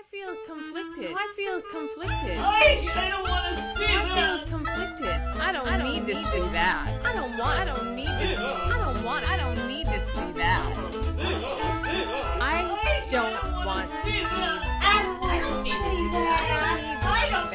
I 0.00 0.02
feel 0.10 0.34
conflicted. 0.46 1.12
I 1.14 1.32
feel 1.36 1.60
conflicted. 1.60 2.38
I, 2.40 2.88
I 2.96 3.10
don't 3.10 3.28
want 3.28 3.44
to 3.52 3.60
see 3.76 3.84
I 3.84 4.08
that. 4.08 4.16
I 4.16 4.38
feel 4.38 4.56
conflicted. 4.56 5.20
I 5.36 5.52
don't, 5.52 5.84
need 5.84 6.06
to 6.06 6.14
see 6.32 6.40
that. 6.56 7.04
I 7.04 7.12
don't 7.12 7.36
want. 7.36 7.60
I 7.60 7.64
don't 7.66 7.94
need 7.94 8.06
to. 8.06 8.40
I 8.40 8.78
don't 8.80 9.04
want. 9.04 9.28
I 9.28 9.36
don't 9.36 9.68
need 9.68 9.84
to 9.84 10.00
see 10.08 10.32
that. 10.40 10.64
See 11.04 11.20
that, 11.20 11.84
see 11.84 12.00
that. 12.00 12.40
I 12.40 12.64
don't 13.10 13.66
want 13.66 13.90
to 13.90 14.00
see 14.00 14.24
that. 14.24 14.64
I 14.80 15.38
don't 15.44 15.64
need 15.64 15.76
to 15.76 15.90
see 15.92 16.08
that. 16.16 17.04
I 17.04 17.28
don't 17.28 17.50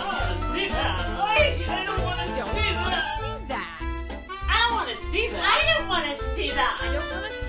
want 0.00 0.24
to 0.32 0.56
see 0.56 0.68
that. 0.68 1.04
I, 1.20 1.44
I 1.68 1.84
don't 1.84 2.00
want 2.00 2.16
to 2.16 2.24
I 2.24 2.32
don't 2.32 2.48
see 2.48 2.72
want 2.80 2.96
that. 2.96 3.12
to 3.12 3.28
see 3.28 3.44
that. 3.52 3.68
I 4.48 4.56
don't 4.56 4.72
want 4.72 4.88
to 4.88 4.96
see 4.96 5.28
that. 5.28 5.44
I 5.44 5.60
don't 5.76 5.88
want 5.88 6.06
to 6.08 6.16
see 6.16 6.48
I 6.56 6.96
don't 6.96 7.10
want 7.12 7.24
to 7.28 7.34
see 7.36 7.36
that. 7.36 7.39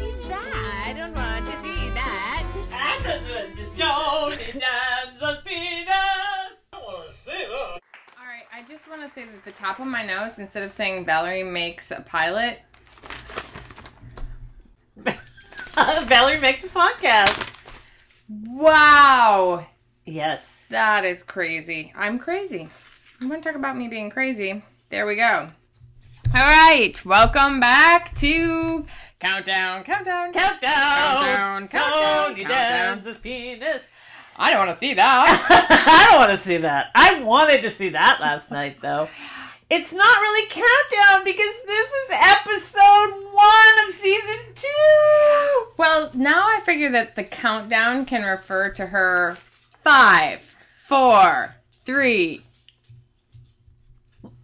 Just 8.71 8.88
want 8.89 9.02
to 9.02 9.10
say 9.14 9.25
that 9.25 9.43
the 9.46 9.52
top 9.52 9.80
of 9.80 9.88
my 9.88 10.06
notes, 10.06 10.39
instead 10.39 10.64
of 10.64 10.71
saying 10.71 11.06
Valerie 11.06 11.43
makes 11.43 11.92
a 11.92 12.00
pilot, 12.02 12.60
Valerie 16.06 16.39
makes 16.39 16.64
a 16.64 16.70
podcast. 16.70 17.57
wow, 18.29 19.65
Yes. 20.06 20.65
that 20.70 21.04
is 21.06 21.21
crazy. 21.24 21.92
I'm 21.96 22.18
crazy. 22.18 22.70
I'm 23.20 23.28
going 23.28 23.42
to 23.42 23.48
talk 23.48 23.57
about 23.57 23.78
me 23.78 23.88
being 23.88 24.10
crazy. 24.10 24.64
There 24.90 25.06
we 25.06 25.15
go. 25.18 25.48
All 26.34 26.46
right, 26.46 26.93
welcome 27.04 27.60
back 27.60 28.15
to 28.20 28.86
Countdown, 29.20 29.84
Countdown, 29.84 30.32
Countdown. 30.32 30.62
Countdown, 30.64 31.68
countdown, 31.68 32.28
Tony 32.30 32.42
countdown. 32.45 32.48
dances 32.98 33.17
penis. 33.17 33.81
I 34.44 34.50
don't 34.50 34.66
want 34.66 34.77
to 34.80 34.80
see 34.80 34.94
that. 34.95 35.47
I 35.88 36.08
don't 36.09 36.19
want 36.19 36.31
to 36.31 36.38
see 36.44 36.58
that. 36.58 36.89
I 36.95 37.23
wanted 37.23 37.61
to 37.61 37.69
see 37.69 37.89
that 37.89 38.20
last 38.20 38.50
night, 38.50 38.78
though. 38.81 39.08
It's 39.70 39.94
not 39.94 40.17
really 40.20 40.50
countdown 40.50 41.23
because 41.23 41.53
this 41.67 41.89
is 41.89 42.09
episode 42.11 43.33
one 43.33 43.88
of 43.88 43.94
season 43.94 44.45
two. 44.56 45.66
well, 45.78 46.09
now 46.14 46.39
I 46.42 46.59
figure 46.66 46.89
that 46.92 47.16
the 47.16 47.23
countdown 47.23 48.06
can 48.06 48.23
refer 48.23 48.70
to 48.72 48.88
her 48.88 49.38
five, 49.83 50.39
four, 50.76 51.55
three, 51.86 52.42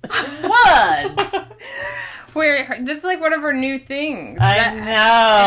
One. 0.08 1.16
Where 2.34 2.64
her- 2.66 2.82
this 2.84 3.00
is 3.00 3.04
like 3.04 3.20
one 3.20 3.34
of 3.34 3.42
her 3.42 3.54
new 3.54 3.80
things. 3.80 4.40
I 4.40 4.58
That- 4.58 4.76
know. 4.76 4.84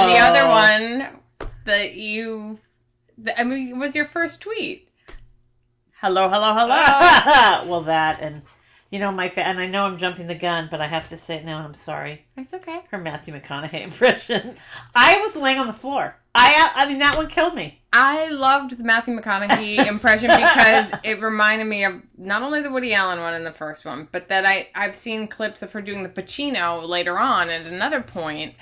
And 0.02 0.10
the 0.10 0.18
other 0.18 0.48
one 0.48 1.20
that 1.64 1.94
you, 1.94 2.58
that, 2.58 2.69
I 3.36 3.44
mean, 3.44 3.68
it 3.68 3.76
was 3.76 3.94
your 3.94 4.04
first 4.04 4.40
tweet. 4.40 4.88
Hello, 6.00 6.28
hello, 6.28 6.54
hello. 6.54 7.64
well, 7.70 7.82
that 7.82 8.20
and 8.20 8.42
you 8.90 8.98
know 8.98 9.12
my 9.12 9.28
fa- 9.28 9.46
and 9.46 9.58
I 9.58 9.66
know 9.66 9.84
I'm 9.84 9.98
jumping 9.98 10.26
the 10.26 10.34
gun, 10.34 10.68
but 10.70 10.80
I 10.80 10.86
have 10.86 11.08
to 11.10 11.16
say 11.16 11.36
it 11.36 11.44
now, 11.44 11.58
and 11.58 11.66
I'm 11.66 11.74
sorry. 11.74 12.24
That's 12.36 12.54
okay. 12.54 12.80
Her 12.90 12.98
Matthew 12.98 13.34
McConaughey 13.34 13.82
impression. 13.84 14.56
I 14.94 15.18
was 15.18 15.36
laying 15.36 15.58
on 15.58 15.66
the 15.66 15.72
floor. 15.72 16.16
I 16.34 16.70
I 16.74 16.88
mean 16.88 17.00
that 17.00 17.16
one 17.16 17.26
killed 17.26 17.54
me. 17.54 17.80
I 17.92 18.28
loved 18.28 18.78
the 18.78 18.84
Matthew 18.84 19.18
McConaughey 19.18 19.86
impression 19.88 20.28
because 20.28 20.92
it 21.02 21.20
reminded 21.20 21.66
me 21.66 21.84
of 21.84 22.00
not 22.16 22.42
only 22.42 22.62
the 22.62 22.70
Woody 22.70 22.94
Allen 22.94 23.20
one 23.20 23.34
in 23.34 23.44
the 23.44 23.52
first 23.52 23.84
one, 23.84 24.08
but 24.10 24.28
that 24.28 24.46
I 24.46 24.68
I've 24.74 24.96
seen 24.96 25.28
clips 25.28 25.62
of 25.62 25.72
her 25.72 25.82
doing 25.82 26.02
the 26.02 26.08
Pacino 26.08 26.86
later 26.88 27.18
on 27.18 27.50
at 27.50 27.66
another 27.66 28.00
point, 28.00 28.54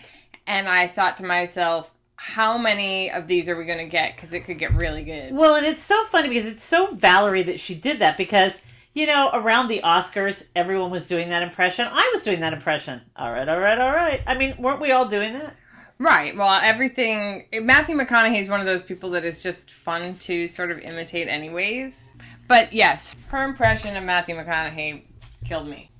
and 0.46 0.68
I 0.68 0.88
thought 0.88 1.18
to 1.18 1.24
myself, 1.24 1.92
how 2.20 2.58
many 2.58 3.12
of 3.12 3.28
these 3.28 3.48
are 3.48 3.56
we 3.56 3.64
going 3.64 3.78
to 3.78 3.86
get? 3.86 4.16
Because 4.16 4.32
it 4.32 4.40
could 4.40 4.58
get 4.58 4.72
really 4.72 5.04
good. 5.04 5.32
Well, 5.32 5.54
and 5.54 5.64
it's 5.64 5.84
so 5.84 6.04
funny 6.06 6.28
because 6.28 6.46
it's 6.46 6.64
so 6.64 6.92
Valerie 6.92 7.44
that 7.44 7.60
she 7.60 7.76
did 7.76 8.00
that 8.00 8.16
because, 8.16 8.58
you 8.92 9.06
know, 9.06 9.30
around 9.32 9.68
the 9.68 9.82
Oscars, 9.84 10.44
everyone 10.56 10.90
was 10.90 11.06
doing 11.06 11.28
that 11.28 11.44
impression. 11.44 11.86
I 11.88 12.10
was 12.12 12.24
doing 12.24 12.40
that 12.40 12.52
impression. 12.52 13.00
All 13.14 13.30
right, 13.30 13.48
all 13.48 13.60
right, 13.60 13.78
all 13.78 13.92
right. 13.92 14.20
I 14.26 14.34
mean, 14.34 14.56
weren't 14.58 14.80
we 14.80 14.90
all 14.90 15.06
doing 15.06 15.32
that? 15.34 15.54
Right. 16.00 16.36
Well, 16.36 16.60
everything. 16.60 17.46
Matthew 17.62 17.96
McConaughey 17.96 18.40
is 18.40 18.48
one 18.48 18.58
of 18.58 18.66
those 18.66 18.82
people 18.82 19.10
that 19.10 19.24
is 19.24 19.38
just 19.38 19.70
fun 19.70 20.16
to 20.18 20.48
sort 20.48 20.72
of 20.72 20.80
imitate, 20.80 21.28
anyways. 21.28 22.14
But 22.48 22.72
yes, 22.72 23.14
her 23.28 23.44
impression 23.44 23.96
of 23.96 24.02
Matthew 24.02 24.34
McConaughey 24.34 25.02
killed 25.44 25.68
me. 25.68 25.92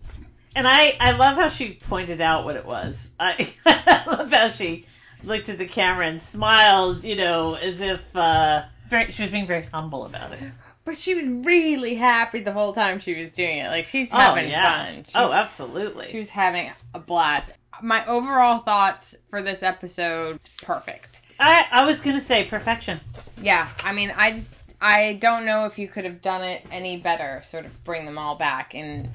And 0.56 0.66
I, 0.66 0.96
I 0.98 1.12
love 1.12 1.36
how 1.36 1.46
she 1.46 1.74
pointed 1.74 2.20
out 2.20 2.44
what 2.44 2.56
it 2.56 2.66
was. 2.66 3.08
I, 3.20 3.54
I 3.66 4.02
love 4.08 4.32
how 4.32 4.48
she 4.48 4.84
looked 5.22 5.48
at 5.48 5.58
the 5.58 5.66
camera 5.66 6.06
and 6.06 6.20
smiled, 6.20 7.04
you 7.04 7.16
know, 7.16 7.54
as 7.54 7.80
if 7.80 8.14
uh, 8.16 8.62
very, 8.88 9.10
she 9.10 9.22
was 9.22 9.30
being 9.30 9.46
very 9.46 9.68
humble 9.72 10.04
about 10.04 10.32
it. 10.32 10.40
But 10.84 10.96
she 10.96 11.14
was 11.14 11.24
really 11.44 11.96
happy 11.96 12.40
the 12.40 12.52
whole 12.52 12.72
time 12.72 12.98
she 12.98 13.14
was 13.14 13.32
doing 13.32 13.58
it. 13.58 13.68
Like 13.68 13.84
she's 13.84 14.10
Oh, 14.12 14.16
having 14.18 14.48
yeah. 14.48 14.86
fun. 14.86 15.04
She's, 15.04 15.12
oh, 15.16 15.32
absolutely. 15.32 16.06
she 16.06 16.18
was 16.18 16.30
having 16.30 16.70
a 16.94 16.98
blast. 16.98 17.52
My 17.82 18.04
overall 18.06 18.60
thoughts 18.60 19.14
for 19.28 19.42
this 19.42 19.62
episode 19.62 20.40
is 20.40 20.48
perfect. 20.62 21.20
I, 21.38 21.66
I 21.70 21.84
was 21.84 22.00
going 22.00 22.16
to 22.16 22.22
say 22.22 22.44
perfection. 22.44 23.00
Yeah, 23.40 23.68
I 23.84 23.92
mean, 23.92 24.12
I 24.16 24.30
just 24.32 24.52
I 24.80 25.12
don't 25.20 25.44
know 25.44 25.66
if 25.66 25.78
you 25.78 25.88
could 25.88 26.04
have 26.04 26.22
done 26.22 26.42
it 26.42 26.64
any 26.72 26.96
better. 26.96 27.42
Sort 27.44 27.66
of 27.66 27.84
bring 27.84 28.04
them 28.06 28.16
all 28.18 28.34
back 28.36 28.74
in 28.74 29.10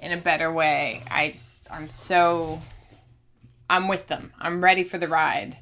in 0.00 0.12
a 0.12 0.16
better 0.18 0.52
way. 0.52 1.02
I 1.10 1.28
just 1.28 1.68
I'm 1.70 1.88
so 1.88 2.60
I'm 3.68 3.88
with 3.88 4.06
them. 4.06 4.32
I'm 4.38 4.62
ready 4.62 4.84
for 4.84 4.98
the 4.98 5.08
ride. 5.08 5.58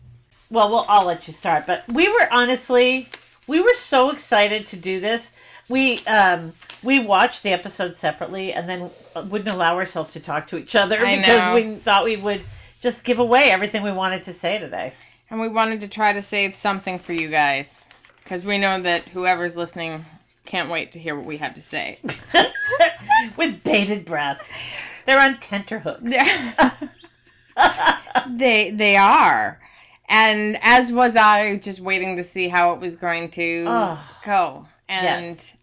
Well, 0.50 0.70
we'll 0.70 0.86
I'll 0.88 1.06
let 1.06 1.26
you 1.26 1.34
start. 1.34 1.66
But 1.66 1.84
we 1.88 2.08
were 2.08 2.28
honestly, 2.30 3.08
we 3.46 3.60
were 3.60 3.74
so 3.74 4.10
excited 4.10 4.66
to 4.68 4.76
do 4.76 5.00
this. 5.00 5.32
We 5.68 5.98
um 6.06 6.52
we 6.82 6.98
watched 6.98 7.42
the 7.42 7.50
episode 7.50 7.94
separately 7.94 8.52
and 8.52 8.68
then 8.68 8.90
wouldn't 9.16 9.48
allow 9.48 9.76
ourselves 9.76 10.10
to 10.10 10.20
talk 10.20 10.46
to 10.48 10.58
each 10.58 10.76
other 10.76 11.04
I 11.04 11.16
because 11.16 11.48
know. 11.48 11.54
we 11.54 11.74
thought 11.76 12.04
we 12.04 12.16
would 12.16 12.42
just 12.80 13.04
give 13.04 13.18
away 13.18 13.50
everything 13.50 13.82
we 13.82 13.92
wanted 13.92 14.22
to 14.24 14.32
say 14.32 14.58
today. 14.58 14.92
And 15.30 15.40
we 15.40 15.48
wanted 15.48 15.80
to 15.80 15.88
try 15.88 16.12
to 16.12 16.20
save 16.22 16.54
something 16.54 16.98
for 16.98 17.14
you 17.14 17.28
guys 17.28 17.88
because 18.22 18.44
we 18.44 18.58
know 18.58 18.80
that 18.80 19.04
whoever's 19.06 19.56
listening 19.56 20.04
can't 20.44 20.68
wait 20.68 20.92
to 20.92 20.98
hear 20.98 21.16
what 21.16 21.24
we 21.24 21.38
have 21.38 21.54
to 21.54 21.62
say. 21.62 21.98
With 23.36 23.64
bated 23.64 24.04
breath. 24.04 24.46
They're 25.06 25.20
on 25.20 25.38
tenterhooks. 25.38 26.12
they 28.28 28.70
they 28.70 28.96
are. 28.96 29.60
And 30.08 30.58
as 30.62 30.92
was 30.92 31.16
I, 31.16 31.56
just 31.56 31.80
waiting 31.80 32.16
to 32.16 32.24
see 32.24 32.48
how 32.48 32.72
it 32.74 32.80
was 32.80 32.94
going 32.96 33.30
to 33.32 33.64
Oh, 33.66 34.20
go. 34.24 34.66
And 34.88 35.36
yes. 35.36 35.56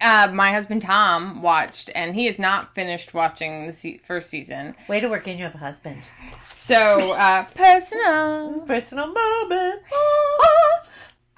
uh, 0.00 0.30
my 0.32 0.52
husband 0.52 0.82
Tom 0.82 1.42
watched, 1.42 1.90
and 1.94 2.14
he 2.14 2.26
has 2.26 2.38
not 2.38 2.74
finished 2.76 3.12
watching 3.12 3.66
the 3.66 3.72
se- 3.72 3.98
first 4.04 4.30
season. 4.30 4.76
Way 4.88 5.00
to 5.00 5.08
work 5.08 5.26
in 5.26 5.36
you 5.36 5.44
have 5.44 5.54
a 5.56 5.58
husband. 5.58 6.00
So 6.52 7.12
uh, 7.14 7.44
personal. 7.56 8.60
Personal 8.60 9.08
moment. 9.08 9.82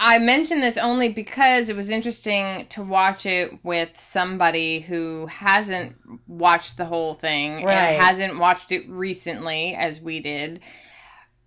I 0.05 0.19
mentioned 0.19 0.65
this 0.65 0.77
only 0.77 1.11
because 1.11 1.69
it 1.69 1.77
was 1.77 1.89
interesting 1.89 2.67
to 2.71 2.83
watch 2.83 3.25
it 3.25 3.65
with 3.65 4.01
somebody 4.01 4.81
who 4.81 5.27
hasn't 5.29 5.95
watched 6.27 6.77
the 6.77 6.87
whole 6.87 7.15
thing 7.15 7.65
Right. 7.65 7.77
and 7.77 8.03
hasn't 8.03 8.37
watched 8.37 8.73
it 8.73 8.89
recently 8.89 9.77
as 9.77 10.01
we 10.01 10.19
did, 10.19 10.59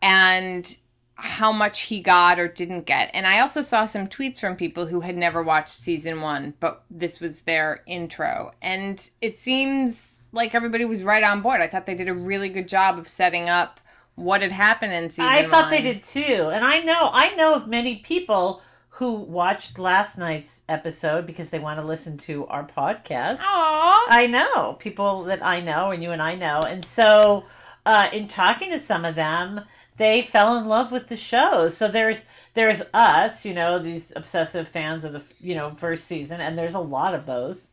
and 0.01 0.73
how 1.17 1.51
much 1.51 1.81
he 1.81 1.99
got 1.99 2.39
or 2.39 2.47
didn't 2.47 2.85
get. 2.85 3.11
And 3.13 3.27
I 3.27 3.41
also 3.41 3.59
saw 3.59 3.83
some 3.83 4.07
tweets 4.07 4.39
from 4.39 4.55
people 4.55 4.85
who 4.85 5.01
had 5.01 5.17
never 5.17 5.43
watched 5.43 5.69
season 5.75 6.21
one, 6.21 6.53
but 6.61 6.85
this 6.89 7.19
was 7.19 7.41
their 7.41 7.83
intro. 7.85 8.51
And 8.61 9.09
it 9.19 9.37
seems 9.37 10.21
like 10.31 10.55
everybody 10.55 10.85
was 10.85 11.03
right 11.03 11.23
on 11.23 11.41
board. 11.41 11.59
I 11.59 11.67
thought 11.67 11.85
they 11.85 11.95
did 11.95 12.07
a 12.07 12.13
really 12.13 12.47
good 12.47 12.69
job 12.69 12.97
of 12.97 13.09
setting 13.09 13.49
up 13.49 13.81
what 14.15 14.41
had 14.41 14.51
happened 14.51 14.93
in 14.93 15.09
season 15.09 15.25
I 15.25 15.43
thought 15.47 15.69
they 15.69 15.81
did 15.81 16.01
too. 16.01 16.49
And 16.51 16.65
I 16.65 16.79
know 16.79 17.09
I 17.13 17.35
know 17.35 17.53
of 17.55 17.67
many 17.67 17.97
people 17.97 18.61
who 18.89 19.15
watched 19.15 19.77
last 19.77 20.17
night's 20.17 20.61
episode 20.69 21.25
because 21.25 21.49
they 21.49 21.59
want 21.59 21.79
to 21.79 21.85
listen 21.85 22.17
to 22.17 22.47
our 22.47 22.65
podcast. 22.65 23.37
Aww. 23.37 24.03
I 24.07 24.27
know 24.29 24.73
people 24.79 25.25
that 25.25 25.45
I 25.45 25.59
know 25.59 25.91
and 25.91 26.01
you 26.01 26.11
and 26.11 26.21
I 26.21 26.35
know. 26.35 26.61
And 26.61 26.83
so 26.83 27.43
uh, 27.85 28.07
in 28.13 28.27
talking 28.27 28.71
to 28.71 28.79
some 28.79 29.03
of 29.03 29.15
them, 29.15 29.61
they 29.97 30.21
fell 30.21 30.57
in 30.57 30.67
love 30.67 30.93
with 30.93 31.07
the 31.07 31.17
show. 31.17 31.67
So 31.67 31.87
there's 31.89 32.23
there's 32.53 32.81
us, 32.93 33.45
you 33.45 33.53
know, 33.53 33.79
these 33.79 34.13
obsessive 34.15 34.67
fans 34.67 35.03
of 35.03 35.13
the 35.13 35.23
you 35.39 35.55
know 35.55 35.71
first 35.71 36.05
season, 36.05 36.39
and 36.39 36.57
there's 36.57 36.75
a 36.75 36.79
lot 36.79 37.13
of 37.13 37.25
those. 37.25 37.71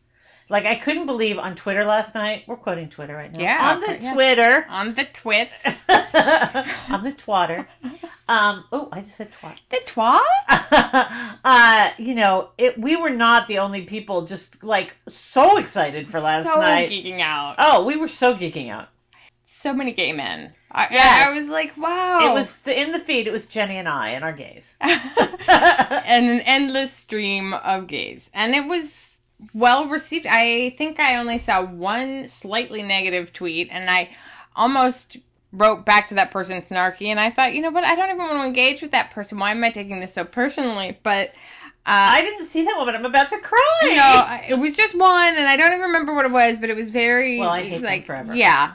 Like 0.53 0.67
I 0.67 0.75
couldn't 0.75 1.07
believe 1.07 1.39
on 1.39 1.55
Twitter 1.55 1.83
last 1.83 2.15
night. 2.15 2.45
We're 2.47 2.57
quoting 2.57 2.91
Twitter 2.91 3.15
right 3.15 3.33
now. 3.33 3.41
Yeah, 3.41 3.73
on 3.73 3.81
the 3.81 3.87
yes. 3.87 4.13
Twitter, 4.13 4.67
On 4.69 4.93
the 4.93 5.05
twits. 5.05 5.89
on 5.89 7.03
the 7.03 7.13
twatter. 7.17 7.67
Um, 8.29 8.65
oh, 8.71 8.91
I 8.93 9.01
just 9.01 9.17
said 9.17 9.31
twat. 9.33 9.57
the 9.71 9.79
twat? 9.87 10.21
uh, 11.45 11.91
you 11.97 12.15
know, 12.15 12.51
it. 12.59 12.79
We 12.79 12.97
were 12.97 13.09
not 13.09 13.49
the 13.49 13.61
only 13.61 13.83
people 13.83 14.27
just 14.27 14.63
like 14.63 14.95
so 15.09 15.57
excited 15.57 16.09
for 16.13 16.21
last 16.21 16.45
so 16.45 16.61
night. 16.61 16.91
geeking 16.91 17.23
out. 17.23 17.55
Oh, 17.57 17.87
we 17.87 17.97
were 17.97 18.07
so 18.07 18.35
geeking 18.35 18.71
out. 18.71 18.89
so 19.45 19.73
many 19.73 19.93
gay 19.93 20.13
men. 20.13 20.53
I, 20.71 20.89
Yes. 20.91 21.29
I 21.29 21.35
was 21.35 21.49
like, 21.49 21.73
wow. 21.79 22.31
It 22.31 22.35
was 22.35 22.67
in 22.67 22.93
the 22.93 22.99
feed. 22.99 23.27
It 23.27 23.33
was 23.33 23.47
Jenny 23.47 23.79
and 23.79 23.89
I 23.89 24.11
and 24.11 24.23
our 24.23 24.33
gays. 24.35 24.77
and 24.81 26.29
an 26.29 26.41
endless 26.41 26.93
stream 26.93 27.55
of 27.55 27.87
gays. 27.87 28.29
And 28.35 28.55
it 28.55 28.67
was 28.67 29.12
well 29.55 29.87
received. 29.87 30.27
I 30.27 30.71
think 30.79 31.01
I 31.01 31.17
only 31.17 31.39
saw 31.39 31.63
one 31.63 32.29
slightly 32.29 32.83
negative 32.83 33.33
tweet, 33.33 33.69
and 33.71 33.91
I 33.91 34.11
almost 34.57 35.17
wrote 35.53 35.85
back 35.85 36.07
to 36.09 36.15
that 36.15 36.31
person 36.31 36.59
snarky. 36.59 37.07
And 37.07 37.21
I 37.21 37.31
thought, 37.31 37.55
you 37.55 37.63
know 37.63 37.71
what? 37.71 37.85
I 37.85 37.95
don't 37.95 38.09
even 38.09 38.19
want 38.19 38.39
to 38.39 38.45
engage 38.45 38.83
with 38.83 38.93
that 38.93 39.11
person. 39.11 39.39
Why 39.39 39.51
am 39.51 39.63
I 39.63 39.71
taking 39.71 40.01
this 40.01 40.15
so 40.15 40.25
personally? 40.25 40.99
But. 41.03 41.31
Uh, 41.85 42.15
I 42.15 42.23
didn't 42.23 42.47
see 42.47 42.65
that 42.65 42.77
one, 42.77 42.87
but 42.87 42.95
I'm 42.95 43.05
about 43.05 43.29
to 43.31 43.39
cry. 43.41 43.79
you 43.83 43.97
know, 43.97 44.57
it 44.57 44.61
was 44.61 44.77
just 44.77 44.97
one, 44.97 45.35
and 45.37 45.49
I 45.49 45.57
don't 45.57 45.73
even 45.73 45.81
remember 45.81 46.15
what 46.15 46.25
it 46.25 46.31
was, 46.31 46.61
but 46.61 46.71
it 46.71 46.77
was 46.77 46.91
very 46.91 47.41
Well, 47.41 47.51
I 47.51 47.63
hate 47.63 47.71
them 47.71 47.83
like 47.83 48.05
forever. 48.05 48.37
Yeah. 48.37 48.75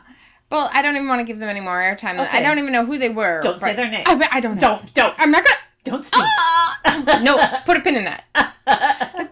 Well, 0.52 0.70
I 0.74 0.82
don't 0.82 0.96
even 0.96 1.08
want 1.08 1.20
to 1.20 1.24
give 1.26 1.40
them 1.40 1.48
any 1.48 1.62
more 1.62 1.78
airtime. 1.78 2.20
Okay. 2.20 2.38
I 2.38 2.42
don't 2.42 2.58
even 2.60 2.74
know 2.74 2.86
who 2.86 2.98
they 2.98 3.08
were. 3.10 3.42
Don't 3.42 3.60
say 3.62 3.74
their 3.76 3.90
name. 3.90 4.04
I, 4.06 4.28
I 4.32 4.40
don't 4.42 4.56
know. 4.56 4.60
Don't, 4.60 4.94
don't, 4.94 5.16
I'm 5.18 5.32
not 5.32 5.46
gonna. 5.46 5.58
don't 5.84 6.04
speak. 6.04 6.24
no, 7.24 7.38
put 7.66 7.78
a 7.78 7.82
pin 7.82 7.96
in 7.96 8.04
that. 8.06 9.32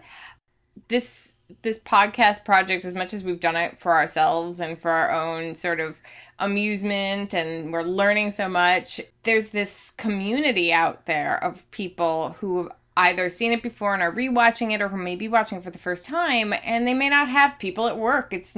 this 0.88 1.34
this 1.62 1.78
podcast 1.78 2.44
project, 2.44 2.84
as 2.84 2.94
much 2.94 3.14
as 3.14 3.22
we've 3.22 3.40
done 3.40 3.56
it 3.56 3.78
for 3.78 3.92
ourselves 3.92 4.60
and 4.60 4.78
for 4.78 4.90
our 4.90 5.12
own 5.12 5.54
sort 5.54 5.80
of 5.80 5.96
amusement, 6.38 7.34
and 7.34 7.72
we're 7.72 7.82
learning 7.82 8.30
so 8.30 8.48
much, 8.48 9.00
there's 9.22 9.48
this 9.50 9.92
community 9.92 10.72
out 10.72 11.06
there 11.06 11.42
of 11.42 11.68
people 11.70 12.36
who 12.40 12.64
have 12.64 12.72
either 12.96 13.28
seen 13.28 13.52
it 13.52 13.62
before 13.62 13.94
and 13.94 14.02
are 14.02 14.12
rewatching 14.12 14.72
it, 14.72 14.80
or 14.80 14.88
who 14.88 14.96
may 14.96 15.16
be 15.16 15.28
watching 15.28 15.60
for 15.60 15.70
the 15.70 15.78
first 15.78 16.06
time, 16.06 16.52
and 16.64 16.86
they 16.86 16.94
may 16.94 17.08
not 17.08 17.28
have 17.28 17.58
people 17.58 17.86
at 17.86 17.96
work. 17.96 18.32
It's 18.32 18.56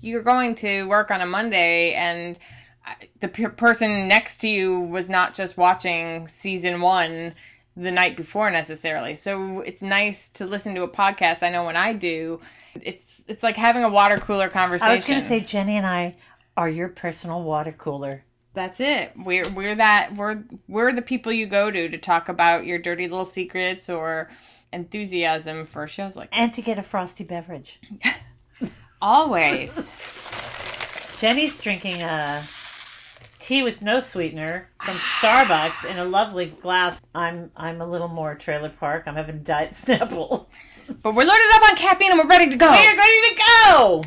you're 0.00 0.22
going 0.22 0.54
to 0.56 0.84
work 0.84 1.10
on 1.10 1.20
a 1.20 1.26
Monday 1.26 1.92
and 1.92 2.38
uh, 2.86 2.94
the 3.20 3.28
p- 3.28 3.46
person 3.48 4.08
next 4.08 4.38
to 4.38 4.48
you 4.48 4.80
was 4.80 5.08
not 5.08 5.34
just 5.34 5.58
watching 5.58 6.26
season 6.26 6.80
one 6.80 7.34
the 7.76 7.90
night 7.90 8.16
before 8.16 8.50
necessarily. 8.50 9.14
So 9.14 9.60
it's 9.60 9.82
nice 9.82 10.28
to 10.30 10.46
listen 10.46 10.74
to 10.74 10.82
a 10.82 10.88
podcast. 10.88 11.42
I 11.42 11.50
know 11.50 11.64
when 11.64 11.76
I 11.76 11.92
do, 11.92 12.40
it's 12.74 13.22
it's 13.28 13.42
like 13.42 13.56
having 13.56 13.84
a 13.84 13.88
water 13.88 14.18
cooler 14.18 14.48
conversation. 14.48 14.90
I 14.90 14.94
was 14.94 15.06
going 15.06 15.20
to 15.20 15.26
say 15.26 15.40
Jenny 15.40 15.76
and 15.76 15.86
I 15.86 16.16
are 16.56 16.68
your 16.68 16.88
personal 16.88 17.42
water 17.42 17.72
cooler. 17.72 18.24
that's 18.54 18.80
it. 18.80 19.12
We're 19.16 19.48
we're 19.50 19.76
that 19.76 20.14
we're 20.16 20.42
we're 20.68 20.92
the 20.92 21.02
people 21.02 21.32
you 21.32 21.46
go 21.46 21.70
to 21.70 21.88
to 21.88 21.98
talk 21.98 22.28
about 22.28 22.66
your 22.66 22.78
dirty 22.78 23.08
little 23.08 23.24
secrets 23.24 23.88
or 23.88 24.30
enthusiasm 24.72 25.66
for 25.66 25.86
shows 25.86 26.16
like 26.16 26.28
And 26.32 26.52
to 26.54 26.62
get 26.62 26.78
a 26.78 26.82
frosty 26.82 27.24
beverage. 27.24 27.80
always. 29.02 29.92
Jenny's 31.18 31.58
drinking 31.58 32.02
a 32.02 32.42
tea 33.40 33.62
with 33.62 33.82
no 33.82 34.00
sweetener 34.00 34.68
from 34.80 34.96
Starbucks 34.96 35.90
in 35.90 35.98
a 35.98 36.04
lovely 36.04 36.46
glass. 36.46 37.00
I'm 37.14 37.50
I'm 37.56 37.80
a 37.80 37.86
little 37.86 38.08
more 38.08 38.34
trailer 38.34 38.68
park. 38.68 39.04
I'm 39.06 39.16
having 39.16 39.42
Diet 39.42 39.72
Snapple. 39.72 40.46
But 41.02 41.14
we're 41.14 41.24
loaded 41.24 41.46
up 41.52 41.70
on 41.70 41.76
caffeine 41.76 42.10
and 42.10 42.18
we're 42.18 42.26
ready 42.26 42.50
to 42.50 42.56
go. 42.56 42.68
We 42.68 42.76
are 42.76 42.96
ready 42.96 43.20
to 43.28 43.42
go. 43.68 44.02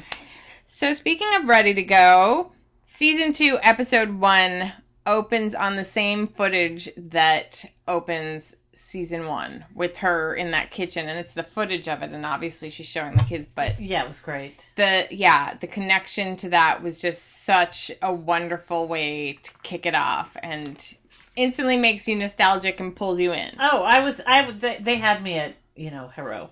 So, 0.65 0.91
speaking 0.91 1.29
of 1.35 1.47
ready 1.47 1.73
to 1.75 1.83
go, 1.83 2.51
season 2.85 3.31
two, 3.31 3.57
episode 3.63 4.19
one 4.19 4.73
opens 5.05 5.55
on 5.55 5.77
the 5.77 5.85
same 5.85 6.27
footage 6.27 6.89
that 6.97 7.63
opens 7.87 8.57
season 8.73 9.27
one 9.27 9.65
with 9.73 9.97
her 9.97 10.33
in 10.35 10.51
that 10.51 10.71
kitchen, 10.71 11.07
and 11.07 11.19
it's 11.19 11.33
the 11.33 11.43
footage 11.43 11.87
of 11.87 12.01
it, 12.01 12.11
and 12.11 12.25
obviously 12.25 12.69
she's 12.69 12.87
showing 12.87 13.15
the 13.15 13.23
kids, 13.23 13.45
but 13.45 13.79
Yeah, 13.79 14.03
it 14.03 14.07
was 14.07 14.19
great. 14.19 14.69
the 14.75 15.07
yeah, 15.11 15.55
the 15.59 15.67
connection 15.67 16.35
to 16.37 16.49
that 16.49 16.81
was 16.81 16.97
just 16.97 17.43
such 17.43 17.91
a 18.01 18.13
wonderful 18.13 18.87
way 18.87 19.33
to 19.43 19.51
kick 19.63 19.85
it 19.85 19.95
off, 19.95 20.35
and 20.41 20.95
instantly 21.35 21.77
makes 21.77 22.07
you 22.07 22.15
nostalgic 22.15 22.79
and 22.79 22.95
pulls 22.95 23.19
you 23.19 23.31
in. 23.33 23.55
Oh, 23.59 23.83
I 23.83 23.99
was 23.99 24.21
I 24.25 24.49
they, 24.51 24.77
they 24.79 24.95
had 24.97 25.23
me 25.23 25.37
at 25.37 25.55
you 25.75 25.91
know 25.91 26.07
hero. 26.09 26.51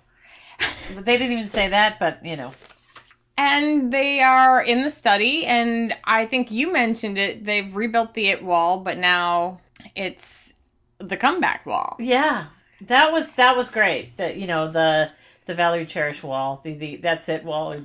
But 0.96 1.06
they 1.06 1.18
didn't 1.18 1.34
even 1.34 1.48
say 1.48 1.70
that, 1.70 2.00
but 2.00 2.24
you 2.26 2.36
know. 2.38 2.52
And 3.38 3.92
they 3.92 4.22
are 4.22 4.62
in 4.62 4.84
the 4.84 4.92
study, 4.92 5.46
and 5.48 5.96
I 6.04 6.26
think 6.26 6.52
you 6.52 6.72
mentioned 6.72 7.18
it. 7.18 7.44
They've 7.46 7.76
rebuilt 7.76 8.14
the 8.14 8.28
it 8.28 8.44
wall, 8.44 8.82
but 8.84 8.98
now 9.00 9.62
it's 9.96 10.51
the 11.02 11.18
comeback 11.18 11.66
wall. 11.66 11.96
Yeah, 12.00 12.48
that 12.82 13.12
was 13.12 13.34
that 13.34 13.56
was 13.58 13.70
great. 13.70 14.18
That 14.18 14.38
you 14.38 14.48
know 14.48 14.72
the 14.72 15.12
the 15.46 15.54
Valerie 15.54 15.86
Cherish 15.86 16.24
wall. 16.24 16.62
The 16.64 16.74
the 16.74 16.96
that's 16.98 17.30
it 17.30 17.44
wall. 17.44 17.76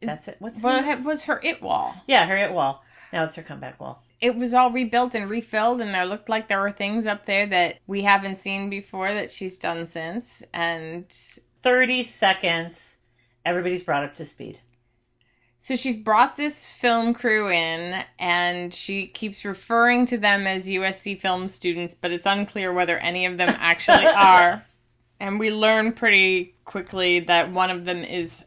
That's 0.00 0.28
it. 0.28 0.36
What's 0.38 0.60
the 0.60 0.66
Well, 0.66 0.84
it 0.88 1.04
was 1.04 1.24
her 1.24 1.40
it 1.42 1.60
wall. 1.62 1.94
yeah 2.06 2.26
her 2.26 2.36
it 2.36 2.52
wall. 2.52 2.82
Now 3.12 3.24
it's 3.24 3.36
her 3.36 3.42
comeback 3.42 3.80
wall. 3.80 4.02
It 4.20 4.36
was 4.36 4.52
all 4.54 4.70
rebuilt 4.70 5.14
and 5.14 5.28
refilled, 5.30 5.80
and 5.80 5.94
there 5.94 6.04
looked 6.06 6.28
like 6.28 6.48
there 6.48 6.60
were 6.60 6.70
things 6.72 7.06
up 7.06 7.24
there 7.26 7.46
that 7.46 7.78
we 7.86 8.02
haven't 8.02 8.38
seen 8.38 8.68
before 8.70 9.12
that 9.14 9.30
she's 9.30 9.56
done 9.58 9.86
since. 9.86 10.42
And 10.52 11.06
Thirty 11.62 12.02
seconds. 12.02 12.96
Everybody's 13.44 13.82
brought 13.82 14.04
up 14.04 14.14
to 14.16 14.24
speed. 14.24 14.58
So 15.62 15.76
she's 15.76 15.98
brought 15.98 16.38
this 16.38 16.72
film 16.72 17.12
crew 17.12 17.50
in, 17.50 18.02
and 18.18 18.72
she 18.72 19.06
keeps 19.06 19.44
referring 19.44 20.06
to 20.06 20.16
them 20.16 20.46
as 20.46 20.66
USC 20.66 21.20
film 21.20 21.50
students, 21.50 21.94
but 21.94 22.10
it's 22.10 22.24
unclear 22.24 22.72
whether 22.72 22.96
any 22.96 23.26
of 23.26 23.36
them 23.36 23.54
actually 23.58 24.06
are. 24.06 24.64
And 25.20 25.38
we 25.38 25.50
learn 25.50 25.92
pretty 25.92 26.54
quickly 26.64 27.20
that 27.20 27.52
one 27.52 27.68
of 27.68 27.84
them 27.84 28.02
is 28.02 28.42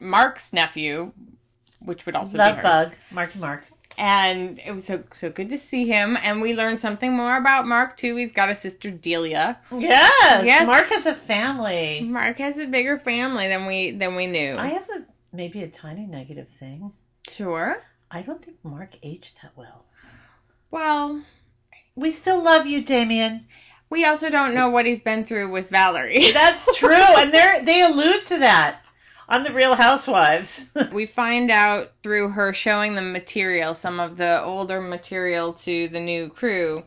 Mark's 0.00 0.54
nephew, 0.54 1.12
which 1.80 2.06
would 2.06 2.16
also 2.16 2.38
Love 2.38 2.56
be 2.56 2.62
hers. 2.62 2.88
bug. 2.88 2.94
Marky 3.10 3.38
Mark. 3.38 3.64
And 3.98 4.58
it 4.64 4.72
was 4.72 4.86
so 4.86 5.04
so 5.10 5.28
good 5.28 5.50
to 5.50 5.58
see 5.58 5.86
him. 5.86 6.16
And 6.22 6.40
we 6.40 6.54
learned 6.54 6.80
something 6.80 7.14
more 7.14 7.36
about 7.36 7.66
Mark 7.66 7.98
too. 7.98 8.16
He's 8.16 8.32
got 8.32 8.48
a 8.48 8.54
sister 8.54 8.90
Delia. 8.90 9.58
Yes. 9.70 10.44
Yes. 10.46 10.66
Mark 10.66 10.86
has 10.88 11.04
a 11.04 11.14
family. 11.14 12.00
Mark 12.00 12.38
has 12.38 12.56
a 12.56 12.66
bigger 12.66 12.98
family 12.98 13.46
than 13.48 13.66
we 13.66 13.90
than 13.90 14.14
we 14.14 14.26
knew. 14.26 14.54
I 14.56 14.68
have 14.68 14.88
a 14.88 15.04
maybe 15.36 15.62
a 15.62 15.68
tiny 15.68 16.06
negative 16.06 16.48
thing. 16.48 16.92
sure. 17.30 17.82
I 18.10 18.22
don't 18.22 18.42
think 18.44 18.58
Mark 18.62 18.94
aged 19.02 19.38
that 19.42 19.52
well. 19.56 19.84
Well, 20.70 21.22
We 21.94 22.10
still 22.10 22.42
love 22.42 22.66
you, 22.66 22.82
Damian. 22.82 23.46
we 23.90 24.04
also 24.04 24.30
don't 24.30 24.54
know 24.54 24.68
what 24.68 24.86
he's 24.86 24.98
been 25.00 25.24
through 25.24 25.50
with 25.50 25.70
Valerie. 25.70 26.30
That's 26.32 26.76
true, 26.76 26.92
and 26.92 27.32
they 27.32 27.60
they 27.64 27.82
allude 27.82 28.24
to 28.26 28.38
that 28.38 28.84
on 29.28 29.42
the 29.42 29.52
Real 29.52 29.74
Housewives. 29.74 30.66
we 30.92 31.06
find 31.06 31.50
out 31.50 31.92
through 32.02 32.30
her 32.30 32.52
showing 32.52 32.94
them 32.94 33.12
material, 33.12 33.74
some 33.74 33.98
of 33.98 34.16
the 34.16 34.42
older 34.42 34.80
material 34.80 35.52
to 35.54 35.88
the 35.88 36.00
new 36.00 36.28
crew, 36.28 36.84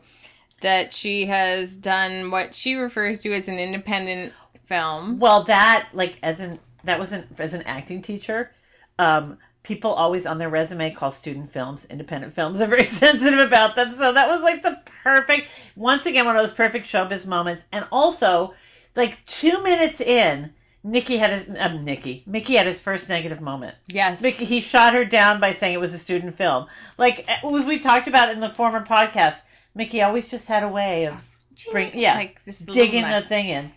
that 0.62 0.94
she 0.94 1.26
has 1.26 1.76
done 1.76 2.30
what 2.30 2.54
she 2.54 2.74
refers 2.76 3.20
to 3.22 3.32
as 3.32 3.48
an 3.48 3.58
independent 3.58 4.32
film. 4.66 5.18
well, 5.18 5.42
that 5.44 5.88
like 5.92 6.18
as 6.22 6.40
an 6.40 6.58
that 6.84 6.98
wasn't 6.98 7.26
as 7.38 7.54
an 7.54 7.62
acting 7.62 8.02
teacher. 8.02 8.52
Um, 8.98 9.38
people 9.62 9.92
always 9.92 10.26
on 10.26 10.38
their 10.38 10.48
resume 10.48 10.90
call 10.90 11.10
student 11.10 11.48
films 11.48 11.86
independent 11.86 12.32
films. 12.32 12.60
Are 12.60 12.66
very 12.66 12.84
sensitive 13.02 13.40
about 13.40 13.76
them, 13.76 13.92
so 13.92 14.12
that 14.12 14.28
was 14.28 14.42
like 14.42 14.62
the 14.62 14.80
perfect. 15.02 15.48
Once 15.76 16.06
again, 16.06 16.26
one 16.26 16.36
of 16.36 16.42
those 16.42 16.54
perfect 16.54 16.86
showbiz 16.86 17.26
moments, 17.26 17.64
and 17.72 17.86
also 17.90 18.54
like 18.96 19.24
two 19.26 19.62
minutes 19.62 20.00
in. 20.00 20.52
Nikki 20.82 21.18
had 21.18 21.30
his 21.30 21.56
um, 21.58 21.84
Nikki 21.84 22.22
Mickey 22.26 22.54
had 22.54 22.66
his 22.66 22.80
first 22.80 23.10
negative 23.10 23.42
moment. 23.42 23.74
Yes. 23.88 24.22
Mickey, 24.22 24.46
he 24.46 24.62
shot 24.62 24.94
her 24.94 25.04
down 25.04 25.38
by 25.38 25.52
saying 25.52 25.74
it 25.74 25.80
was 25.80 25.92
a 25.92 25.98
student 25.98 26.34
film. 26.34 26.68
Like 26.96 27.26
eh, 27.28 27.46
we 27.46 27.78
talked 27.78 28.08
about 28.08 28.30
in 28.30 28.40
the 28.40 28.48
former 28.48 28.82
podcast, 28.82 29.42
Mickey 29.74 30.00
always 30.00 30.30
just 30.30 30.48
had 30.48 30.62
a 30.62 30.68
way 30.68 31.04
of 31.04 31.22
bring, 31.70 31.96
yeah, 31.98 32.14
Like 32.14 32.44
this 32.44 32.60
digging 32.60 33.02
the 33.02 33.22
thing 33.22 33.48
in. 33.48 33.72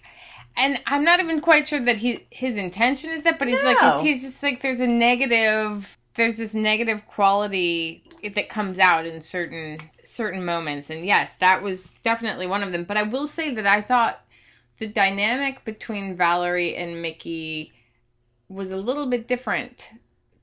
And 0.56 0.80
I'm 0.86 1.04
not 1.04 1.20
even 1.20 1.42
quite 1.42 1.68
sure 1.68 1.80
that 1.80 1.98
he 1.98 2.26
his 2.30 2.58
intention 2.58 3.10
is 3.10 3.24
that, 3.24 3.40
but 3.40 3.48
he's 3.48 3.64
like 3.64 3.78
No. 3.82 3.94
it's, 3.94 4.02
he's 4.02 4.22
just 4.22 4.44
like 4.44 4.62
there's 4.62 4.80
a 4.80 4.88
negative 4.88 5.98
there's 6.16 6.36
this 6.38 6.54
negative 6.54 7.06
quality 7.08 8.04
that 8.36 8.50
comes 8.50 8.78
out 8.80 9.06
in 9.06 9.22
certain 9.22 9.80
certain 10.04 10.46
moments, 10.46 10.90
and 10.90 11.06
yes, 11.06 11.36
that 11.38 11.64
was 11.64 11.94
definitely 12.04 12.48
one 12.48 12.64
of 12.64 12.72
them. 12.72 12.84
But 12.84 12.98
I 12.98 13.04
will 13.04 13.28
say 13.28 13.54
that 13.54 13.66
I 13.66 13.82
thought 13.82 14.24
the 14.78 14.88
dynamic 14.88 15.64
between 15.66 16.16
Valerie 16.16 16.76
and 16.76 17.02
Mickey 17.02 17.74
was 18.50 18.72
a 18.72 18.78
little 18.78 19.08
bit 19.08 19.28
different 19.28 19.90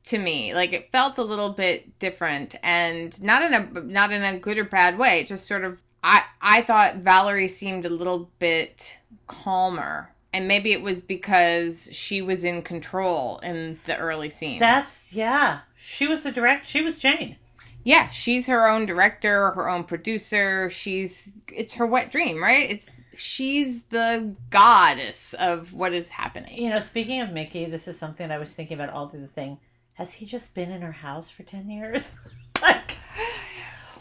to 0.03 0.19
me 0.19 0.55
like 0.55 0.73
it 0.73 0.91
felt 0.91 1.19
a 1.19 1.23
little 1.23 1.51
bit 1.51 1.99
different 1.99 2.55
and 2.63 3.23
not 3.23 3.43
in 3.43 3.53
a 3.53 3.81
not 3.83 4.11
in 4.11 4.23
a 4.23 4.39
good 4.39 4.57
or 4.57 4.65
bad 4.65 4.99
way 4.99 5.23
just 5.23 5.47
sort 5.47 5.63
of 5.63 5.81
i 6.03 6.23
i 6.41 6.63
thought 6.63 6.97
valerie 6.97 7.49
seemed 7.49 7.85
a 7.85 7.91
little 7.91 8.31
bit 8.39 8.99
calmer 9.27 10.13
and 10.33 10.47
maybe 10.47 10.73
it 10.73 10.81
was 10.83 11.01
because 11.01 11.89
she 11.93 12.23
was 12.23 12.45
in 12.45 12.63
control 12.63 13.39
in 13.41 13.79
the 13.87 13.97
early 13.99 14.31
scenes 14.31 14.61
That's 14.61 15.13
yeah. 15.13 15.61
She 15.77 16.07
was 16.07 16.23
the 16.23 16.31
direct. 16.31 16.67
She 16.67 16.83
was 16.83 16.99
Jane. 16.99 17.37
yeah 17.85 18.09
she's 18.11 18.47
her 18.47 18.69
own 18.69 18.87
director 18.87 19.51
her 19.53 19.69
own 19.69 19.85
producer 19.85 20.69
she's 20.71 21.33
it's 21.53 21.75
her 21.75 21.87
wet 21.87 22.11
dream 22.13 22.41
right 22.43 22.71
it's 22.71 22.87
she's 23.15 23.83
the 23.91 24.35
goddess 24.51 25.35
of 25.35 25.73
what 25.73 25.93
is 25.93 26.09
happening 26.11 26.57
You 26.63 26.71
know, 26.71 26.79
speaking 26.79 27.21
of 27.21 27.33
Mickey, 27.33 27.65
this 27.65 27.89
is 27.89 27.99
something 27.99 28.31
I 28.31 28.39
was 28.39 28.53
thinking 28.53 28.79
about 28.81 28.91
all 28.95 29.09
through 29.09 29.23
the 29.23 29.27
thing. 29.27 29.59
Has 29.95 30.15
he 30.15 30.27
just 30.27 30.55
been 30.55 30.71
in 30.71 30.83
her 30.83 30.93
house 30.93 31.29
for 31.31 31.43
ten 31.43 31.69
years? 31.69 32.19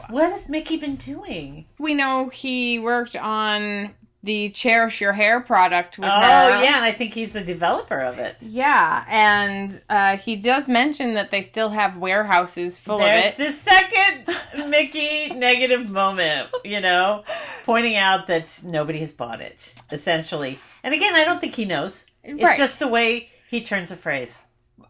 What 0.09 0.31
has 0.31 0.49
Mickey 0.49 0.77
been 0.77 0.95
doing? 0.95 1.65
We 1.77 1.93
know 1.93 2.29
he 2.29 2.79
worked 2.79 3.15
on 3.15 3.93
the 4.21 4.49
Cherish 4.49 4.99
Your 4.99 5.13
Hair 5.13 5.39
product 5.41 5.97
with 5.97 6.09
oh 6.09 6.21
her. 6.21 6.61
yeah, 6.63 6.75
and 6.75 6.83
I 6.85 6.91
think 6.91 7.13
he's 7.13 7.33
the 7.33 7.41
developer 7.43 8.01
of 8.01 8.19
it. 8.19 8.35
Yeah, 8.41 9.05
and 9.07 9.81
uh, 9.89 10.17
he 10.17 10.35
does 10.35 10.67
mention 10.67 11.13
that 11.13 11.31
they 11.31 11.41
still 11.41 11.69
have 11.69 11.95
warehouses 11.95 12.77
full 12.79 12.97
There's 12.97 13.33
of 13.35 13.39
it. 13.39 13.49
It's 13.49 13.63
the 13.65 13.71
second 13.71 14.69
Mickey 14.69 15.29
negative 15.33 15.89
moment, 15.89 16.49
you 16.65 16.81
know, 16.81 17.23
pointing 17.63 17.95
out 17.95 18.27
that 18.27 18.61
nobody 18.65 18.99
has 18.99 19.13
bought 19.13 19.39
it, 19.39 19.73
essentially. 19.89 20.59
And 20.83 20.93
again, 20.93 21.15
I 21.15 21.23
don't 21.23 21.39
think 21.39 21.55
he 21.55 21.63
knows. 21.65 22.05
It's 22.23 22.43
Right. 22.43 22.57
just 22.57 22.79
the 22.79 22.89
way 22.89 23.29
he 23.49 23.61
turns 23.61 23.89
a 23.91 23.95
phrase. 23.95 24.41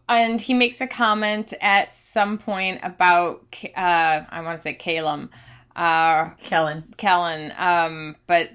And 0.08 0.40
he 0.40 0.54
makes 0.54 0.80
a 0.80 0.86
comment 0.86 1.54
at 1.60 1.94
some 1.94 2.38
point 2.38 2.80
about 2.82 3.44
uh, 3.76 4.24
I 4.28 4.40
want 4.42 4.58
to 4.58 4.62
say 4.62 4.74
Calum, 4.74 5.30
uh, 5.76 6.30
Kellan. 6.42 6.84
Kellan, 6.96 7.52
um, 7.56 8.16
but 8.26 8.50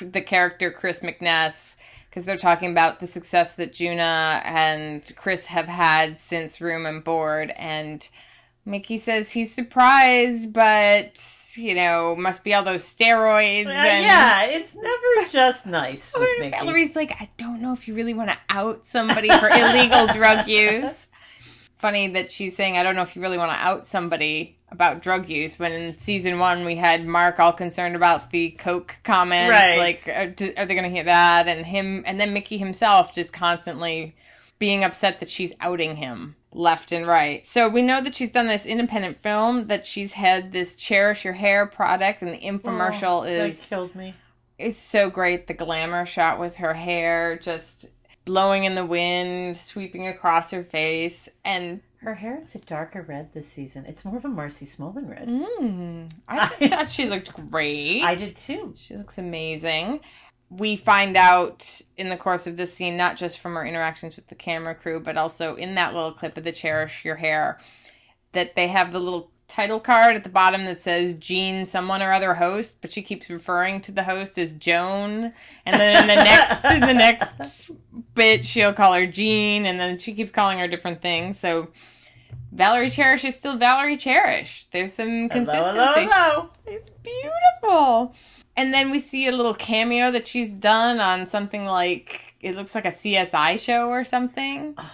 the 0.00 0.20
character 0.20 0.70
Chris 0.70 1.00
MacNess, 1.00 1.76
because 2.08 2.24
they're 2.24 2.36
talking 2.36 2.70
about 2.70 3.00
the 3.00 3.06
success 3.06 3.54
that 3.54 3.72
Juna 3.72 4.42
and 4.44 5.14
Chris 5.16 5.46
have 5.46 5.66
had 5.66 6.18
since 6.18 6.60
Room 6.60 6.86
and 6.86 7.04
Board, 7.04 7.52
and 7.56 8.08
Mickey 8.66 8.98
says 8.98 9.30
he's 9.30 9.54
surprised, 9.54 10.52
but 10.52 11.18
you 11.54 11.74
know, 11.74 12.16
must 12.16 12.42
be 12.42 12.52
all 12.52 12.64
those 12.64 12.82
steroids. 12.82 13.66
Uh, 13.66 13.70
and 13.70 14.04
yeah, 14.04 14.44
it's 14.44 14.74
never 14.74 15.30
just 15.30 15.66
nice 15.66 16.12
with 16.18 16.28
Mickey. 16.40 16.50
Valerie's 16.50 16.96
like, 16.96 17.12
I 17.12 17.28
don't 17.38 17.62
know 17.62 17.72
if 17.72 17.86
you 17.86 17.94
really 17.94 18.12
want 18.12 18.30
to 18.30 18.38
out 18.50 18.84
somebody 18.84 19.30
for 19.30 19.48
illegal 19.48 20.06
drug 20.12 20.48
use. 20.48 21.06
Funny 21.78 22.08
that 22.08 22.32
she's 22.32 22.56
saying, 22.56 22.76
I 22.76 22.82
don't 22.82 22.96
know 22.96 23.02
if 23.02 23.14
you 23.14 23.22
really 23.22 23.38
want 23.38 23.52
to 23.52 23.56
out 23.56 23.86
somebody 23.86 24.58
about 24.70 25.00
drug 25.00 25.28
use. 25.28 25.58
When 25.58 25.70
in 25.70 25.98
season 25.98 26.40
one, 26.40 26.64
we 26.64 26.74
had 26.74 27.06
Mark 27.06 27.38
all 27.38 27.52
concerned 27.52 27.94
about 27.94 28.30
the 28.30 28.50
Coke 28.50 28.96
comments. 29.04 29.50
Right. 29.50 29.78
Like, 29.78 30.08
are, 30.08 30.34
are 30.60 30.66
they 30.66 30.74
going 30.74 30.82
to 30.82 30.90
hear 30.90 31.04
that? 31.04 31.46
And 31.46 31.64
him, 31.64 32.02
and 32.04 32.18
then 32.18 32.32
Mickey 32.32 32.58
himself 32.58 33.14
just 33.14 33.32
constantly 33.32 34.16
being 34.58 34.82
upset 34.82 35.20
that 35.20 35.30
she's 35.30 35.52
outing 35.60 35.96
him 35.96 36.34
left 36.56 36.90
and 36.92 37.06
right. 37.06 37.46
So 37.46 37.68
we 37.68 37.82
know 37.82 38.00
that 38.00 38.14
she's 38.14 38.32
done 38.32 38.46
this 38.46 38.66
independent 38.66 39.16
film, 39.18 39.66
that 39.68 39.84
she's 39.86 40.14
had 40.14 40.52
this 40.52 40.74
Cherish 40.74 41.24
Your 41.24 41.34
Hair 41.34 41.66
product, 41.66 42.22
and 42.22 42.32
the 42.32 42.38
infomercial 42.38 43.20
Oh, 43.20 43.24
that 43.24 43.50
is 43.50 43.66
killed 43.66 43.94
me. 43.94 44.14
it's 44.58 44.80
so 44.80 45.10
great 45.10 45.46
the 45.46 45.54
glamour 45.54 46.06
shot 46.06 46.40
with 46.40 46.56
her 46.56 46.74
hair 46.74 47.38
just 47.38 47.90
blowing 48.24 48.64
in 48.64 48.74
the 48.74 48.84
wind 48.86 49.56
sweeping 49.56 50.06
across 50.08 50.50
her 50.50 50.64
face 50.64 51.28
and 51.44 51.80
Her 51.98 52.14
hair 52.14 52.40
is 52.40 52.54
a 52.54 52.58
darker 52.58 53.02
red 53.02 53.32
this 53.32 53.46
season. 53.46 53.84
It's 53.86 54.04
more 54.04 54.16
of 54.16 54.24
a 54.24 54.28
Marcy 54.28 54.64
Smolin 54.66 55.08
red. 55.08 55.28
mm, 55.28 56.10
i 56.26 56.46
thought 56.68 56.90
she 56.90 57.06
looked 57.06 57.32
great 57.50 58.02
I 58.02 58.14
did 58.16 58.34
too. 58.34 58.72
she 58.76 58.96
looks 58.96 59.18
amazing 59.18 60.00
we 60.48 60.76
find 60.76 61.16
out 61.16 61.80
in 61.96 62.08
the 62.08 62.16
course 62.16 62.46
of 62.46 62.56
this 62.56 62.72
scene 62.72 62.96
not 62.96 63.16
just 63.16 63.38
from 63.38 63.54
her 63.54 63.64
interactions 63.66 64.16
with 64.16 64.28
the 64.28 64.34
camera 64.34 64.74
crew 64.74 65.00
but 65.00 65.16
also 65.16 65.56
in 65.56 65.74
that 65.74 65.92
little 65.92 66.12
clip 66.12 66.36
of 66.36 66.44
the 66.44 66.52
cherish 66.52 67.04
your 67.04 67.16
hair 67.16 67.58
that 68.32 68.54
they 68.54 68.68
have 68.68 68.92
the 68.92 69.00
little 69.00 69.30
title 69.48 69.80
card 69.80 70.16
at 70.16 70.24
the 70.24 70.28
bottom 70.28 70.64
that 70.64 70.82
says 70.82 71.14
Jean 71.14 71.66
someone 71.66 72.02
or 72.02 72.12
other 72.12 72.34
host, 72.34 72.78
but 72.80 72.92
she 72.92 73.02
keeps 73.02 73.30
referring 73.30 73.80
to 73.82 73.92
the 73.92 74.02
host 74.02 74.38
as 74.38 74.52
Joan. 74.52 75.32
And 75.64 75.80
then 75.80 76.02
in 76.02 76.08
the 76.08 76.14
next 76.24 76.64
in 76.64 76.80
the 76.80 76.94
next 76.94 77.70
bit 78.14 78.44
she'll 78.44 78.72
call 78.72 78.92
her 78.94 79.06
Jean 79.06 79.66
and 79.66 79.78
then 79.78 79.98
she 79.98 80.14
keeps 80.14 80.32
calling 80.32 80.58
her 80.58 80.68
different 80.68 81.00
things. 81.00 81.38
So 81.38 81.68
Valerie 82.52 82.90
Cherish 82.90 83.24
is 83.24 83.36
still 83.36 83.56
Valerie 83.56 83.96
Cherish. 83.96 84.66
There's 84.66 84.92
some 84.92 85.28
consistency. 85.28 85.78
Hello, 85.78 85.92
hello, 85.92 86.08
hello. 86.10 86.50
It's 86.66 86.90
beautiful. 87.02 88.14
And 88.56 88.72
then 88.72 88.90
we 88.90 88.98
see 88.98 89.26
a 89.26 89.32
little 89.32 89.54
cameo 89.54 90.10
that 90.12 90.26
she's 90.26 90.52
done 90.52 90.98
on 91.00 91.26
something 91.26 91.66
like 91.66 92.34
it 92.40 92.54
looks 92.56 92.74
like 92.74 92.84
a 92.84 92.90
CSI 92.90 93.58
show 93.60 93.88
or 93.90 94.04
something. 94.04 94.76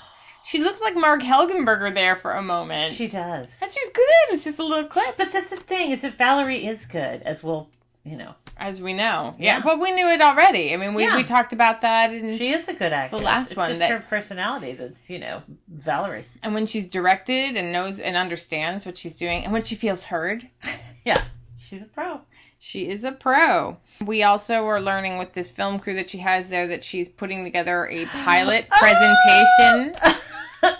She 0.44 0.58
looks 0.58 0.80
like 0.80 0.96
Marg 0.96 1.20
Helgenberger 1.20 1.94
there 1.94 2.16
for 2.16 2.32
a 2.32 2.42
moment. 2.42 2.92
She 2.94 3.06
does. 3.06 3.60
and 3.62 3.70
she's 3.70 3.90
good. 3.90 4.04
It's 4.32 4.42
just 4.42 4.58
a 4.58 4.64
little 4.64 4.86
clip, 4.88 5.16
But 5.16 5.30
that's 5.32 5.50
the 5.50 5.56
thing, 5.56 5.92
is 5.92 6.00
that 6.02 6.18
Valerie 6.18 6.66
is 6.66 6.84
good, 6.84 7.22
as 7.22 7.44
we'll, 7.44 7.68
you 8.02 8.16
know. 8.16 8.34
as 8.56 8.82
we 8.82 8.92
know. 8.92 9.36
Yeah, 9.38 9.58
Yeah. 9.58 9.62
but 9.62 9.78
we 9.78 9.92
knew 9.92 10.08
it 10.08 10.20
already. 10.20 10.74
I 10.74 10.78
mean, 10.78 10.94
we, 10.94 11.04
Yeah. 11.04 11.14
we 11.14 11.22
talked 11.22 11.52
about 11.52 11.82
that, 11.82 12.10
and, 12.10 12.36
She 12.36 12.48
is 12.50 12.66
a 12.66 12.74
good 12.74 12.92
actress. 12.92 13.20
The 13.20 13.24
last 13.24 13.50
it's 13.52 13.56
one 13.56 13.68
just 13.68 13.78
that- 13.78 13.92
her 13.92 14.00
personality 14.00 14.72
that's, 14.72 15.08
you 15.08 15.20
know, 15.20 15.42
Valerie. 15.68 16.24
and 16.42 16.54
when 16.54 16.66
she's 16.66 16.88
directed 16.90 17.54
and 17.54 17.70
knows 17.72 18.00
and 18.00 18.16
understands 18.16 18.84
what 18.84 18.98
she's 18.98 19.16
doing, 19.16 19.44
and 19.44 19.52
when 19.52 19.62
she 19.62 19.76
feels 19.76 20.06
heard, 20.06 20.48
Yeah. 21.04 21.22
She's 21.56 21.82
a 21.84 21.86
pro. 21.86 22.20
She 22.64 22.88
is 22.88 23.02
a 23.02 23.10
pro. 23.10 23.78
We 24.00 24.22
also 24.22 24.64
are 24.66 24.80
learning 24.80 25.18
with 25.18 25.32
this 25.32 25.48
film 25.48 25.80
crew 25.80 25.94
that 25.94 26.08
she 26.08 26.18
has 26.18 26.48
there 26.48 26.68
that 26.68 26.84
she's 26.84 27.08
putting 27.08 27.42
together 27.42 27.88
a 27.88 28.06
pilot 28.06 28.66
oh! 28.72 28.78
presentation 28.78 30.14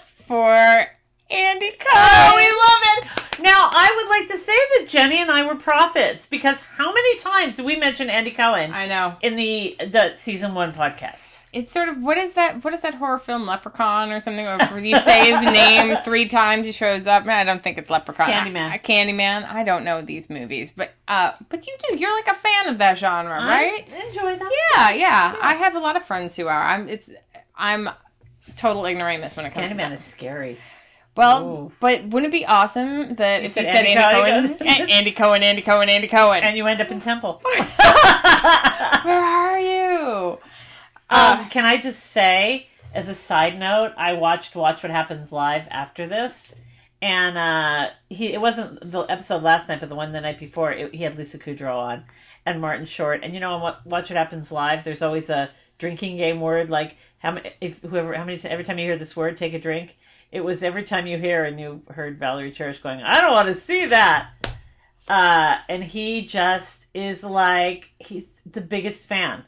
for 0.28 0.54
Andy 1.28 1.70
Cohen. 1.72 1.92
Oh, 1.92 2.34
we 2.36 2.46
love 2.46 3.18
it. 3.18 3.42
Now, 3.42 3.68
I 3.72 3.92
would 3.96 4.08
like 4.08 4.30
to 4.30 4.38
say 4.38 4.52
that 4.52 4.86
Jenny 4.88 5.20
and 5.20 5.28
I 5.28 5.44
were 5.44 5.56
prophets 5.56 6.24
because 6.24 6.60
how 6.60 6.94
many 6.94 7.18
times 7.18 7.56
did 7.56 7.66
we 7.66 7.74
mention 7.74 8.08
Andy 8.08 8.30
Cohen 8.30 8.72
I 8.72 8.86
know. 8.86 9.16
in 9.20 9.34
the 9.34 9.74
the 9.80 10.14
season 10.16 10.54
one 10.54 10.72
podcast? 10.72 11.38
It's 11.52 11.71
sort 11.71 11.90
of 11.90 11.99
what 12.02 12.16
is 12.16 12.32
that? 12.32 12.64
What 12.64 12.73
is 12.73 12.80
that 12.80 12.94
horror 12.94 13.18
film, 13.18 13.47
Leprechaun 13.47 14.11
or 14.11 14.21
something? 14.21 14.47
Where 14.47 14.78
you 14.78 14.99
say 15.00 15.32
his 15.32 15.44
name 15.52 15.99
three 16.02 16.26
times, 16.26 16.66
he 16.66 16.73
shows 16.73 17.06
up. 17.06 17.26
I 17.26 17.44
don't 17.44 17.62
think 17.62 17.76
it's 17.76 17.90
Leprechaun. 17.90 18.30
Candyman. 18.30 18.71
I, 18.71 18.78
Candyman. 18.78 19.44
I 19.44 19.62
don't 19.62 19.85
know 19.85 20.00
these 20.00 20.30
movies, 20.30 20.73
but 20.73 20.92
uh, 21.09 21.32
but 21.50 21.66
you 21.66 21.75
do. 21.88 21.97
You're 21.97 22.14
like 22.14 22.28
a 22.28 22.35
fan 22.35 22.68
of 22.68 22.78
that 22.78 22.97
genre, 22.97 23.35
right? 23.35 23.85
I 23.92 24.06
enjoy 24.06 24.38
them. 24.38 24.49
Yeah, 24.75 24.92
yeah, 24.92 25.37
I 25.42 25.54
have 25.54 25.75
a 25.75 25.80
lot 25.80 25.97
of 25.97 26.04
friends 26.04 26.37
who 26.37 26.47
are. 26.47 26.62
I'm. 26.62 26.88
It's. 26.88 27.11
I'm 27.54 27.90
total 28.56 28.87
ignoramus 28.87 29.37
when 29.37 29.44
it 29.44 29.52
comes 29.52 29.68
to 29.68 29.76
that. 29.76 29.90
Candyman 29.90 29.92
is 29.92 30.02
scary. 30.02 30.56
Well, 31.14 31.47
Ooh. 31.47 31.73
but 31.78 32.04
wouldn't 32.04 32.32
it 32.32 32.37
be 32.37 32.47
awesome 32.47 33.16
that 33.16 33.42
if 33.42 33.50
said 33.50 33.61
you 33.61 33.66
said 33.66 33.85
Andy 33.85 33.92
Andy, 33.92 34.49
Cohen? 34.49 34.59
Cohen, 34.59 34.90
Andy 34.90 35.12
Cohen, 35.12 35.42
Andy 35.42 35.62
Cohen, 35.62 35.88
Andy 35.90 36.09
Cohen? 36.09 36.42
And 36.42 36.56
you 36.56 36.66
end 36.66 36.80
up 36.80 36.90
in 36.90 37.00
Temple. 37.00 37.42
Where 39.04 39.21
are 39.21 39.61
you? 39.61 40.38
Um, 41.12 41.50
can 41.50 41.66
I 41.66 41.76
just 41.76 42.02
say, 42.07 42.69
as 42.95 43.07
a 43.07 43.14
side 43.14 43.59
note, 43.59 43.92
I 43.99 44.14
watched 44.14 44.57
Watch 44.57 44.83
What 44.83 44.90
Happens 44.90 45.31
Live 45.31 45.69
after 45.71 46.07
this, 46.07 46.54
and 47.02 47.37
uh, 47.37 47.90
he 48.09 48.33
it 48.33 48.40
wasn't 48.40 48.90
the 48.90 49.02
episode 49.02 49.42
last 49.42 49.69
night, 49.69 49.81
but 49.81 49.90
the 49.90 49.95
one 49.95 50.12
the 50.12 50.23
night 50.23 50.38
before. 50.38 50.73
It, 50.73 50.95
he 50.95 51.02
had 51.02 51.19
Lisa 51.19 51.38
Kudrow 51.38 51.76
on 51.76 52.04
and 52.47 52.62
Martin 52.62 52.87
Short, 52.87 53.21
and 53.23 53.35
you 53.35 53.40
know 53.40 53.52
on 53.52 53.76
Watch 53.85 54.09
What 54.09 54.16
Happens 54.16 54.50
Live, 54.50 54.85
there's 54.85 55.02
always 55.02 55.28
a 55.28 55.50
drinking 55.76 56.16
game 56.16 56.40
word 56.40 56.71
like 56.71 56.97
how 57.19 57.33
many 57.33 57.52
if 57.61 57.83
whoever 57.83 58.14
how 58.14 58.25
many 58.25 58.40
every 58.45 58.64
time 58.64 58.78
you 58.78 58.87
hear 58.87 58.97
this 58.97 59.14
word, 59.14 59.37
take 59.37 59.52
a 59.52 59.59
drink. 59.59 59.99
It 60.31 60.42
was 60.42 60.62
every 60.62 60.83
time 60.83 61.07
you 61.07 61.19
hear 61.19 61.45
and 61.45 61.61
you 61.61 61.83
heard 61.90 62.19
Valerie 62.19 62.52
Cherish 62.52 62.78
going, 62.78 63.02
I 63.02 63.21
don't 63.21 63.33
want 63.33 63.49
to 63.49 63.54
see 63.54 63.85
that. 63.85 64.31
Uh, 65.07 65.57
and 65.69 65.85
he 65.85 66.25
just 66.25 66.87
is 66.95 67.23
like 67.23 67.90
he's 67.99 68.40
the 68.47 68.62
biggest 68.62 69.07
fan 69.07 69.45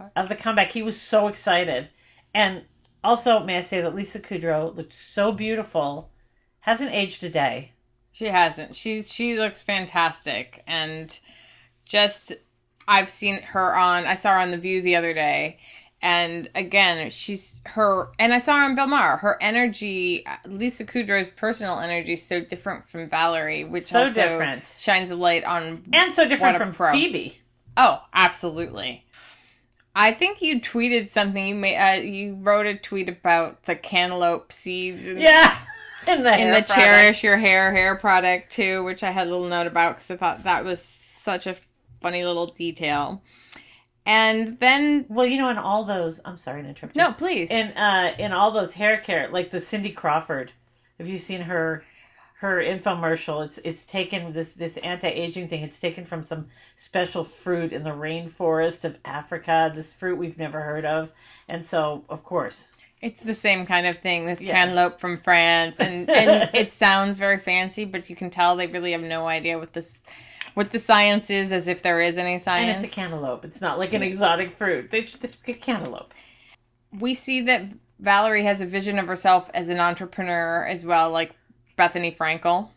Uh-huh. 0.00 0.08
of 0.16 0.28
the 0.28 0.34
comeback. 0.34 0.70
He 0.70 0.82
was 0.82 1.00
so 1.00 1.28
excited. 1.28 1.88
And 2.34 2.64
also, 3.04 3.40
may 3.44 3.58
I 3.58 3.62
say 3.62 3.80
that 3.80 3.94
Lisa 3.94 4.20
Kudrow 4.20 4.74
looked 4.74 4.94
so 4.94 5.32
beautiful, 5.32 6.10
hasn't 6.60 6.92
aged 6.92 7.22
a 7.24 7.28
day. 7.28 7.72
She 8.12 8.26
hasn't. 8.26 8.74
She 8.74 9.02
she 9.02 9.38
looks 9.38 9.62
fantastic, 9.62 10.62
and 10.66 11.18
just 11.84 12.32
I've 12.88 13.08
seen 13.08 13.40
her 13.42 13.74
on. 13.76 14.04
I 14.04 14.16
saw 14.16 14.32
her 14.32 14.38
on 14.38 14.50
The 14.50 14.58
View 14.58 14.82
the 14.82 14.96
other 14.96 15.14
day, 15.14 15.58
and 16.02 16.50
again, 16.54 17.10
she's 17.10 17.62
her. 17.66 18.08
And 18.18 18.32
I 18.34 18.38
saw 18.38 18.56
her 18.58 18.64
on 18.64 18.74
Bill 18.74 18.88
Maher. 18.88 19.16
Her 19.18 19.38
energy, 19.40 20.24
Lisa 20.44 20.84
Kudrow's 20.84 21.28
personal 21.30 21.78
energy, 21.78 22.14
is 22.14 22.26
so 22.26 22.40
different 22.40 22.88
from 22.88 23.08
Valerie, 23.08 23.64
which 23.64 23.84
So 23.84 24.00
also 24.00 24.12
different. 24.22 24.64
shines 24.78 25.10
a 25.12 25.16
light 25.16 25.44
on 25.44 25.84
And 25.92 26.12
so 26.12 26.26
different 26.28 26.58
from 26.58 26.72
pro. 26.74 26.92
Phoebe. 26.92 27.38
Oh, 27.76 28.02
absolutely. 28.12 29.04
I 29.94 30.12
think 30.12 30.40
you 30.40 30.60
tweeted 30.60 31.08
something. 31.08 31.46
You 31.46 31.54
made. 31.54 31.76
Uh, 31.76 32.00
you 32.02 32.34
wrote 32.40 32.66
a 32.66 32.76
tweet 32.76 33.08
about 33.08 33.64
the 33.64 33.74
cantaloupe 33.74 34.52
seeds 34.52 35.06
in, 35.06 35.18
Yeah. 35.18 35.56
In 36.08 36.22
the, 36.22 36.34
in 36.34 36.50
the 36.50 36.62
cherish 36.62 37.22
your 37.22 37.36
hair 37.36 37.72
hair 37.72 37.94
product 37.94 38.48
too, 38.48 38.82
which 38.84 39.02
I 39.02 39.10
had 39.10 39.26
a 39.26 39.30
little 39.30 39.48
note 39.48 39.66
about 39.66 39.96
because 39.96 40.10
I 40.10 40.16
thought 40.16 40.44
that 40.44 40.64
was 40.64 40.82
such 40.82 41.46
a 41.46 41.56
funny 42.00 42.24
little 42.24 42.46
detail. 42.46 43.22
And 44.06 44.58
then 44.60 45.04
Well, 45.10 45.26
you 45.26 45.36
know, 45.36 45.50
in 45.50 45.58
all 45.58 45.84
those, 45.84 46.18
I'm 46.24 46.38
sorry 46.38 46.62
to 46.62 46.68
interrupt. 46.70 46.96
you. 46.96 47.02
no, 47.02 47.12
please. 47.12 47.50
In 47.50 47.68
uh, 47.76 48.14
in 48.18 48.32
all 48.32 48.50
those 48.50 48.72
hair 48.74 48.96
care, 48.96 49.28
like 49.28 49.50
the 49.50 49.60
Cindy 49.60 49.90
Crawford. 49.90 50.52
Have 50.98 51.06
you 51.06 51.18
seen 51.18 51.42
her 51.42 51.84
her 52.40 52.56
infomercial. 52.56 53.44
It's 53.44 53.58
it's 53.64 53.84
taken 53.84 54.32
this 54.32 54.54
this 54.54 54.78
anti 54.78 55.08
aging 55.08 55.48
thing. 55.48 55.62
It's 55.62 55.78
taken 55.78 56.04
from 56.04 56.22
some 56.22 56.46
special 56.74 57.22
fruit 57.22 57.70
in 57.72 57.84
the 57.84 57.90
rainforest 57.90 58.84
of 58.86 58.96
Africa. 59.04 59.70
This 59.74 59.92
fruit 59.92 60.16
we've 60.16 60.38
never 60.38 60.62
heard 60.62 60.86
of, 60.86 61.12
and 61.48 61.62
so 61.64 62.02
of 62.08 62.24
course 62.24 62.72
It's 63.02 63.22
the 63.22 63.34
same 63.34 63.66
kind 63.66 63.86
of 63.86 63.98
thing. 63.98 64.24
This 64.24 64.42
Yeah. 64.42 64.54
cantaloupe 64.54 65.00
from 65.00 65.18
France, 65.18 65.76
and, 65.78 66.08
and 66.20 66.50
it 66.54 66.72
sounds 66.72 67.18
very 67.18 67.38
fancy, 67.38 67.84
but 67.84 68.08
you 68.08 68.16
can 68.16 68.30
tell 68.30 68.56
they 68.56 68.66
really 68.66 68.92
have 68.92 69.02
no 69.02 69.26
idea 69.26 69.58
what 69.58 69.72
this, 69.74 69.98
what 70.54 70.70
the 70.70 70.78
science 70.78 71.28
is, 71.30 71.52
as 71.52 71.68
if 71.68 71.82
there 71.82 72.00
is 72.00 72.16
any 72.18 72.38
science. 72.38 72.76
and 72.76 72.84
it's 72.84 72.92
a 72.92 72.94
cantaloupe. 73.00 73.44
It's 73.44 73.60
not 73.60 73.78
like 73.78 73.92
an 73.92 74.02
exotic 74.02 74.52
fruit. 74.52 74.88
They 74.90 75.00
it's 75.00 75.36
a 75.46 75.52
cantaloupe. 75.52 76.14
we 76.90 77.12
see 77.12 77.42
that 77.42 77.72
Valerie 77.98 78.44
has 78.44 78.62
a 78.62 78.66
vision 78.66 78.98
of 78.98 79.06
herself 79.06 79.50
as 79.52 79.68
an 79.68 79.78
entrepreneur 79.78 80.64
as 80.64 80.86
well, 80.86 81.10
like 81.10 81.32
Bethenny 81.80 82.14
Frankel. 82.14 82.68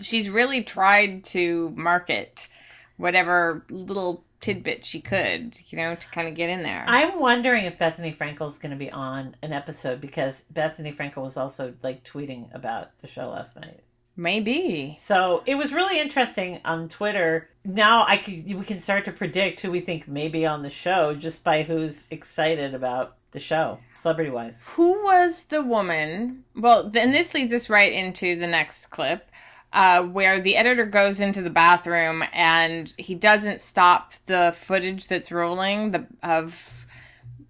She's 0.00 0.30
really 0.30 0.62
tried 0.62 1.24
to 1.24 1.70
market 1.76 2.48
whatever 2.96 3.64
little 3.68 4.24
tidbit 4.40 4.84
she 4.84 5.00
could, 5.00 5.58
you 5.66 5.76
know, 5.76 5.94
to 5.94 6.08
kind 6.08 6.28
of 6.28 6.34
get 6.34 6.48
in 6.48 6.62
there. 6.62 6.84
I'm 6.86 7.20
wondering 7.20 7.64
if 7.64 7.78
Bethenny 7.78 8.16
Frankel 8.16 8.48
is 8.48 8.58
going 8.58 8.70
to 8.70 8.76
be 8.76 8.90
on 8.90 9.36
an 9.42 9.52
episode 9.52 10.00
because 10.00 10.44
Bethenny 10.52 10.94
Frankel 10.94 11.22
was 11.22 11.36
also 11.36 11.74
like 11.82 12.04
tweeting 12.04 12.54
about 12.54 12.98
the 12.98 13.08
show 13.08 13.28
last 13.28 13.56
night. 13.56 13.80
Maybe. 14.16 14.96
So 14.98 15.42
it 15.46 15.54
was 15.54 15.72
really 15.72 16.00
interesting 16.00 16.60
on 16.64 16.88
Twitter. 16.88 17.50
Now 17.64 18.04
I 18.06 18.16
can 18.16 18.58
we 18.58 18.64
can 18.64 18.80
start 18.80 19.04
to 19.04 19.12
predict 19.12 19.60
who 19.60 19.70
we 19.70 19.80
think 19.80 20.08
may 20.08 20.28
be 20.28 20.44
on 20.44 20.62
the 20.62 20.70
show 20.70 21.14
just 21.14 21.44
by 21.44 21.62
who's 21.62 22.04
excited 22.10 22.74
about 22.74 23.17
the 23.32 23.38
show, 23.38 23.78
celebrity 23.94 24.30
wise. 24.30 24.64
Who 24.74 25.04
was 25.04 25.44
the 25.44 25.62
woman? 25.62 26.44
Well, 26.56 26.88
then 26.88 27.12
this 27.12 27.34
leads 27.34 27.52
us 27.52 27.68
right 27.70 27.92
into 27.92 28.36
the 28.36 28.46
next 28.46 28.86
clip. 28.86 29.30
Uh, 29.70 30.02
where 30.02 30.40
the 30.40 30.56
editor 30.56 30.86
goes 30.86 31.20
into 31.20 31.42
the 31.42 31.50
bathroom 31.50 32.24
and 32.32 32.94
he 32.96 33.14
doesn't 33.14 33.60
stop 33.60 34.14
the 34.24 34.54
footage 34.58 35.08
that's 35.08 35.30
rolling 35.30 35.90
the, 35.90 36.06
of 36.22 36.86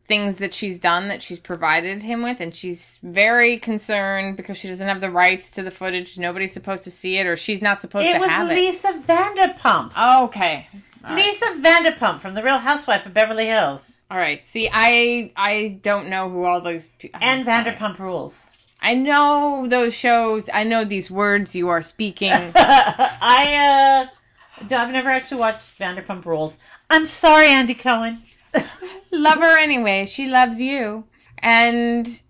things 0.04 0.38
that 0.38 0.52
she's 0.52 0.80
done 0.80 1.06
that 1.06 1.23
she's 1.23 1.38
provided 1.38 2.02
him 2.02 2.20
with 2.23 2.40
and 2.40 2.56
she's 2.56 2.99
very 3.04 3.56
concerned 3.56 4.37
because 4.37 4.56
she 4.56 4.66
doesn't 4.66 4.88
have 4.88 5.00
the 5.00 5.11
rights 5.12 5.49
to 5.49 5.62
the 5.62 5.70
footage 5.70 6.18
nobody's 6.18 6.52
supposed 6.52 6.82
to 6.82 6.90
see 6.90 7.18
it 7.18 7.26
or 7.26 7.37
she's 7.37 7.62
not 7.62 7.80
supposed 7.80 8.04
It 8.08 8.14
to 8.18 8.26
have 8.28 8.50
it 8.50 8.58
it 8.58 8.66
was 8.68 8.85
Lisa 8.85 9.12
Vanderpump. 9.12 9.92
it 9.92 10.25
okay 10.25 10.68
All 11.09 11.15
right. 11.17 11.25
Lisa 11.25 11.47
Vanderpump 11.61 12.21
from 12.21 12.35
The 12.35 12.43
Real 12.43 12.59
Housewife 12.59 13.07
of 13.07 13.15
Beverly 13.15 13.47
Hills. 13.47 14.03
all 14.11 14.19
right 14.19 14.47
see 14.47 14.69
i 14.73 15.31
i 15.37 15.79
don't 15.83 16.09
know 16.09 16.29
who 16.31 16.45
all 16.45 16.61
those 16.61 16.88
people 16.99 17.21
And 17.23 17.45
Vanderpump 17.45 17.99
Rules. 17.99 18.53
i 18.83 18.95
know 18.95 19.67
those 19.69 19.95
shows 19.95 20.49
i 20.53 20.65
know 20.65 20.85
these 20.85 21.11
words 21.11 21.55
you 21.55 21.69
are 21.69 21.83
speaking 21.83 22.33
I 22.55 24.07
uh 24.11 24.75
I've 24.75 24.93
never 24.93 25.09
actually 25.11 25.38
watched 25.41 25.79
Vanderpump 25.79 26.25
Rules. 26.25 26.59
I'm 26.91 27.07
sorry, 27.07 27.47
Andy 27.47 27.75
Cohen. 27.75 28.19
love 29.12 29.38
her 29.38 29.57
anyway. 29.57 30.05
She 30.05 30.27
loves 30.27 30.61
you. 30.61 31.05
And 31.38 32.21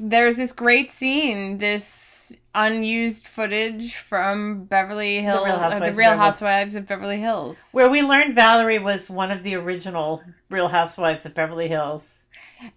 there's 0.00 0.34
this 0.34 0.50
great 0.52 0.90
scene, 0.90 1.58
this 1.58 2.36
unused 2.54 3.26
footage 3.26 3.96
from 3.96 4.64
Beverly 4.64 5.20
Hills, 5.20 5.44
Real 5.44 5.54
uh, 5.54 5.58
Housewives 5.58 5.80
the 5.84 5.88
of 5.90 5.96
Real 5.96 6.10
Beverly- 6.10 6.24
Housewives 6.24 6.74
of 6.74 6.86
Beverly 6.86 7.18
Hills. 7.18 7.58
Where 7.72 7.90
we 7.90 8.02
learned 8.02 8.34
Valerie 8.34 8.78
was 8.78 9.10
one 9.10 9.30
of 9.30 9.42
the 9.42 9.54
original 9.56 10.22
Real 10.50 10.68
Housewives 10.68 11.26
of 11.26 11.34
Beverly 11.34 11.68
Hills. 11.68 12.24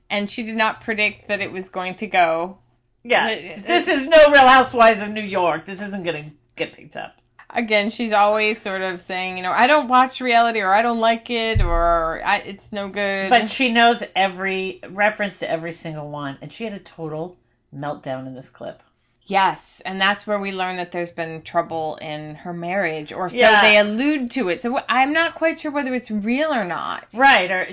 And 0.10 0.30
she 0.30 0.44
did 0.44 0.56
not 0.56 0.82
predict 0.82 1.28
that 1.28 1.40
it 1.42 1.52
was 1.52 1.70
going 1.70 1.96
to 1.96 2.08
go. 2.08 2.58
Yeah, 3.04 3.30
It- 3.30 3.64
this 3.66 3.88
is 3.88 4.08
no 4.08 4.32
Real 4.32 4.48
Housewives 4.48 5.02
of 5.02 5.10
New 5.10 5.22
York. 5.22 5.66
This 5.66 5.82
isn't 5.82 6.04
going 6.04 6.24
to 6.26 6.32
get 6.56 6.74
picked 6.74 6.96
up. 6.98 7.16
Again, 7.50 7.90
she's 7.90 8.12
always 8.12 8.62
sort 8.62 8.82
of 8.82 9.00
saying, 9.00 9.38
you 9.38 9.44
know, 9.44 9.54
I 9.54 9.68
don't 9.68 9.88
watch 9.88 10.20
reality 10.20 10.60
or 10.60 10.74
I 10.74 10.82
don't 10.82 11.00
like 11.00 11.30
it 11.30 11.62
or 11.62 12.22
I, 12.26 12.40
it's 12.40 12.74
no 12.74 12.90
good. 12.90 13.30
But 13.30 13.50
she 13.50 13.72
knows 13.72 14.04
every 14.18 14.82
reference 14.90 15.40
to 15.40 15.50
every 15.50 15.72
single 15.72 16.10
one, 16.10 16.38
and 16.42 16.52
she 16.52 16.66
had 16.66 16.74
a 16.74 16.80
total 16.80 17.38
meltdown 17.74 18.28
in 18.28 18.36
this 18.36 18.50
clip. 18.50 18.84
Yes, 19.30 19.82
and 19.86 20.00
that's 20.00 20.26
where 20.26 20.40
we 20.40 20.54
learn 20.54 20.78
that 20.78 20.94
there's 20.94 21.12
been 21.12 21.42
trouble 21.42 21.98
in 22.02 22.36
her 22.36 22.54
marriage, 22.54 23.12
or 23.12 23.30
so 23.30 23.36
Yeah. 23.38 23.62
they 23.62 23.78
allude 23.78 24.32
to 24.32 24.48
it. 24.48 24.62
So 24.62 24.80
I'm 24.88 25.12
not 25.12 25.36
quite 25.36 25.60
sure 25.60 25.70
whether 25.70 25.94
it's 25.94 26.10
real 26.10 26.54
or 26.54 26.64
not. 26.64 27.08
Right, 27.14 27.52
or 27.52 27.68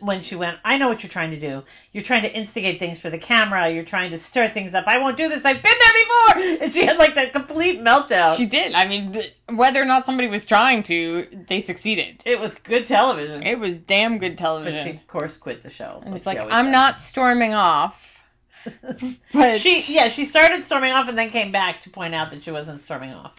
when 0.00 0.22
she 0.22 0.34
went, 0.34 0.58
I 0.64 0.78
know 0.78 0.88
what 0.88 1.02
you're 1.02 1.10
trying 1.10 1.30
to 1.32 1.38
do. 1.38 1.62
You're 1.92 2.02
trying 2.02 2.22
to 2.22 2.32
instigate 2.34 2.78
things 2.78 3.00
for 3.02 3.10
the 3.10 3.18
camera. 3.18 3.68
You're 3.68 3.84
trying 3.84 4.12
to 4.12 4.18
stir 4.18 4.48
things 4.48 4.74
up. 4.74 4.84
I 4.86 4.96
won't 4.96 5.18
do 5.18 5.28
this. 5.28 5.44
I've 5.44 5.62
been 5.62 5.72
there 5.78 5.92
before. 5.92 6.62
And 6.64 6.72
she 6.72 6.86
had 6.86 6.96
like 6.96 7.14
that 7.16 7.32
complete 7.34 7.80
meltdown. 7.80 8.36
She 8.36 8.46
did. 8.46 8.72
I 8.74 8.86
mean, 8.86 9.22
whether 9.50 9.82
or 9.82 9.84
not 9.84 10.06
somebody 10.06 10.28
was 10.28 10.46
trying 10.46 10.82
to, 10.84 11.26
they 11.48 11.60
succeeded. 11.60 12.22
it 12.24 12.40
was 12.40 12.54
good 12.54 12.86
television. 12.86 13.42
It 13.42 13.58
was 13.58 13.76
damn 13.78 14.16
good 14.18 14.32
but 14.36 14.42
television. 14.42 14.84
she, 14.84 14.90
of 14.92 15.06
course, 15.06 15.36
quit 15.36 15.62
the 15.62 15.68
show. 15.70 16.00
and 16.04 16.16
it's 16.16 16.24
like 16.24 16.40
I'm 16.40 16.66
does. 16.66 16.72
not 16.72 17.00
storming 17.02 17.52
off, 17.52 18.13
but 19.32 19.60
She 19.60 19.84
yeah, 19.94 20.08
she 20.08 20.24
started 20.24 20.62
storming 20.62 20.92
off 20.92 21.08
and 21.08 21.16
then 21.18 21.30
came 21.30 21.52
back 21.52 21.80
to 21.82 21.90
point 21.90 22.14
out 22.14 22.30
that 22.30 22.42
she 22.42 22.50
wasn't 22.50 22.80
storming 22.80 23.12
off. 23.12 23.36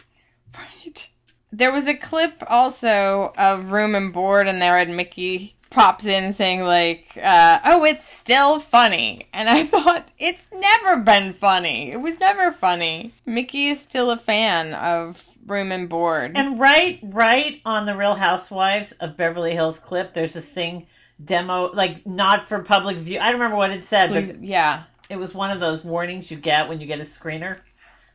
Right. 0.56 1.08
There 1.52 1.72
was 1.72 1.86
a 1.86 1.94
clip 1.94 2.42
also 2.48 3.32
of 3.38 3.70
Room 3.70 3.94
and 3.94 4.12
Board, 4.12 4.46
and 4.48 4.60
there, 4.60 4.76
and 4.78 4.96
Mickey 4.96 5.54
pops 5.70 6.04
in 6.06 6.32
saying 6.32 6.62
like, 6.62 7.18
uh, 7.22 7.60
"Oh, 7.64 7.84
it's 7.84 8.12
still 8.12 8.60
funny," 8.60 9.28
and 9.32 9.48
I 9.48 9.64
thought 9.66 10.08
it's 10.18 10.48
never 10.52 10.98
been 10.98 11.32
funny. 11.32 11.92
It 11.92 12.00
was 12.00 12.18
never 12.20 12.52
funny. 12.52 13.12
Mickey 13.24 13.68
is 13.68 13.80
still 13.80 14.10
a 14.10 14.16
fan 14.18 14.74
of 14.74 15.28
Room 15.46 15.70
and 15.72 15.88
Board. 15.88 16.32
And 16.34 16.58
right, 16.58 16.98
right 17.02 17.60
on 17.64 17.86
the 17.86 17.96
Real 17.96 18.14
Housewives 18.16 18.92
of 18.92 19.16
Beverly 19.16 19.52
Hills 19.52 19.78
clip, 19.78 20.12
there's 20.12 20.34
this 20.34 20.48
thing 20.48 20.86
demo, 21.24 21.70
like 21.72 22.04
not 22.06 22.44
for 22.44 22.62
public 22.62 22.96
view. 22.98 23.18
I 23.20 23.26
don't 23.30 23.40
remember 23.40 23.56
what 23.56 23.70
it 23.70 23.84
said, 23.84 24.10
Please- 24.10 24.32
but 24.32 24.42
yeah, 24.42 24.82
it 25.08 25.16
was 25.16 25.34
one 25.34 25.50
of 25.50 25.60
those 25.60 25.84
warnings 25.84 26.30
you 26.30 26.36
get 26.36 26.68
when 26.68 26.80
you 26.80 26.86
get 26.86 27.00
a 27.00 27.04
screener. 27.04 27.60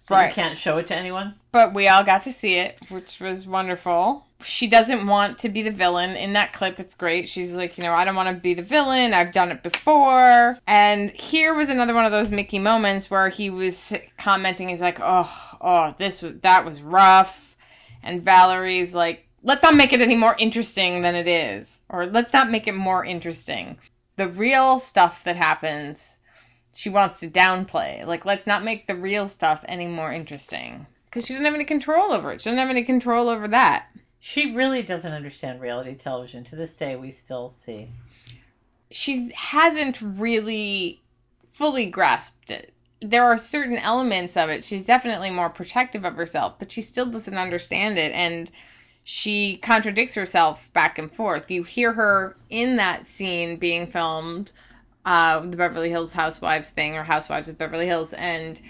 So 0.08 0.16
Right. 0.16 0.28
you 0.30 0.34
can't 0.34 0.58
show 0.58 0.78
it 0.80 0.88
to 0.88 0.96
anyone. 0.96 1.36
but 1.52 1.74
we 1.74 1.88
all 1.88 2.04
got 2.04 2.24
to 2.24 2.32
see 2.34 2.56
it, 2.56 2.80
which 2.90 3.20
was 3.20 3.46
wonderful. 3.46 4.26
She 4.44 4.68
doesn't 4.68 5.06
want 5.06 5.38
to 5.40 5.50
be 5.50 5.62
the 5.62 5.70
villain 5.72 6.16
in 6.16 6.34
that 6.34 6.54
clip. 6.54 6.80
It's 6.80 6.96
great. 6.96 7.30
She's 7.30 7.54
like, 7.54 7.78
you 7.78 7.84
know, 7.84 7.94
I 7.94 8.04
don't 8.04 8.16
want 8.16 8.36
to 8.36 8.42
be 8.42 8.56
the 8.56 8.64
villain. 8.64 9.14
I've 9.14 9.32
done 9.32 9.52
it 9.52 9.62
before. 9.62 10.58
And 10.66 11.12
here 11.12 11.54
was 11.54 11.70
another 11.70 11.94
one 11.94 12.06
of 12.06 12.12
those 12.12 12.32
Mickey 12.32 12.58
moments 12.58 13.12
where 13.12 13.30
he 13.30 13.52
was 13.52 13.94
commenting. 14.18 14.70
He's 14.70 14.82
like, 14.82 14.98
oh, 15.00 15.32
oh, 15.62 15.96
this 16.00 16.24
was 16.24 16.40
that 16.40 16.66
was 16.66 16.82
rough. 16.82 17.56
And 18.02 18.24
Valerie's 18.26 18.96
like, 18.96 19.28
let's 19.44 19.62
not 19.62 19.76
make 19.76 19.94
it 19.94 20.02
any 20.02 20.16
more 20.16 20.36
interesting 20.40 21.04
than 21.04 21.14
it 21.14 21.28
is, 21.28 21.80
or 21.90 22.08
let's 22.08 22.34
not 22.34 22.50
make 22.50 22.68
it 22.68 22.74
more 22.76 23.06
interesting. 23.06 23.78
The 24.18 24.28
real 24.28 24.80
stuff 24.80 25.24
that 25.26 25.36
happens, 25.36 26.18
she 26.74 26.90
wants 26.90 27.20
to 27.20 27.30
downplay. 27.30 28.06
Like, 28.06 28.26
let's 28.26 28.48
not 28.48 28.64
make 28.64 28.88
the 28.88 28.96
real 28.96 29.28
stuff 29.28 29.64
any 29.68 29.88
more 29.88 30.12
interesting 30.12 30.88
because 31.06 31.26
she 31.26 31.34
doesn't 31.34 31.46
have 31.46 31.56
any 31.56 31.66
control 31.66 32.14
over 32.14 32.32
it. 32.32 32.42
She 32.42 32.50
doesn't 32.50 32.60
have 32.60 32.70
any 32.70 32.84
control 32.84 33.28
over 33.28 33.48
that. 33.50 33.88
She 34.20 34.54
really 34.54 34.84
doesn't 34.84 35.12
understand 35.12 35.60
reality 35.60 35.96
television. 35.96 36.44
To 36.46 36.56
this 36.56 36.74
day, 36.74 36.96
we 36.96 37.12
still 37.12 37.50
see. 37.50 37.90
She 38.90 39.32
hasn't 39.36 40.00
really 40.02 41.02
fully 41.50 41.88
grasped 41.88 42.52
it. 42.52 42.74
There 43.02 43.24
are 43.24 43.38
certain 43.38 43.78
elements 43.78 44.38
of 44.38 44.50
it. 44.50 44.64
She's 44.64 44.86
definitely 44.86 45.32
more 45.32 45.50
protective 45.50 46.06
of 46.06 46.16
herself, 46.16 46.60
but 46.60 46.72
she 46.72 46.82
still 46.82 47.08
doesn't 47.08 47.38
understand 47.38 47.98
it. 47.98 48.12
And 48.14 48.52
she 49.04 49.58
contradicts 49.58 50.16
herself 50.16 50.72
back 50.74 51.00
and 51.00 51.12
forth. 51.12 51.50
You 51.50 51.64
hear 51.64 51.94
her 51.94 52.38
in 52.50 52.76
that 52.76 53.08
scene 53.08 53.58
being 53.58 53.88
filmed, 53.88 54.52
uh, 55.06 55.40
the 55.40 55.58
Beverly 55.58 55.90
Hills 55.90 56.14
Housewives 56.14 56.70
thing 56.70 56.96
or 56.96 57.04
Housewives 57.04 57.50
of 57.50 57.58
Beverly 57.58 57.88
Hills, 57.88 58.14
and 58.14 58.62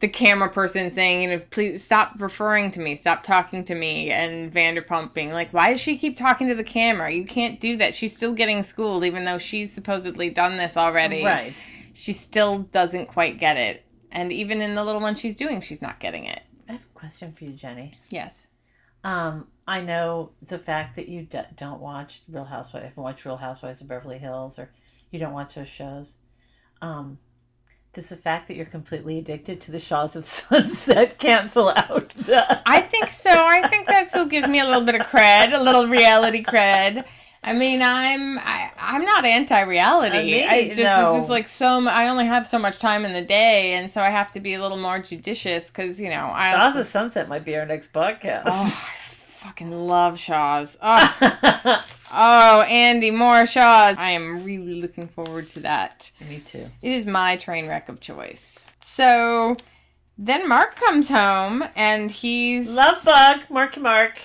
the 0.00 0.08
camera 0.08 0.50
person 0.50 0.90
saying, 0.90 1.22
you 1.22 1.28
know, 1.28 1.42
please 1.50 1.82
stop 1.82 2.14
referring 2.18 2.70
to 2.72 2.80
me, 2.80 2.94
stop 2.94 3.22
talking 3.24 3.64
to 3.64 3.74
me, 3.74 4.10
and 4.10 4.52
Vanderpump 4.52 5.14
being 5.14 5.32
like, 5.32 5.52
why 5.52 5.70
does 5.70 5.80
she 5.80 5.96
keep 5.96 6.16
talking 6.16 6.48
to 6.48 6.54
the 6.54 6.64
camera? 6.64 7.10
You 7.10 7.24
can't 7.24 7.60
do 7.60 7.76
that. 7.78 7.94
She's 7.94 8.14
still 8.14 8.32
getting 8.32 8.62
schooled, 8.62 9.04
even 9.04 9.24
though 9.24 9.38
she's 9.38 9.72
supposedly 9.72 10.30
done 10.30 10.56
this 10.56 10.76
already. 10.76 11.24
Right. 11.24 11.54
She 11.94 12.12
still 12.12 12.58
doesn't 12.58 13.06
quite 13.06 13.38
get 13.38 13.56
it. 13.56 13.84
And 14.10 14.32
even 14.32 14.60
in 14.60 14.74
the 14.74 14.84
little 14.84 15.00
one 15.00 15.14
she's 15.14 15.36
doing, 15.36 15.60
she's 15.60 15.80
not 15.80 16.00
getting 16.00 16.24
it. 16.24 16.42
I 16.68 16.72
have 16.72 16.84
a 16.84 16.98
question 16.98 17.32
for 17.32 17.44
you, 17.44 17.52
Jenny. 17.52 17.98
Yes. 18.10 18.48
Um, 19.04 19.46
I 19.66 19.80
know 19.80 20.32
the 20.42 20.58
fact 20.58 20.96
that 20.96 21.08
you 21.08 21.22
d- 21.22 21.40
don't 21.56 21.80
watch 21.80 22.22
Real 22.28 22.44
Housewives, 22.44 22.84
I 22.84 22.88
haven't 22.88 23.02
watched 23.02 23.24
Real 23.24 23.36
Housewives 23.36 23.80
of 23.80 23.88
Beverly 23.88 24.18
Hills, 24.18 24.58
or 24.58 24.70
you 25.14 25.20
don't 25.20 25.32
watch 25.32 25.54
those 25.54 25.68
shows. 25.68 26.16
Um, 26.82 27.18
does 27.92 28.08
the 28.08 28.16
fact 28.16 28.48
that 28.48 28.56
you're 28.56 28.66
completely 28.66 29.16
addicted 29.18 29.60
to 29.62 29.70
the 29.70 29.78
Shahs 29.78 30.16
of 30.16 30.26
Sunset 30.26 31.18
cancel 31.18 31.70
out 31.70 32.10
that? 32.16 32.62
I 32.66 32.80
think 32.80 33.08
so. 33.08 33.30
I 33.30 33.68
think 33.68 33.86
that 33.86 34.10
still 34.10 34.26
gives 34.26 34.48
me 34.48 34.58
a 34.58 34.64
little 34.64 34.84
bit 34.84 34.96
of 34.96 35.02
cred, 35.06 35.54
a 35.54 35.62
little 35.62 35.86
reality 35.86 36.42
cred. 36.42 37.04
I 37.44 37.52
mean, 37.52 37.82
I'm 37.82 38.38
I, 38.38 38.70
I'm 38.76 39.04
not 39.04 39.24
anti-reality. 39.24 40.42
Uh, 40.42 40.48
it's 40.54 40.76
just 40.76 40.80
no. 40.80 41.08
it's 41.08 41.16
just 41.16 41.30
like 41.30 41.46
so. 41.46 41.76
m- 41.76 41.88
I 41.88 42.08
only 42.08 42.24
have 42.24 42.46
so 42.46 42.58
much 42.58 42.78
time 42.78 43.04
in 43.04 43.12
the 43.12 43.22
day, 43.22 43.74
and 43.74 43.92
so 43.92 44.00
I 44.00 44.08
have 44.08 44.32
to 44.32 44.40
be 44.40 44.54
a 44.54 44.62
little 44.62 44.78
more 44.78 44.98
judicious 44.98 45.68
because 45.70 46.00
you 46.00 46.08
know 46.08 46.32
I 46.34 46.52
Shahs 46.52 46.62
also, 46.64 46.80
of 46.80 46.86
Sunset 46.86 47.28
might 47.28 47.44
be 47.44 47.54
our 47.56 47.66
next 47.66 47.92
podcast. 47.92 48.44
oh, 48.46 48.72
I 48.74 49.03
fucking 49.44 49.70
love 49.70 50.18
Shahs. 50.18 50.76
Oh, 50.86 51.80
oh, 52.12 52.60
Andy 52.62 53.10
more 53.10 53.44
Shahs. 53.46 53.96
I 53.98 54.10
am 54.12 54.44
really 54.44 54.74
looking 54.80 55.08
forward 55.08 55.48
to 55.50 55.60
that. 55.60 56.10
Me 56.28 56.38
too. 56.40 56.66
It 56.80 56.92
is 56.92 57.06
my 57.06 57.36
train 57.36 57.66
wreck 57.66 57.88
of 57.88 58.00
choice. 58.00 58.72
So 58.80 59.56
then 60.16 60.48
Mark 60.48 60.76
comes 60.76 61.08
home 61.08 61.64
and 61.74 62.10
he's 62.12 62.70
Love 62.72 63.04
bug, 63.04 63.40
Marky 63.50 63.80
Mark. 63.80 64.20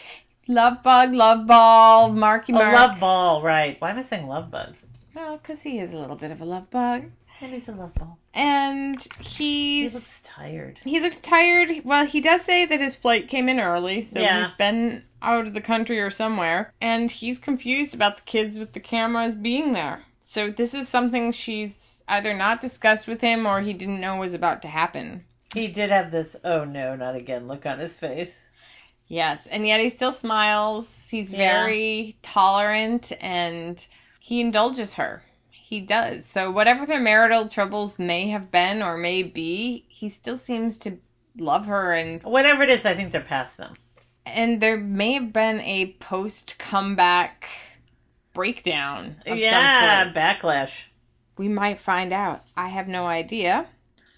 love 0.48 0.84
bug, 0.84 1.14
love 1.14 1.48
ball, 1.48 2.14
Marky 2.14 2.54
Oh, 2.54 2.58
Mark. 2.58 2.74
love 2.76 3.00
ball, 3.00 3.42
right. 3.42 3.80
Why 3.82 3.90
am 3.90 3.98
I 3.98 4.04
saying 4.04 4.28
love 4.28 4.52
bug? 4.52 4.76
Well, 5.16 5.38
because 5.38 5.64
he 5.64 5.80
is 5.80 5.92
a 5.94 5.98
little 5.98 6.16
bit 6.16 6.30
of 6.30 6.42
a 6.42 6.46
love 6.46 6.70
bug. 6.70 7.06
And 7.42 7.54
he's 7.54 7.70
a 7.70 7.72
love 7.72 7.94
ball. 7.96 8.18
And 8.34 9.02
He 9.20 9.84
he's 9.84 9.94
looks 9.94 10.22
tired. 10.24 10.80
he 10.84 11.00
looks 11.00 11.18
tired. 11.20 11.72
Well, 11.86 12.06
he 12.06 12.20
does 12.22 12.42
say 12.42 12.66
that 12.66 12.80
his 12.82 12.96
flight 12.96 13.28
came 13.28 13.48
in 13.48 13.60
early, 13.60 14.02
so 14.02 14.20
Yeah. 14.20 14.44
he's 14.44 14.54
been 14.54 15.04
out 15.22 15.48
of 15.48 15.54
the 15.54 15.62
country 15.62 16.00
or 16.02 16.10
somewhere, 16.10 16.74
and 16.82 17.10
he's 17.12 17.40
confused 17.40 17.94
about 17.94 18.18
the 18.18 18.24
kids 18.24 18.60
with 18.60 18.74
the 18.74 18.80
cameras 18.80 19.36
being 19.36 19.74
there. 19.74 20.04
So 20.22 20.50
this 20.52 20.74
is 20.74 20.88
something 20.88 21.32
she's 21.32 22.04
either 22.08 22.34
not 22.36 22.62
discussed 22.62 23.08
with 23.08 23.22
him 23.22 23.46
or 23.48 23.62
he 23.62 23.74
didn't 23.74 24.00
know 24.02 24.18
was 24.18 24.34
about 24.34 24.62
to 24.64 24.68
happen. 24.68 25.26
He 25.54 25.68
did 25.68 25.90
have 25.90 26.12
this, 26.12 26.36
oh 26.44 26.64
no, 26.66 26.96
not 26.96 27.16
again, 27.16 27.48
look 27.48 27.66
on 27.66 27.80
his 27.80 27.98
face. 27.98 28.50
Yes, 29.08 29.48
and 29.48 29.66
yet 29.66 29.80
he 29.80 29.90
still 29.90 30.12
smiles. 30.12 31.08
He's 31.10 31.32
Yeah. 31.34 31.64
very 31.64 32.16
tolerant 32.22 33.12
and 33.20 33.84
he 34.20 34.40
indulges 34.40 34.94
her. 34.96 35.24
He 35.70 35.82
does. 35.82 36.26
So, 36.26 36.50
whatever 36.50 36.88
their 36.88 37.00
marital 37.00 37.48
troubles 37.48 38.00
may 38.00 38.30
have 38.30 38.50
been 38.50 38.82
or 38.82 38.98
may 38.98 39.22
be, 39.22 39.86
he 39.88 40.10
still 40.10 40.36
seems 40.40 40.80
to 40.80 40.98
love 41.38 41.68
her 41.68 41.94
and 41.94 42.24
Whatever 42.24 42.64
it 42.64 42.72
is, 42.72 42.88
I 42.88 42.96
think 42.96 43.12
they're 43.12 43.22
past 43.22 43.58
them. 43.60 43.76
and 44.26 44.62
there 44.62 44.78
may 44.78 45.14
have 45.14 45.32
been 45.32 45.60
a 45.62 45.92
post 46.00 46.58
comeback 46.58 47.48
breakdown 48.34 49.18
of 49.28 49.38
yeah, 49.38 50.06
some 50.06 50.14
sort. 50.14 50.16
backlash. 50.16 50.86
We 51.38 51.48
might 51.48 51.80
find 51.80 52.12
out. 52.14 52.42
I 52.58 52.70
have 52.70 52.88
no 52.88 53.06
idea. 53.06 53.68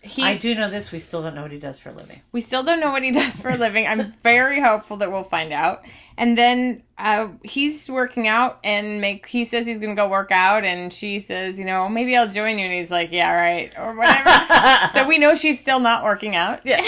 He's, 0.04 0.26
I 0.26 0.38
do 0.38 0.56
know 0.56 0.68
this. 0.68 0.92
We 0.92 0.98
still 0.98 1.22
don't 1.22 1.36
know 1.36 1.44
what 1.44 1.52
he 1.52 1.60
does 1.60 1.78
for 1.78 1.90
a 1.90 1.94
living. 1.94 2.22
We 2.32 2.42
still 2.42 2.64
don't 2.64 2.80
know 2.80 2.90
what 2.92 3.04
he 3.04 3.12
does 3.12 3.38
for 3.38 3.50
a 3.50 3.56
living. 3.56 3.86
I'm 3.86 4.16
very 4.24 4.60
hopeful 4.60 4.98
that 4.98 5.12
we'll 5.12 5.26
find 5.26 5.54
out. 5.54 5.84
And 6.18 6.36
then 6.36 6.82
uh, 6.98 7.30
he's 7.44 7.88
working 7.88 8.28
out 8.28 8.60
and 8.64 9.00
make. 9.00 9.28
He 9.28 9.46
says 9.46 9.68
he's 9.68 9.80
gonna 9.80 9.94
go 9.94 10.10
work 10.10 10.32
out, 10.32 10.64
and 10.64 10.92
she 10.92 11.20
says, 11.20 11.60
you 11.60 11.66
know, 11.66 11.88
maybe 11.88 12.18
I'll 12.18 12.28
join 12.30 12.58
you. 12.58 12.66
And 12.66 12.74
he's 12.74 12.90
like, 12.90 13.12
yeah, 13.12 13.32
right, 13.32 13.72
or 13.78 13.96
whatever. 13.96 14.88
so 14.94 15.08
we 15.08 15.20
know 15.20 15.36
she's 15.36 15.60
still 15.60 15.80
not 15.80 16.04
working 16.04 16.36
out. 16.36 16.66
Yeah. 16.66 16.84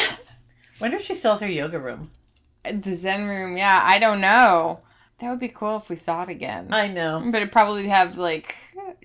Wonder 0.82 0.97
if 0.97 1.04
she 1.04 1.13
still 1.13 1.34
has 1.34 1.41
her 1.41 1.47
yoga 1.47 1.80
room. 1.80 2.10
the 2.63 2.93
Zen 2.93 3.28
room. 3.28 3.58
Yeah, 3.58 3.80
I 3.84 3.99
don't 3.99 4.21
know. 4.21 4.80
That 5.19 5.30
would 5.30 5.39
be 5.39 5.49
cool 5.49 5.78
if 5.78 5.88
we 5.89 5.95
saw 5.95 6.23
it 6.23 6.30
again. 6.30 6.73
I 6.73 6.88
know. 6.88 7.21
but 7.23 7.38
it'd 7.38 7.52
probably 7.52 7.88
have 7.88 8.17
like 8.17 8.56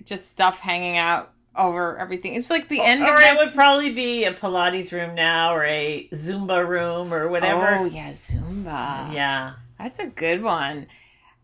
just 0.03 0.29
stuff 0.29 0.59
hanging 0.59 0.97
out 0.97 1.31
over 1.55 1.97
everything. 1.97 2.35
It's 2.35 2.49
like 2.49 2.69
the 2.69 2.79
oh, 2.79 2.85
end 2.85 3.01
Or 3.03 3.15
of 3.15 3.21
it 3.21 3.37
would 3.37 3.53
probably 3.53 3.93
be 3.93 4.23
a 4.25 4.33
Pilates 4.33 4.91
room 4.91 5.15
now, 5.15 5.53
or 5.53 5.65
a 5.65 6.07
Zumba 6.13 6.67
room, 6.67 7.13
or 7.13 7.29
whatever. 7.29 7.75
Oh 7.79 7.85
yeah, 7.85 8.11
Zumba. 8.11 9.13
Yeah. 9.13 9.53
That's 9.77 9.99
a 9.99 10.07
good 10.07 10.43
one. 10.43 10.87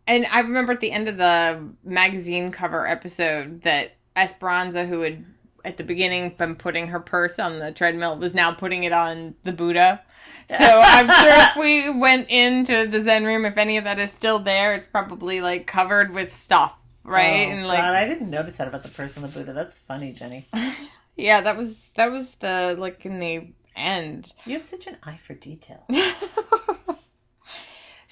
And 0.07 0.27
I 0.29 0.41
remember 0.41 0.73
at 0.73 0.81
the 0.81 0.91
end 0.91 1.09
of 1.09 1.17
the 1.17 1.69
magazine 1.83 2.51
cover 2.51 2.85
episode 2.85 3.61
that 3.61 3.95
Esperanza, 4.15 4.85
who 4.85 5.01
had 5.01 5.25
at 5.63 5.77
the 5.77 5.83
beginning 5.83 6.35
been 6.37 6.55
putting 6.55 6.87
her 6.87 6.99
purse 6.99 7.39
on 7.39 7.59
the 7.59 7.71
treadmill, 7.71 8.17
was 8.19 8.33
now 8.33 8.51
putting 8.51 8.83
it 8.83 8.91
on 8.91 9.35
the 9.43 9.51
Buddha. 9.51 10.03
So 10.49 10.81
I'm 10.83 11.07
sure 11.09 11.49
if 11.49 11.55
we 11.55 11.89
went 11.89 12.29
into 12.29 12.87
the 12.87 13.01
Zen 13.01 13.25
room, 13.25 13.45
if 13.45 13.57
any 13.57 13.77
of 13.77 13.83
that 13.85 13.97
is 13.97 14.11
still 14.11 14.39
there, 14.39 14.75
it's 14.75 14.85
probably 14.85 15.41
like 15.41 15.65
covered 15.65 16.13
with 16.13 16.31
stuff, 16.31 16.84
right? 17.05 17.47
Oh, 17.47 17.51
and 17.51 17.67
like, 17.67 17.79
God, 17.79 17.95
I 17.95 18.05
didn't 18.05 18.29
notice 18.29 18.57
that 18.57 18.67
about 18.67 18.83
the 18.83 18.89
person 18.89 19.23
in 19.23 19.29
the 19.29 19.37
Buddha. 19.37 19.53
That's 19.53 19.77
funny, 19.77 20.11
Jenny. 20.11 20.47
yeah, 21.15 21.41
that 21.41 21.57
was 21.57 21.89
that 21.95 22.11
was 22.11 22.35
the 22.35 22.75
like 22.77 23.05
in 23.05 23.19
the 23.19 23.53
end. 23.75 24.33
You 24.45 24.53
have 24.53 24.65
such 24.65 24.87
an 24.87 24.97
eye 25.03 25.17
for 25.17 25.33
detail. 25.33 25.85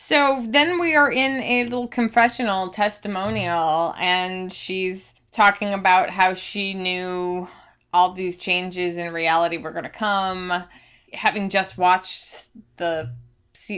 So 0.06 0.44
then 0.46 0.82
we 0.82 0.96
are 0.96 1.10
in 1.10 1.42
a 1.42 1.64
little 1.64 1.88
confessional 1.88 2.68
testimonial, 2.70 3.96
and 3.98 4.52
she's 4.52 5.16
talking 5.32 5.74
about 5.74 6.10
how 6.10 6.34
she 6.34 6.74
knew 6.74 7.48
all 7.94 8.12
these 8.12 8.36
changes 8.36 8.98
in 8.98 9.14
reality 9.14 9.56
were 9.56 9.72
going 9.72 9.86
to 9.86 9.90
come. 9.90 10.66
Having 11.14 11.52
just 11.52 11.78
watched 11.78 12.48
the 12.76 13.14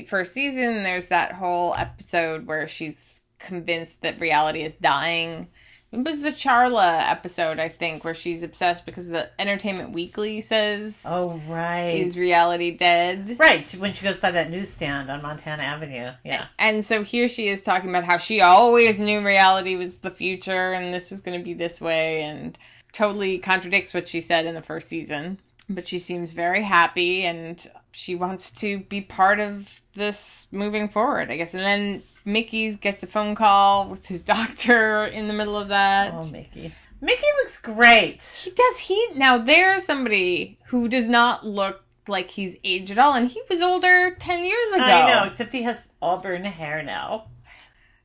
first 0.08 0.34
season, 0.34 0.82
there's 0.82 1.06
that 1.08 1.34
whole 1.34 1.76
episode 1.76 2.48
where 2.48 2.68
she's 2.68 3.22
convinced 3.46 4.02
that 4.02 4.20
reality 4.20 4.64
is 4.64 4.76
dying. 4.76 5.48
It 5.92 6.04
was 6.04 6.22
the 6.22 6.30
Charla 6.30 7.10
episode, 7.10 7.58
I 7.58 7.70
think, 7.70 8.04
where 8.04 8.14
she's 8.14 8.44
obsessed 8.44 8.86
because 8.86 9.08
the 9.08 9.30
Entertainment 9.40 9.92
Weekly 9.92 10.42
says, 10.42 11.02
Oh, 11.06 11.42
right. 11.48 11.92
Is 11.92 12.18
reality 12.18 12.76
dead? 12.76 13.38
Right, 13.40 13.70
when 13.76 13.94
she 13.94 14.04
goes 14.04 14.18
by 14.18 14.32
that 14.32 14.52
newsstand 14.52 15.10
on 15.10 15.22
Montana 15.22 15.64
Avenue. 15.64 16.12
Yeah. 16.26 16.48
And 16.60 16.86
so 16.86 17.04
here 17.04 17.30
she 17.30 17.48
is 17.48 17.62
talking 17.62 17.90
about 17.90 18.04
how 18.04 18.18
she 18.18 18.42
always 18.42 19.00
knew 19.00 19.26
reality 19.26 19.78
was 19.78 19.98
the 19.98 20.12
future 20.12 20.74
and 20.74 20.94
this 20.94 21.12
was 21.12 21.22
going 21.22 21.40
to 21.40 21.44
be 21.44 21.54
this 21.54 21.80
way 21.80 22.24
and 22.24 22.58
totally 22.92 23.38
contradicts 23.38 23.94
what 23.94 24.08
she 24.08 24.20
said 24.20 24.46
in 24.46 24.56
the 24.56 24.62
first 24.62 24.90
season. 24.90 25.40
But 25.70 25.88
she 25.88 26.00
seems 26.00 26.34
very 26.34 26.64
happy 26.64 27.24
and 27.24 27.72
she 27.96 28.14
wants 28.14 28.52
to 28.52 28.80
be 28.82 29.00
part 29.00 29.40
of 29.40 29.82
this 29.96 30.48
moving 30.52 30.90
forward, 30.90 31.32
I 31.32 31.38
guess. 31.38 31.54
And 31.54 31.64
then 31.64 32.04
Mickey 32.26 32.76
gets 32.76 33.04
a 33.04 33.08
phone 33.08 33.36
call 33.36 33.90
with 33.90 34.06
his 34.08 34.22
doctor 34.36 35.06
in 35.06 35.28
the 35.30 35.34
middle 35.34 35.58
of 35.58 35.70
that. 35.70 36.14
Oh, 36.14 36.30
Mickey. 36.30 36.74
Mickey 37.00 37.28
looks 37.38 37.58
great. 37.62 38.22
He 38.44 38.52
does 38.52 38.80
he 38.80 39.08
now 39.16 39.38
there's 39.38 39.86
somebody 39.86 40.58
who 40.68 40.90
does 40.90 41.08
not 41.08 41.46
look 41.46 41.84
like 42.08 42.32
he's 42.32 42.58
aged 42.64 42.92
at 42.92 43.00
all 43.00 43.14
and 43.14 43.30
he 43.30 43.42
was 43.50 43.62
older 43.62 44.16
10 44.20 44.44
years 44.44 44.72
ago. 44.74 44.84
I 44.84 45.14
know, 45.14 45.24
except 45.24 45.54
he 45.54 45.64
has 45.64 45.90
auburn 46.02 46.44
hair 46.44 46.84
now. 46.84 47.28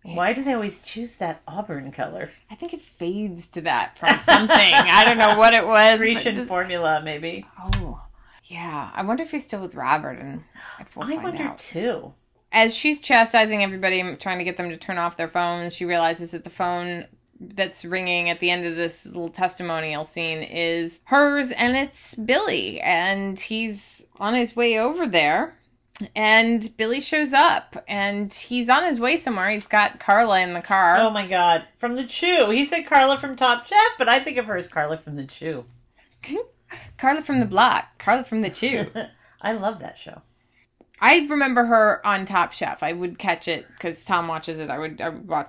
Why 0.02 0.32
do 0.32 0.42
they 0.42 0.54
always 0.54 0.80
choose 0.80 1.16
that 1.16 1.42
auburn 1.46 1.90
color? 1.92 2.30
I 2.50 2.54
think 2.54 2.72
it 2.72 2.80
fades 2.80 3.48
to 3.48 3.60
that 3.62 3.98
from 3.98 4.18
something. 4.20 4.50
I 4.56 5.04
don't 5.04 5.18
know 5.18 5.36
what 5.36 5.52
it 5.52 5.66
was. 5.66 5.98
Grecian 5.98 6.34
just- 6.34 6.48
formula, 6.48 7.02
maybe. 7.04 7.44
oh, 7.58 8.00
yeah. 8.50 8.90
I 8.92 9.02
wonder 9.04 9.22
if 9.22 9.30
he's 9.30 9.44
still 9.44 9.60
with 9.60 9.76
Robert 9.76 10.18
and 10.18 10.42
we'll 10.96 11.06
I 11.06 11.22
wonder 11.22 11.44
out. 11.44 11.58
too. 11.58 12.12
As 12.52 12.74
she's 12.74 12.98
chastising 12.98 13.62
everybody, 13.62 14.16
trying 14.16 14.38
to 14.38 14.44
get 14.44 14.56
them 14.56 14.70
to 14.70 14.76
turn 14.76 14.98
off 14.98 15.16
their 15.16 15.28
phones, 15.28 15.72
she 15.72 15.84
realizes 15.84 16.32
that 16.32 16.42
the 16.42 16.50
phone 16.50 17.06
that's 17.38 17.84
ringing 17.84 18.28
at 18.28 18.40
the 18.40 18.50
end 18.50 18.66
of 18.66 18.74
this 18.74 19.06
little 19.06 19.30
testimonial 19.30 20.04
scene 20.04 20.42
is 20.42 21.00
hers, 21.04 21.52
and 21.52 21.76
it's 21.76 22.14
Billy, 22.16 22.80
and 22.80 23.38
he's 23.38 24.04
on 24.18 24.34
his 24.34 24.54
way 24.54 24.78
over 24.78 25.06
there. 25.06 25.56
And 26.16 26.76
Billy 26.76 27.00
shows 27.00 27.32
up, 27.32 27.82
and 27.86 28.32
he's 28.32 28.68
on 28.68 28.84
his 28.84 28.98
way 28.98 29.16
somewhere. 29.16 29.48
He's 29.50 29.66
got 29.66 30.00
Carla 30.00 30.40
in 30.40 30.54
the 30.54 30.60
car. 30.60 30.98
Oh 30.98 31.10
my 31.10 31.26
god. 31.26 31.64
From 31.76 31.94
the 31.94 32.04
Chew. 32.04 32.50
He 32.50 32.64
said 32.64 32.86
Carla 32.86 33.16
from 33.16 33.36
Top 33.36 33.66
Chef, 33.66 33.92
but 33.96 34.08
I 34.08 34.18
think 34.18 34.38
of 34.38 34.46
her 34.46 34.56
as 34.56 34.66
Carla 34.66 34.96
from 34.96 35.16
the 35.16 35.24
Chew. 35.24 35.64
Carla 36.96 37.22
from 37.22 37.40
the 37.40 37.46
block, 37.46 37.98
Carla 37.98 38.24
from 38.24 38.42
the 38.42 38.50
Chew. 38.50 38.86
I 39.40 39.52
love 39.52 39.78
that 39.80 39.98
show. 39.98 40.20
I 41.00 41.26
remember 41.30 41.64
her 41.64 42.06
on 42.06 42.26
Top 42.26 42.52
Chef. 42.52 42.82
I 42.82 42.92
would 42.92 43.18
catch 43.18 43.48
it 43.48 43.66
because 43.68 44.04
Tom 44.04 44.28
watches 44.28 44.58
it. 44.58 44.68
I 44.68 44.78
would, 44.78 45.00
I 45.00 45.08
would 45.08 45.26
watch 45.26 45.48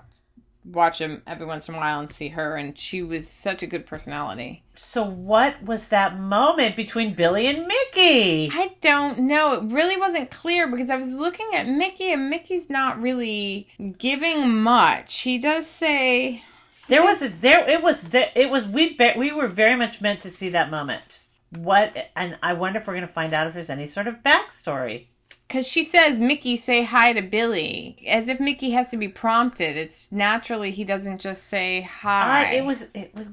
watch 0.65 0.99
him 0.99 1.21
every 1.25 1.45
once 1.45 1.67
in 1.67 1.75
a 1.75 1.77
while 1.77 1.99
and 1.99 2.11
see 2.11 2.29
her, 2.29 2.55
and 2.55 2.77
she 2.77 3.01
was 3.01 3.27
such 3.27 3.63
a 3.63 3.67
good 3.67 3.85
personality. 3.85 4.63
So 4.75 5.03
what 5.03 5.61
was 5.63 5.87
that 5.87 6.19
moment 6.19 6.75
between 6.75 7.13
Billy 7.13 7.47
and 7.47 7.67
Mickey? 7.67 8.49
I 8.53 8.75
don't 8.81 9.19
know. 9.19 9.53
It 9.53 9.71
really 9.71 9.97
wasn't 9.97 10.31
clear 10.31 10.67
because 10.67 10.89
I 10.89 10.95
was 10.95 11.11
looking 11.11 11.49
at 11.53 11.67
Mickey, 11.67 12.11
and 12.13 12.29
Mickey's 12.29 12.69
not 12.69 13.01
really 13.01 13.67
giving 13.97 14.61
much. 14.61 15.19
He 15.19 15.37
does 15.37 15.67
say, 15.67 16.43
There 16.87 17.03
was 17.03 17.21
a 17.21 17.29
there 17.29 17.67
it 17.69 17.81
was 17.81 18.01
there 18.03 18.31
it 18.35 18.49
was 18.49 18.67
we 18.67 18.93
be, 18.93 19.13
we 19.15 19.31
were 19.31 19.47
very 19.47 19.75
much 19.77 20.01
meant 20.01 20.19
to 20.21 20.31
see 20.31 20.49
that 20.49 20.69
moment. 20.69 21.19
What 21.51 22.11
and 22.15 22.37
I 22.43 22.53
wonder 22.53 22.79
if 22.79 22.87
we're 22.87 22.93
going 22.93 23.07
to 23.07 23.11
find 23.13 23.33
out 23.33 23.47
if 23.47 23.53
there's 23.53 23.69
any 23.69 23.85
sort 23.85 24.07
of 24.07 24.15
backstory. 24.23 25.07
because 25.47 25.67
she 25.67 25.83
says, 25.83 26.17
Mickey, 26.17 26.55
say 26.55 26.83
hi 26.83 27.11
to 27.11 27.21
Billy, 27.21 28.05
as 28.07 28.29
if 28.29 28.39
Mickey 28.39 28.71
has 28.71 28.87
to 28.89 28.97
be 28.97 29.09
prompted. 29.09 29.75
It's 29.75 30.11
naturally 30.11 30.71
he 30.71 30.85
doesn't 30.85 31.19
just 31.19 31.47
say 31.47 31.81
hi. 31.81 32.45
I, 32.51 32.53
it 32.55 32.65
was 32.65 32.87
it 32.93 33.11
was 33.15 33.27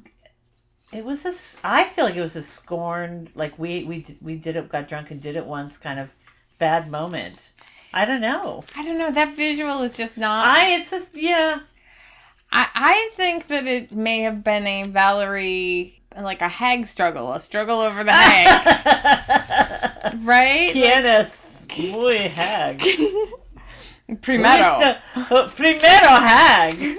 it 0.92 1.04
was 1.04 1.24
a 1.26 1.66
I 1.66 1.84
feel 1.84 2.06
like 2.06 2.16
it 2.16 2.20
was 2.20 2.34
a 2.36 2.42
scorned 2.42 3.30
like 3.34 3.58
we 3.58 3.84
we 3.84 4.04
we 4.20 4.34
did 4.36 4.56
it 4.56 4.68
got 4.68 4.88
drunk 4.88 5.10
and 5.10 5.20
did 5.20 5.36
it 5.36 5.46
once 5.46 5.78
kind 5.78 6.00
of 6.00 6.12
bad 6.58 6.90
moment. 6.90 7.52
I 7.94 8.04
don't 8.04 8.20
know. 8.20 8.64
I 8.76 8.84
don't 8.84 8.98
know. 8.98 9.10
That 9.10 9.34
visual 9.36 9.82
is 9.82 9.92
just 9.94 10.18
not. 10.18 10.46
I 10.46 10.74
it's 10.76 10.90
just 10.90 11.10
yeah. 11.16 11.60
I, 12.50 12.66
I 12.74 13.10
think 13.14 13.48
that 13.48 13.66
it 13.66 13.92
may 13.92 14.20
have 14.20 14.42
been 14.42 14.66
a 14.66 14.84
Valerie, 14.84 16.00
like 16.20 16.42
a 16.42 16.48
hag 16.48 16.86
struggle, 16.86 17.32
a 17.32 17.40
struggle 17.40 17.80
over 17.80 18.04
the 18.04 18.12
hag, 18.12 20.14
right? 20.22 20.70
Quienes 20.72 21.66
muy 21.78 22.28
hag. 22.28 22.82
Primero. 24.22 24.78
The, 24.80 24.98
oh, 25.30 25.52
primero 25.54 25.80
hag. 25.80 26.74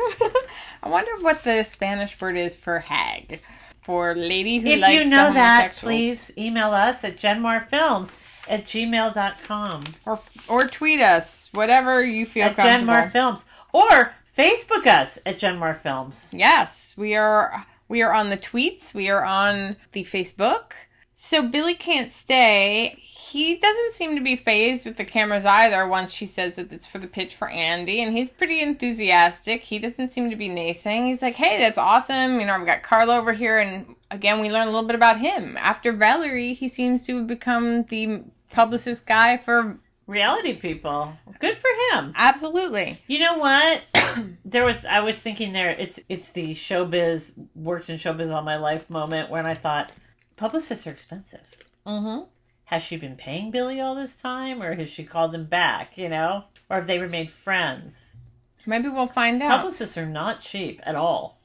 I 0.84 0.90
wonder 0.90 1.12
what 1.22 1.44
the 1.44 1.64
Spanish 1.64 2.20
word 2.22 2.38
is 2.38 2.56
for 2.56 2.80
hag. 2.80 3.42
For 3.82 4.14
lady 4.14 4.60
who 4.60 4.68
If 4.68 4.82
likes 4.82 4.94
If 4.94 5.04
you 5.04 5.10
know 5.10 5.34
that, 5.34 5.76
please 5.76 6.32
email 6.38 6.72
us 6.72 7.04
at 7.04 7.18
genmarfilms 7.18 8.14
at 8.48 8.66
gmail.com. 8.66 9.84
Or, 10.06 10.20
or 10.48 10.68
tweet 10.68 11.02
us, 11.02 11.50
whatever 11.54 12.04
you 12.04 12.26
feel 12.26 12.46
At 12.46 12.58
comfortable. 12.58 13.10
Films. 13.10 13.46
Or 13.72 14.14
Facebook 14.40 14.88
us 14.88 15.20
at 15.26 15.38
Genmar 15.38 15.76
Films. 15.76 16.30
Yes, 16.32 16.96
we 16.96 17.14
are 17.14 17.66
we 17.90 18.02
are 18.02 18.14
on 18.14 18.30
the 18.30 18.38
tweets, 18.38 18.94
we 18.94 19.10
are 19.10 19.26
on 19.26 19.76
the 19.92 20.06
Facebook. 20.06 20.72
So 21.14 21.46
Billy 21.46 21.74
can't 21.74 22.14
stay. 22.14 22.96
He 23.02 23.58
doesn't 23.58 23.96
seem 23.96 24.16
to 24.16 24.22
be 24.22 24.38
phased 24.38 24.86
with 24.86 24.96
the 24.96 25.04
cameras 25.04 25.44
either 25.44 25.86
once 25.86 26.14
she 26.14 26.26
says 26.26 26.56
that 26.56 26.72
it's 26.72 26.88
for 26.88 27.00
the 27.00 27.08
pitch 27.08 27.36
for 27.36 27.50
Andy 27.50 28.02
and 28.02 28.16
he's 28.16 28.30
pretty 28.30 28.62
enthusiastic. 28.62 29.64
He 29.64 29.78
doesn't 29.78 30.14
seem 30.14 30.30
to 30.30 30.38
be 30.38 30.48
naysaying. 30.48 31.08
He's 31.08 31.22
like, 31.22 31.36
"Hey, 31.36 31.58
that's 31.58 31.78
awesome. 31.78 32.40
You 32.40 32.46
know, 32.46 32.54
I've 32.54 32.66
got 32.66 32.82
Carla 32.82 33.18
over 33.18 33.34
here 33.34 33.60
and 33.60 33.94
again, 34.10 34.40
we 34.40 34.50
learn 34.50 34.70
a 34.70 34.72
little 34.72 34.88
bit 34.88 34.96
about 34.96 35.20
him. 35.20 35.58
After 35.58 35.92
Valerie, 35.92 36.54
he 36.54 36.70
seems 36.70 37.06
to 37.08 37.18
have 37.18 37.28
become 37.28 37.84
the 37.84 38.24
publicist 38.52 39.06
guy 39.06 39.36
for 39.36 39.80
Reality 40.10 40.54
people. 40.56 41.14
Good 41.38 41.56
for 41.56 41.70
him. 41.92 42.14
absolutely. 42.16 42.98
You 43.06 43.20
know 43.20 43.38
what? 43.38 43.84
there 44.46 44.66
was 44.66 44.84
I 44.84 45.02
was 45.02 45.22
thinking 45.22 45.54
there 45.54 45.70
it's 45.70 46.00
it's 46.10 46.30
the 46.30 46.56
showbiz 46.56 47.34
worked 47.54 47.92
in 47.92 47.98
showbiz 47.98 48.34
all 48.34 48.42
my 48.42 48.58
life 48.58 48.90
moment 48.90 49.30
when 49.30 49.46
I 49.46 49.54
thought 49.54 49.92
publicists 50.36 50.88
are 50.88 50.92
expensive. 50.92 51.56
Mm-hmm. 51.86 52.24
Has 52.66 52.82
she 52.82 52.98
been 52.98 53.16
paying 53.16 53.52
Billy 53.52 53.80
all 53.80 53.94
this 53.94 54.16
time 54.16 54.64
or 54.64 54.74
has 54.74 54.90
she 54.90 55.04
called 55.04 55.34
him 55.36 55.46
back, 55.46 55.96
you 55.96 56.10
know? 56.10 56.46
Or 56.72 56.78
have 56.78 56.88
they 56.88 56.98
remained 56.98 57.30
friends? 57.30 58.18
Maybe 58.66 58.90
we'll 58.90 59.08
find 59.08 59.42
out. 59.44 59.62
Publicists 59.62 59.98
are 59.98 60.06
not 60.08 60.42
cheap 60.42 60.80
at 60.84 60.96
all. 60.96 61.38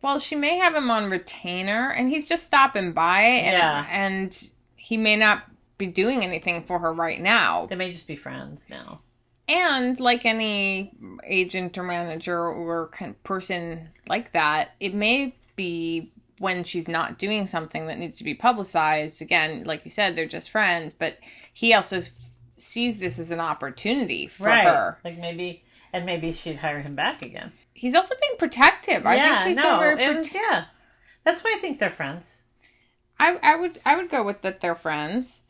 Well, 0.00 0.18
she 0.18 0.34
may 0.34 0.58
have 0.58 0.74
him 0.74 0.90
on 0.90 1.10
retainer, 1.10 1.90
and 1.90 2.08
he's 2.08 2.26
just 2.26 2.42
stopping 2.42 2.90
by, 2.92 3.20
and, 3.22 3.56
Yeah. 3.56 3.86
and 3.88 4.48
he 4.74 4.96
may 4.96 5.14
not 5.14 5.44
be 5.86 5.92
doing 5.92 6.22
anything 6.22 6.64
for 6.64 6.78
her 6.78 6.92
right 6.92 7.20
now. 7.20 7.66
They 7.66 7.74
may 7.74 7.92
just 7.92 8.06
be 8.06 8.16
friends 8.16 8.68
now. 8.70 9.00
And 9.48 9.98
like 9.98 10.24
any 10.24 10.92
agent 11.24 11.76
or 11.76 11.82
manager 11.82 12.46
or 12.46 12.88
kind 12.88 13.10
of 13.10 13.22
person 13.24 13.88
like 14.08 14.32
that, 14.32 14.70
it 14.78 14.94
may 14.94 15.34
be 15.56 16.12
when 16.38 16.64
she's 16.64 16.88
not 16.88 17.18
doing 17.18 17.46
something 17.46 17.86
that 17.86 17.98
needs 17.98 18.16
to 18.18 18.24
be 18.24 18.34
publicized. 18.34 19.20
Again, 19.20 19.64
like 19.64 19.84
you 19.84 19.90
said, 19.90 20.14
they're 20.14 20.26
just 20.26 20.50
friends, 20.50 20.94
but 20.94 21.18
he 21.52 21.74
also 21.74 22.00
sees 22.56 22.98
this 22.98 23.18
as 23.18 23.30
an 23.30 23.40
opportunity 23.40 24.28
for 24.28 24.48
her. 24.48 24.98
Like 25.04 25.18
maybe 25.18 25.64
and 25.92 26.06
maybe 26.06 26.32
she'd 26.32 26.56
hire 26.56 26.80
him 26.80 26.94
back 26.94 27.22
again. 27.22 27.52
He's 27.74 27.94
also 27.94 28.14
being 28.20 28.38
protective. 28.38 29.04
I 29.06 29.16
yeah, 29.16 29.44
think 29.44 29.56
they 29.56 29.62
no, 29.62 29.78
very 29.78 29.96
prote- 29.96 30.16
was, 30.18 30.34
yeah. 30.34 30.64
That's 31.24 31.42
why 31.42 31.54
I 31.56 31.60
think 31.60 31.78
they're 31.78 31.90
friends. 31.90 32.44
I, 33.18 33.38
I 33.42 33.56
would 33.56 33.80
I 33.84 33.96
would 33.96 34.10
go 34.10 34.22
with 34.24 34.42
that 34.42 34.60
they're 34.60 34.74
friends. 34.74 35.41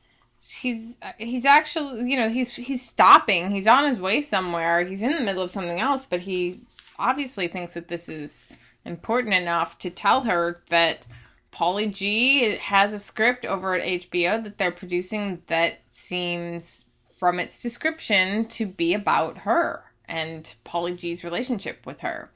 He's 0.45 0.97
he's 1.19 1.45
actually 1.45 2.11
you 2.11 2.17
know 2.17 2.29
he's 2.29 2.55
he's 2.55 2.83
stopping. 2.87 3.51
He's 3.51 3.67
on 3.67 3.89
his 3.89 4.01
way 4.01 4.23
somewhere. 4.23 4.85
He's 4.85 5.03
in 5.03 5.13
the 5.13 5.21
middle 5.21 5.43
of 5.43 5.51
something 5.51 5.81
else, 5.81 6.05
but 6.09 6.21
he 6.21 6.61
obviously 6.99 7.49
thinks 7.49 7.75
that 7.75 7.89
this 7.89 8.09
is 8.09 8.49
important 8.85 9.35
enough 9.35 9.79
to 9.79 9.91
tell 9.91 10.23
her 10.23 10.63
that 10.69 11.07
Paulie 11.53 11.93
G 11.93 12.57
has 12.57 12.93
a 12.93 12.99
script 12.99 13.45
over 13.45 13.75
at 13.75 13.87
HBO 13.87 14.43
that 14.43 14.59
they're 14.59 14.73
producing 14.73 15.43
that 15.47 15.81
seems 15.89 16.87
from 17.19 17.39
its 17.39 17.63
description 17.63 18.47
to 18.49 18.67
be 18.67 18.95
about 18.95 19.39
her 19.39 19.85
and 20.09 20.55
Paulie 20.65 20.97
G's 20.97 21.23
relationship 21.23 21.87
with 21.87 22.01
her. 22.01 22.31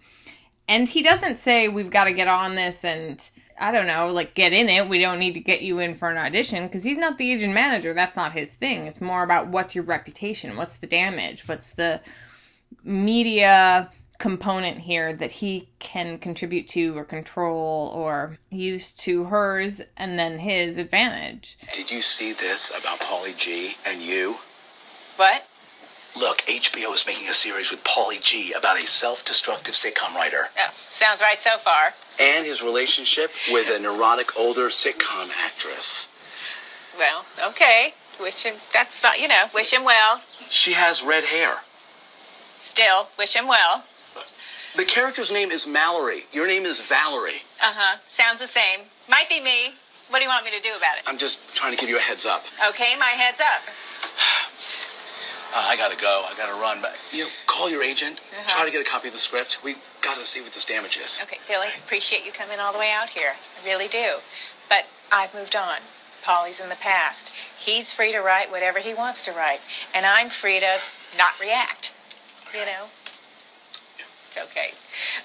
And 0.69 0.89
he 0.89 1.03
doesn't 1.03 1.39
say 1.39 1.69
we've 1.69 1.91
got 1.91 2.05
to 2.05 2.13
get 2.13 2.29
on 2.29 2.55
this 2.55 2.85
and 2.85 3.29
I 3.59 3.73
don't 3.73 3.87
know, 3.87 4.09
like 4.09 4.35
get 4.35 4.53
in 4.53 4.69
it. 4.69 4.89
We 4.89 4.99
don't 4.99 5.19
need 5.19 5.35
to 5.35 5.41
get 5.41 5.63
you 5.63 5.79
in 5.79 5.95
for 5.95 6.11
an 6.11 6.19
audition 6.19 6.67
because 6.67 6.85
he's 6.85 6.99
not 6.99 7.19
the 7.19 7.33
agent 7.33 7.55
manager. 7.55 7.95
That's 7.95 8.17
not 8.17 8.33
his 8.33 8.53
thing. 8.53 8.87
It's 8.87 9.01
more 9.01 9.23
about 9.23 9.49
what's 9.49 9.75
your 9.75 9.85
reputation, 9.85 10.57
what's 10.57 10.77
the 10.77 10.87
damage, 10.87 11.49
what's 11.49 11.71
the 11.71 12.01
media 12.85 13.91
component 14.19 14.79
here 14.79 15.13
that 15.13 15.31
he 15.31 15.69
can 15.79 16.19
contribute 16.19 16.67
to 16.69 16.97
or 16.97 17.05
control 17.05 17.93
or 17.95 18.37
use 18.51 18.93
to 18.93 19.25
hers 19.25 19.83
and 19.97 20.19
then 20.19 20.39
his 20.39 20.79
advantage. 20.79 21.59
Did 21.75 21.91
you 21.91 22.01
see 22.01 22.33
this 22.33 22.73
about 22.79 23.01
Paulie 23.01 23.37
G 23.37 23.77
and 23.85 24.01
you? 24.01 24.37
What? 25.17 25.47
Look, 26.17 26.39
HBO 26.49 26.95
is 26.95 27.05
making 27.07 27.29
a 27.29 27.35
series 27.35 27.71
with 27.71 27.85
Paulie 27.85 28.23
G 28.23 28.53
about 28.53 28.79
a 28.83 28.87
self-destructive 28.87 29.75
sitcom 29.75 30.15
writer 30.15 30.49
Oh, 30.59 30.71
sounds 30.91 31.21
right 31.21 31.41
so 31.41 31.59
far. 31.59 31.93
and 32.19 32.47
his 32.47 32.63
relationship 32.63 33.31
with 33.51 33.69
a 33.69 33.79
neurotic 33.81 34.37
older 34.39 34.69
sitcom 34.69 35.29
actress. 35.45 36.09
Well, 36.99 37.25
okay. 37.51 37.93
Wish 38.19 38.45
him, 38.45 38.55
that's 38.73 38.99
fine, 38.99 39.21
you 39.21 39.29
know, 39.29 39.45
wish 39.53 39.73
him 39.73 39.85
well. 39.85 40.23
She 40.49 40.73
has 40.73 41.03
red 41.03 41.25
hair. 41.25 41.57
Still, 42.63 43.09
wish 43.19 43.37
him 43.37 43.47
well. 43.47 43.85
The 44.77 44.85
character's 44.87 45.31
name 45.31 45.51
is 45.51 45.67
Mallory. 45.67 46.23
Your 46.33 46.47
name 46.47 46.65
is 46.65 46.81
Valerie. 46.81 47.43
Uh 47.63 47.73
huh. 47.75 47.99
Sounds 48.09 48.41
the 48.41 48.47
same. 48.47 48.81
Might 49.09 49.29
be 49.29 49.41
me. 49.43 49.73
What 50.09 50.19
do 50.21 50.25
you 50.25 50.29
want 50.31 50.45
me 50.45 50.51
to 50.53 50.61
do 50.61 50.71
about 50.77 50.97
it? 50.99 51.03
I'm 51.07 51.19
just 51.19 51.41
trying 51.55 51.73
to 51.75 51.79
give 51.79 51.89
you 51.91 51.97
a 51.99 52.01
heads 52.01 52.25
up. 52.27 52.43
Okay, 52.71 52.95
my 52.99 53.07
head's 53.11 53.41
up. 53.41 53.63
Uh, 55.57 55.65
I 55.65 55.77
gotta 55.77 55.97
go. 55.97 56.25
I 56.31 56.37
gotta 56.37 56.61
run. 56.61 56.83
But 56.83 56.95
you 57.13 57.25
know, 57.25 57.31
call 57.47 57.71
your 57.71 57.83
agent. 57.83 58.21
Uh-huh. 58.21 58.57
Try 58.57 58.67
to 58.67 58.71
get 58.71 58.87
a 58.87 58.91
copy 58.91 59.09
of 59.09 59.15
the 59.15 59.19
script. 59.19 59.59
We 59.65 59.77
gotta 60.03 60.25
see 60.27 60.43
what 60.43 60.53
this 60.53 60.67
damage 60.67 60.99
is. 60.99 61.19
Okay, 61.23 61.39
Billy, 61.49 61.69
appreciate 61.83 62.27
you 62.27 62.33
coming 62.33 62.61
all 62.61 62.75
the 62.75 62.79
way 62.79 62.93
out 62.93 63.09
here. 63.09 63.33
I 63.33 63.67
really 63.67 63.89
do. 63.89 64.19
But 64.69 64.85
I've 65.11 65.33
moved 65.33 65.57
on. 65.57 65.79
Paulie's 66.23 66.61
in 66.61 66.69
the 66.69 66.77
past. 66.77 67.33
He's 67.57 67.91
free 67.91 68.13
to 68.13 68.21
write 68.21 68.51
whatever 68.51 68.81
he 68.81 68.93
wants 68.93 69.25
to 69.25 69.33
write, 69.33 69.61
and 69.95 70.05
I'm 70.05 70.29
free 70.29 70.61
to 70.61 70.79
not 71.17 71.41
react. 71.41 71.93
You 72.53 72.67
know? 72.67 72.87
It's 74.29 74.37
okay. 74.51 74.73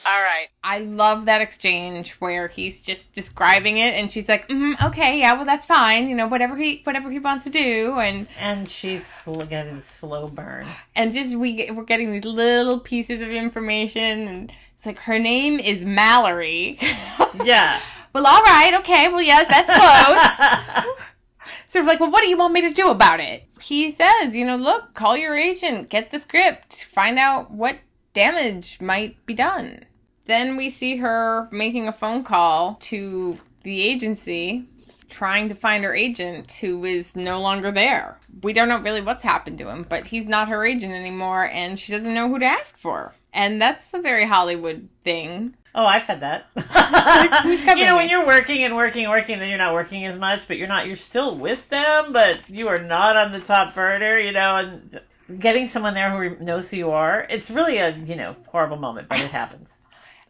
All 0.03 0.21
right. 0.21 0.47
I 0.63 0.79
love 0.79 1.25
that 1.25 1.41
exchange 1.41 2.13
where 2.13 2.47
he's 2.47 2.81
just 2.81 3.13
describing 3.13 3.77
it 3.77 3.93
and 3.93 4.11
she's 4.11 4.27
like, 4.27 4.47
mm, 4.49 4.73
"Okay, 4.83 5.19
yeah, 5.19 5.33
well 5.33 5.45
that's 5.45 5.65
fine. 5.65 6.07
You 6.07 6.15
know, 6.15 6.27
whatever 6.27 6.55
he 6.57 6.81
whatever 6.83 7.11
he 7.11 7.19
wants 7.19 7.43
to 7.43 7.49
do." 7.51 7.99
And 7.99 8.27
And 8.39 8.67
she's 8.69 9.05
sl- 9.05 9.41
getting 9.41 9.79
slow 9.79 10.27
burn. 10.27 10.65
and 10.95 11.13
just 11.13 11.35
we 11.35 11.53
get, 11.55 11.75
we're 11.75 11.83
getting 11.83 12.11
these 12.11 12.25
little 12.25 12.79
pieces 12.79 13.21
of 13.21 13.29
information 13.29 14.27
and 14.27 14.51
it's 14.73 14.85
like 14.87 14.97
her 14.99 15.19
name 15.19 15.59
is 15.59 15.85
Mallory. 15.85 16.79
Yeah. 17.45 17.79
well, 18.13 18.27
all 18.27 18.41
right, 18.41 18.73
okay, 18.79 19.07
well 19.07 19.21
yes, 19.21 19.47
that's 19.47 19.69
close. 19.69 20.95
sort 21.67 21.83
of 21.83 21.87
like, 21.87 21.99
well, 21.99 22.11
what 22.11 22.21
do 22.23 22.27
you 22.29 22.37
want 22.37 22.53
me 22.53 22.61
to 22.61 22.71
do 22.73 22.89
about 22.89 23.19
it? 23.21 23.45
He 23.61 23.89
says, 23.91 24.35
you 24.35 24.45
know, 24.45 24.57
look, 24.57 24.93
call 24.93 25.15
your 25.15 25.33
agent, 25.35 25.89
get 25.89 26.11
the 26.11 26.19
script, 26.19 26.83
find 26.83 27.17
out 27.17 27.51
what 27.51 27.77
damage 28.13 28.81
might 28.81 29.23
be 29.25 29.33
done. 29.33 29.85
Then 30.25 30.57
we 30.57 30.69
see 30.69 30.97
her 30.97 31.47
making 31.51 31.87
a 31.87 31.93
phone 31.93 32.23
call 32.23 32.75
to 32.81 33.37
the 33.63 33.81
agency, 33.81 34.65
trying 35.09 35.49
to 35.49 35.55
find 35.55 35.83
her 35.83 35.93
agent 35.93 36.51
who 36.53 36.85
is 36.85 37.15
no 37.15 37.41
longer 37.41 37.71
there. 37.71 38.17
We 38.41 38.53
don't 38.53 38.69
know 38.69 38.79
really 38.79 39.01
what's 39.01 39.23
happened 39.23 39.57
to 39.59 39.69
him, 39.69 39.85
but 39.87 40.07
he's 40.07 40.27
not 40.27 40.49
her 40.49 40.65
agent 40.65 40.93
anymore, 40.93 41.45
and 41.45 41.79
she 41.79 41.91
doesn't 41.91 42.13
know 42.13 42.29
who 42.29 42.39
to 42.39 42.45
ask 42.45 42.77
for. 42.77 43.13
And 43.33 43.61
that's 43.61 43.93
a 43.93 44.01
very 44.01 44.25
Hollywood 44.25 44.89
thing. 45.03 45.55
Oh, 45.73 45.85
I've 45.85 46.05
had 46.05 46.19
that. 46.19 46.47
you 47.77 47.85
know, 47.85 47.95
when 47.95 48.09
you're 48.09 48.27
working 48.27 48.63
and 48.63 48.75
working 48.75 49.05
and 49.05 49.11
working, 49.11 49.39
then 49.39 49.47
you're 49.47 49.57
not 49.57 49.73
working 49.73 50.05
as 50.05 50.17
much, 50.17 50.47
but 50.47 50.57
you're 50.57 50.67
not, 50.67 50.85
you're 50.85 50.97
still 50.97 51.37
with 51.37 51.69
them, 51.69 52.11
but 52.11 52.49
you 52.49 52.67
are 52.67 52.81
not 52.81 53.15
on 53.15 53.31
the 53.31 53.39
top 53.39 53.73
burner, 53.73 54.17
you 54.17 54.33
know, 54.33 54.57
and 54.57 54.99
getting 55.39 55.67
someone 55.67 55.93
there 55.93 56.11
who 56.11 56.43
knows 56.43 56.69
who 56.69 56.77
you 56.77 56.91
are, 56.91 57.25
it's 57.29 57.49
really 57.49 57.77
a, 57.77 57.95
you 57.97 58.15
know, 58.15 58.35
horrible 58.47 58.77
moment, 58.77 59.07
but 59.07 59.19
it 59.19 59.31
happens. 59.31 59.80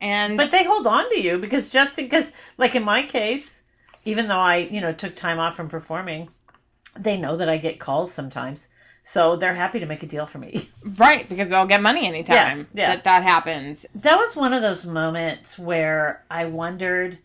And 0.01 0.35
But 0.35 0.49
they 0.51 0.63
hold 0.63 0.87
on 0.87 1.07
to 1.11 1.21
you 1.21 1.37
because 1.37 1.69
just 1.69 1.95
because, 1.95 2.31
like 2.57 2.75
in 2.75 2.83
my 2.83 3.03
case, 3.03 3.61
even 4.03 4.27
though 4.27 4.39
I, 4.39 4.57
you 4.57 4.81
know, 4.81 4.91
took 4.93 5.15
time 5.15 5.39
off 5.39 5.55
from 5.55 5.69
performing, 5.69 6.29
they 6.99 7.17
know 7.17 7.37
that 7.37 7.47
I 7.47 7.57
get 7.57 7.79
calls 7.79 8.11
sometimes. 8.11 8.67
So 9.03 9.35
they're 9.35 9.55
happy 9.55 9.79
to 9.79 9.85
make 9.85 10.03
a 10.03 10.07
deal 10.07 10.25
for 10.25 10.37
me. 10.39 10.67
right, 10.97 11.27
because 11.29 11.49
they'll 11.49 11.65
get 11.67 11.81
money 11.81 12.07
anytime 12.07 12.67
Yeah, 12.73 12.81
yeah. 12.81 12.95
that 12.95 13.03
that 13.05 13.23
happens. 13.23 13.85
that 13.95 14.15
was 14.15 14.35
one 14.35 14.53
of 14.53 14.61
those 14.61 14.85
moments 14.85 15.57
where 15.57 16.23
I 16.29 16.45
wondered, 16.45 17.19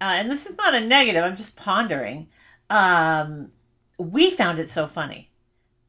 uh, 0.00 0.04
and 0.04 0.30
this 0.30 0.46
is 0.46 0.56
not 0.56 0.74
a 0.74 0.80
negative, 0.80 1.22
I'm 1.24 1.36
just 1.36 1.56
pondering. 1.56 2.28
Um, 2.68 3.50
we 3.98 4.30
found 4.30 4.58
it 4.58 4.68
so 4.68 4.86
funny 4.86 5.30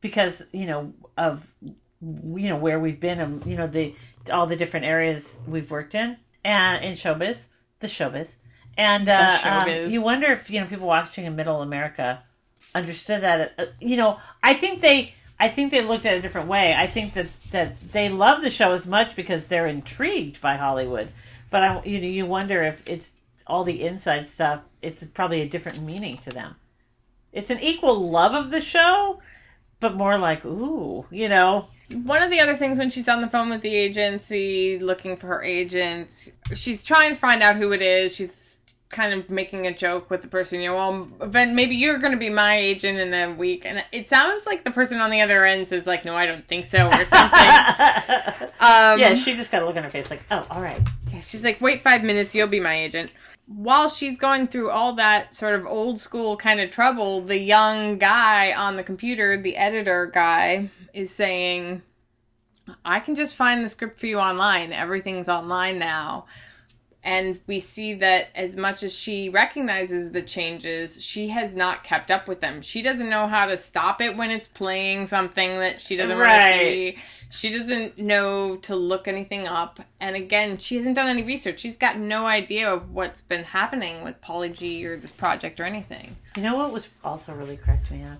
because, 0.02 0.44
you 0.54 0.66
know, 0.66 0.94
of, 1.18 1.54
you 2.02 2.50
know, 2.50 2.58
where 2.58 2.80
we've 2.80 3.00
been 3.00 3.20
and, 3.20 3.46
you 3.46 3.56
know, 3.56 3.68
the, 3.68 3.96
all 4.32 4.48
the 4.48 4.56
different 4.56 4.86
areas 4.86 5.38
we've 5.48 5.70
worked 5.72 5.96
in. 5.96 6.18
And 6.44 6.84
in 6.84 6.94
showbiz, 6.94 7.48
the 7.80 7.88
showbiz, 7.88 8.36
and 8.78 9.08
uh, 9.10 9.40
The 9.66 9.86
um, 9.86 9.92
you 9.92 10.02
wonder 10.02 10.28
if 10.28 10.50
you 10.50 10.60
know 10.60 10.68
people 10.68 10.88
watching 10.88 11.26
in 11.26 11.36
Middle 11.36 11.62
America 11.62 12.24
understood 12.74 13.22
that. 13.22 13.54
Uh, 13.58 13.66
you 13.80 13.98
know, 13.98 14.18
I 14.42 14.54
think 14.54 14.82
they. 14.82 15.14
I 15.40 15.48
think 15.48 15.72
they 15.72 15.82
looked 15.82 16.06
at 16.06 16.14
it 16.14 16.18
a 16.18 16.22
different 16.22 16.50
way. 16.50 16.76
I 16.76 16.86
think 16.86 17.16
that, 17.16 17.26
that 17.50 17.94
they 17.94 18.10
love 18.10 18.44
the 18.44 18.52
show 18.52 18.74
as 18.74 18.86
much 18.86 19.16
because 19.16 19.48
they're 19.48 19.66
intrigued 19.66 20.40
by 20.40 20.56
Hollywood. 20.56 21.10
But 21.50 21.64
I, 21.64 21.84
you 21.84 22.00
know, 22.00 22.08
you 22.08 22.28
wonder 22.28 22.62
if 22.62 22.88
it's 22.88 23.14
all 23.48 23.64
the 23.64 23.82
inside 23.82 24.28
stuff. 24.28 24.64
It's 24.84 25.04
probably 25.04 25.42
a 25.42 25.50
different 25.50 25.82
meaning 25.82 26.20
to 26.20 26.30
them. 26.30 26.58
It's 27.34 27.50
an 27.50 27.60
equal 27.60 28.00
love 28.08 28.36
of 28.36 28.52
the 28.52 28.62
show, 28.62 29.20
but 29.82 29.96
more 29.96 30.18
like 30.18 30.46
ooh, 30.46 31.06
you 31.12 31.28
know. 31.28 31.66
One 31.92 32.24
of 32.24 32.32
the 32.32 32.40
other 32.40 32.56
things 32.56 32.80
when 32.80 32.90
she's 32.90 33.10
on 33.10 33.20
the 33.20 33.30
phone 33.30 33.50
with 33.50 33.62
the 33.62 33.76
agency 33.76 34.80
looking 34.80 35.18
for 35.18 35.28
her 35.28 35.44
agent, 35.44 36.32
she's 36.56 36.86
trying 36.86 37.10
to 37.10 37.16
find 37.18 37.44
out 37.44 37.58
who 37.58 37.74
it 37.74 37.82
is. 37.82 38.16
She's 38.16 38.42
kind 38.92 39.14
of 39.14 39.30
making 39.30 39.66
a 39.68 39.74
joke 39.74 40.10
with 40.10 40.22
the 40.22 40.28
person, 40.28 40.62
you 40.62 40.70
know, 40.70 40.76
well, 40.76 41.30
then 41.30 41.56
maybe 41.56 41.76
you're 41.76 41.98
going 41.98 42.12
to 42.12 42.20
be 42.20 42.30
my 42.30 42.56
agent 42.58 43.00
in 43.00 43.14
a 43.14 43.34
week. 43.34 43.66
And 43.66 43.84
it 43.92 44.10
sounds 44.10 44.46
like 44.46 44.64
the 44.64 44.72
person 44.72 45.00
on 45.00 45.10
the 45.10 45.22
other 45.22 45.46
end 45.46 45.70
says, 45.70 45.88
like, 45.88 46.06
no, 46.06 46.16
I 46.16 46.26
don't 46.26 46.48
think 46.48 46.66
so, 46.66 46.88
or 46.88 47.06
something. 47.06 47.40
um, 48.60 49.00
yeah, 49.00 49.16
she 49.16 49.36
just 49.36 49.52
got 49.52 49.64
a 49.64 49.66
look 49.66 49.78
on 49.78 49.84
her 49.84 49.90
face 49.90 50.12
like, 50.12 50.22
oh, 50.30 50.46
all 50.50 50.62
right. 50.62 50.82
Yeah, 51.12 51.22
she's 51.22 51.44
like, 51.44 51.60
wait 51.62 51.82
five 51.82 52.04
minutes, 52.04 52.36
you'll 52.36 52.48
be 52.48 52.60
my 52.60 52.76
agent. 52.76 53.12
While 53.54 53.90
she's 53.90 54.18
going 54.18 54.48
through 54.48 54.70
all 54.70 54.94
that 54.94 55.34
sort 55.34 55.56
of 55.56 55.68
old 55.68 56.00
school 56.00 56.38
kind 56.38 56.60
of 56.62 56.72
trouble, 56.72 57.22
the 57.22 57.38
young 57.40 57.98
guy 57.98 58.54
on 58.54 58.78
the 58.78 58.84
computer, 58.84 59.42
the 59.42 59.58
editor 59.58 60.08
guy, 60.14 60.70
is 60.94 61.12
saying, 61.12 61.82
I 62.86 63.00
can 63.00 63.16
just 63.16 63.36
find 63.36 63.64
the 63.64 63.70
script 63.70 64.00
for 64.00 64.06
you 64.06 64.20
online. 64.20 64.72
Everything's 64.72 65.28
online 65.28 65.80
now. 65.80 66.26
And 67.04 67.40
we 67.48 67.60
see 67.60 67.96
that 67.96 68.28
as 68.36 68.56
much 68.56 68.84
as 68.84 68.94
she 68.94 69.28
recognizes 69.28 70.12
the 70.12 70.22
changes, 70.22 71.04
she 71.04 71.30
has 71.30 71.56
not 71.56 71.84
kept 71.84 72.12
up 72.12 72.28
with 72.28 72.42
them. 72.42 72.62
She 72.62 72.84
doesn't 72.84 73.10
know 73.10 73.28
how 73.28 73.48
to 73.48 73.58
stop 73.58 74.02
it 74.02 74.16
when 74.16 74.30
it's 74.30 74.48
playing 74.48 75.08
something 75.08 75.58
that 75.60 75.82
she 75.82 75.96
doesn't 75.96 76.16
want 76.16 76.30
to 76.30 76.60
see. 76.60 76.98
She 77.32 77.58
doesn't 77.58 77.98
know 77.98 78.58
to 78.58 78.76
look 78.76 79.08
anything 79.08 79.48
up. 79.48 79.80
And 80.00 80.16
again, 80.16 80.60
she 80.60 80.76
hasn't 80.76 80.96
done 80.96 81.08
any 81.08 81.24
research. 81.24 81.60
She's 81.60 81.78
got 81.78 81.98
no 81.98 82.28
idea 82.28 82.72
of 82.72 82.92
what's 82.92 83.22
been 83.22 83.46
happening 83.46 84.04
with 84.04 84.22
Paulie 84.22 84.54
G 84.54 84.86
or 84.86 84.98
this 84.98 85.12
project 85.12 85.60
or 85.60 85.64
anything. 85.64 86.18
You 86.36 86.44
know 86.44 86.56
what 86.56 86.72
was 86.72 86.88
also 87.04 87.34
really 87.34 87.58
cracked 87.58 87.90
me 87.90 88.04
up? 88.04 88.20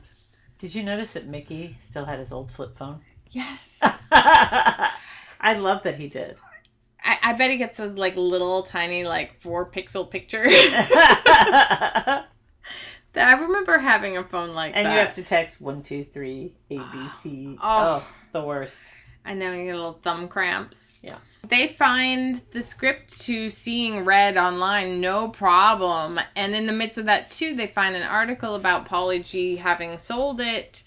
Did 0.58 0.74
you 0.74 0.82
notice 0.82 1.14
that 1.14 1.28
Mickey 1.28 1.78
still 1.82 2.06
had 2.06 2.18
his 2.18 2.32
old 2.32 2.50
flip 2.50 2.78
phone? 2.78 3.02
Yes. 3.30 3.80
I 4.12 5.54
love 5.56 5.84
that 5.84 5.96
he 5.96 6.08
did. 6.08 6.38
I, 7.04 7.18
I 7.24 7.34
bet 7.34 7.52
he 7.52 7.58
gets 7.58 7.78
those 7.78 7.94
like 7.94 8.16
little 8.16 8.64
tiny 8.64 9.04
like 9.04 9.42
four 9.42 9.66
pixel 9.70 10.10
pictures. 10.10 10.54
I 13.14 13.34
remember 13.34 13.78
having 13.78 14.18
a 14.18 14.24
phone 14.24 14.54
like 14.54 14.74
And 14.76 14.86
that. 14.86 14.90
And 14.90 15.00
you 15.00 15.06
have 15.06 15.16
to 15.16 15.24
text 15.24 15.60
one 15.60 15.84
two 15.84 16.04
three 16.04 16.54
A 16.70 16.78
B 16.78 17.08
C. 17.22 17.58
Oh. 17.62 18.04
Oh, 18.04 18.08
the 18.32 18.44
worst. 18.44 18.80
I 19.24 19.34
know 19.34 19.52
you 19.52 19.66
get 19.66 19.76
little 19.76 20.00
thumb 20.02 20.28
cramps. 20.28 20.98
Yeah. 21.04 21.18
They 21.48 21.68
find 21.68 22.42
the 22.52 22.62
script 22.62 23.22
to 23.22 23.50
Seeing 23.50 24.04
Red 24.06 24.38
online, 24.38 25.00
no 25.00 25.28
problem. 25.28 26.20
And 26.36 26.56
in 26.56 26.66
the 26.66 26.74
midst 26.74 26.98
of 26.98 27.06
that, 27.06 27.30
too, 27.30 27.56
they 27.56 27.68
find 27.68 27.96
an 27.96 28.04
article 28.04 28.56
about 28.56 28.88
Paulie 28.88 29.24
G 29.24 29.58
having 29.58 29.98
sold 29.98 30.40
it 30.40 30.84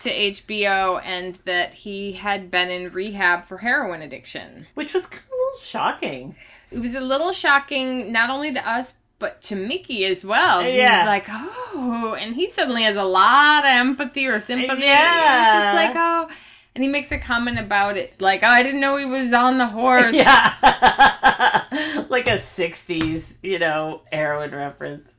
to 0.00 0.10
HBO 0.10 1.00
and 1.04 1.36
that 1.44 1.74
he 1.74 2.12
had 2.12 2.50
been 2.50 2.70
in 2.70 2.90
rehab 2.92 3.44
for 3.44 3.58
heroin 3.58 4.02
addiction. 4.02 4.66
Which 4.74 4.92
was 4.94 5.06
kind 5.06 5.22
of 5.24 5.30
a 5.30 5.36
little 5.36 5.60
shocking. 5.60 6.36
It 6.70 6.80
was 6.80 6.94
a 6.94 7.00
little 7.00 7.32
shocking, 7.32 8.10
not 8.12 8.30
only 8.30 8.52
to 8.52 8.68
us, 8.68 8.94
but 9.18 9.40
to 9.42 9.56
Mickey 9.56 10.04
as 10.04 10.24
well. 10.24 10.66
Yeah. 10.66 10.98
He's 11.00 11.06
like, 11.06 11.26
oh, 11.28 12.16
and 12.18 12.34
he 12.34 12.50
suddenly 12.50 12.82
has 12.82 12.96
a 12.96 13.04
lot 13.04 13.60
of 13.64 13.70
empathy 13.70 14.26
or 14.26 14.40
sympathy. 14.40 14.82
Yeah. 14.82 15.42
It's 15.42 15.64
just 15.64 15.74
like, 15.76 15.96
oh. 15.96 16.28
And 16.74 16.82
he 16.82 16.90
makes 16.90 17.12
a 17.12 17.18
comment 17.18 17.60
about 17.60 17.96
it, 17.96 18.20
like, 18.20 18.42
oh, 18.42 18.48
I 18.48 18.64
didn't 18.64 18.80
know 18.80 18.96
he 18.96 19.04
was 19.04 19.32
on 19.32 19.58
the 19.58 19.66
horse. 19.66 20.12
Yeah. 20.12 20.52
like 22.10 22.26
a 22.26 22.32
60s, 22.36 23.36
you 23.42 23.60
know, 23.60 24.02
heroin 24.10 24.50
reference. 24.52 25.14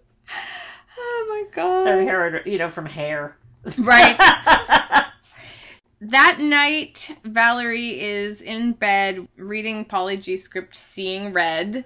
Oh 0.98 1.26
my 1.30 1.64
Or 1.64 1.86
god. 1.86 2.04
heroin, 2.04 2.42
you 2.46 2.58
know, 2.58 2.70
from 2.70 2.86
hair. 2.86 3.38
Right. 3.78 4.18
that 6.02 6.38
night, 6.40 7.16
Valerie 7.24 8.00
is 8.00 8.42
in 8.42 8.74
bed 8.74 9.28
reading 9.38 9.86
Paulie 9.86 10.22
G 10.22 10.38
script 10.38 10.76
Seeing 10.76 11.34
Red. 11.34 11.86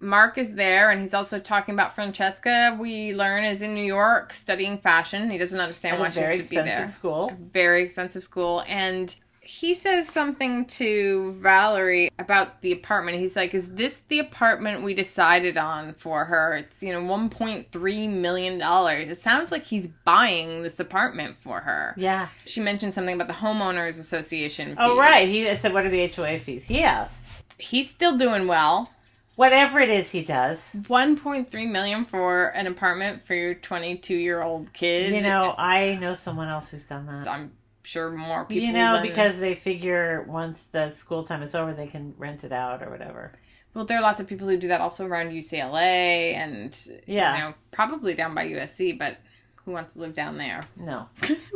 Mark 0.00 0.36
is 0.36 0.56
there 0.56 0.90
and 0.90 1.00
he's 1.00 1.14
also 1.14 1.38
talking 1.38 1.74
about 1.74 1.94
Francesca, 1.94 2.76
we 2.80 3.14
learn, 3.14 3.44
is 3.44 3.62
in 3.62 3.72
New 3.74 3.84
York 3.84 4.32
studying 4.32 4.78
fashion. 4.78 5.30
He 5.30 5.38
doesn't 5.38 5.60
understand 5.60 5.94
At 5.94 6.00
why 6.00 6.10
she 6.10 6.20
has 6.20 6.40
to 6.40 6.50
be 6.50 6.56
there. 6.56 6.66
expensive 6.66 6.94
school. 6.94 7.32
Very 7.38 7.84
expensive 7.84 8.24
school. 8.24 8.64
And 8.66 9.14
he 9.44 9.74
says 9.74 10.08
something 10.08 10.64
to 10.66 11.32
Valerie 11.32 12.10
about 12.18 12.62
the 12.62 12.70
apartment. 12.70 13.18
He's 13.18 13.34
like, 13.34 13.54
Is 13.54 13.74
this 13.74 14.02
the 14.08 14.20
apartment 14.20 14.84
we 14.84 14.94
decided 14.94 15.58
on 15.58 15.94
for 15.94 16.24
her? 16.26 16.54
It's, 16.54 16.82
you 16.82 16.92
know, 16.92 17.02
$1.3 17.02 18.08
million. 18.08 18.60
It 18.62 19.18
sounds 19.18 19.50
like 19.50 19.64
he's 19.64 19.88
buying 19.88 20.62
this 20.62 20.78
apartment 20.78 21.36
for 21.40 21.60
her. 21.60 21.92
Yeah. 21.96 22.28
She 22.46 22.60
mentioned 22.60 22.94
something 22.94 23.16
about 23.16 23.26
the 23.26 23.34
Homeowners 23.34 23.98
Association. 23.98 24.76
Oh, 24.78 24.96
right. 24.96 25.28
He 25.28 25.54
said, 25.56 25.72
What 25.72 25.84
are 25.84 25.90
the 25.90 26.06
HOA 26.06 26.38
fees? 26.38 26.66
He 26.66 26.82
asked. 26.84 27.44
He's 27.58 27.90
still 27.90 28.16
doing 28.16 28.46
well. 28.46 28.92
Whatever 29.34 29.80
it 29.80 29.88
is 29.88 30.12
he 30.12 30.22
does. 30.22 30.76
1.3 30.82 31.70
million 31.70 32.04
for 32.04 32.48
an 32.48 32.66
apartment 32.66 33.26
for 33.26 33.34
your 33.34 33.54
22 33.54 34.14
year 34.14 34.40
old 34.42 34.72
kid. 34.72 35.14
You 35.14 35.22
know, 35.22 35.54
I 35.58 35.96
know 35.96 36.14
someone 36.14 36.48
else 36.48 36.70
who's 36.70 36.84
done 36.84 37.06
that. 37.06 37.26
I'm 37.26 37.50
sure 37.82 38.10
more 38.10 38.44
people. 38.44 38.66
You 38.66 38.72
know, 38.72 39.00
because 39.02 39.38
they 39.38 39.54
figure 39.54 40.24
once 40.28 40.64
the 40.66 40.90
school 40.90 41.22
time 41.24 41.42
is 41.42 41.54
over, 41.54 41.72
they 41.72 41.86
can 41.86 42.14
rent 42.18 42.44
it 42.44 42.52
out 42.52 42.82
or 42.82 42.90
whatever. 42.90 43.32
Well, 43.74 43.84
there 43.84 43.98
are 43.98 44.02
lots 44.02 44.20
of 44.20 44.26
people 44.26 44.48
who 44.48 44.56
do 44.56 44.68
that 44.68 44.80
also 44.80 45.06
around 45.06 45.30
UCLA 45.30 46.34
and 46.34 46.76
Yeah. 47.06 47.36
you 47.36 47.42
know, 47.42 47.54
probably 47.70 48.14
down 48.14 48.34
by 48.34 48.46
USC, 48.46 48.98
but 48.98 49.16
who 49.64 49.70
wants 49.72 49.94
to 49.94 50.00
live 50.00 50.14
down 50.14 50.36
there? 50.38 50.66
No, 50.76 51.06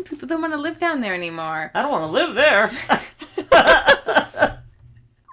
People 0.05 0.27
don't 0.29 0.41
want 0.41 0.53
to 0.55 0.59
live 0.61 0.79
down 0.79 1.01
there 1.01 1.15
anymore. 1.15 1.71
I 1.75 1.83
don't 1.83 1.91
want 1.91 2.05
to 2.05 2.09
live 2.09 2.35
there. 2.35 2.71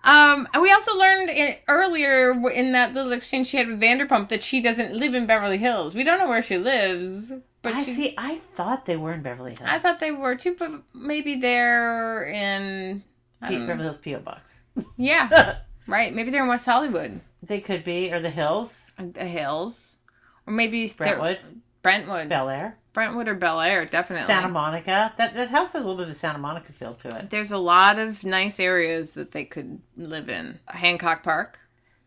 Um, 0.05 0.49
and 0.53 0.61
we 0.61 0.69
also 0.69 0.93
learned 0.97 1.29
in, 1.29 1.55
earlier 1.69 2.33
in 2.49 2.73
that 2.73 2.93
little 2.93 3.13
exchange 3.13 3.47
she 3.47 3.55
had 3.57 3.67
with 3.67 3.79
Vanderpump 3.79 4.27
that 4.29 4.43
she 4.43 4.61
doesn't 4.61 4.93
live 4.93 5.13
in 5.13 5.25
Beverly 5.25 5.57
Hills. 5.57 5.95
We 5.95 6.03
don't 6.03 6.19
know 6.19 6.27
where 6.27 6.41
she 6.41 6.57
lives, 6.57 7.31
but 7.63 7.73
I 7.73 7.83
she, 7.83 7.93
see. 7.93 8.13
I 8.17 8.35
thought 8.35 8.85
they 8.85 8.97
were 8.97 9.13
in 9.13 9.23
Beverly 9.23 9.51
Hills. 9.51 9.63
I 9.65 9.79
thought 9.79 9.99
they 9.99 10.11
were 10.11 10.35
too, 10.35 10.55
but 10.59 10.83
maybe 10.93 11.39
they're 11.39 12.25
in. 12.25 13.03
I 13.41 13.47
P-. 13.49 13.57
Beverly 13.57 13.83
Hills 13.83 13.97
PO 13.97 14.19
Box. 14.19 14.63
Yeah, 14.97 15.57
right. 15.87 16.13
Maybe 16.13 16.29
they're 16.29 16.43
in 16.43 16.49
West 16.49 16.65
Hollywood, 16.65 17.21
They 17.41 17.61
could 17.61 17.83
be, 17.83 18.11
or 18.11 18.19
the 18.19 18.29
Hills, 18.29 18.91
uh, 18.99 19.05
the 19.11 19.25
Hills, 19.25 19.97
or 20.45 20.53
maybe 20.53 20.87
Brentwood, 20.89 21.39
Brentwood, 21.81 22.27
Bel 22.29 22.49
Air, 22.49 22.77
Brentwood 22.91 23.27
or 23.29 23.35
Bel 23.35 23.61
Air, 23.61 23.85
definitely. 23.85 24.25
Santa 24.25 24.49
Monica. 24.49 25.13
That 25.17 25.33
that 25.33 25.49
house 25.49 25.71
has 25.73 25.83
a 25.83 25.87
little 25.87 25.95
bit 25.95 26.03
of 26.07 26.11
a 26.11 26.15
Santa 26.15 26.39
Monica 26.39 26.73
feel 26.73 26.95
to 26.95 27.17
it. 27.17 27.29
There's 27.29 27.51
a 27.51 27.57
lot 27.57 27.97
of 27.97 28.23
nice 28.25 28.59
areas 28.59 29.13
that 29.13 29.31
they 29.31 29.45
could 29.45 29.79
live 29.95 30.29
in. 30.29 30.59
Hancock 30.67 31.23
Park. 31.23 31.59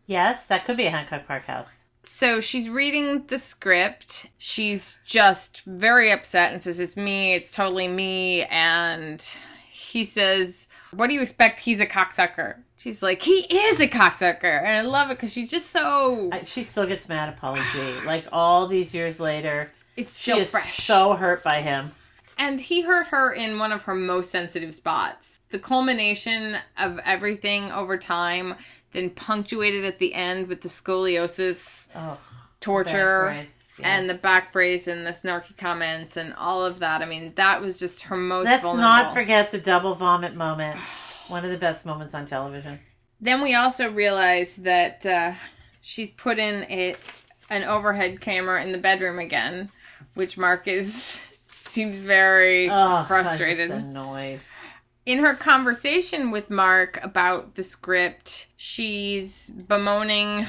Yes, 0.05 0.47
that 0.47 0.65
could 0.65 0.77
be 0.77 0.85
a 0.85 0.91
Hancock 0.91 1.27
Park 1.27 1.45
house. 1.45 1.86
So 2.09 2.39
she's 2.39 2.67
reading 2.67 3.25
the 3.27 3.37
script. 3.37 4.27
She's 4.37 4.99
just 5.05 5.61
very 5.65 6.11
upset 6.11 6.51
and 6.53 6.61
says, 6.63 6.79
It's 6.79 6.97
me, 6.97 7.33
it's 7.33 7.51
totally 7.51 7.87
me. 7.87 8.43
And 8.45 9.21
he 9.69 10.03
says, 10.03 10.67
What 10.91 11.07
do 11.07 11.13
you 11.13 11.21
expect? 11.21 11.59
He's 11.59 11.79
a 11.79 11.85
cocksucker. 11.85 12.55
She's 12.77 13.03
like, 13.03 13.21
He 13.21 13.41
is 13.55 13.79
a 13.79 13.87
cocksucker. 13.87 14.59
And 14.63 14.67
I 14.67 14.81
love 14.81 15.11
it 15.11 15.15
because 15.15 15.31
she's 15.31 15.49
just 15.49 15.69
so. 15.69 16.31
She 16.43 16.63
still 16.63 16.87
gets 16.87 17.07
mad 17.07 17.29
at 17.29 17.39
Paulie 17.39 17.63
G. 17.71 18.05
Like 18.05 18.25
all 18.31 18.65
these 18.67 18.93
years 18.95 19.19
later, 19.19 19.71
It's 19.95 20.19
she 20.19 20.31
still 20.31 20.39
is 20.39 20.51
fresh. 20.51 20.77
so 20.77 21.13
hurt 21.13 21.43
by 21.43 21.61
him. 21.61 21.91
And 22.39 22.59
he 22.59 22.81
hurt 22.81 23.07
her 23.07 23.31
in 23.33 23.57
one 23.57 23.71
of 23.71 23.83
her 23.83 23.95
most 23.95 24.29
sensitive 24.29 24.75
spots. 24.75 25.39
The 25.49 25.57
culmination 25.57 26.57
of 26.77 26.99
everything 27.03 27.71
over 27.71 27.97
time, 27.97 28.53
then 28.97 29.09
punctuated 29.11 29.85
at 29.85 29.99
the 29.99 30.13
end 30.13 30.47
with 30.47 30.61
the 30.61 30.69
scoliosis, 30.69 31.89
Oh, 31.95 32.17
torture, 32.59 33.27
brace, 33.27 33.73
yes. 33.77 33.87
and 33.87 34.09
the 34.09 34.15
back 34.15 34.51
brace 34.51 34.87
and 34.87 35.05
the 35.05 35.11
snarky 35.11 35.55
comments 35.57 36.17
and 36.17 36.33
all 36.33 36.65
of 36.65 36.79
that. 36.79 37.01
I 37.01 37.05
mean, 37.05 37.33
that 37.35 37.61
was 37.61 37.77
just 37.77 38.03
her 38.03 38.17
most 38.17 38.45
Let's 38.45 38.63
vulnerable. 38.63 38.81
not 38.89 39.13
forget 39.13 39.51
the 39.51 39.59
double 39.59 39.95
vomit 39.95 40.35
moment. 40.35 40.79
One 41.27 41.43
of 41.45 41.51
the 41.51 41.57
best 41.57 41.85
moments 41.85 42.13
on 42.13 42.25
television. 42.25 42.79
Then 43.19 43.41
we 43.41 43.53
also 43.55 43.91
realized 43.91 44.63
that 44.63 45.05
uh, 45.05 45.33
she's 45.81 46.09
put 46.11 46.39
in 46.39 46.63
a 46.69 46.95
an 47.49 47.63
overhead 47.63 48.19
camera 48.21 48.61
in 48.63 48.71
the 48.71 48.77
bedroom 48.77 49.19
again, 49.19 49.69
which 50.15 50.37
Mark 50.37 50.67
is 50.67 50.93
seems 51.33 51.97
very 51.97 52.69
Oh, 52.69 53.03
frustrated. 53.07 53.71
Annoyed. 53.71 54.39
In 55.07 55.19
her 55.19 55.33
conversation 55.33 56.31
with 56.31 56.49
Mark 56.49 56.99
about 57.01 57.55
the 57.55 57.63
script, 57.63 58.47
she's 58.57 59.49
bemoaning 59.49 60.45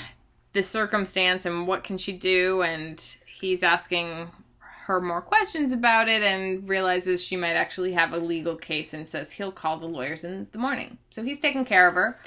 the 0.52 0.64
circumstance 0.64 1.46
and 1.46 1.68
what 1.68 1.84
can 1.84 1.96
she 1.96 2.12
do 2.12 2.62
and 2.62 3.00
he's 3.24 3.62
asking 3.62 4.28
her 4.58 5.00
more 5.00 5.20
questions 5.20 5.72
about 5.72 6.08
it 6.08 6.22
and 6.24 6.68
realizes 6.68 7.22
she 7.22 7.36
might 7.36 7.52
actually 7.52 7.92
have 7.92 8.12
a 8.12 8.18
legal 8.18 8.56
case 8.56 8.92
and 8.92 9.06
says 9.06 9.30
he'll 9.30 9.52
call 9.52 9.78
the 9.78 9.86
lawyers 9.86 10.24
in 10.24 10.48
the 10.50 10.58
morning. 10.58 10.98
So 11.10 11.22
he's 11.22 11.38
taking 11.38 11.64
care 11.64 11.86
of 11.86 11.94
her. 11.94 12.18